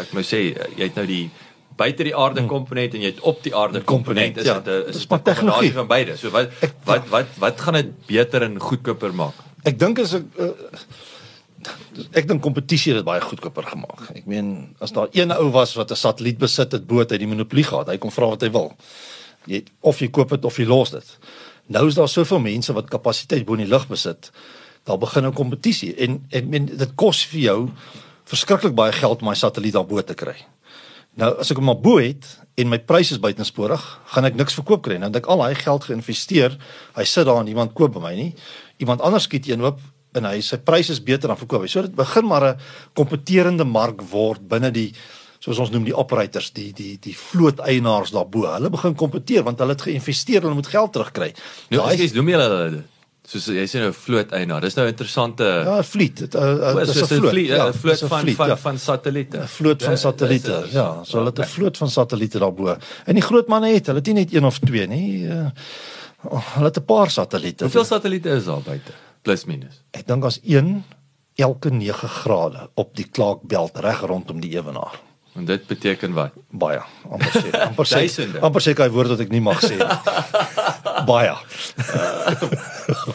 ek 0.00 0.12
moet 0.12 0.26
sê 0.26 0.38
jy 0.76 0.82
het 0.88 0.96
nou 0.96 1.06
die 1.06 1.30
buite 1.76 2.04
die 2.04 2.16
aarde 2.16 2.46
komponent 2.46 2.94
en 2.94 3.00
jy 3.00 3.10
het 3.14 3.20
op 3.20 3.42
die 3.44 3.54
aarde 3.56 3.82
komponent. 3.84 4.36
Is 4.36 4.48
ja. 4.48 4.60
dit 4.60 4.72
'n 4.72 4.88
is 4.88 5.06
'n 5.06 5.22
kombinasie 5.22 5.72
van 5.72 5.86
beide? 5.86 6.16
So 6.16 6.30
wat 6.30 6.48
Ek- 6.60 6.74
wat 6.84 7.08
wat 7.08 7.26
wat 7.38 7.60
gaan 7.60 7.74
dit 7.74 8.06
beter 8.06 8.42
en 8.42 8.58
goedkoper 8.60 9.14
maak? 9.14 9.34
Ek 9.64 9.78
dink 9.78 9.98
as 9.98 10.14
ek 10.14 10.24
uh, 10.38 10.50
ek 12.12 12.28
dink 12.28 12.42
kompetisie 12.42 12.92
het 12.92 13.00
dit 13.02 13.08
baie 13.08 13.20
goedkoper 13.20 13.66
gemaak. 13.66 14.10
Ek 14.14 14.26
meen 14.26 14.74
as 14.78 14.92
daar 14.92 15.08
een 15.12 15.32
ou 15.32 15.50
was 15.50 15.74
wat 15.74 15.90
'n 15.90 15.96
satelliet 15.96 16.38
besit 16.38 16.72
het, 16.72 16.86
boot 16.86 17.10
hy 17.10 17.18
die 17.18 17.26
monopolie 17.26 17.64
gehad. 17.64 17.88
Hy 17.88 17.98
kon 17.98 18.10
vra 18.10 18.28
wat 18.28 18.42
hy 18.42 18.50
wil. 18.50 18.76
Jy 19.46 19.64
of 19.80 19.98
jy 19.98 20.08
koop 20.08 20.30
dit 20.30 20.44
of 20.44 20.56
jy 20.56 20.66
los 20.66 20.90
dit. 20.90 21.18
Nou 21.66 21.86
is 21.88 21.94
daar 21.94 22.08
soveel 22.08 22.38
mense 22.38 22.72
wat 22.72 22.90
kapasiteit 22.90 23.44
bo 23.44 23.54
in 23.54 23.64
die 23.64 23.68
lug 23.70 23.88
besit. 23.88 24.30
Daar 24.84 24.98
begin 24.98 25.26
'n 25.26 25.32
kompetisie 25.32 25.94
en 25.96 26.26
ek 26.30 26.44
meen 26.44 26.66
dit 26.66 26.94
kos 26.94 27.24
vir 27.26 27.40
jou 27.40 27.70
verskriklik 28.24 28.74
baie 28.74 28.92
geld 28.92 29.20
om 29.22 29.28
my 29.28 29.34
satelliet 29.34 29.72
daarbo 29.72 30.02
te 30.02 30.14
kry. 30.14 30.36
Nou 31.16 31.32
as 31.40 31.50
ek 31.52 31.60
hom 31.60 31.70
maar 31.70 31.80
bo 31.80 31.96
het 31.96 32.28
en 32.60 32.68
my 32.68 32.78
pryse 32.84 33.14
is 33.16 33.20
buitensporig, 33.20 33.82
gaan 34.12 34.28
ek 34.28 34.36
niks 34.36 34.56
verkoop 34.58 34.82
kry. 34.84 34.98
Nou 35.00 35.08
dink 35.12 35.28
al 35.32 35.40
daai 35.40 35.56
geld 35.56 35.84
geïnvesteer, 35.88 36.56
hy 36.96 37.04
sit 37.08 37.28
daar 37.28 37.40
en 37.40 37.48
iemand 37.48 37.72
koop 37.76 37.94
by 37.96 38.02
my 38.04 38.14
nie. 38.16 38.32
Iemand 38.84 39.04
anders 39.04 39.28
skiet 39.28 39.48
een 39.48 39.64
oop 39.64 39.80
en 40.16 40.28
hy 40.28 40.40
sy 40.44 40.58
pryse 40.64 40.92
is 40.92 41.02
beter 41.04 41.32
dan 41.32 41.40
verkoop 41.40 41.64
hy. 41.64 41.70
So 41.72 41.84
dit 41.84 41.96
begin 41.96 42.28
maar 42.28 42.44
'n 42.54 42.60
kompeterende 42.92 43.64
mark 43.64 44.02
word 44.12 44.44
binne 44.48 44.70
die 44.70 44.92
soos 45.40 45.58
ons 45.58 45.70
noem 45.70 45.84
die 45.84 45.96
operators, 45.96 46.50
die 46.52 46.72
die 46.72 46.98
die 47.00 47.16
vloot 47.16 47.60
eienaars 47.60 48.10
daarbo. 48.10 48.46
Hulle 48.48 48.70
begin 48.70 48.94
kompeteer 48.94 49.42
want 49.42 49.58
hulle 49.58 49.72
het 49.72 49.82
geïnvesteer, 49.82 50.42
hulle 50.42 50.54
moet 50.54 50.66
geld 50.66 50.92
terugkry. 50.92 51.34
Nou 51.70 51.80
as 51.86 52.00
jy 52.00 52.12
noem 52.14 52.28
jy 52.28 52.40
hulle 52.40 52.70
dit. 52.70 52.95
Soos 53.26 53.46
jy 53.50 53.64
sê 53.66 53.80
nou 53.82 53.90
vloot 53.92 54.30
eienaar. 54.32 54.60
Dis 54.62 54.74
nou 54.76 54.84
'n 54.86 54.92
interessante 54.94 55.42
Ja, 55.44 55.78
'n 55.78 55.84
vliet. 55.84 56.16
Dit 56.16 56.34
uh, 56.34 56.74
Dis 56.78 56.92
dis 56.92 56.96
'n 56.96 57.14
'n 57.14 57.18
vloot. 57.18 57.30
vliet, 57.32 57.48
Ja, 57.48 57.56
ja, 57.56 57.66
'n 57.68 57.72
vloot 57.74 58.02
'n 58.02 58.08
van 58.08 58.20
vliet, 58.20 58.36
van 58.36 58.48
ja. 58.48 58.56
van 58.56 58.78
satelliete. 58.78 59.38
'n 59.38 59.46
vloot 59.48 59.82
van 59.82 59.90
Dis- 59.92 60.00
satelliete. 60.00 60.60
dis- 60.62 60.72
Ja, 60.72 61.02
so 61.02 61.16
hulle 61.18 61.30
het 61.30 61.38
'n 61.38 61.44
vloot 61.44 61.76
van 61.76 61.90
satelliete 61.90 62.38
daarbo. 62.38 62.76
En 63.04 63.14
die 63.14 63.22
groot 63.22 63.48
manne 63.48 63.68
het, 63.74 63.86
hulle 63.86 63.98
het 63.98 64.06
nie 64.06 64.14
net 64.14 64.34
een 64.34 64.44
of 64.44 64.58
twee 64.58 64.86
nie. 64.86 65.22
Uh, 65.26 65.50
hulle 66.54 66.64
het 66.70 66.76
'n 66.78 66.84
paar 66.84 67.10
satelliete. 67.10 67.64
Hoeveel 67.64 67.84
satelliete 67.84 68.28
is 68.30 68.44
daar 68.44 68.60
buite? 68.62 68.92
Plus 69.22 69.44
minus. 69.44 69.82
Ek 69.90 70.06
dink 70.06 70.24
as 70.24 70.38
een 70.44 70.84
elke 71.34 71.70
9 71.70 72.08
grade 72.08 72.70
op 72.74 72.94
die 72.96 73.08
Clark-belt 73.10 73.76
reg 73.78 74.00
rondom 74.00 74.40
die 74.40 74.54
ewenaar. 74.56 75.00
En 75.36 75.44
dit 75.44 75.66
beteken 75.66 76.12
wat? 76.12 76.30
Baie. 76.50 76.80
Amper 77.10 77.30
sê, 77.42 77.50
amper 77.68 77.86
sê, 77.86 77.98
Duisende. 78.00 78.40
amper 78.40 78.62
sê 78.64 78.72
hy 78.76 78.88
woord 78.88 79.08
wat 79.14 79.20
ek 79.20 79.30
nie 79.34 79.40
mag 79.40 79.60
sê 79.60 79.76
nie. 79.76 79.86
Baie. 81.10 81.34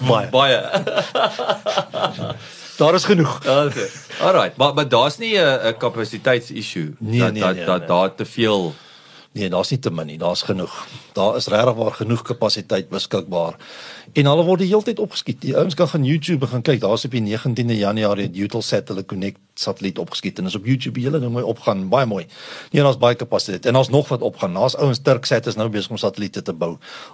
Baie. 0.08 0.28
Baie. 0.30 0.60
Daar 2.78 2.94
is 2.94 3.04
genoeg. 3.06 3.38
okay. 3.46 3.90
Alright, 4.22 4.56
maar 4.58 4.74
maar 4.74 4.88
daar's 4.90 5.18
nie 5.18 5.38
'n 5.38 5.60
'n 5.68 5.78
kapasiteitsissue 5.78 6.94
Nee, 7.00 7.20
dat 7.20 7.32
nee, 7.34 7.42
dat 7.42 7.56
nee, 7.56 7.66
dat 7.66 7.80
nee. 7.80 7.88
daar 7.88 8.16
te 8.16 8.26
veel 8.26 8.74
Nee, 9.32 9.48
daar's 9.50 9.70
nie 9.72 9.80
te 9.80 9.92
min 9.96 10.10
nie, 10.12 10.18
daar's 10.20 10.42
genoeg. 10.44 10.74
Daar 11.16 11.38
is 11.40 11.46
regtig 11.48 11.78
waar 11.78 11.94
genoeg 11.96 12.22
kapasiteit 12.28 12.90
beskikbaar. 12.92 13.56
En 14.12 14.28
hulle 14.28 14.44
word 14.44 14.60
die 14.60 14.68
hele 14.68 14.84
tyd 14.84 15.00
opgeskiet. 15.00 15.38
Die 15.46 15.54
ouens 15.56 15.78
kan 15.80 15.88
gaan 15.88 16.04
YouTube 16.04 16.50
gaan 16.52 16.66
kyk. 16.68 16.82
Daar's 16.84 17.06
op 17.08 17.16
die 17.16 17.22
19de 17.24 17.78
Januarie 17.80 18.26
het 18.28 18.36
Eutelsat 18.36 18.92
hulle 18.92 19.06
Connect 19.08 19.40
satelliet 19.56 20.02
opgeskiet 20.04 20.40
en 20.40 20.50
is 20.50 20.58
op 20.60 20.68
YouTube 20.68 21.00
die 21.00 21.06
hele 21.06 21.22
ding 21.24 21.32
mooi 21.32 21.46
opgaan, 21.48 21.86
baie 21.92 22.10
mooi. 22.10 22.26
Nee, 22.74 22.84
daar's 22.84 23.00
baie 23.00 23.16
kapasiteit 23.16 23.66
en 23.66 23.80
daar's 23.80 23.92
nog 23.94 24.12
wat 24.12 24.22
opgaan. 24.22 24.54
Daar's 24.60 24.76
ouens 24.76 25.00
Turksat 25.00 25.48
is 25.48 25.56
nou 25.56 25.70
besig 25.72 25.96
om 25.96 26.02
satelliete 26.02 26.42
te 26.42 26.54
bou. 26.54 26.74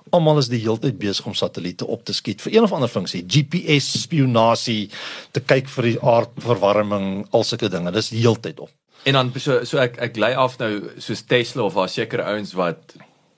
Almal 0.10 0.42
is 0.42 0.50
die 0.50 0.64
hele 0.64 0.80
tyd 0.82 0.98
besig 0.98 1.26
om 1.30 1.38
satelliete 1.38 1.86
op 1.86 2.02
te 2.06 2.18
skiet 2.18 2.42
vir 2.42 2.58
een 2.58 2.66
of 2.66 2.74
ander 2.74 2.90
funksie, 2.90 3.22
GPS 3.28 3.92
spionasie, 4.08 4.90
te 5.38 5.46
kyk 5.46 5.70
vir 5.76 5.92
die 5.92 5.96
aardverwarming, 6.02 7.28
al 7.30 7.46
sulke 7.46 7.70
dinge. 7.70 7.94
Dis 7.94 8.10
die 8.16 8.26
hele 8.26 8.42
tyd 8.42 8.66
op. 8.66 8.74
En 9.06 9.14
dan 9.14 9.32
so 9.40 9.64
so 9.66 9.78
ek 9.80 9.98
ek 10.02 10.18
lei 10.18 10.34
af 10.36 10.58
nou 10.60 10.72
soos 11.00 11.22
Tesla 11.24 11.64
of 11.64 11.74
daar 11.74 11.90
sekere 11.90 12.24
ouens 12.24 12.54
wat 12.54 12.96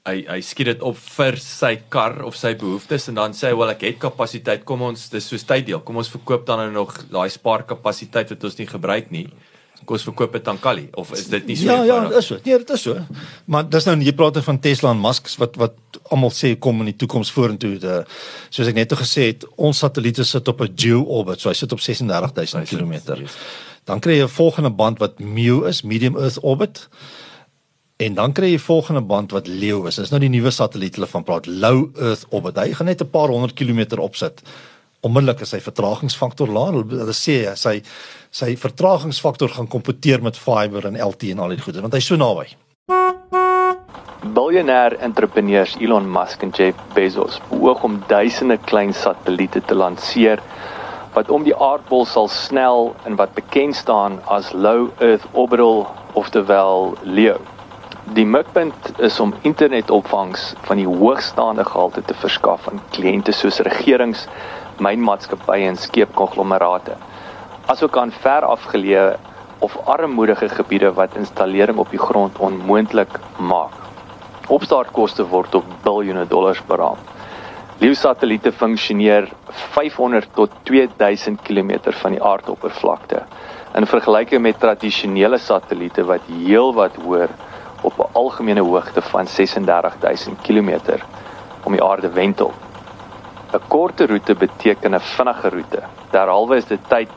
hy 0.07 0.23
hy 0.29 0.39
skiet 0.41 0.65
dit 0.65 0.81
op 0.81 0.97
vir 0.97 1.35
sy 1.37 1.75
kar 1.89 2.23
of 2.25 2.35
sy 2.35 2.53
behoeftes 2.55 3.09
en 3.09 3.15
dan 3.15 3.33
sê 3.33 3.51
hy 3.51 3.57
wel 3.59 3.69
ek 3.69 3.81
het 3.83 3.99
kapasiteit 3.99 4.63
kom 4.65 4.81
ons 4.81 5.09
dis 5.09 5.27
soos 5.27 5.43
tyddeel 5.43 5.81
kom 5.85 5.97
ons 5.97 6.09
verkoop 6.09 6.45
dan 6.47 6.57
nou 6.63 6.71
nog 6.71 6.95
daai 7.11 7.29
spaarkapasiteit 7.29 8.29
wat 8.29 8.43
ons 8.43 8.57
nie 8.57 8.65
gebruik 8.67 9.11
nie 9.11 9.27
kom 9.85 9.95
ons 9.95 10.03
verkoop 10.07 10.33
dit 10.33 10.47
aan 10.47 10.57
Kali 10.59 10.87
of 10.97 11.11
is 11.13 11.27
dit 11.29 11.45
nie 11.45 11.55
so 11.59 11.65
Ja, 11.67 11.83
ja, 11.83 11.99
eenvoudig? 11.99 12.09
dit 12.09 12.17
is 12.17 12.27
so. 12.27 12.39
Nee, 12.45 12.57
dit 12.57 12.69
is 12.69 12.81
so. 12.81 12.95
Maar 13.45 13.69
dis 13.69 13.85
nou 13.85 13.95
jy 14.07 14.11
praat 14.17 14.41
van 14.43 14.59
Tesla 14.59 14.91
en 14.95 15.01
Musk 15.01 15.29
wat 15.39 15.55
wat 15.61 15.75
almal 16.09 16.31
sê 16.31 16.55
kom 16.59 16.79
in 16.81 16.89
die 16.91 16.97
toekoms 16.97 17.31
vorentoe. 17.31 17.77
De, 17.79 18.03
soos 18.49 18.67
ek 18.67 18.75
net 18.75 18.93
gesê 18.97 19.29
het, 19.31 19.45
ons 19.57 19.77
satelliete 19.77 20.23
sit 20.25 20.47
op 20.47 20.61
'n 20.61 20.73
geo 20.75 21.03
orbit, 21.03 21.39
so 21.39 21.49
hy 21.49 21.53
sit 21.55 21.71
op 21.71 21.79
36000 21.79 22.67
km. 22.69 22.93
yes. 23.21 23.35
Dan 23.89 23.99
kry 23.99 24.19
jy 24.19 24.23
'n 24.23 24.29
volgende 24.29 24.69
band 24.69 24.99
wat 24.99 25.19
MEO 25.19 25.63
is, 25.65 25.81
medium 25.81 26.17
earth 26.17 26.39
orbit. 26.39 26.87
En 27.97 28.13
dan 28.13 28.31
kry 28.31 28.51
jy 28.51 28.59
volgende 28.59 29.01
band 29.01 29.31
wat 29.31 29.47
LEO 29.47 29.85
is. 29.85 29.95
Dis 29.95 30.11
nou 30.11 30.19
die 30.19 30.29
nuwe 30.29 30.51
satelliet 30.51 30.95
hulle 30.95 31.07
van 31.07 31.23
praat, 31.23 31.47
low 31.47 31.89
earth 31.97 32.25
orbit. 32.29 32.55
Hy 32.55 32.73
gaan 32.73 32.85
net 32.85 33.01
'n 33.01 33.09
paar 33.09 33.27
honderd 33.27 33.53
kilometer 33.53 33.99
opsit. 33.99 34.41
Onmiddellik 35.01 35.41
is 35.41 35.49
sy 35.49 35.59
vertragingsfaktor 35.59 36.47
laag. 36.47 36.71
Hulle, 36.71 37.13
sê 37.13 37.55
sy 37.55 37.81
sy 38.31 38.55
vertragingsfaktor 38.55 39.49
gaan 39.49 39.67
kompeteer 39.67 40.21
met 40.21 40.37
fiber 40.37 40.85
en 40.85 41.01
LTE 41.01 41.31
en 41.31 41.39
al 41.39 41.49
die 41.49 41.61
goede 41.61 41.81
want 41.81 41.93
hy's 41.93 42.05
so 42.05 42.15
naby. 42.15 42.45
Biljoenêr 44.33 44.99
entrepreneurs 44.99 45.75
Elon 45.79 46.11
Musk 46.11 46.41
en 46.43 46.51
Jeff 46.51 46.77
Bezos 46.93 47.41
beoog 47.49 47.83
om 47.83 48.03
duisende 48.07 48.57
klein 48.57 48.93
satelliete 48.93 49.61
te 49.61 49.75
lanseer 49.75 50.39
wat 51.13 51.29
om 51.29 51.43
die 51.43 51.55
aardbol 51.55 52.05
sal 52.05 52.27
snel 52.27 52.93
en 53.03 53.15
wat 53.15 53.33
bekend 53.33 53.75
staan 53.75 54.19
as 54.27 54.51
low 54.53 54.89
earth 54.97 55.25
orbital 55.31 55.87
oftewel 56.13 56.93
LEO. 57.03 57.37
Die 58.13 58.25
mikpunt 58.25 58.91
is 58.97 59.19
om 59.19 59.33
internetopvangs 59.41 60.53
van 60.65 60.79
die 60.81 60.87
hoogstaande 60.87 61.65
gehalte 61.65 62.01
te 62.01 62.13
verskaf 62.17 62.67
aan 62.69 62.81
kliënte 62.95 63.33
soos 63.37 63.59
regerings, 63.65 64.25
mynmaatskappye 64.81 65.67
en 65.69 65.77
skeepkonglomerate. 65.77 66.95
Asook 67.69 67.97
aan 68.01 68.13
ver 68.23 68.47
afgeleë 68.49 69.11
of 69.59 69.77
armoedige 69.85 70.49
gebiede 70.49 70.93
wat 70.97 71.15
installering 71.19 71.77
op 71.77 71.91
die 71.93 72.01
grond 72.01 72.37
onmoontlik 72.39 73.19
maak. 73.37 73.75
Opstartkoste 74.47 75.27
word 75.29 75.55
op 75.55 75.65
biljoene 75.83 76.25
dollars 76.27 76.61
beraam. 76.65 76.97
Leeu-satelliete 77.79 78.51
funksioneer 78.51 79.29
500 79.71 80.33
tot 80.35 80.51
2000 80.67 81.39
km 81.47 81.77
van 82.01 82.11
die 82.11 82.19
aardoppervlakte 82.19 83.21
in 83.79 83.85
vergelyking 83.87 84.41
met 84.43 84.57
tradisionele 84.59 85.37
satelliete 85.39 86.03
wat 86.09 86.25
heelwat 86.27 86.97
hoër 86.99 87.31
op 87.87 88.01
'n 88.03 88.09
algemene 88.21 88.65
hoogte 88.67 89.01
van 89.01 89.27
36000 89.27 90.41
km 90.41 90.99
om 91.63 91.71
die 91.71 91.83
aarde 91.83 92.09
wentel. 92.09 92.51
'n 93.53 93.61
Korte 93.67 94.07
roete 94.07 94.35
beteken 94.35 94.95
'n 94.95 94.99
vinnige 94.99 95.49
roete. 95.49 95.81
Derhalwe 96.11 96.55
is 96.55 96.65
dit 96.65 96.89
tyd 96.89 97.09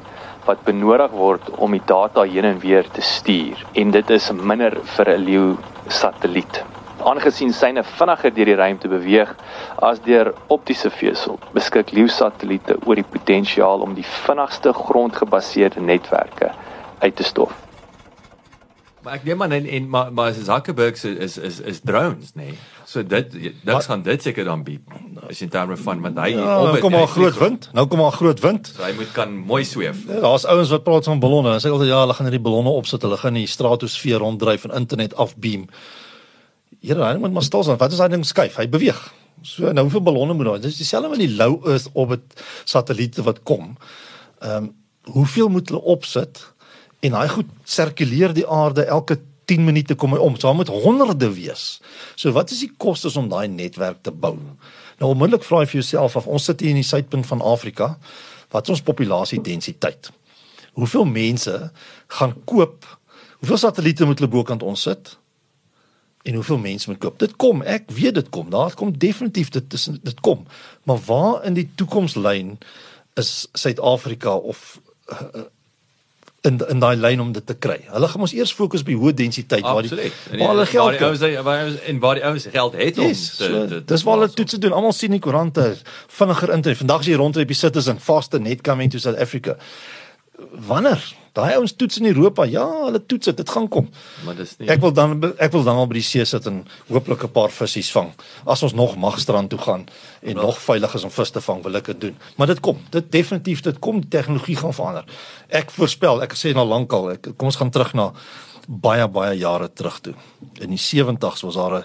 wat 0.45 0.63
benodig 0.65 1.11
word 1.11 1.51
om 1.51 1.71
die 1.73 1.83
data 1.85 2.23
heen 2.23 2.45
en 2.45 2.59
weer 2.59 2.89
te 2.91 3.01
stuur 3.01 3.67
en 3.73 3.91
dit 3.91 4.11
is 4.11 4.31
minder 4.33 4.79
vir 4.85 5.09
'n 5.09 5.25
leeu 5.25 5.57
satelliet. 5.89 6.65
Aangesien 7.03 7.53
syne 7.53 7.83
vinniger 7.97 8.35
deur 8.35 8.51
die 8.53 8.59
ruimte 8.59 8.89
beweeg 8.89 9.35
as 9.83 10.01
deur 10.05 10.33
optiese 10.55 10.91
vesel, 10.91 11.39
beskik 11.57 11.91
leeu 11.97 12.09
satelliete 12.09 12.79
oor 12.87 13.01
die 13.01 13.09
potensiaal 13.17 13.83
om 13.83 13.97
die 13.99 14.07
vinnigste 14.23 14.73
grondgebaseerde 14.77 15.83
netwerke 15.83 16.53
uit 17.03 17.17
te 17.17 17.27
stof. 17.27 17.53
Maar 19.03 19.17
ek 19.19 19.25
neem 19.27 19.41
aan 19.43 19.51
en, 19.57 19.65
en 19.67 19.89
maar 19.91 20.13
maar 20.15 20.33
Zuckerberg 20.33 20.97
se 20.97 21.11
is 21.19 21.35
is 21.39 21.59
is 21.61 21.81
drones 21.83 22.31
nê. 22.39 22.53
Nee. 22.53 22.59
So 22.87 23.03
dit 23.07 23.33
dit 23.33 23.85
gaan 23.85 24.03
dit 24.03 24.23
seker 24.23 24.45
dan 24.45 24.63
bied. 24.63 24.81
Is 25.29 25.41
in 25.43 25.49
terme 25.49 25.77
van 25.77 26.01
want 26.01 26.19
hy 26.23 26.29
Ja, 26.37 26.45
nou 26.63 26.79
kom 26.79 26.95
maar 26.95 27.09
groot 27.11 27.39
wind. 27.39 27.69
Nou 27.73 27.87
kom 27.87 27.99
maar 27.99 28.13
groot 28.13 28.41
wind. 28.41 28.71
So 28.77 28.85
hy 28.87 28.93
moet 28.95 29.11
kan 29.13 29.35
mooi 29.35 29.65
sweef. 29.65 30.05
Ja, 30.07 30.21
Daar's 30.21 30.47
ouens 30.47 30.71
wat 30.71 30.85
praat 30.87 31.11
van 31.11 31.19
ballonne. 31.19 31.49
Hulle 31.49 31.65
sê 31.65 31.73
altyd 31.75 31.91
ja, 31.91 32.05
hulle 32.05 32.15
gaan 32.15 32.31
hierdie 32.31 32.45
ballonne 32.47 32.71
opsit. 32.71 33.03
Hulle 33.03 33.19
gaan 33.19 33.35
die 33.41 33.47
stratosfeer 33.51 34.23
ronddryf 34.23 34.69
en 34.69 34.77
internet 34.85 35.17
afbeam. 35.17 35.67
Here, 36.83 36.99
hy 37.07 37.19
moet 37.23 37.33
maar 37.33 37.47
stil 37.47 37.63
staan. 37.63 37.79
Wat 37.79 37.93
is 37.95 38.01
daai 38.03 38.11
ding 38.11 38.25
skuif? 38.27 38.57
Hy 38.59 38.67
beweeg. 38.71 39.01
So 39.47 39.71
nou 39.75 39.85
hoeveel 39.87 40.03
ballonne 40.03 40.35
moet 40.35 40.49
daar? 40.49 40.63
Dis 40.63 40.81
dieselfde 40.81 41.13
met 41.13 41.23
die 41.23 41.31
low 41.31 41.61
earth 41.71 41.89
orbit 41.99 42.41
satelliete 42.65 43.23
wat 43.27 43.43
kom. 43.47 43.77
Ehm 44.43 44.69
um, 44.69 44.71
hoeveel 45.03 45.49
moet 45.51 45.69
hulle 45.69 45.83
opsit? 45.91 46.39
En 47.03 47.17
daai 47.17 47.29
goed 47.29 47.49
sirkuleer 47.67 48.31
die 48.35 48.45
aarde 48.47 48.85
elke 48.85 49.17
10 49.51 49.65
minute 49.67 49.97
kom 49.99 50.15
hy 50.15 50.21
om. 50.23 50.37
So 50.37 50.47
daar 50.47 50.59
moet 50.61 50.71
honderde 50.71 51.33
wees. 51.35 51.81
So 52.15 52.31
wat 52.33 52.51
is 52.55 52.61
die 52.63 52.71
kostes 52.77 53.17
om 53.19 53.27
daai 53.31 53.49
netwerk 53.49 54.03
te 54.07 54.13
bou? 54.15 54.37
Nou 55.03 55.11
onmiddellik 55.11 55.43
vra 55.47 55.65
jy 55.65 55.73
vir 55.73 55.81
jouself 55.81 56.17
af, 56.21 56.27
ons 56.31 56.47
sit 56.47 56.63
hier 56.63 56.71
in 56.71 56.79
die 56.79 56.87
suidpunt 56.87 57.27
van 57.27 57.43
Afrika. 57.43 57.97
Wat 58.55 58.69
is 58.69 58.77
ons 58.77 58.85
populasie 58.87 59.41
densiteit? 59.43 60.13
Hoeveel 60.79 61.05
mense 61.11 61.57
gaan 62.19 62.37
koop? 62.45 62.87
Hoeveel 63.43 63.59
satelliete 63.59 64.07
moet 64.07 64.23
hulle 64.23 64.31
bokant 64.31 64.63
ons 64.63 64.87
sit? 64.87 65.17
En 66.23 66.35
hoeveel 66.35 66.59
mense 66.59 66.91
moet 66.91 66.99
koop? 66.99 67.19
Dit 67.19 67.37
kom, 67.37 67.63
ek 67.63 67.91
weet 67.91 68.15
dit 68.15 68.29
kom. 68.29 68.51
Daar 68.51 68.75
kom 68.75 68.99
definitief 68.99 69.49
dit 69.49 69.73
is 69.73 69.89
dit 70.03 70.21
kom. 70.21 70.47
Maar 70.83 70.99
waar 71.07 71.45
in 71.45 71.55
die 71.59 71.71
toekomslyn 71.75 72.59
is 73.15 73.49
Suid-Afrika 73.53 74.35
of 74.35 74.81
uh, 75.11 75.43
in 76.43 76.59
in 76.69 76.79
daai 76.83 76.97
lyn 76.97 77.21
om 77.21 77.33
dit 77.33 77.47
te 77.47 77.55
kry. 77.55 77.77
Hulle 77.87 78.09
gaan 78.11 78.25
ons 78.27 78.35
eers 78.35 78.53
fokus 78.55 78.83
by 78.87 78.97
hoë 78.99 79.15
densiteit 79.19 79.63
waar 79.63 79.87
die. 79.87 80.11
En 80.31 80.41
waar 80.41 80.55
hulle 80.55 80.67
geld 80.67 80.99
waar 81.01 81.19
die 81.23 81.39
ouens 81.39 81.81
en 81.87 81.99
waar 82.03 82.19
die 82.19 82.25
ouens 82.27 82.47
geld 82.51 82.79
het 82.79 82.99
om 82.99 83.11
Yes, 83.11 83.25
so, 83.39 83.83
dis 83.93 84.03
waar 84.07 84.19
hulle 84.19 84.31
toetse 84.35 84.59
doen. 84.59 84.75
Almal 84.75 84.95
sien 84.97 85.15
die 85.15 85.23
koerante 85.23 85.69
vinniger 86.11 86.55
internet. 86.55 86.83
Vandag 86.83 87.07
is 87.07 87.13
jy 87.13 87.19
rondry 87.21 87.47
op 87.47 87.55
die 87.55 87.59
Citizen 87.59 88.01
faster 88.03 88.43
net 88.43 88.67
coming 88.67 88.91
to 88.91 88.99
South 88.99 89.19
Africa. 89.23 89.57
Wanneer? 90.53 91.15
Daai 91.33 91.55
ouens 91.57 91.73
toets 91.77 91.97
in 91.99 92.07
Europa. 92.07 92.45
Ja, 92.45 92.67
hulle 92.85 93.07
toets 93.07 93.25
dit. 93.25 93.37
Dit 93.37 93.51
gaan 93.51 93.69
kom. 93.69 93.89
Maar 94.25 94.37
dis 94.37 94.53
nie 94.59 94.69
Ek 94.69 94.83
wil 94.85 94.93
dan 94.93 95.15
ek 95.41 95.53
wil 95.55 95.63
dan 95.65 95.79
al 95.81 95.89
by 95.89 95.97
die 95.97 96.05
see 96.05 96.25
sit 96.29 96.47
en 96.47 96.67
hooplik 96.91 97.25
'n 97.25 97.33
paar 97.33 97.51
visse 97.51 97.93
vang. 97.93 98.13
As 98.45 98.63
ons 98.63 98.75
nog 98.77 98.97
mag 98.97 99.19
strand 99.19 99.49
toe 99.49 99.59
gaan 99.59 99.87
en 100.21 100.37
nog 100.37 100.61
veilig 100.61 100.95
is 100.95 101.05
om 101.05 101.11
vis 101.11 101.31
te 101.31 101.41
vang, 101.41 101.63
wil 101.63 101.77
ek 101.77 101.85
dit 101.85 102.01
doen. 102.01 102.17
Maar 102.37 102.47
dit 102.47 102.61
kom. 102.61 102.79
Dit 102.91 103.13
definitief 103.13 103.61
dit 103.61 103.79
kom. 103.79 104.09
Tegnologie 104.09 104.57
gaan 104.57 104.75
verander. 104.75 105.05
Ek 105.49 105.71
voorspel, 105.71 106.23
ek 106.23 106.35
sê 106.35 106.53
nou 106.55 106.67
lankal, 106.69 107.11
ek 107.11 107.23
kom 107.37 107.49
ons 107.49 107.57
gaan 107.57 107.71
terug 107.71 107.95
na 107.95 108.13
baie 108.69 109.09
baie 109.09 109.39
jare 109.39 109.73
terug 109.73 110.01
toe. 110.01 110.15
In 110.61 110.69
die 110.69 110.79
70's 110.79 111.41
was 111.43 111.55
daar 111.55 111.79
'n 111.79 111.85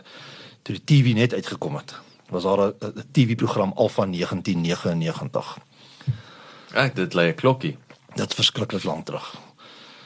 toe 0.64 0.76
die 0.76 0.84
TV 0.84 1.16
net 1.16 1.34
uitgekom 1.34 1.76
het. 1.76 1.96
Was 2.30 2.44
daar 2.44 2.74
'n 2.74 3.04
TV-program 3.12 3.72
Alpha 3.76 4.06
1999. 4.06 5.58
Ek 6.74 6.96
dit 6.96 7.14
lê 7.14 7.32
'n 7.32 7.36
klokkie. 7.36 7.78
Dit 8.18 8.34
verskriklik 8.34 8.84
lank 8.84 9.06
terug. 9.06 9.30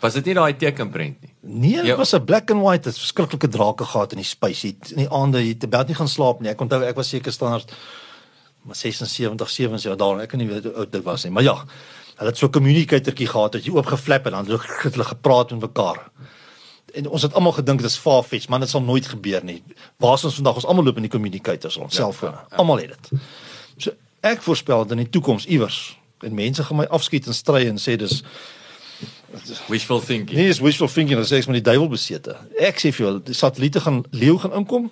Was 0.01 0.13
dit 0.17 0.25
nie 0.25 0.33
daai 0.33 0.55
tekenprent 0.57 1.21
nie? 1.21 1.33
Nee, 1.41 1.75
dit 1.81 1.85
Ja. 1.85 1.95
was 1.95 2.13
'n 2.13 2.25
black 2.25 2.51
and 2.51 2.61
white, 2.61 2.83
dit 2.83 2.93
was 2.93 3.01
verskriklike 3.01 3.47
drake 3.47 3.85
gehad 3.85 4.11
in 4.13 4.17
die. 4.17 4.27
Jy 4.51 4.75
het 4.77 4.91
in 4.91 4.97
die 4.97 5.09
aande 5.09 5.39
jy 5.39 5.55
het 5.59 5.69
baie 5.69 5.85
nie 5.85 5.95
gaan 5.95 6.07
slaap 6.07 6.41
nie. 6.41 6.49
Ek 6.49 6.61
onthou 6.61 6.83
ek 6.83 6.95
was 6.95 7.09
seker 7.09 7.31
standaard 7.31 7.71
maar 8.61 8.75
76 8.75 9.49
77 9.49 9.95
daar 9.97 10.21
ek 10.21 10.29
kan 10.29 10.39
nie 10.39 10.47
weet 10.47 10.63
hoe 10.63 10.73
oud 10.83 10.91
dit 10.91 11.03
was 11.03 11.23
nie 11.23 11.31
maar 11.33 11.43
ja 11.43 11.55
hulle 12.15 12.29
het 12.29 12.37
so 12.37 12.45
'n 12.45 12.51
communicatortjie 12.51 13.27
gehad 13.27 13.51
dat 13.51 13.65
jy 13.65 13.71
oopgeflap 13.73 14.25
en 14.25 14.31
dan 14.31 14.45
het 14.45 14.93
hulle 14.93 15.03
gepraat 15.03 15.51
met 15.51 15.59
mekaar 15.59 16.09
en 16.93 17.07
ons 17.07 17.21
het 17.21 17.33
almal 17.33 17.51
gedink 17.51 17.81
dit 17.81 17.89
is 17.89 17.97
far-fetched 17.97 18.49
maar 18.49 18.59
dit 18.59 18.69
sal 18.69 18.81
nooit 18.81 19.05
gebeur 19.05 19.43
nie 19.43 19.63
waar 19.97 20.13
is 20.13 20.23
ons 20.23 20.35
vandag 20.35 20.55
ons 20.55 20.65
almal 20.65 20.83
loop 20.83 20.95
in 20.95 21.01
die 21.01 21.11
communicators 21.11 21.77
ons 21.77 21.95
selfone 21.95 22.31
ja, 22.31 22.45
ja. 22.49 22.55
almal 22.55 22.77
het 22.77 22.87
dit 22.89 23.19
so 23.77 23.91
ek 24.19 24.41
voorspel 24.41 24.77
dat 24.77 24.91
in 24.91 24.97
die 24.97 25.09
toekoms 25.09 25.45
iewers 25.45 25.97
en 26.21 26.33
mense 26.33 26.63
gaan 26.63 26.77
my 26.77 26.87
afskiet 26.89 27.27
en 27.27 27.37
stry 27.37 27.65
en 27.67 27.77
sê 27.81 27.97
dis 27.97 28.21
wishful 29.67 29.99
thinking. 29.99 30.37
Nee, 30.37 30.47
is 30.47 30.59
wishful 30.59 30.87
thinking, 30.91 31.19
dit 31.19 31.27
sê 31.29 31.39
ek 31.39 31.47
met 31.47 31.61
die 31.61 31.67
duiwel 31.71 31.89
besete. 31.91 32.35
Ek 32.59 32.81
sê 32.81 32.91
vir 32.91 33.05
jou, 33.05 33.13
die 33.31 33.37
satelliete 33.37 33.83
gaan 33.83 34.01
leeu 34.11 34.37
gaan 34.41 34.53
inkom. 34.59 34.89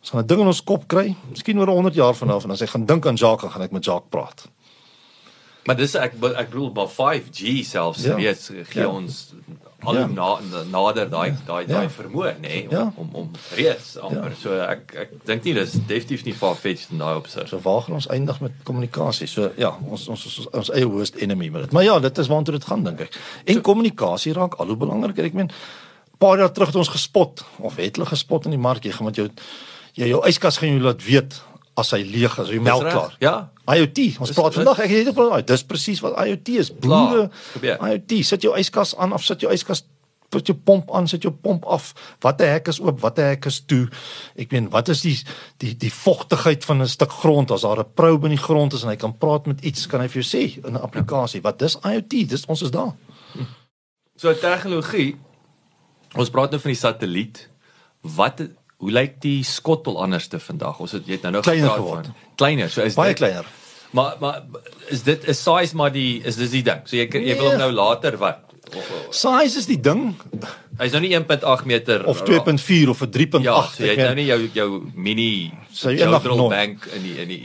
Ons 0.00 0.10
gaan 0.10 0.22
'n 0.22 0.26
ding 0.26 0.40
in 0.40 0.46
ons 0.46 0.64
kop 0.64 0.88
kry, 0.88 1.14
miskien 1.30 1.58
oor 1.58 1.68
100 1.68 1.94
jaar 1.94 2.14
vanaf 2.14 2.44
en 2.44 2.50
as 2.50 2.62
ek 2.62 2.70
gaan 2.70 2.86
dink 2.86 3.06
aan 3.06 3.16
Jacques, 3.16 3.52
gaan 3.52 3.62
ek 3.62 3.72
met 3.72 3.84
Jacques 3.84 4.10
praat. 4.10 4.48
Maar 5.64 5.76
dis 5.76 5.94
ek 5.94 6.14
ek 6.18 6.50
bedoel 6.50 6.72
by 6.72 6.86
5G 6.90 7.62
selfs 7.64 8.02
ja. 8.02 8.16
weet 8.18 8.50
gee 8.72 8.82
ja. 8.82 8.88
ons 8.88 9.34
al 9.82 9.98
ja. 9.98 10.06
na, 10.06 10.28
nader 10.70 11.10
daai 11.10 11.28
ja. 11.30 11.36
daai 11.46 11.66
daai 11.66 11.84
ja. 11.86 11.92
vermoë 11.92 12.32
nê 12.40 12.48
nee, 12.48 12.62
om, 12.68 12.74
ja. 12.74 12.84
om 12.96 13.10
om 13.22 13.30
reeds 13.58 13.96
amper 13.98 14.30
ja. 14.30 14.38
so 14.40 14.58
ek 14.64 14.96
ek 15.04 15.14
dink 15.28 15.46
nie 15.48 15.54
dis 15.58 15.76
definitief 15.76 16.26
nie 16.28 16.34
far 16.38 16.58
fetched 16.58 16.94
in 16.94 17.02
daai 17.02 17.16
opsig. 17.18 17.48
So 17.50 17.60
waar 17.64 17.82
gaan 17.86 17.98
ons 17.98 18.08
eindig 18.12 18.40
met 18.44 18.58
kommunikasie? 18.68 19.28
So 19.30 19.50
ja, 19.60 19.72
ons 19.88 20.08
ons 20.12 20.26
ons, 20.30 20.50
ons 20.62 20.72
eie 20.76 20.88
worst 20.88 21.18
enemy 21.22 21.50
met 21.52 21.66
dit. 21.66 21.76
Maar 21.76 21.88
ja, 21.88 21.98
dit 22.02 22.22
is 22.22 22.30
waartoe 22.30 22.58
dit 22.58 22.68
gaan 22.68 22.84
dink 22.86 23.06
ek. 23.08 23.16
En 23.44 23.58
so, 23.58 23.66
kommunikasie 23.72 24.34
raak 24.38 24.58
al 24.62 24.72
hoe 24.72 24.78
belangriker. 24.84 25.30
Ek 25.30 25.38
meen 25.38 25.50
paar 26.22 26.38
jaar 26.38 26.52
terug 26.54 26.70
het 26.70 26.78
ons 26.78 26.92
gespot 26.92 27.44
of 27.58 27.78
het 27.82 27.98
hulle 27.98 28.06
gespot 28.06 28.46
in 28.46 28.54
die 28.54 28.62
mark 28.62 28.84
jy 28.86 28.94
gaan 28.94 29.10
met 29.10 29.18
jou 29.18 29.28
jy 29.98 30.12
jou 30.12 30.20
yskas 30.28 30.60
gaan 30.60 30.76
jy 30.76 30.82
laat 30.84 31.02
weet 31.04 31.40
as 31.74 31.90
hy 31.90 32.02
leeg 32.04 32.38
is, 32.38 32.50
hy 32.52 32.58
melk 32.58 32.88
klaar. 32.88 33.16
Ja. 33.22 33.50
IoT. 33.64 34.18
Ons 34.20 34.32
is, 34.32 34.36
praat 34.36 34.54
vandag, 34.58 34.82
ek 34.84 34.90
het 34.90 35.04
net 35.04 35.14
gepraat. 35.14 35.46
Dis 35.46 35.64
presies 35.64 36.02
wat 36.04 36.18
IoT 36.26 36.48
is. 36.48 36.72
Boere. 36.74 37.30
IoT. 37.62 38.18
Sit 38.26 38.42
jou 38.42 38.52
yskas 38.58 38.96
aan 38.96 39.12
of 39.16 39.24
sit 39.24 39.40
jou 39.40 39.52
yskas 39.52 39.84
put 40.32 40.48
jou 40.48 40.56
pomp 40.56 40.90
aan, 40.96 41.08
sit 41.10 41.26
jou 41.26 41.32
pomp 41.44 41.66
af. 41.68 41.90
Watter 42.24 42.54
hek 42.54 42.70
is 42.72 42.80
oop, 42.82 43.00
watter 43.02 43.32
hek 43.32 43.48
is 43.50 43.60
toe? 43.68 43.84
Ek 44.40 44.52
meen, 44.54 44.70
wat 44.72 44.88
is 44.92 45.04
die 45.04 45.16
die 45.62 45.74
die 45.78 45.92
vogtigheid 45.92 46.64
van 46.68 46.82
'n 46.82 46.88
stuk 46.88 47.12
grond 47.22 47.52
as 47.52 47.66
daar 47.66 47.80
'n 47.80 47.92
probe 47.94 48.26
in 48.28 48.36
die 48.36 48.44
grond 48.48 48.72
is 48.72 48.82
en 48.82 48.88
hy 48.88 48.96
kan 48.96 49.18
praat 49.18 49.46
met 49.46 49.60
iets, 49.60 49.86
kan 49.86 50.00
hy 50.00 50.08
vir 50.08 50.22
jou 50.22 50.28
sê 50.34 50.64
in 50.64 50.74
'n 50.74 50.82
applikasie. 50.82 51.42
Wat 51.42 51.58
dis 51.58 51.76
IoT? 51.76 52.28
Dis 52.28 52.46
ons 52.46 52.62
is 52.62 52.70
daar. 52.70 52.94
So 54.16 54.34
tegnologie. 54.34 55.16
Ons 56.14 56.30
praat 56.30 56.50
nou 56.50 56.60
van 56.60 56.70
die 56.70 56.80
satelliet. 56.80 57.48
Wat 58.00 58.40
Hoe 58.82 58.90
lyk 58.90 59.20
die 59.22 59.44
skottel 59.46 60.00
anders 60.02 60.26
te 60.26 60.40
vandag? 60.42 60.80
Ons 60.82 60.96
het 60.96 61.06
jy 61.06 61.20
het 61.20 61.26
nou 61.28 61.36
nog 61.36 61.44
kleiner 61.46 61.76
geword. 61.76 62.08
Kleiner, 62.40 62.70
so 62.70 62.82
is 62.82 62.96
baie 62.98 63.12
dit, 63.14 63.20
kleiner. 63.20 63.46
Maar 63.94 64.16
maar 64.20 64.40
is 64.90 65.04
dit 65.06 65.28
is 65.30 65.42
size 65.42 65.76
maar 65.78 65.92
die 65.94 66.22
is 66.26 66.38
dis 66.40 66.50
die 66.50 66.64
ding. 66.66 66.82
So 66.90 66.98
jy 66.98 67.06
jy 67.06 67.36
wil 67.38 67.52
hom 67.52 67.60
nou 67.60 67.70
later 67.76 68.18
wat? 68.18 68.48
Size 69.14 69.60
is 69.60 69.68
die 69.70 69.78
ding. 69.80 70.16
Hy's 70.80 70.94
nou 70.96 71.02
nie 71.04 71.12
1.8 71.14 71.68
meter 71.68 72.06
of 72.10 72.24
2.4 72.26 72.90
of 72.90 73.04
'n 73.06 73.12
3.8. 73.14 73.46
Ja, 73.46 73.60
so 73.70 73.84
jy 73.84 73.94
het 73.94 74.06
nou 74.08 74.14
nie 74.18 74.26
jou 74.26 74.40
jou 74.52 74.68
mini 74.94 75.52
so 75.70 75.90
jy 75.90 76.08
nog 76.08 76.48
bank 76.50 76.88
in 76.96 77.02
die 77.06 77.16
in 77.22 77.28
die 77.28 77.44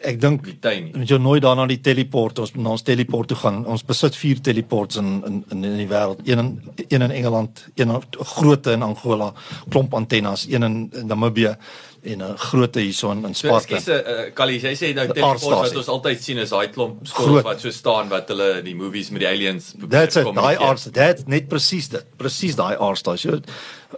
ek 0.00 0.20
dink 0.20 0.46
moet 0.94 1.10
jy 1.10 1.18
nooit 1.18 1.42
daarna 1.42 1.66
die 1.66 1.80
teleport 1.82 2.38
ons 2.38 2.52
na 2.54 2.70
ons 2.76 2.84
teleport 2.86 3.28
toe 3.32 3.38
gaan. 3.40 3.64
Ons 3.66 3.84
besit 3.86 4.16
4 4.16 4.42
teleports 4.46 4.96
in 5.00 5.10
in 5.26 5.42
in, 5.50 5.66
die 5.80 5.88
wêreld. 5.90 6.22
Een 6.24 6.38
in 6.38 6.52
een 6.88 7.02
in 7.02 7.10
Engeland, 7.10 7.66
een 7.74 7.94
grootte 8.12 8.72
in 8.72 8.82
Angola, 8.82 9.32
klomp 9.68 9.94
antennes, 9.94 10.46
een 10.48 10.62
in, 10.62 10.90
in 10.92 11.06
Namibië 11.06 11.56
en 12.02 12.22
'n 12.22 12.36
grootte 12.36 12.80
hierso 12.80 13.10
in 13.10 13.34
Sparta. 13.34 13.80
So, 13.80 13.92
uh, 13.92 14.30
Kali, 14.34 14.58
jy 14.60 14.74
sê 14.76 14.94
nou 14.94 15.06
teleport 15.06 15.42
wat 15.42 15.76
ons 15.76 15.88
altyd 15.88 16.22
sien 16.22 16.38
is 16.38 16.50
daai 16.50 16.68
klomp 16.68 17.06
skool 17.06 17.42
wat 17.42 17.60
so 17.60 17.70
staan 17.70 18.08
wat 18.08 18.28
hulle 18.28 18.58
in 18.58 18.64
die 18.64 18.74
movies 18.74 19.10
met 19.10 19.20
die 19.20 19.28
aliens 19.28 19.74
That's 19.88 20.16
it, 20.16 20.24
daai 20.34 20.56
arts, 20.56 20.88
that 20.92 21.26
net 21.28 21.48
presies 21.48 21.88
dit. 21.88 22.04
Presies 22.16 22.56
daai 22.56 22.76
arts 22.76 23.02
daai. 23.02 23.16
So 23.16 23.40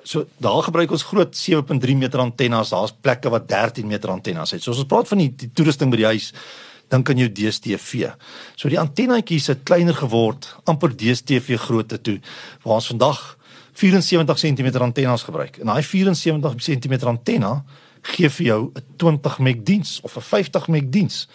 so 0.05 0.26
daar 0.38 0.62
gebruik 0.62 0.90
ons 0.90 1.03
groot 1.03 1.34
7.3 1.34 1.96
meter 1.96 2.20
antennes. 2.20 2.70
Daar's 2.70 2.92
plekke 3.01 3.30
wat 3.30 3.48
13 3.48 3.86
meter 3.86 4.11
antennes 4.11 4.51
het. 4.51 4.62
So 4.62 4.70
as 4.70 4.78
ons 4.78 4.86
praat 4.86 5.09
van 5.09 5.18
die, 5.18 5.32
die 5.36 5.51
toerusting 5.53 5.90
by 5.90 5.96
die 5.96 6.07
huis 6.07 6.32
dink 6.90 7.11
aan 7.11 7.18
jou 7.18 7.28
DStv. 7.28 8.14
So 8.57 8.68
die 8.68 8.80
antennetjies 8.80 9.46
het 9.53 9.62
kleiner 9.64 9.94
geword, 9.94 10.48
amper 10.64 10.90
DStv 10.96 11.59
grootte 11.59 12.01
toe. 12.01 12.18
Waar 12.64 12.80
ons 12.80 12.90
vandag 12.90 13.36
74 13.72 14.38
cm 14.38 14.76
antennes 14.82 15.22
gebruik. 15.22 15.61
En 15.62 15.66
daai 15.66 15.82
74 15.82 16.55
cm 16.64 17.07
antenne 17.07 17.62
gee 18.03 18.30
vir 18.30 18.46
jou 18.46 18.72
'n 18.74 18.84
20 18.96 19.38
meg 19.38 19.62
diens 19.62 20.01
of 20.03 20.16
'n 20.16 20.20
50 20.20 20.68
meg 20.68 20.90
diens. 20.90 21.28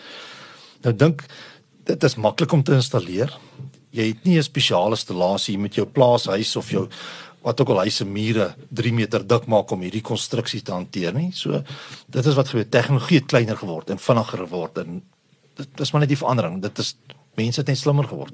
Nou 0.82 0.96
dink 0.96 1.26
dit 1.84 2.04
is 2.04 2.16
maklik 2.16 2.52
om 2.52 2.64
te 2.64 2.74
installeer. 2.74 3.38
Jy 3.90 4.08
het 4.08 4.24
nie 4.24 4.38
'n 4.38 4.44
spesiale 4.44 4.96
installasie 4.96 5.58
met 5.58 5.76
jou 5.76 5.88
plaashuis 5.88 6.56
of 6.56 6.70
jou 6.70 6.90
wat 7.42 7.62
ook 7.62 7.70
al 7.70 7.84
hy 7.84 7.90
se 7.90 8.06
mure 8.06 8.56
3 8.74 8.94
meter 8.94 9.28
dik 9.28 9.46
maak 9.46 9.72
om 9.72 9.82
hierdie 9.82 10.02
konstruksie 10.02 10.62
te 10.62 10.72
hanteer 10.72 11.14
nie. 11.14 11.32
So 11.32 11.64
dit 12.08 12.26
is 12.26 12.36
wat 12.36 12.48
gebeur. 12.48 12.70
Tegnologie 12.70 13.18
het 13.18 13.30
kleiner 13.30 13.58
geword 13.58 13.90
en 13.90 14.02
vinniger 14.02 14.48
geword 14.48 14.78
en 14.78 15.04
dit 15.56 15.80
is 15.80 15.92
maar 15.92 16.02
net 16.02 16.10
die 16.10 16.18
verandering. 16.18 16.62
Dit 16.62 16.80
is 16.80 16.96
mense 17.36 17.62
het 17.62 17.68
net 17.68 17.78
slimmer 17.78 18.08
geword. 18.10 18.34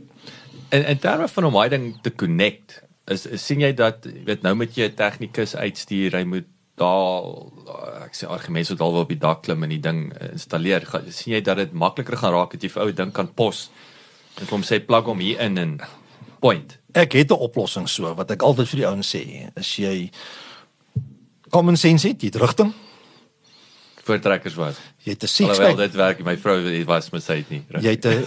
In 0.72 0.86
in 0.86 1.00
terme 1.00 1.28
van 1.28 1.50
om 1.50 1.60
hy 1.60 1.68
ding 1.70 1.86
te 2.02 2.16
connect, 2.16 2.82
is, 3.12 3.26
is 3.26 3.46
sien 3.46 3.60
jy 3.60 3.74
dat 3.76 4.08
weet 4.26 4.46
nou 4.46 4.56
met 4.56 4.76
jy 4.76 4.88
'n 4.88 4.96
tegnikus 4.96 5.56
uitstuur, 5.56 6.16
hy 6.16 6.24
moet 6.24 6.48
daar 6.82 8.04
ek 8.08 8.18
sê 8.18 8.28
argumente 8.28 8.74
wat 8.76 8.84
alweer 8.86 9.06
op 9.06 9.14
die 9.14 9.22
dak 9.22 9.42
klim 9.46 9.64
en 9.66 9.74
die 9.74 9.82
ding 9.82 10.04
installeer. 10.32 10.88
sien 11.10 11.36
jy 11.36 11.42
dat 11.46 11.62
dit 11.62 11.74
makliker 11.74 12.18
gaan 12.18 12.36
raak 12.36 12.56
as 12.56 12.62
jy 12.64 12.70
vir 12.74 12.84
ou 12.84 12.92
ding 12.92 13.14
kan 13.16 13.28
pos 13.28 13.70
en 14.42 14.48
hom 14.50 14.64
sê 14.66 14.80
plug 14.84 15.10
hom 15.12 15.20
hier 15.20 15.42
in 15.44 15.58
en 15.58 15.80
point. 16.42 16.78
Ek 16.94 17.14
het 17.14 17.32
'n 17.32 17.40
oplossing 17.48 17.88
so 17.88 18.14
wat 18.16 18.32
ek 18.32 18.42
altyd 18.44 18.68
vir 18.68 18.80
die 18.80 18.88
ouens 18.88 19.16
sê, 19.16 19.52
as 19.56 19.76
jy 19.78 20.12
common 21.52 21.78
sense 21.78 22.08
het, 22.08 22.22
jy 22.22 22.32
het 22.32 22.42
rigting 22.42 22.74
voortrekkers 24.02 24.56
was. 24.56 24.76
Jy 25.06 25.12
het 25.12 25.24
'n 25.24 25.28
six 25.28 25.58
pack. 25.58 25.78
dit 25.78 25.94
werk 25.94 26.24
my 26.24 26.38
vrou 26.38 26.58
het 26.66 26.86
was 26.86 27.10
met 27.10 27.24
sy 27.24 27.36
het 27.36 27.50
nie. 27.50 27.64
Jy 27.82 27.90
het 27.90 28.06
'n 28.06 28.26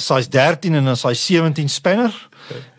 size 0.00 0.28
13 0.28 0.74
en 0.74 0.88
'n 0.88 0.96
size 0.96 1.22
17 1.22 1.68
spanner 1.68 2.28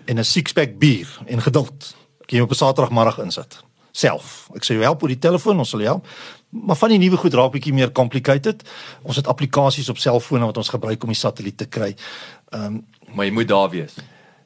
en 0.05 0.19
'n 0.19 0.23
six 0.23 0.51
pack 0.51 0.77
bier 0.77 1.07
en 1.25 1.41
geduld. 1.41 1.95
Kan 2.25 2.37
jy 2.37 2.41
op 2.41 2.51
'n 2.51 2.55
Saterdagmiddag 2.55 3.19
insit 3.19 3.63
self. 3.91 4.49
Ek 4.55 4.63
sê 4.63 4.77
jou 4.77 4.83
help 4.83 5.03
oor 5.03 5.13
die 5.13 5.19
telefoon, 5.19 5.59
ons 5.59 5.69
sal 5.69 5.83
jou 5.83 5.89
help. 5.95 6.07
Maar 6.51 6.75
van 6.75 6.89
die 6.89 6.99
nuwe 6.99 7.17
goed 7.17 7.33
raak 7.33 7.53
bietjie 7.53 7.73
meer 7.73 7.91
complicated. 7.95 8.63
Ons 9.07 9.21
het 9.21 9.27
aplikasies 9.27 9.89
op 9.89 9.99
selfone 10.03 10.45
wat 10.45 10.57
ons 10.57 10.71
gebruik 10.73 11.03
om 11.03 11.13
die 11.13 11.19
satelliet 11.19 11.57
te 11.57 11.69
kry. 11.71 11.93
Ehm 12.51 12.65
um, 12.65 12.81
maar 13.11 13.25
jy 13.27 13.31
moet 13.31 13.47
daar 13.47 13.69
wees. 13.69 13.95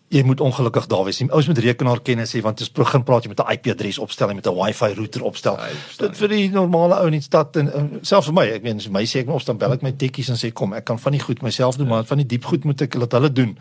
Jy 0.09 0.23
moet 0.25 0.39
ongelukkig 0.41 0.85
daar 0.89 1.03
wees. 1.05 1.21
Ouers 1.21 1.47
moet 1.47 1.57
rekenaar 1.57 1.99
kennis 2.01 2.33
hê 2.33 2.41
want 2.41 2.59
is 2.61 2.71
begin 2.71 3.03
praat 3.03 3.25
jy 3.25 3.29
met 3.29 3.39
'n 3.39 3.51
IP-adres 3.51 3.97
opstel 3.97 4.29
en 4.29 4.35
met 4.35 4.47
'n 4.47 4.55
Wi-Fi 4.55 4.93
router 4.93 5.23
opstel. 5.23 5.57
Ja, 5.57 5.67
dit 5.97 6.17
vir 6.17 6.27
die 6.27 6.49
normale 6.49 6.95
ou 6.95 7.05
in 7.05 7.11
die 7.11 7.21
stad 7.21 7.55
en 7.55 7.67
uh, 7.67 7.83
selfs 8.01 8.25
vir 8.25 8.33
my, 8.33 8.45
ek 8.45 8.63
weet 8.63 8.89
my 8.89 9.05
sê 9.05 9.19
ek 9.19 9.25
moet 9.25 9.35
opstel 9.35 9.55
bel 9.55 9.73
ek 9.73 9.81
my 9.81 9.91
tekkies 9.91 10.29
en 10.29 10.35
sê 10.35 10.53
kom, 10.53 10.73
ek 10.73 10.85
kan 10.85 10.99
van 10.99 11.11
die 11.11 11.21
goed 11.21 11.41
myself 11.41 11.75
doen, 11.75 11.87
ja. 11.87 11.93
maar 11.93 12.03
van 12.03 12.17
die 12.17 12.25
diep 12.25 12.45
goed 12.45 12.63
moet 12.63 12.81
ek 12.81 12.95
laat 12.95 13.11
hulle 13.11 13.31
doen. 13.31 13.57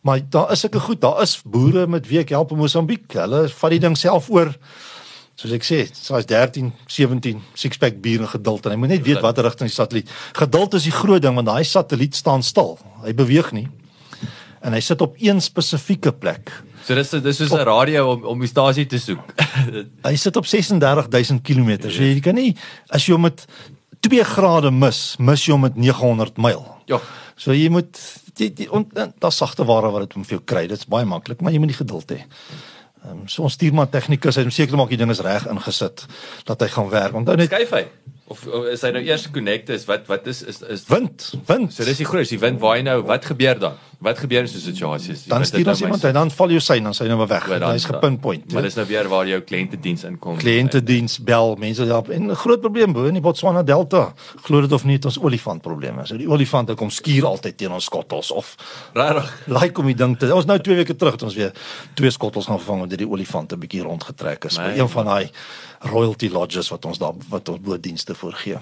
Maar 0.00 0.20
daar 0.30 0.52
is 0.52 0.60
sulke 0.60 0.80
goed, 0.80 1.00
daar 1.00 1.22
is 1.22 1.40
boere 1.44 1.86
met 1.86 2.06
wie 2.06 2.18
ek 2.18 2.28
help 2.28 2.50
in 2.50 2.58
Mosambiek. 2.58 3.12
Hulle 3.12 3.48
vat 3.48 3.70
die 3.70 3.80
ding 3.80 3.96
self 3.96 4.30
oor 4.30 4.54
soos 5.38 5.54
ek 5.54 5.66
sê, 5.66 5.84
size 5.94 6.26
13, 6.26 6.72
17, 6.90 7.42
six 7.58 7.78
pack 7.78 8.00
bier 8.02 8.24
en 8.24 8.30
geduld 8.30 8.66
en 8.66 8.74
hy 8.74 8.78
moet 8.82 8.96
net 8.96 9.04
weet 9.06 9.22
watter 9.22 9.46
rigting 9.46 9.70
die 9.70 9.74
satelliet. 9.74 10.10
Geduld 10.38 10.74
is 10.74 10.88
die 10.88 10.94
groot 10.94 11.22
ding 11.22 11.38
want 11.38 11.46
daai 11.46 11.62
satelliet 11.66 12.18
staan 12.18 12.42
stil. 12.42 12.74
Hy 13.04 13.14
beweeg 13.18 13.52
nie. 13.54 13.68
En 14.66 14.74
hy 14.74 14.80
sit 14.82 15.02
op 15.04 15.14
een 15.22 15.38
spesifieke 15.44 16.10
plek. 16.10 16.50
So 16.82 16.96
dis 16.98 17.14
dis 17.22 17.40
is 17.44 17.52
'n 17.52 17.62
radio 17.68 18.12
om 18.14 18.24
om 18.24 18.40
die 18.40 18.50
stasie 18.50 18.86
te 18.86 18.98
soek. 18.98 19.34
hy 20.08 20.16
sit 20.16 20.36
op 20.36 20.46
36000 20.46 21.42
km. 21.42 21.86
So 21.86 22.02
jy 22.02 22.20
kan 22.20 22.34
nie 22.34 22.56
as 22.90 23.06
jy 23.06 23.14
hom 23.14 23.22
met 23.22 23.46
2 24.00 24.24
grade 24.24 24.70
mis, 24.70 25.16
mis 25.18 25.46
jy 25.46 25.52
hom 25.52 25.60
met 25.60 25.76
900 25.76 26.36
myl. 26.38 26.66
Ja. 26.86 26.98
So 27.36 27.54
jy 27.54 27.68
moet 27.70 27.94
die, 28.34 28.50
die, 28.50 28.66
die 28.66 29.06
daar 29.18 29.32
sagte 29.32 29.64
ware 29.64 29.90
wat 29.94 30.08
dit 30.08 30.16
om 30.16 30.24
vir 30.24 30.38
jou 30.38 30.44
kry. 30.44 30.66
Dit's 30.66 30.86
baie 30.90 31.06
maklik, 31.06 31.40
maar 31.40 31.52
jy 31.52 31.58
moet 31.62 31.74
die 31.74 31.78
geduld 31.78 32.10
hê. 32.10 32.24
Ehm 33.04 33.10
um, 33.10 33.28
so 33.28 33.42
ons 33.46 33.52
stuur 33.52 33.74
maar 33.74 33.88
tegnikus, 33.88 34.36
hy 34.36 34.46
moet 34.48 34.56
seker 34.56 34.76
maak 34.76 34.90
die 34.92 34.98
ding 35.00 35.10
is 35.10 35.22
reg 35.24 35.46
ingesit 35.50 36.06
dat 36.44 36.60
hy 36.60 36.68
gaan 36.72 36.88
werk. 36.90 37.14
Onthou 37.14 37.36
net 37.38 37.52
skuif 37.52 37.74
hy 37.76 37.84
of, 38.28 38.46
of 38.46 38.66
is 38.72 38.82
hy 38.84 38.90
nou 38.92 39.02
eers 39.04 39.26
connected 39.32 39.74
is 39.78 39.86
wat 39.88 40.08
wat 40.10 40.26
is 40.30 40.42
is 40.42 40.60
is 40.62 40.84
wind, 40.88 41.32
wind. 41.48 41.72
So 41.72 41.84
dis 41.88 42.02
die 42.02 42.08
groot, 42.08 42.28
die 42.28 42.40
wind 42.40 42.60
waai 42.60 42.82
nou, 42.86 43.00
wat 43.08 43.24
gebeur 43.24 43.58
dan? 43.58 43.78
Wat 43.98 44.18
gebeur 44.22 44.44
in 44.44 44.48
so 44.48 44.58
'n 44.58 44.60
situasie? 44.60 45.14
Dan 45.26 45.44
stuur 45.44 45.68
ons 45.68 45.80
nou 45.80 45.90
iemand 45.90 46.04
en 46.04 46.12
dan 46.12 46.30
val 46.30 46.48
jou 46.48 46.60
sein, 46.60 46.82
dan 46.82 46.94
sy 46.94 47.08
nou 47.08 47.26
weg. 47.26 47.48
Hy's 47.48 47.84
gepinpoint. 47.84 48.52
Maar 48.52 48.62
dis 48.62 48.74
nou 48.74 48.86
weer 48.86 49.08
waar 49.08 49.26
jou 49.26 49.40
kliëntediens 49.40 50.04
inkom. 50.04 50.36
Kliëntediens 50.36 51.18
bel, 51.18 51.56
mense 51.56 51.84
help. 51.84 52.08
En 52.08 52.30
'n 52.30 52.34
groot 52.34 52.60
probleem 52.60 52.92
bo 52.92 53.04
in 53.04 53.12
die 53.12 53.22
Botswana 53.22 53.62
Delta. 53.62 54.12
Glo 54.42 54.60
dit 54.60 54.72
of 54.72 54.84
nie, 54.84 54.98
ons 55.04 55.18
olifant 55.18 55.62
probleme. 55.62 56.06
So 56.06 56.16
die 56.16 56.28
olifante 56.28 56.74
kom 56.74 56.90
skuur 56.90 57.24
altyd 57.24 57.56
teen 57.56 57.72
ons 57.72 57.84
skottels 57.84 58.30
of 58.30 58.54
regtig. 58.92 59.42
Like 59.46 59.80
om 59.80 59.86
die 59.86 59.94
ding 59.94 60.18
te 60.18 60.34
Ons 60.34 60.44
nou 60.44 60.58
2 60.58 60.76
weke 60.76 60.96
terug 60.96 61.12
het 61.12 61.22
ons 61.22 61.34
weer 61.34 61.52
twee 61.94 62.10
skottels 62.10 62.46
gaan 62.46 62.58
vervang 62.58 62.82
omdat 62.82 62.98
die 62.98 63.08
olifante 63.08 63.56
bietjie 63.56 63.82
rondgetrek 63.82 64.44
is. 64.44 64.56
Een 64.56 64.88
van 64.88 65.04
daai 65.04 65.30
royalty 65.78 66.28
lodges 66.28 66.68
wat 66.68 66.84
ons 66.84 66.98
daar 66.98 67.14
wat 67.28 67.48
ons 67.48 67.60
boedienste 67.60 68.14
voorgee. 68.14 68.58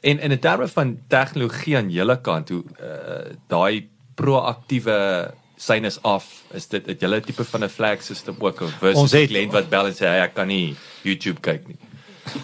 En 0.00 0.18
in 0.18 0.38
terme 0.38 0.68
van 0.68 0.98
tegnologie 1.08 1.76
aan 1.76 1.90
julle 1.90 2.20
kant, 2.20 2.48
hoe 2.48 2.62
uh, 2.80 3.34
daai 3.48 3.88
proaktiewe 4.14 5.34
synes 5.56 6.02
af, 6.02 6.26
is 6.52 6.66
dit 6.68 6.86
het 6.86 7.00
julle 7.00 7.20
tipe 7.20 7.44
van 7.44 7.64
'n 7.64 7.68
flag 7.68 8.02
system 8.02 8.36
ook 8.38 8.60
of 8.60 8.72
versus 8.78 9.12
het- 9.12 9.28
kliënt 9.30 9.52
wat 9.52 9.68
bel 9.68 9.86
en 9.86 9.92
sê 9.94 10.04
hey, 10.06 10.20
ek 10.20 10.34
kan 10.34 10.46
nie 10.46 10.76
YouTube 11.02 11.40
kyk 11.40 11.66
nie. 11.68 11.78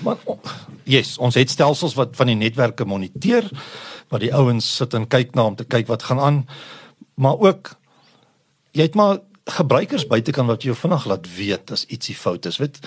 Maar 0.03 0.17
yes, 0.85 1.19
ons 1.19 1.35
het 1.35 1.51
stelsels 1.51 1.95
wat 1.95 2.17
van 2.17 2.27
die 2.27 2.37
netwerke 2.37 2.85
moniteer 2.85 3.51
waar 4.09 4.21
die 4.21 4.35
ouens 4.35 4.77
sit 4.77 4.95
en 4.95 5.07
kyk 5.09 5.35
na 5.35 5.45
om 5.45 5.57
te 5.57 5.65
kyk 5.65 5.87
wat 5.87 6.03
gaan 6.03 6.21
aan. 6.21 6.47
Maar 7.15 7.39
ook 7.39 7.75
jy 8.73 8.83
het 8.83 8.95
maar 8.95 9.19
gebruikers 9.45 10.07
buitekant 10.07 10.49
wat 10.49 10.63
jou 10.63 10.77
vinnig 10.77 11.05
laat 11.07 11.27
weet 11.37 11.71
as 11.71 11.85
ietsie 11.87 12.15
fout 12.15 12.47
is. 12.47 12.57
Weet 12.57 12.79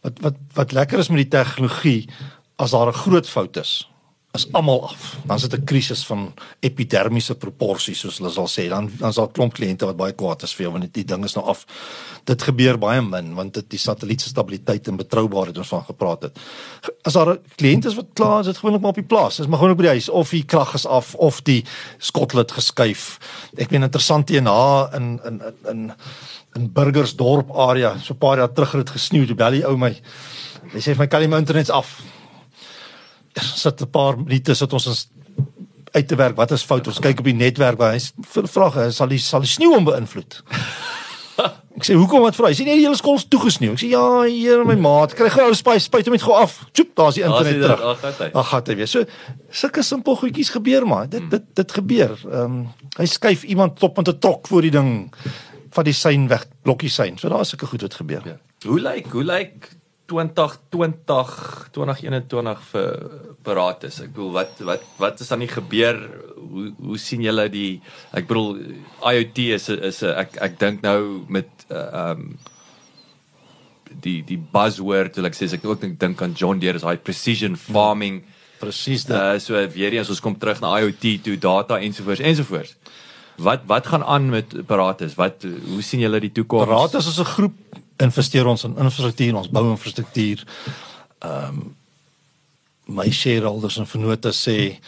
wat 0.00 0.20
wat 0.20 0.36
wat 0.54 0.72
lekker 0.72 0.98
is 0.98 1.08
met 1.08 1.22
die 1.24 1.32
tegnologie 1.38 2.08
as 2.56 2.70
daar 2.70 2.88
'n 2.88 3.00
groot 3.04 3.28
fout 3.28 3.56
is 3.56 3.90
is 4.36 4.44
almal 4.52 4.82
af. 4.88 5.16
Dan 5.26 5.40
sit 5.40 5.54
'n 5.54 5.64
krisis 5.64 6.06
van 6.06 6.34
epidermiese 6.60 7.34
proporsies 7.34 7.98
soos 7.98 8.18
hulle 8.18 8.30
sal 8.30 8.46
sê. 8.46 8.68
Dan 8.68 8.90
dan 8.98 9.12
'n 9.12 9.32
klomp 9.32 9.54
kliënte 9.54 9.86
wat 9.86 9.96
baie 9.96 10.12
kwaad 10.12 10.42
is 10.42 10.54
vir 10.54 10.62
jou 10.64 10.72
want 10.72 10.92
die 10.92 11.04
ding 11.04 11.24
is 11.24 11.34
nou 11.34 11.46
af. 11.46 11.66
Dit 12.24 12.42
gebeur 12.42 12.78
baie 12.78 13.02
min 13.02 13.34
want 13.34 13.54
dit 13.54 13.70
die 13.70 13.78
satelliet 13.78 14.20
se 14.20 14.28
stabiliteit 14.28 14.88
en 14.88 14.96
betroubaarheid 14.96 15.58
ons 15.58 15.68
van 15.68 15.84
gepraat 15.84 16.22
het. 16.22 16.38
As 17.02 17.12
daar 17.12 17.34
'n 17.34 17.40
kliënt 17.56 17.84
is 17.84 17.94
wat 17.94 18.06
klaar 18.12 18.40
is, 18.40 18.46
dit 18.46 18.56
gewoonlik 18.56 18.80
maar 18.80 18.90
op 18.90 19.02
die 19.02 19.04
plaas. 19.04 19.36
Dis 19.36 19.46
maar 19.46 19.58
gewoonlik 19.58 19.78
by 19.78 19.82
die 19.82 19.96
huis 19.96 20.08
of 20.08 20.30
die 20.30 20.44
krag 20.44 20.74
is 20.74 20.86
af 20.86 21.14
of 21.14 21.42
die 21.42 21.64
skotlet 21.98 22.52
geskuif. 22.52 23.18
Ek 23.56 23.68
ben 23.68 23.82
interessant 23.82 24.28
hierna 24.28 24.90
in 24.94 25.20
in 25.24 25.42
in 25.42 25.68
in 25.70 25.92
in 26.54 26.72
Burgersdorp 26.72 27.50
area. 27.50 27.98
So 27.98 28.14
'n 28.14 28.18
paar 28.18 28.36
jaar 28.36 28.52
terug 28.52 28.72
het 28.72 28.86
dit 28.86 28.94
gesneeu. 28.94 29.26
Die 29.26 29.66
ou 29.66 29.76
my. 29.76 30.00
Hy 30.72 30.78
sê 30.78 30.94
vir 30.94 30.98
my 30.98 31.06
kan 31.06 31.20
jy 31.22 31.28
my 31.28 31.38
internet 31.38 31.70
af? 31.70 32.02
Sit 33.42 33.80
'n 33.82 33.90
paar 33.90 34.16
minute 34.18 34.54
sit 34.54 34.72
ons 34.72 34.86
ons 34.86 35.08
uit 35.92 36.08
te 36.08 36.16
werk. 36.16 36.36
Wat 36.36 36.50
is 36.50 36.62
fout? 36.62 36.86
Ons 36.86 36.98
kyk 37.00 37.18
op 37.18 37.24
die 37.24 37.34
netwerk 37.34 37.78
waar 37.78 37.92
hy 37.92 37.98
s- 37.98 38.12
v- 38.20 38.44
vra 38.48 38.70
hy 38.70 38.90
sal 38.90 39.08
die 39.08 39.18
sal 39.18 39.40
die 39.40 39.48
sneeu 39.48 39.72
hom 39.74 39.84
beïnvloed. 39.84 40.42
Ek 41.78 41.84
sê 41.86 41.94
hoekom 41.94 42.24
wat 42.26 42.34
vra 42.34 42.48
hy? 42.50 42.54
Sê 42.58 42.64
nee, 42.66 42.74
die 42.74 42.82
hele 42.88 42.96
skool 42.98 43.14
is 43.20 43.24
toegesneeu. 43.30 43.72
Ek 43.76 43.78
sê 43.78 43.88
ja, 43.92 44.22
hier 44.26 44.64
my 44.66 44.74
maat, 44.74 45.12
kry 45.14 45.28
gou 45.30 45.44
ou 45.46 45.54
spuit 45.54 45.80
spuit 45.84 46.04
hom 46.08 46.12
net 46.16 46.24
gou 46.26 46.34
af. 46.34 46.56
Tjoep, 46.74 46.88
daar's 46.98 47.14
die 47.14 47.22
Daar's 47.22 47.46
internet 47.46 47.62
terug. 47.62 48.00
daar 48.02 48.14
hy. 48.18 48.30
Ag, 48.34 48.48
gaan 48.50 48.62
hy 48.66 48.74
weer. 48.80 48.88
So 48.90 49.04
sulke 49.50 49.82
simpel 49.86 50.16
goedjies 50.18 50.50
gebeur 50.50 50.86
maar. 50.86 51.06
Dit 51.08 51.30
dit 51.30 51.44
dit 51.54 51.72
gebeur. 51.72 52.18
Ehm 52.26 52.42
um, 52.44 52.68
hy 52.98 53.06
skuif 53.06 53.44
iemand 53.44 53.78
op 53.82 53.96
met 53.96 54.08
'n 54.08 54.18
trok 54.18 54.48
voor 54.48 54.62
die 54.62 54.70
ding 54.74 55.14
van 55.70 55.84
die 55.84 55.92
sein 55.94 56.26
weg, 56.28 56.46
blokkie 56.62 56.90
sein. 56.90 57.18
So 57.18 57.28
daar 57.28 57.40
is 57.40 57.48
sulke 57.48 57.66
goed 57.66 57.82
wat 57.82 57.94
gebeur. 57.94 58.22
Ja. 58.26 58.36
Hoe 58.66 58.80
lyk 58.80 59.06
hoe 59.12 59.24
lyk 59.24 59.70
2020 60.08 61.68
2021 61.76 62.62
vir 62.72 62.92
parates? 63.44 64.00
Ek 64.04 64.12
bedoel 64.14 64.32
wat 64.38 64.62
wat 64.68 64.86
wat 65.00 65.20
is 65.20 65.28
dan 65.32 65.42
nie 65.44 65.50
gebeur? 65.52 65.98
Hoe 66.38 66.70
hoe 66.80 66.98
sien 67.00 67.24
julle 67.24 67.48
die 67.52 67.80
ek 68.16 68.28
bedoel 68.30 68.62
IoT 69.12 69.42
is 69.58 69.68
is 69.68 70.02
ek 70.08 70.38
ek 70.48 70.56
dink 70.60 70.86
nou 70.86 71.24
met 71.28 71.66
uh, 71.68 72.12
um 72.12 72.38
die 73.88 74.20
die 74.24 74.38
buzzword 74.38 75.16
wil 75.16 75.28
ek 75.28 75.36
sê 75.36 75.48
ek 75.52 75.64
ook 75.64 75.80
dink 75.84 76.00
dink 76.00 76.22
aan 76.24 76.36
John 76.36 76.60
Deere 76.60 76.80
is 76.80 76.86
daai 76.86 77.00
precision 77.00 77.56
farming 77.56 78.22
Presies 78.58 79.04
dit. 79.06 79.14
uh, 79.16 79.38
so 79.38 79.60
weer 79.74 79.94
eens 79.94 80.10
ons 80.10 80.20
kom 80.24 80.36
terug 80.38 80.60
na 80.64 80.72
IoT 80.80 81.18
toe 81.22 81.36
data 81.38 81.78
ensovoorts 81.78 82.24
ensovoorts. 82.24 82.74
Wat 83.38 83.68
wat 83.70 83.86
gaan 83.86 84.02
aan 84.02 84.32
met 84.32 84.56
parates? 84.66 85.14
Wat 85.14 85.44
hoe 85.46 85.82
sien 85.82 86.02
julle 86.02 86.20
die 86.20 86.32
toekoms? 86.34 86.66
Paratus 86.66 87.06
is 87.06 87.20
'n 87.20 87.32
groep 87.36 87.56
investeer 88.02 88.46
ons 88.46 88.64
in 88.64 88.76
infrastruktuur, 88.76 89.36
ons 89.36 89.50
bou 89.50 89.66
infrastruktuur. 89.72 90.46
Ehm 91.18 91.60
um, 91.60 91.76
my 92.88 93.10
shareholders 93.12 93.76
en 93.76 93.84
vennote 93.84 94.30
sê 94.32 94.78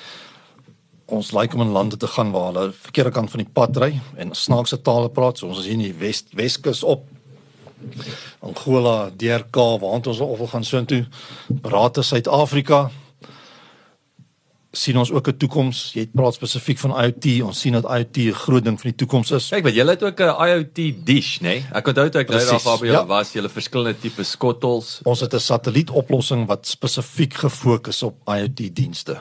ons 1.12 1.32
like 1.36 1.52
om 1.52 1.60
in 1.66 1.74
lande 1.74 1.98
te 2.00 2.08
gaan 2.08 2.30
waar 2.32 2.46
hulle 2.46 2.70
verkeerde 2.72 3.12
kant 3.12 3.28
van 3.30 3.42
die 3.42 3.52
pad 3.52 3.76
ry 3.82 3.90
en 4.16 4.32
snaakse 4.32 4.78
tale 4.86 5.10
praat. 5.12 5.38
So 5.38 5.50
ons 5.50 5.60
is 5.60 5.68
hier 5.68 5.76
in 5.76 5.84
die 5.84 5.96
Wes 6.00 6.22
Weskus 6.32 6.80
op 6.80 7.04
Angola, 8.40 9.10
DRK, 9.16 9.56
waar 9.80 9.98
ons 9.98 10.20
of 10.20 10.38
wil 10.38 10.48
gaan 10.48 10.64
soontoe. 10.64 11.02
Paratus 11.60 12.08
Suid-Afrika 12.08 12.86
sien 14.72 14.96
ons 14.98 15.10
ook 15.10 15.28
'n 15.28 15.36
toekoms. 15.36 15.92
Jy 15.94 16.06
praat 16.12 16.34
spesifiek 16.34 16.78
van 16.78 16.90
IoT. 17.04 17.42
Ons 17.42 17.60
sien 17.60 17.72
dat 17.72 17.84
IoT 17.84 18.16
'n 18.16 18.32
groot 18.32 18.64
ding 18.64 18.80
van 18.80 18.90
die 18.90 18.98
toekoms 18.98 19.30
is. 19.30 19.48
Kyk, 19.48 19.62
want 19.62 19.74
julle 19.74 19.90
het 19.90 20.02
ook 20.02 20.20
'n 20.20 20.34
IoT 20.48 21.04
dish, 21.04 21.38
nê? 21.38 21.42
Nee? 21.42 21.64
Ek 21.72 21.86
onthou 21.86 22.08
toe 22.08 22.20
ek 22.20 22.28
nou 22.28 22.38
daar 22.38 22.48
Presies, 22.48 22.64
waar 22.64 22.78
by 22.78 22.86
julle 22.86 22.98
ja. 22.98 23.06
was, 23.06 23.32
julle 23.32 23.48
verskillende 23.48 23.98
tipe 23.98 24.22
skottels. 24.22 25.00
Ons 25.02 25.20
het 25.20 25.34
'n 25.34 25.38
satellietoplossing 25.38 26.46
wat 26.46 26.66
spesifiek 26.66 27.34
gefokus 27.34 28.02
op 28.02 28.16
IoT 28.26 28.74
dienste. 28.74 29.20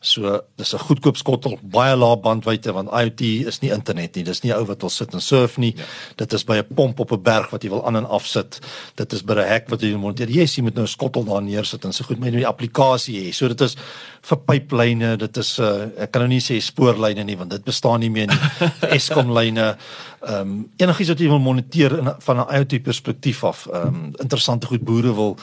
So 0.00 0.40
dis 0.56 0.72
'n 0.74 0.78
goedkoop 0.78 1.16
skottel, 1.16 1.58
baie 1.62 1.96
lae 1.96 2.16
bandwydte 2.16 2.72
want 2.72 2.88
IoT 2.88 3.20
is 3.46 3.60
nie 3.60 3.70
internet 3.70 4.14
nie. 4.14 4.24
Dis 4.24 4.40
nie 4.42 4.52
'n 4.52 4.56
ou 4.56 4.64
wat 4.64 4.80
wil 4.80 4.90
sit 4.90 5.12
en 5.12 5.20
surf 5.20 5.58
nie. 5.58 5.74
Ja. 5.76 5.84
Dit 6.16 6.32
is 6.32 6.44
by 6.44 6.56
'n 6.56 6.74
pomp 6.74 7.00
op 7.00 7.12
'n 7.12 7.22
berg 7.22 7.50
wat 7.50 7.62
jy 7.62 7.68
wil 7.68 7.86
aan 7.86 7.96
en 7.96 8.08
af 8.08 8.26
sit. 8.26 8.58
Dit 8.94 9.12
is 9.12 9.22
by 9.22 9.32
'n 9.34 9.48
hek 9.48 9.68
wat 9.68 9.80
jy 9.80 9.90
wil 9.90 9.98
monteer. 9.98 10.30
Yes, 10.30 10.54
jy 10.54 10.62
moet 10.62 10.74
nou 10.74 10.84
'n 10.84 10.88
skottel 10.88 11.24
daar 11.24 11.42
neersit 11.42 11.84
en 11.84 11.92
so 11.92 12.04
goed 12.04 12.18
met 12.18 12.32
die 12.32 12.46
applikasie 12.46 13.20
hê. 13.20 13.32
So 13.32 13.48
dit 13.48 13.60
is 13.60 13.76
vir 14.22 14.38
pyplyne, 14.38 15.16
dit 15.16 15.36
is 15.36 15.58
uh, 15.58 15.88
ek 15.98 16.10
kan 16.10 16.22
nou 16.22 16.28
nie 16.28 16.40
sê 16.40 16.60
spoorlyne 16.60 17.24
nie 17.24 17.36
want 17.36 17.50
dit 17.50 17.64
bestaan 17.64 18.00
nie 18.00 18.10
meer 18.10 18.26
nie. 18.26 18.38
Eskom 18.96 19.32
lyne. 19.32 19.76
Ehm 20.20 20.40
um, 20.40 20.70
enigiets 20.76 21.08
wat 21.08 21.18
jy 21.18 21.28
wil 21.28 21.38
moniteer 21.38 21.98
in, 21.98 22.14
van 22.18 22.36
'n 22.36 22.54
IoT 22.56 22.82
perspektief 22.82 23.44
af. 23.44 23.66
Ehm 23.66 23.86
um, 23.86 24.12
interessante 24.18 24.66
goed 24.66 24.84
boere 24.84 25.14
wil 25.14 25.36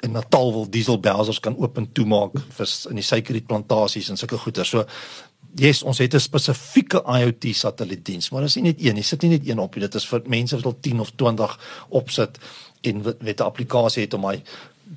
in 0.00 0.12
Natal 0.12 0.52
wil 0.52 0.70
dieselbelsers 0.70 1.40
kan 1.40 1.56
oop 1.56 1.76
en 1.78 1.92
toemaak 1.92 2.38
vir 2.56 2.70
in 2.90 3.00
die 3.00 3.04
suikerrietplantasies 3.04 4.08
en 4.08 4.16
sulke 4.16 4.38
goeder. 4.38 4.66
So 4.66 4.86
yes, 5.60 5.82
ons 5.82 5.98
het 5.98 6.14
'n 6.14 6.20
spesifieke 6.20 7.02
IoT 7.04 7.54
satellietdiens, 7.54 8.30
maar 8.30 8.40
dit 8.40 8.48
is 8.48 8.56
nie 8.56 8.64
net 8.64 8.80
een, 8.80 8.96
jy 8.96 9.02
sit 9.02 9.22
nie 9.22 9.30
net 9.30 9.48
een 9.48 9.58
op 9.58 9.74
nie. 9.74 9.80
Dit 9.80 9.94
is 9.94 10.06
vir 10.06 10.22
mense 10.26 10.56
wat 10.56 10.64
al 10.64 10.76
10 10.80 11.00
of 11.00 11.10
20 11.16 11.58
opsit 11.88 12.38
en 12.80 13.02
wat 13.02 13.40
'n 13.40 13.42
applikasie 13.42 14.02
het 14.02 14.14
om 14.14 14.24
hy 14.24 14.42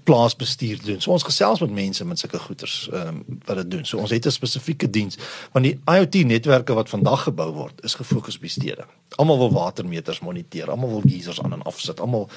plaasbestuur 0.03 0.80
te 0.80 0.85
doen. 0.85 1.01
So 1.01 1.11
ons 1.11 1.23
gesels 1.23 1.59
met 1.59 1.71
mense 1.71 2.05
met 2.05 2.19
sulke 2.19 2.39
goeders 2.39 2.89
um, 2.93 3.23
wat 3.45 3.55
dit 3.61 3.71
doen. 3.71 3.85
So 3.85 3.97
ons 3.97 4.09
het 4.09 4.25
'n 4.25 4.31
spesifieke 4.31 4.89
diens 4.89 5.17
want 5.51 5.65
die 5.65 5.80
IoT 5.85 6.25
netwerke 6.25 6.73
wat 6.73 6.89
vandag 6.89 7.23
gebou 7.23 7.51
word 7.53 7.84
is 7.84 7.93
gefokus 7.93 8.35
op 8.35 8.45
stede. 8.45 8.85
Almal 9.15 9.38
wil 9.38 9.51
watermeters 9.51 10.19
moniteer, 10.19 10.69
almal 10.69 10.89
wil 10.89 11.03
geysers 11.05 11.41
aan 11.41 11.53
en 11.53 11.61
af 11.61 11.80
sit, 11.80 11.99
almal 11.99 12.30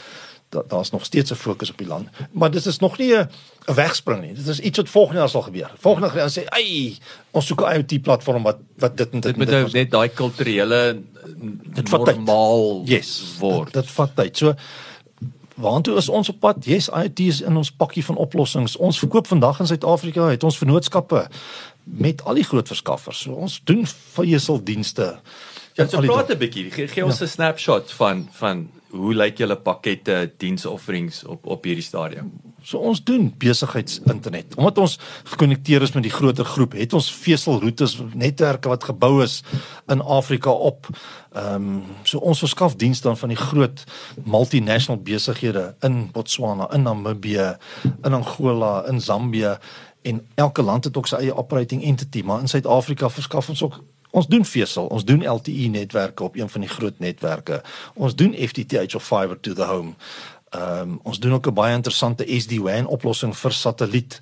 da, 0.57 0.63
daar's 0.69 0.91
nog 0.91 1.05
steeds 1.05 1.31
'n 1.31 1.35
fokus 1.35 1.71
op 1.71 1.79
die 1.79 1.87
land. 1.87 2.09
Maar 2.33 2.51
dit 2.51 2.67
is 2.67 2.79
nog 2.79 2.99
nie 2.99 3.15
'n 3.15 3.29
wegspring 3.75 4.21
nie. 4.21 4.35
Dit 4.35 4.47
is 4.47 4.61
iets 4.61 4.79
wat 4.79 4.89
volgende 4.89 5.19
jaar 5.21 5.29
sal 5.29 5.43
gebeur. 5.43 5.71
Volgende 5.79 6.11
jaar 6.15 6.31
sê," 6.31 6.45
Ai, 6.59 6.97
ons 7.31 7.47
soek 7.47 7.61
'n 7.61 7.73
IoT 7.75 8.03
platform 8.03 8.43
wat 8.43 8.59
wat 8.79 8.97
dit 8.97 9.13
en 9.13 9.21
dit 9.21 9.23
Dit 9.23 9.33
en 9.33 9.39
moet 9.39 9.49
dit 9.49 9.61
nou 9.61 9.71
net 9.73 9.91
daai 9.91 10.09
kulturele 10.09 11.03
Dit 11.75 11.89
vat 11.89 12.05
tyd. 12.05 12.17
normaal 12.17 12.83
yes, 12.85 13.37
word. 13.39 13.73
Dit, 13.73 13.83
dit 13.83 13.91
vat 13.91 14.11
tyd. 14.15 14.37
So 14.37 14.55
Waartoe 15.57 15.97
is 15.97 16.09
ons 16.09 16.29
op 16.29 16.41
pad? 16.41 16.65
Yes, 16.65 16.89
IoT 16.89 17.19
is 17.19 17.41
in 17.41 17.57
ons 17.57 17.71
pakkie 17.73 18.05
van 18.05 18.17
oplossings. 18.17 18.77
Ons 18.77 18.99
verkoop 18.99 19.27
vandag 19.27 19.61
in 19.61 19.67
Suid-Afrika, 19.67 20.29
het 20.29 20.45
ons 20.45 20.59
vennootskappe 20.59 21.29
met 21.85 22.25
al 22.25 22.35
die 22.35 22.45
groot 22.45 22.69
verskaffers. 22.69 23.23
So 23.25 23.33
ons 23.47 23.61
doen 23.65 23.87
veeseldienste. 23.87 25.15
Ja, 25.77 25.87
so 25.87 25.97
Al 25.97 26.07
die 26.07 26.11
praat 26.11 26.31
'n 26.31 26.39
bietjie. 26.39 26.71
Gee, 26.71 26.89
gee 26.89 27.05
ons 27.05 27.21
'n 27.23 27.27
snapshot 27.29 27.93
van 27.93 28.29
van 28.33 28.69
hoe 28.91 29.15
lyk 29.15 29.39
julle 29.39 29.57
pakkette 29.61 30.19
diensofferings 30.41 31.25
op 31.25 31.47
op 31.47 31.65
hierdie 31.67 31.85
stadium. 31.85 32.31
So 32.67 32.79
ons 32.79 33.03
doen 33.05 33.29
besigheidsinternet. 33.39 34.55
Omdat 34.57 34.79
ons 34.83 34.99
gekonnekteer 35.31 35.83
is 35.83 35.93
met 35.95 36.03
die 36.03 36.15
groter 36.15 36.45
groep, 36.45 36.75
het 36.79 36.95
ons 36.99 37.11
veselroetes, 37.15 37.99
netwerke 38.15 38.71
wat 38.73 38.89
gebou 38.89 39.23
is 39.23 39.41
in 39.93 40.03
Afrika 40.03 40.51
op. 40.51 40.91
Ehm 41.33 41.55
um, 41.55 41.83
so 42.03 42.19
ons 42.19 42.43
verskaf 42.43 42.77
diens 42.77 43.01
dan 43.01 43.17
van 43.17 43.35
die 43.35 43.41
groot 43.41 43.85
multinational 44.25 45.03
besighede 45.03 45.75
in 45.87 46.09
Botswana, 46.13 46.71
in 46.73 46.83
Namibië, 46.83 47.57
in 48.03 48.13
Angola, 48.13 48.87
in 48.89 49.01
Zambië 49.01 49.59
en 50.07 50.27
elke 50.35 50.63
land 50.63 50.85
het 50.85 50.97
ook 50.97 51.09
sy 51.11 51.19
eie 51.25 51.35
operating 51.35 51.83
entity, 51.85 52.23
maar 52.23 52.41
in 52.41 52.51
Suid-Afrika 52.51 53.11
verskaf 53.11 53.49
ons 53.49 53.63
ook 53.63 53.81
Ons 54.17 54.29
doen 54.33 54.45
vesel, 54.49 54.87
ons 54.87 55.05
doen 55.05 55.25
LTE 55.29 55.69
netwerke 55.69 56.25
op 56.25 56.37
een 56.37 56.49
van 56.49 56.65
die 56.65 56.71
groot 56.73 56.99
netwerke. 57.05 57.61
Ons 57.95 58.15
doen 58.17 58.33
FTTH 58.33 58.97
of 58.97 59.05
fiber 59.05 59.41
to 59.41 59.53
the 59.53 59.69
home. 59.69 59.93
Ehm 60.57 60.81
um, 60.81 61.01
ons 61.03 61.19
doen 61.21 61.33
ook 61.33 61.47
'n 61.47 61.55
baie 61.55 61.75
interessante 61.75 62.25
SD-WAN 62.41 62.87
oplossing 62.87 63.37
vir 63.37 63.53
satelliet 63.53 64.21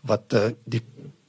wat 0.00 0.32
uh, 0.32 0.54
die 0.64 0.82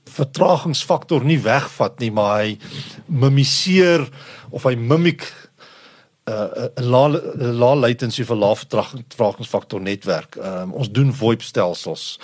vertragingsfaktor 0.04 1.24
nie 1.24 1.40
wegvat 1.42 2.00
nie, 2.00 2.12
maar 2.12 2.44
hy 2.44 2.58
mimiseer 3.06 4.10
of 4.50 4.64
hy 4.64 4.76
mimiek 4.76 5.26
'n 6.26 6.32
uh, 6.32 6.68
'n 6.76 6.84
lae 6.84 7.22
'n 7.36 7.54
lae 7.60 7.76
latency 7.76 8.24
vir 8.24 8.38
lae 8.38 8.56
vertragingsfaktor 8.56 9.82
netwerk. 9.82 10.36
Ehm 10.36 10.62
um, 10.62 10.72
ons 10.72 10.92
doen 10.92 11.14
VoIP 11.14 11.42
stelsels. 11.42 12.20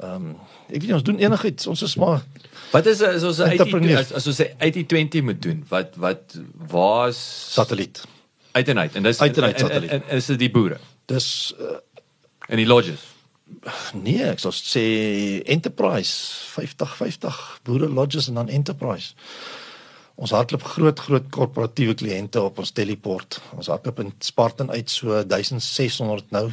Ehm 0.00 0.14
um, 0.14 0.36
ek 0.68 0.80
weet 0.80 0.86
nie 0.86 1.00
ons 1.00 1.08
doen 1.08 1.18
enigiets. 1.18 1.66
Ons 1.66 1.82
is 1.82 1.96
maar 1.96 2.22
Wat 2.70 2.86
is 2.86 3.02
as 3.02 3.22
ons 3.26 3.36
80 3.36 3.58
Entrepreneurs. 3.58 4.12
as, 4.12 4.12
as 4.12 4.26
ons 4.26 4.40
'n 4.40 4.54
80/20 4.58 5.22
moet 5.22 5.42
doen? 5.42 5.64
Wat 5.68 5.96
wat 5.96 6.38
waar's 6.68 7.52
satelliet. 7.52 8.04
uit 8.52 8.68
en 8.68 8.78
uit 8.78 8.94
en 8.94 9.02
dis 9.02 9.20
Uit 9.20 9.36
en 9.36 9.44
uit 9.44 9.54
en, 9.54 9.60
satelliet. 9.60 9.90
en, 9.90 10.02
en 10.08 10.16
is 10.16 10.26
dit 10.26 10.38
die 10.38 10.50
boere 10.50 10.78
Dis 11.06 11.54
uh, 11.60 11.78
en 12.48 12.56
die 12.56 12.66
lodges. 12.66 13.00
Nee, 13.92 14.22
ek 14.30 14.38
sou 14.38 14.52
sê 14.54 14.84
Enterprise 15.50 16.14
50 16.54 16.96
50 16.96 17.60
boere 17.66 17.88
lodges 17.88 18.28
en 18.28 18.34
dan 18.34 18.48
Enterprise. 18.48 19.14
Ons 20.20 20.34
hardloop 20.36 20.62
groot 20.62 20.98
groot 21.00 21.28
korporatiewe 21.32 21.94
kliënte 21.94 22.42
op 22.44 22.58
ons 22.58 22.70
teleport. 22.76 23.40
Ons 23.56 23.70
hardloop 23.72 24.02
in 24.04 24.12
Spartan 24.20 24.70
uit 24.70 24.90
so 24.90 25.22
1600 25.24 26.30
nou 26.30 26.50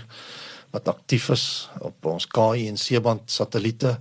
wat 0.72 0.88
aktief 0.88 1.30
is 1.30 1.46
op 1.80 2.06
ons 2.06 2.28
KI 2.28 2.68
en 2.68 2.80
C-band 2.80 3.32
satelliete. 3.32 3.98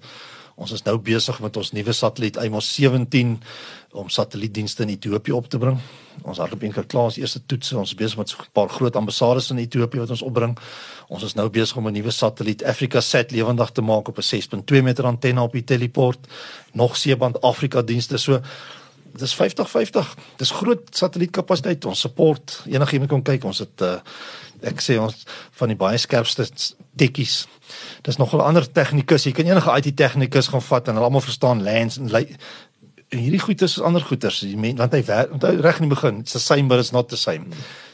Ons 0.56 0.72
is 0.72 0.82
nou 0.86 0.96
besig 1.04 1.36
met 1.44 1.56
ons 1.60 1.70
nuwe 1.76 1.92
satelliet 1.92 2.38
Amos 2.40 2.68
17 2.78 3.34
om 4.00 4.08
satellietdienste 4.08 4.86
in 4.86 4.94
Ethiopië 4.94 5.34
op 5.36 5.50
te 5.52 5.58
bring. 5.60 5.76
Ons 6.24 6.40
hardloop 6.40 6.64
eintlik 6.64 6.88
klaar 6.88 7.10
ons 7.10 7.18
eerste 7.20 7.42
toetse. 7.44 7.76
Ons 7.76 7.92
is 7.92 7.98
besig 7.98 8.16
met 8.16 8.28
so 8.28 8.40
'n 8.40 8.48
paar 8.52 8.68
groot 8.68 8.96
ambassades 8.96 9.50
in 9.50 9.58
Ethiopië 9.58 9.98
wat 9.98 10.10
ons 10.10 10.22
opbring. 10.22 10.56
Ons 11.08 11.22
is 11.24 11.34
nou 11.34 11.48
besig 11.50 11.76
om 11.76 11.88
'n 11.88 11.92
nuwe 11.92 12.10
satelliet 12.10 12.64
Africa 12.64 13.00
Sat 13.00 13.30
lewendig 13.30 13.70
te 13.70 13.82
maak 13.82 14.08
op 14.08 14.16
'n 14.16 14.22
6.2 14.22 14.82
meter 14.82 15.04
antenne 15.04 15.42
op 15.42 15.52
die 15.52 15.64
teleport. 15.64 16.26
Nog 16.72 16.96
C-band 16.96 17.40
Afrika 17.40 17.82
dienste. 17.82 18.16
So 18.16 18.40
dis 19.20 19.36
50-50. 19.36 20.14
Dis 20.40 20.54
groot 20.56 20.88
satellietkapasiteit. 20.96 21.84
Ons 21.88 22.04
support 22.06 22.60
enigiemand 22.66 23.10
kan 23.10 23.24
kyk. 23.32 23.46
Ons 23.48 23.62
het 23.64 23.84
uh, 23.86 23.98
ek 24.66 24.82
sê 24.84 24.98
ons 25.00 25.26
van 25.58 25.72
die 25.72 25.78
baie 25.78 25.98
skerpste 26.00 26.46
tekkies. 26.96 27.44
Dis 28.06 28.20
nogal 28.20 28.44
ander 28.44 28.66
tegnikus. 28.66 29.26
Jy 29.26 29.34
kan 29.36 29.50
enige 29.50 29.74
IT 29.80 29.96
tegnikus 29.98 30.50
gaan 30.52 30.64
vat 30.64 30.88
en 30.88 30.98
hulle 30.98 31.10
almal 31.10 31.24
verstaan 31.24 31.64
lands 31.66 32.00
en 32.00 32.12
en 33.14 33.20
hierdie 33.22 33.40
goeters 33.40 33.76
is 33.76 33.82
ander 33.86 34.02
goeters. 34.02 34.40
Die 34.42 34.56
men, 34.58 34.78
want 34.80 34.94
hy 34.96 35.02
werk 35.06 35.34
reg 35.62 35.80
in 35.80 35.86
die 35.86 35.94
begin. 35.94 36.22
It's 36.24 36.34
the 36.34 36.42
same 36.42 36.66
but 36.68 36.82
it's 36.82 36.92
not 36.94 37.08
the 37.12 37.20
same. 37.20 37.52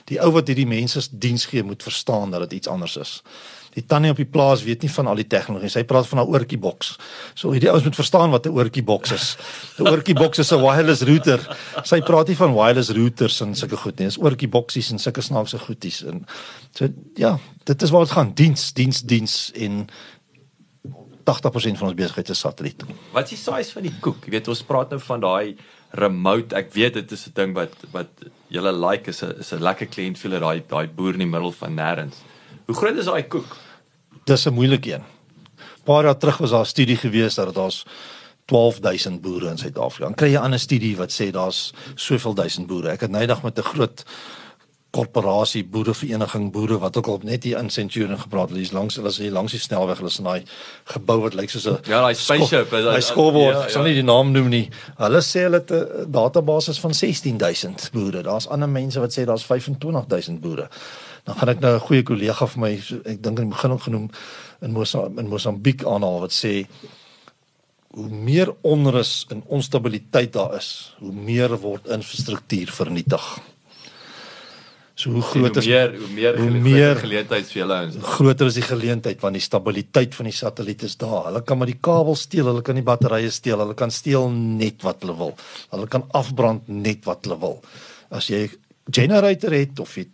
Die 0.08 0.18
ou 0.22 0.30
wat 0.32 0.48
hierdie 0.48 0.68
mense 0.68 1.04
diens 1.12 1.44
gee 1.50 1.64
moet 1.66 1.84
verstaan 1.84 2.32
dat 2.32 2.46
dit 2.46 2.60
iets 2.60 2.70
anders 2.72 2.96
is. 2.96 3.18
Die 3.72 3.84
tannie 3.88 4.10
op 4.12 4.18
die 4.20 4.28
plaas 4.28 4.62
weet 4.66 4.82
nie 4.84 4.90
van 4.92 5.06
al 5.08 5.20
die 5.22 5.26
tegnologie. 5.26 5.70
Sy 5.72 5.84
praat 5.88 6.06
van 6.06 6.20
'n 6.20 6.28
oortjie 6.28 6.58
boks. 6.58 6.98
So 7.34 7.52
hierdie 7.52 7.70
ouens 7.70 7.84
moet 7.84 7.94
verstaan 7.94 8.30
wat 8.30 8.46
'n 8.46 8.52
oortjie 8.52 8.84
boks 8.84 9.12
is. 9.12 9.36
'n 9.78 9.88
Oortjie 9.88 10.14
boks 10.14 10.38
is 10.38 10.52
'n 10.52 10.60
wireless 10.60 11.02
router. 11.02 11.40
Sy 11.82 12.00
praat 12.00 12.28
nie 12.28 12.36
van 12.36 12.52
wireless 12.52 12.90
routers 12.90 13.40
en 13.40 13.54
sulke 13.54 13.76
goed 13.76 13.98
nie. 13.98 14.06
Dis 14.06 14.18
oortjie 14.18 14.48
boksies 14.48 14.90
en 14.90 14.98
sulke 14.98 15.20
snaakse 15.20 15.58
goedjies 15.58 16.04
en 16.04 16.26
so 16.70 16.88
ja, 17.14 17.38
dit 17.64 17.82
is 17.82 17.90
waar 17.90 18.04
dit 18.04 18.10
gaan. 18.10 18.32
Diens, 18.34 18.72
diens, 18.72 19.00
diens 19.00 19.50
in 19.54 19.88
80% 21.24 21.78
van 21.78 21.88
ons 21.88 21.96
besigheid 21.96 22.28
is 22.28 22.38
satelliet. 22.38 22.84
Wat 23.12 23.30
is 23.30 23.30
die 23.30 23.52
size 23.52 23.72
van 23.72 23.82
die 23.82 23.94
koek? 24.00 24.24
Jy 24.26 24.30
weet 24.30 24.48
ons 24.48 24.62
praat 24.62 24.90
nou 24.90 25.00
van 25.00 25.20
daai 25.20 25.56
remote. 25.92 26.56
Ek 26.56 26.72
weet 26.74 26.94
dit 26.94 27.12
is 27.12 27.26
'n 27.28 27.32
ding 27.34 27.54
wat 27.54 27.72
wat 27.92 28.10
julle 28.48 28.72
like 28.72 29.08
is 29.08 29.22
'n 29.22 29.38
is 29.38 29.52
'n 29.52 29.62
lekker 29.62 29.86
kliënt 29.86 30.18
vir 30.18 30.40
daai 30.40 30.62
daai 30.68 30.86
boer 30.88 31.12
in 31.12 31.24
die 31.24 31.26
middel 31.26 31.52
van 31.52 31.74
nêrens. 31.74 32.16
Hoe 32.66 32.76
groot 32.76 32.96
is 32.96 33.04
daai 33.10 33.26
koek? 33.26 33.56
Dis 34.24 34.46
'n 34.46 34.54
moeilike 34.54 34.92
een. 34.92 35.04
Paar 35.84 36.04
jaar 36.04 36.18
terug 36.18 36.38
was 36.38 36.50
daar 36.50 36.64
'n 36.64 36.74
studie 36.74 36.96
gewees 36.96 37.34
dat 37.34 37.54
daar's 37.54 37.84
12000 38.44 39.20
boere 39.20 39.48
in 39.48 39.58
Suid-Afrika. 39.58 40.04
Dan 40.04 40.14
kry 40.14 40.28
jy 40.28 40.38
'n 40.38 40.44
ander 40.44 40.58
studie 40.58 40.96
wat 40.96 41.12
sê 41.12 41.30
daar's 41.30 41.72
soveel 41.94 42.34
duisend 42.34 42.66
boere. 42.66 42.90
Ek 42.90 43.00
het 43.00 43.10
nydag 43.10 43.42
met 43.42 43.58
'n 43.58 43.62
groot 43.62 44.04
korporasie 44.92 45.64
boerevereniging 45.64 46.50
boere 46.52 46.78
wat 46.78 46.96
ook 46.96 47.06
al 47.06 47.20
net 47.22 47.44
hier 47.44 47.58
in 47.58 47.70
Centurion 47.70 48.18
gepraat 48.18 48.48
het. 48.48 48.58
Hier's 48.58 48.72
langs 48.72 48.96
hulle 48.96 49.08
is 49.08 49.18
hier 49.18 49.32
langs 49.32 49.52
die 49.52 49.60
snelweg. 49.60 49.96
Hulle 49.96 50.08
is 50.08 50.18
in 50.18 50.24
daai 50.24 50.42
gebou 50.84 51.20
wat 51.20 51.34
lyk 51.34 51.50
soos 51.50 51.66
'n 51.66 51.78
Ja, 51.88 52.00
daai 52.00 52.14
spaceship. 52.14 52.70
Hy 52.70 53.00
skoolbord. 53.00 53.54
Ja, 53.54 53.62
ek 53.62 53.70
sal 53.70 53.82
nie 53.82 53.94
die 53.94 54.02
naam 54.02 54.32
noem 54.32 54.48
nie. 54.48 54.68
Hulle 54.98 55.20
sê 55.20 55.40
hulle 55.48 55.62
het 55.64 55.70
'n 55.70 56.10
database 56.12 56.80
van 56.80 56.94
16000 56.94 57.90
boere. 57.92 58.22
Daar's 58.22 58.48
ander 58.48 58.68
mense 58.68 59.00
wat 59.00 59.18
sê 59.18 59.24
daar's 59.24 59.44
25000 59.44 60.40
boere 60.40 60.68
dan 61.24 61.36
gaan 61.38 61.48
ek 61.48 61.60
nou 61.60 61.74
'n 61.74 61.86
goeie 61.86 62.02
kollega 62.02 62.46
vir 62.46 62.60
my 62.60 62.72
ek 63.04 63.22
dink 63.22 63.38
in 63.38 63.48
die 63.48 63.54
begin 63.54 63.70
ook 63.70 63.82
genoem 63.82 64.10
in 64.62 64.72
Mosambiek 64.72 65.18
in 65.18 65.28
Mosambiek 65.28 65.84
aanhaal 65.84 66.20
wat 66.20 66.32
sê 66.32 66.66
hoe 67.92 68.08
meer 68.08 68.52
onrus 68.62 69.26
en 69.28 69.42
onstabiliteit 69.46 70.32
daar 70.32 70.56
is, 70.56 70.94
hoe 70.98 71.12
meer 71.12 71.52
word 71.60 71.90
infrastruktuur 71.92 72.72
vernietig. 72.72 73.26
So 74.94 75.10
hoe 75.10 75.22
groot 75.24 75.56
is 75.56 75.66
meer 75.66 75.94
hoe 75.98 76.08
meer, 76.14 76.38
hoe 76.38 76.50
meer 76.62 76.96
geleentheid 77.00 77.46
vir 77.48 77.58
julle 77.62 77.76
ouens. 77.82 77.96
Groter 78.14 78.50
is 78.50 78.58
die 78.60 78.64
geleentheid 78.64 79.20
want 79.24 79.36
die 79.36 79.44
stabiliteit 79.44 80.14
van 80.14 80.28
die 80.28 80.36
satelliet 80.36 80.84
is 80.88 80.96
daar. 81.00 81.30
Hulle 81.30 81.42
kan 81.48 81.58
maar 81.58 81.70
die 81.70 81.80
kabels 81.80 82.26
steel, 82.28 82.46
hulle 82.50 82.64
kan 82.64 82.78
die 82.78 82.86
batterye 82.86 83.30
steel, 83.32 83.58
hulle 83.64 83.76
kan 83.78 83.90
steel 83.90 84.28
net 84.32 84.84
wat 84.86 85.04
hulle 85.04 85.16
wil. 85.18 85.32
Hulle 85.72 85.88
kan 85.92 86.04
afbrand 86.16 86.68
net 86.68 87.08
wat 87.08 87.26
hulle 87.26 87.40
wil. 87.40 87.58
As 88.12 88.28
jy 88.32 88.46
generator 88.92 89.56
het 89.56 89.80
of 89.80 89.96
jy 89.96 90.06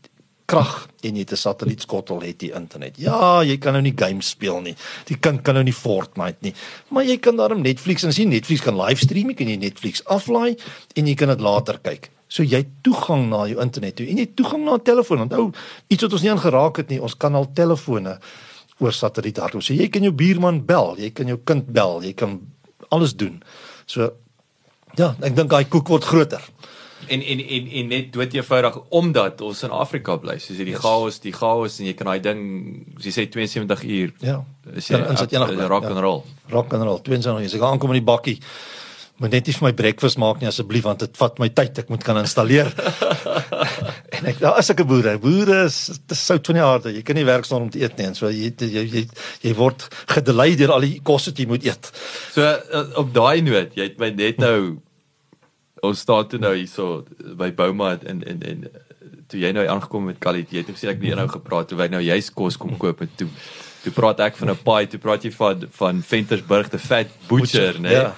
krag 0.48 0.86
en 1.04 1.16
jy 1.16 1.22
het 1.22 1.32
'n 1.32 1.36
satellietskottel 1.36 2.20
het 2.24 2.42
jy 2.42 2.50
internet. 2.56 2.96
Ja, 2.96 3.42
jy 3.42 3.58
kan 3.58 3.72
nou 3.72 3.82
nie 3.82 3.92
games 3.96 4.28
speel 4.28 4.60
nie. 4.60 4.74
Die 5.04 5.16
kind 5.16 5.42
kan 5.42 5.54
nou 5.54 5.64
nie 5.64 5.72
Fortnite 5.72 6.38
nie. 6.40 6.54
Maar 6.90 7.04
jy 7.04 7.18
kan 7.18 7.36
daarom 7.36 7.62
Netflix 7.62 8.02
en 8.02 8.12
sien 8.12 8.28
Netflix 8.28 8.60
kan 8.60 8.76
livestream, 8.76 9.28
jy 9.28 9.34
kan 9.34 9.48
jy 9.48 9.56
Netflix 9.56 10.04
aflaai 10.04 10.56
en 10.94 11.06
jy 11.06 11.14
kan 11.14 11.28
dit 11.28 11.40
later 11.40 11.78
kyk. 11.78 12.10
So 12.28 12.42
jy 12.42 12.56
het 12.56 12.82
toegang 12.82 13.28
na 13.28 13.46
jou 13.46 13.60
internet 13.60 13.96
toe 13.96 14.06
en 14.06 14.16
jy 14.16 14.24
het 14.24 14.36
toegang 14.36 14.64
na 14.64 14.74
'n 14.74 14.82
telefoon. 14.82 15.20
Onthou, 15.20 15.52
iets 15.88 16.02
wat 16.02 16.12
ons 16.12 16.22
nie 16.22 16.30
aangeraak 16.30 16.76
het 16.76 16.88
nie, 16.88 17.02
ons 17.02 17.16
kan 17.16 17.34
al 17.34 17.52
telefone 17.52 18.18
oor 18.78 18.92
satelliet 18.92 19.36
hardloop. 19.36 19.62
So 19.62 19.74
jy 19.74 19.88
kan 19.88 20.02
jou 20.02 20.12
buurman 20.12 20.64
bel, 20.64 20.96
jy 20.98 21.10
kan 21.10 21.26
jou 21.26 21.38
kind 21.44 21.72
bel, 21.72 22.02
jy 22.02 22.12
kan 22.14 22.40
alles 22.88 23.16
doen. 23.16 23.42
So 23.86 24.12
ja, 24.96 25.14
ek 25.20 25.36
dink 25.36 25.50
daai 25.50 25.64
koek 25.64 25.88
word 25.88 26.04
groter 26.04 26.42
en 27.06 27.22
en 27.22 27.40
en 27.40 27.68
en 27.80 27.86
net 27.88 28.12
dood 28.12 28.34
eenvoudig 28.34 28.78
omdat 28.88 29.40
ons 29.40 29.62
in 29.62 29.70
Afrika 29.70 30.16
bly. 30.16 30.38
Soos 30.38 30.56
hierdie 30.56 30.74
yes. 30.74 30.82
chaos, 30.82 31.20
die 31.20 31.32
chaos 31.32 31.78
en 31.78 31.86
jy 31.86 31.94
kan 31.98 32.10
daai 32.10 32.20
ding, 32.24 32.42
jy 32.98 33.12
sê 33.14 33.28
72 33.28 33.84
uur. 33.84 34.16
Ja. 34.24 34.40
Is 34.74 34.90
jy 34.90 34.98
in 34.98 35.16
sit 35.20 35.32
enige 35.32 35.70
rock 35.70 35.88
and 35.90 36.02
roll. 36.04 36.24
Ja, 36.26 36.56
rock 36.56 36.74
and 36.74 36.82
roll. 36.82 37.00
22 37.06 37.38
uur. 37.38 37.46
As 37.46 37.54
ek 37.54 37.68
aankom 37.70 37.94
in 37.94 38.02
die 38.02 38.08
bakkie 38.08 38.38
moet 39.18 39.34
net 39.34 39.48
nie 39.48 39.54
vir 39.56 39.66
my 39.66 39.72
breakfast 39.74 40.18
maak 40.22 40.38
nie 40.38 40.48
asseblief 40.48 40.84
want 40.86 41.02
dit 41.02 41.16
vat 41.18 41.40
my 41.42 41.48
tyd 41.50 41.80
ek 41.82 41.88
moet 41.90 42.04
kan 42.06 42.20
installeer 42.20 42.68
en 44.18 44.28
ek 44.30 44.38
daar 44.42 44.60
is 44.62 44.70
ek 44.70 44.82
'n 44.84 44.88
boere 44.90 45.16
boere 45.22 45.64
is 45.66 45.98
te 46.06 46.14
sout 46.18 46.46
van 46.46 46.58
die 46.58 46.66
aarde 46.66 46.92
jy 46.94 47.02
kan 47.02 47.18
nie 47.18 47.26
werk 47.26 47.48
sonder 47.48 47.66
om 47.66 47.72
te 47.74 47.82
eet 47.82 47.98
nie 47.98 48.06
en 48.06 48.14
so 48.14 48.30
jy 48.30 48.52
jy 48.54 48.84
jy, 48.86 49.04
jy 49.42 49.54
word 49.58 49.88
gedelei 50.14 50.54
deur 50.60 50.76
al 50.76 50.86
die 50.86 51.00
kos 51.02 51.26
wat 51.30 51.38
jy 51.38 51.48
moet 51.50 51.66
eet 51.66 51.90
so 52.34 52.46
uh, 52.46 52.84
op 53.02 53.10
daai 53.14 53.42
noot 53.42 53.74
jy 53.74 53.90
het 53.90 53.98
my 53.98 54.12
net 54.14 54.38
nou 54.38 54.78
ons 55.82 55.98
staan 55.98 56.28
toe 56.28 56.38
nou 56.38 56.54
hierso 56.54 57.04
by 57.36 57.50
Bouma 57.50 57.98
en 58.02 58.22
en 58.22 58.42
en 58.42 58.68
toe 59.28 59.40
jy 59.40 59.52
nou 59.52 59.66
aangekom 59.68 60.08
met 60.08 60.18
Kali, 60.18 60.46
jy 60.50 60.62
het 60.62 60.70
gesê 60.72 60.88
ek 60.88 61.02
het 61.02 61.16
nou 61.16 61.28
gepraat 61.28 61.68
toe 61.68 61.78
wy 61.78 61.88
nou 61.92 62.00
jy's 62.00 62.30
kos 62.30 62.56
kom 62.56 62.76
koop 62.80 63.02
en 63.04 63.10
toe 63.16 63.28
toe 63.84 63.92
praat 63.94 64.20
ek 64.20 64.36
van 64.36 64.50
'n 64.50 64.62
paai, 64.64 64.86
toe 64.86 65.00
praat 65.00 65.24
jy 65.24 65.30
van 65.32 65.68
van 65.70 66.02
Ventersburg 66.02 66.68
te 66.68 66.78
vet 66.78 67.08
butcher, 67.28 67.74
né? 67.74 67.88
Nee? 67.88 67.92
Ja. 67.92 68.16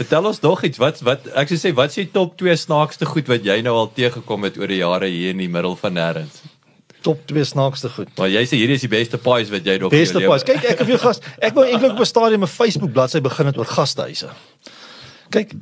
Vertel 0.00 0.24
ons 0.24 0.40
nog 0.40 0.62
iets. 0.64 0.78
Wat 0.80 1.00
wat 1.00 1.26
ek 1.36 1.48
sou 1.48 1.58
sê 1.60 1.74
wat 1.76 1.92
is 1.92 1.94
die 1.94 2.10
top 2.12 2.36
2 2.40 2.56
snaakste 2.56 3.04
goed 3.06 3.28
wat 3.28 3.44
jy 3.44 3.60
nou 3.60 3.74
al 3.76 3.90
teëgekom 3.92 4.46
het 4.48 4.56
oor 4.56 4.66
die 4.72 4.80
jare 4.80 5.10
hier 5.12 5.34
in 5.34 5.42
die 5.42 5.48
middel 5.48 5.76
van 5.76 5.92
nêrens? 5.92 6.40
Top 7.04 7.26
2 7.28 7.44
snaakste 7.44 7.88
goed. 7.88 8.08
Maar 8.16 8.28
jy 8.28 8.44
sê 8.48 8.60
hierdie 8.60 8.78
is 8.80 8.86
die 8.86 8.92
beste 8.92 9.18
pies 9.18 9.52
wat 9.52 9.64
jy 9.64 9.76
nog 9.78 9.92
Beste 9.92 10.20
pies. 10.20 10.46
Kyk, 10.48 10.64
ek 10.64 10.78
het 10.78 10.86
vir 10.86 10.94
jou 10.96 11.02
gas. 11.04 11.20
Ek 11.40 11.54
wou 11.56 11.66
eintlik 11.66 11.92
op 11.92 12.00
'n 12.00 12.08
stadium 12.08 12.44
'n 12.44 12.48
Facebook 12.48 12.92
bladsy 12.92 13.20
begin 13.20 13.46
het 13.46 13.58
oor 13.58 13.68
gastehuise. 13.68 14.30
Kyk, 15.30 15.52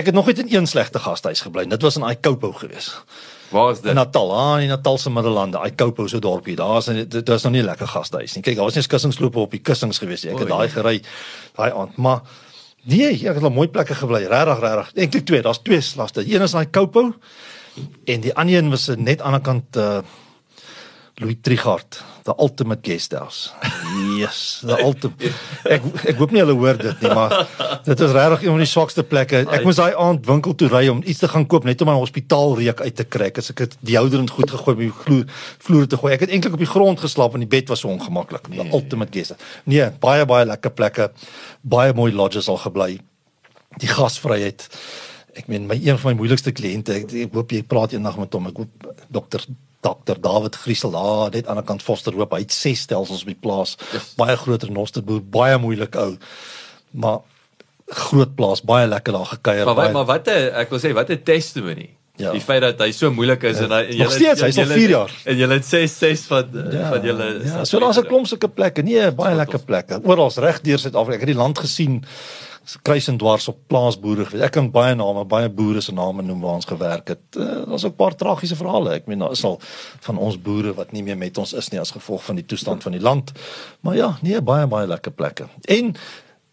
Ek 0.00 0.08
het 0.08 0.16
nog 0.16 0.30
net 0.30 0.38
in 0.40 0.48
een 0.48 0.66
slegte 0.66 0.98
gastehuis 0.98 1.42
gebly. 1.44 1.66
Dit 1.68 1.82
was 1.84 1.96
in 1.98 2.04
Aikopo 2.08 2.52
gewees. 2.56 2.94
Waar 3.50 3.72
is 3.72 3.80
dit? 3.80 3.92
Natal, 3.92 4.30
ah, 4.32 4.62
in 4.62 4.68
Natalse 4.68 5.10
Middellande, 5.10 5.58
Aikopo 5.58 6.06
so 6.06 6.18
dorpie. 6.18 6.56
Daar's 6.56 6.88
dit 6.88 7.28
is 7.28 7.42
nog 7.42 7.52
nie 7.52 7.62
lekker 7.62 7.88
gastehuis 7.88 8.34
nie. 8.34 8.42
Kyk, 8.42 8.56
daar 8.56 8.70
was 8.70 8.78
net 8.78 8.88
kussingslope 8.88 9.38
op 9.38 9.52
die 9.52 9.60
kussings 9.60 10.00
gewees. 10.00 10.24
Ek 10.24 10.40
het 10.40 10.48
daai 10.48 10.70
gery 10.72 11.02
daai 11.58 11.68
aand, 11.68 11.98
maar 12.00 12.22
nee, 12.88 13.12
ek 13.12 13.36
het 13.40 13.44
op 13.44 13.54
mooi 13.54 13.68
plekke 13.68 13.98
gebly. 13.98 14.22
Regtig, 14.30 14.62
regtig. 14.64 14.94
Eintlik 14.94 15.26
twee, 15.28 15.42
daar's 15.44 15.60
twee 15.66 15.82
slaste. 15.84 16.24
Een 16.24 16.46
is 16.48 16.56
in 16.56 16.62
Aikopo 16.62 17.10
en 18.04 18.24
die 18.24 18.32
ander 18.34 18.56
een 18.56 18.72
was 18.72 18.88
net 18.96 19.20
aan 19.20 19.36
die 19.36 19.44
kant 19.50 19.76
uh 19.76 20.00
Louis 21.20 21.36
Trigard 21.44 22.00
the 22.24 22.34
ultimate 22.38 22.82
guest 22.82 23.12
house. 23.12 23.52
Yes, 24.18 24.60
the 24.66 24.76
ultimate. 24.88 25.32
Ek 25.64 25.84
ek 26.12 26.20
hoop 26.20 26.34
nie 26.34 26.42
hulle 26.42 26.56
hoor 26.58 26.78
dit 26.80 27.04
nie, 27.04 27.12
maar 27.14 27.34
dit 27.86 28.02
is 28.06 28.14
regtig 28.16 28.44
een 28.44 28.54
van 28.54 28.62
die 28.62 28.68
swakste 28.68 29.04
plekke. 29.06 29.42
Ek 29.48 29.64
moes 29.66 29.80
daai 29.80 29.96
aand 29.98 30.26
winkel 30.28 30.56
toe 30.58 30.70
ry 30.72 30.84
om 30.92 31.02
iets 31.04 31.22
te 31.22 31.30
gaan 31.32 31.46
koop 31.50 31.68
net 31.68 31.80
om 31.84 31.90
my 31.90 31.96
hospitaal 31.98 32.56
reuk 32.60 32.82
uit 32.84 32.96
te 33.00 33.06
kry. 33.08 33.30
As 33.40 33.52
ek 33.54 33.64
dit 33.64 33.76
deodorant 33.92 34.34
goed 34.36 34.54
gegooi 34.56 34.74
op 34.76 34.82
die 34.84 34.90
vloer 35.04 35.44
vloer 35.68 35.88
te 35.90 36.00
gooi. 36.00 36.14
Ek 36.16 36.26
het 36.26 36.34
eintlik 36.34 36.58
op 36.58 36.64
die 36.64 36.70
grond 36.70 37.00
geslaap 37.00 37.38
en 37.38 37.44
die 37.46 37.50
bed 37.50 37.72
was 37.72 37.84
so 37.84 37.92
ongemaklik. 37.92 38.50
The 38.50 38.60
nee. 38.62 38.74
ultimate 38.76 39.14
guest. 39.16 39.48
Nee, 39.70 39.88
baie 40.02 40.26
baie 40.28 40.48
lekker 40.48 40.74
plekke. 40.76 41.10
Baie 41.62 41.96
mooi 41.96 42.10
lodges 42.12 42.50
al 42.52 42.60
gebly. 42.60 42.92
Die 43.80 43.90
gasvryheid. 43.90 44.68
Ek 45.38 45.48
meen 45.48 45.68
my 45.70 45.78
een 45.78 45.98
van 46.00 46.12
my 46.12 46.18
moeilikste 46.18 46.52
kliënte, 46.52 46.96
ek, 47.02 47.12
ek 47.28 47.36
hoop 47.38 47.52
jy 47.54 47.62
praat 47.66 47.94
eendag 47.94 48.18
met 48.18 48.34
hom. 48.34 48.48
Ek 48.50 48.64
hoop 48.64 48.88
dokter 49.14 49.44
Dr 49.80 50.20
David 50.20 50.56
Griesel 50.56 50.90
daar 50.90 51.30
net 51.30 51.46
aan 51.46 51.56
die 51.56 51.64
kant 51.64 51.82
Fosterhoop. 51.82 52.32
Hy 52.36 52.42
het 52.44 52.52
ses 52.52 52.80
stelsels 52.80 53.22
op 53.24 53.30
die 53.32 53.38
plaas. 53.40 53.76
Yes. 53.92 54.12
Baie 54.16 54.36
groter 54.36 54.70
nosterboer, 54.72 55.22
baie 55.24 55.58
moeilik 55.58 55.96
ou. 55.96 56.16
Maar 56.90 57.18
groot 57.86 58.34
plaas, 58.36 58.60
baie 58.62 58.86
lekker 58.86 59.12
daar 59.12 59.26
gekuier. 59.26 59.64
Maar 59.64 59.74
baie... 59.74 59.92
maar 59.92 60.04
wat 60.04 60.28
'n 60.28 60.52
ek 60.62 60.70
wil 60.70 60.78
sê 60.78 60.92
wat 60.92 61.10
'n 61.10 61.22
testimony. 61.24 61.88
Ja. 62.20 62.32
Die 62.36 62.40
feit 62.44 62.60
dat 62.60 62.80
hy 62.84 62.90
so 62.92 63.08
moeilik 63.10 63.42
is 63.48 63.62
en 63.64 63.70
hy 63.72 63.80
en 63.94 63.98
Nog 64.02 64.12
steeds, 64.12 64.42
hy's 64.44 64.58
al 64.58 64.64
julle- 64.64 64.76
vier 64.76 64.90
jaar. 64.92 65.12
En 65.24 65.36
jy 65.40 65.48
het 65.48 65.64
6 65.64 65.98
6 65.98 66.24
van 66.28 66.50
van 66.90 67.02
julle 67.02 67.28
Ja, 67.44 67.64
so 67.64 67.80
daar's 67.80 67.96
'n 67.98 68.06
klomp 68.06 68.26
sulke 68.26 68.48
plekke. 68.48 68.82
Nee, 68.82 69.10
baie 69.10 69.34
lekker 69.34 69.58
plekke. 69.64 70.00
Oral's 70.04 70.36
reg 70.36 70.60
deur 70.60 70.78
Suid-Afrika. 70.78 71.14
Ek 71.14 71.26
het 71.26 71.32
die 71.32 71.42
land 71.42 71.58
gesien 71.58 72.04
kruis 72.82 73.08
en 73.08 73.18
dwars 73.18 73.48
op 73.48 73.58
plaasboere 73.66 74.24
gewees. 74.24 74.44
Ek 74.46 74.52
kan 74.52 74.70
baie 74.70 74.94
name, 74.94 75.24
baie 75.24 75.48
boere 75.48 75.80
se 75.80 75.92
name 75.92 76.22
noem 76.22 76.40
waar 76.40 76.60
ons 76.60 76.68
gewerk 76.68 77.08
het. 77.08 77.22
Uh, 77.36 77.66
Daar's 77.66 77.84
ook 77.84 77.92
'n 77.92 77.96
paar 77.96 78.14
tragiese 78.14 78.56
verhale. 78.56 78.94
Ek 78.94 79.06
meen 79.06 79.18
daar 79.18 79.32
is 79.32 79.44
al 79.44 79.58
van 80.00 80.18
ons 80.18 80.40
boere 80.40 80.74
wat 80.74 80.92
nie 80.92 81.02
meer 81.02 81.18
met 81.18 81.38
ons 81.38 81.52
is 81.52 81.70
nie 81.70 81.80
as 81.80 81.90
gevolg 81.90 82.24
van 82.24 82.36
die 82.36 82.46
toestand 82.46 82.82
van 82.82 82.92
die 82.92 83.00
land. 83.00 83.32
Maar 83.80 83.96
ja, 83.96 84.18
nee, 84.22 84.40
baie 84.40 84.66
baie 84.66 84.86
lekker 84.86 85.12
plekke. 85.12 85.48
En 85.64 85.94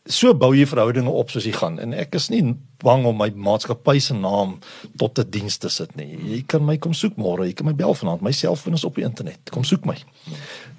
so 0.06 0.34
bou 0.34 0.56
jy 0.56 0.66
verhoudinge 0.66 1.10
op 1.10 1.30
soos 1.30 1.44
jy 1.44 1.52
gaan 1.52 1.80
en 1.80 1.94
ek 1.94 2.16
is 2.16 2.30
nie 2.30 2.56
bang 2.84 3.06
om 3.06 3.18
my 3.18 3.30
maatskappy 3.36 4.00
se 4.00 4.14
naam 4.14 4.60
tot 4.98 5.20
'n 5.20 5.30
diens 5.30 5.58
te 5.58 5.70
sit 5.70 5.96
nie. 5.96 6.18
Jy 6.36 6.44
kan 6.48 6.66
my 6.66 6.78
kom 6.78 6.94
soek 6.94 7.16
môre, 7.18 7.46
jy 7.46 7.54
kan 7.54 7.66
my 7.66 7.74
bel 7.74 7.94
vanaand. 7.94 8.22
My 8.22 8.32
selfoon 8.32 8.74
is 8.74 8.84
op 8.84 8.96
die 8.96 9.04
internet. 9.04 9.40
Kom 9.52 9.64
soek 9.64 9.86
my. 9.86 9.98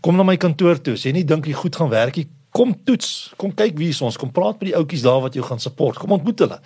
Kom 0.01 0.17
na 0.17 0.23
my 0.23 0.37
kantoor 0.37 0.81
toe. 0.81 0.95
As 0.95 1.03
jy 1.03 1.13
nie 1.13 1.25
dink 1.25 1.47
jy 1.47 1.53
goed 1.53 1.77
gaan 1.77 1.91
werk 1.91 2.17
nie, 2.17 2.29
kom 2.59 2.75
toets. 2.87 3.11
Kom 3.39 3.55
kyk 3.55 3.79
wie 3.79 3.93
is 3.95 4.01
ons. 4.05 4.19
Kom 4.19 4.33
praat 4.35 4.59
met 4.59 4.73
die 4.73 4.77
ouetjies 4.79 5.05
daar 5.07 5.23
wat 5.25 5.39
jou 5.39 5.45
gaan 5.47 5.63
support. 5.63 6.01
Kom 6.03 6.15
ontmoet 6.17 6.43
hulle. 6.45 6.59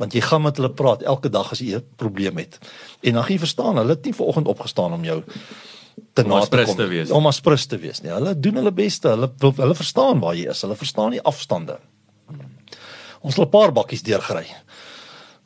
Want 0.00 0.16
jy 0.16 0.22
gaan 0.24 0.44
met 0.46 0.56
hulle 0.60 0.72
praat 0.72 1.04
elke 1.04 1.32
dag 1.32 1.52
as 1.52 1.60
jy 1.60 1.76
'n 1.76 1.84
probleem 2.00 2.38
het. 2.38 2.58
En 3.02 3.12
dan 3.12 3.22
gaan 3.22 3.36
jy 3.36 3.38
verstaan, 3.38 3.76
hulle 3.76 3.94
het 3.96 4.04
nie 4.04 4.14
vanoggend 4.14 4.48
opgestaan 4.48 4.92
om 4.92 5.04
jou 5.04 5.22
te 6.14 6.22
na 6.22 6.40
te 6.40 6.64
kom. 6.64 6.76
te 6.76 6.86
wees. 6.86 7.10
Om 7.10 7.26
as 7.26 7.40
prins 7.40 7.66
te 7.66 7.78
wees. 7.78 8.00
Nee, 8.00 8.12
hulle 8.12 8.40
doen 8.40 8.54
hulle 8.54 8.72
beste. 8.72 9.08
Hulle 9.08 9.30
wil 9.38 9.52
hulle 9.56 9.74
verstaan 9.74 10.20
waar 10.20 10.34
jy 10.34 10.48
is. 10.48 10.62
Hulle 10.62 10.76
verstaan 10.76 11.10
die 11.10 11.22
afstande. 11.22 11.78
Ons 13.20 13.36
het 13.36 13.46
'n 13.46 13.50
paar 13.50 13.72
bakkies 13.72 14.02
deurgery. 14.02 14.46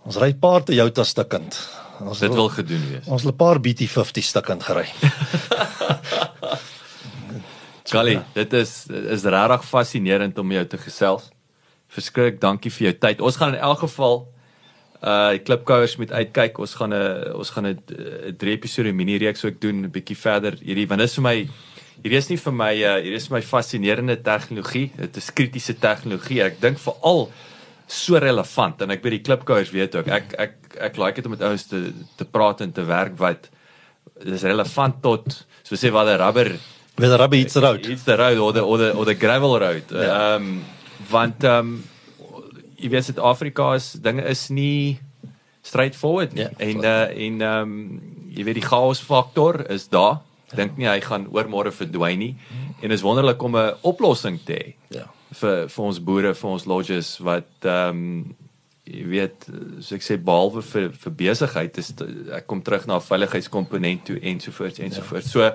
Ons 0.04 0.16
ry 0.16 0.32
paar 0.34 0.62
Toyota 0.62 1.04
stukkend. 1.04 1.68
Ons 2.00 2.18
dit 2.18 2.34
wil 2.34 2.48
gedoen 2.48 2.84
wees. 2.90 3.06
ons 3.06 3.22
het 3.22 3.32
'n 3.32 3.36
paar 3.36 3.58
BT50 3.60 4.22
stukkend 4.22 4.62
gery. 4.62 4.88
Kali, 7.90 8.18
dit 8.34 8.52
is 8.52 8.72
is 8.88 9.24
regtig 9.24 9.64
fascinerend 9.66 10.38
om 10.38 10.52
jou 10.52 10.66
te 10.66 10.78
gesels. 10.78 11.30
Verskriklik 11.90 12.40
dankie 12.42 12.70
vir 12.70 12.90
jou 12.90 12.94
tyd. 13.06 13.20
Ons 13.20 13.38
gaan 13.40 13.54
in 13.54 13.60
elk 13.60 13.82
geval 13.86 14.22
uh 15.00 15.30
die 15.34 15.42
klipkouers 15.42 15.96
moet 15.96 16.12
uitkyk. 16.12 16.58
Ons 16.58 16.74
gaan 16.78 16.94
'n 16.94 17.34
ons 17.34 17.50
gaan 17.50 17.66
'n 17.66 17.78
'n 17.78 18.36
drie 18.36 18.54
episode 18.54 18.92
mini 18.92 19.18
reeks 19.18 19.44
ook 19.44 19.60
doen 19.60 19.84
'n 19.84 19.90
bietjie 19.90 20.16
verder 20.16 20.54
hierdie 20.60 20.86
want 20.88 21.00
dit 21.00 21.08
is 21.08 21.14
vir 21.14 21.22
my 21.22 21.48
hierdie 22.02 22.18
is 22.18 22.28
nie 22.28 22.36
vir 22.36 22.52
my 22.52 22.72
uh 22.74 22.96
hierdie 23.00 23.20
is 23.22 23.30
my 23.30 23.42
fascinerende 23.42 24.16
tegnologie. 24.22 24.92
Dit 24.96 25.16
is 25.16 25.32
kritiese 25.32 25.74
tegnologie. 25.74 26.42
Ek 26.42 26.60
dink 26.60 26.78
veral 26.78 27.30
so 27.86 28.18
relevant 28.18 28.82
en 28.82 28.90
ek 28.90 29.02
weet 29.02 29.18
die 29.18 29.26
klipkouers 29.26 29.70
weet 29.70 29.94
ook. 29.94 30.08
Ek 30.08 30.34
ek 30.38 30.52
ek 30.78 30.96
like 30.96 31.16
dit 31.16 31.24
om 31.26 31.30
met 31.30 31.42
ouens 31.42 31.66
te 31.66 31.92
te 32.16 32.24
praat 32.24 32.60
en 32.60 32.72
te 32.72 32.84
werk 32.84 33.18
wat 33.18 33.48
dis 34.24 34.42
relevant 34.42 35.02
tot 35.02 35.46
so 35.62 35.74
sê 35.74 35.90
waar 35.90 36.06
die 36.06 36.20
rubber 36.20 36.58
With 37.01 37.12
a 37.12 37.18
rubber 37.18 37.36
hits 37.36 37.55
the 37.55 37.60
road. 37.64 37.86
It's 37.86 38.05
the 38.05 38.16
road 38.16 38.39
or 38.39 38.52
the 38.52 38.62
or 38.62 38.77
the 38.78 38.90
or 38.94 39.05
the 39.09 39.14
gravel 39.14 39.59
road. 39.59 39.85
Ehm 39.93 40.02
Ja. 40.02 40.35
um, 40.36 40.62
want 41.10 41.44
ehm 41.44 41.59
um, 41.59 41.85
jy 42.81 42.89
weet 42.93 43.05
Suid-Afrika 43.05 43.74
is 43.77 43.93
dinge 44.01 44.22
is 44.28 44.48
nie 44.48 44.98
straightforward 45.62 46.32
nie. 46.35 46.43
Ja, 46.43 46.51
en 46.59 46.85
uh, 46.85 47.27
en 47.27 47.40
ehm 47.40 47.62
um, 47.62 48.02
jy 48.31 48.44
weet 48.47 48.60
die 48.60 48.66
chaos 48.68 49.01
faktor 49.02 49.64
is 49.70 49.89
daar. 49.93 50.20
Ek 50.51 50.56
dink 50.59 50.77
nie 50.78 50.86
hy 50.89 51.01
gaan 51.05 51.28
oormôre 51.31 51.70
verdwyn 51.74 52.18
nie. 52.18 52.32
En 52.82 52.90
is 52.90 53.02
wonderlik 53.06 53.43
om 53.43 53.56
'n 53.56 53.74
oplossing 53.82 54.39
te 54.44 54.52
hê 54.52 54.74
Ja. 54.97 55.06
vir 55.32 55.68
vir 55.68 55.85
ons 55.85 55.98
boere, 56.02 56.35
vir 56.35 56.51
ons 56.51 56.64
lodges 56.66 57.18
wat 57.18 57.48
ehm 57.62 57.89
um, 57.90 58.35
jy 58.90 59.05
weet 59.06 59.47
so 59.81 59.94
ek 59.94 60.02
sê 60.02 60.16
behalwe 60.18 60.62
vir 60.62 60.89
vir 60.90 61.12
besigheid 61.12 61.78
is 61.78 61.93
ek 62.35 62.47
kom 62.47 62.60
terug 62.62 62.86
na 62.86 62.98
veiligheidskomponent 62.98 64.05
toe 64.05 64.18
ensovoorts 64.20 64.78
ensovoorts. 64.81 65.31
So 65.31 65.52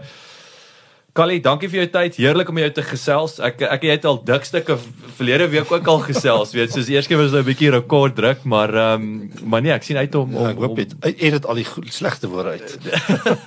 Kali, 1.15 1.37
dankie 1.39 1.69
vir 1.71 1.77
jou 1.79 1.87
tyd. 1.93 2.17
Heerlik 2.19 2.49
om 2.51 2.57
jou 2.59 2.67
te 2.75 2.83
gesels. 2.83 3.37
Ek 3.39 3.61
ek 3.63 3.85
het 3.87 4.03
al 4.09 4.17
dik 4.27 4.43
stukke 4.43 4.75
verlede 5.15 5.45
week 5.53 5.69
ook 5.71 5.87
al 5.87 6.01
gesels, 6.03 6.51
weet, 6.51 6.73
soos 6.75 6.89
eers 6.91 7.07
keer 7.07 7.21
was 7.21 7.31
nou 7.31 7.39
'n 7.39 7.47
bietjie 7.47 7.71
rekord 7.71 8.17
druk, 8.17 8.43
maar 8.43 8.73
ehm 8.75 9.05
um, 9.05 9.31
maar 9.47 9.61
nee, 9.63 9.71
ek 9.71 9.87
sien 9.87 9.95
uit 9.95 10.15
om 10.15 10.35
om, 10.35 10.43
Ja, 10.43 10.49
ek 10.51 10.59
hoop 10.59 10.75
dit 10.75 10.91
edit 11.15 11.45
al 11.45 11.55
die 11.55 11.67
slegte 11.87 12.27
woorde 12.27 12.49
uit. 12.59 12.77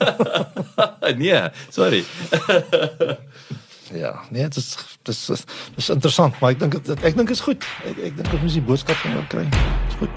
nee, 1.23 1.43
sorry. 1.69 2.05
Ja, 3.93 4.16
nee, 4.31 4.49
dit 4.49 4.57
is 4.57 4.77
dit 5.03 5.15
is 5.15 5.27
dit 5.27 5.77
is 5.77 5.89
interessant, 5.89 6.40
maar 6.40 6.57
ek 6.57 6.61
dink 6.65 6.73
dit 6.85 7.05
ek 7.05 7.16
dink 7.16 7.31
is 7.31 7.45
goed. 7.45 7.69
Ek 7.85 7.99
ek 8.01 8.16
dink 8.16 8.32
ons 8.32 8.43
moet 8.43 8.53
die 8.53 8.65
boodskap 8.65 8.97
van 8.97 9.16
oor 9.20 9.28
kry. 9.28 9.45
Dis 9.93 10.01
goed. 10.01 10.16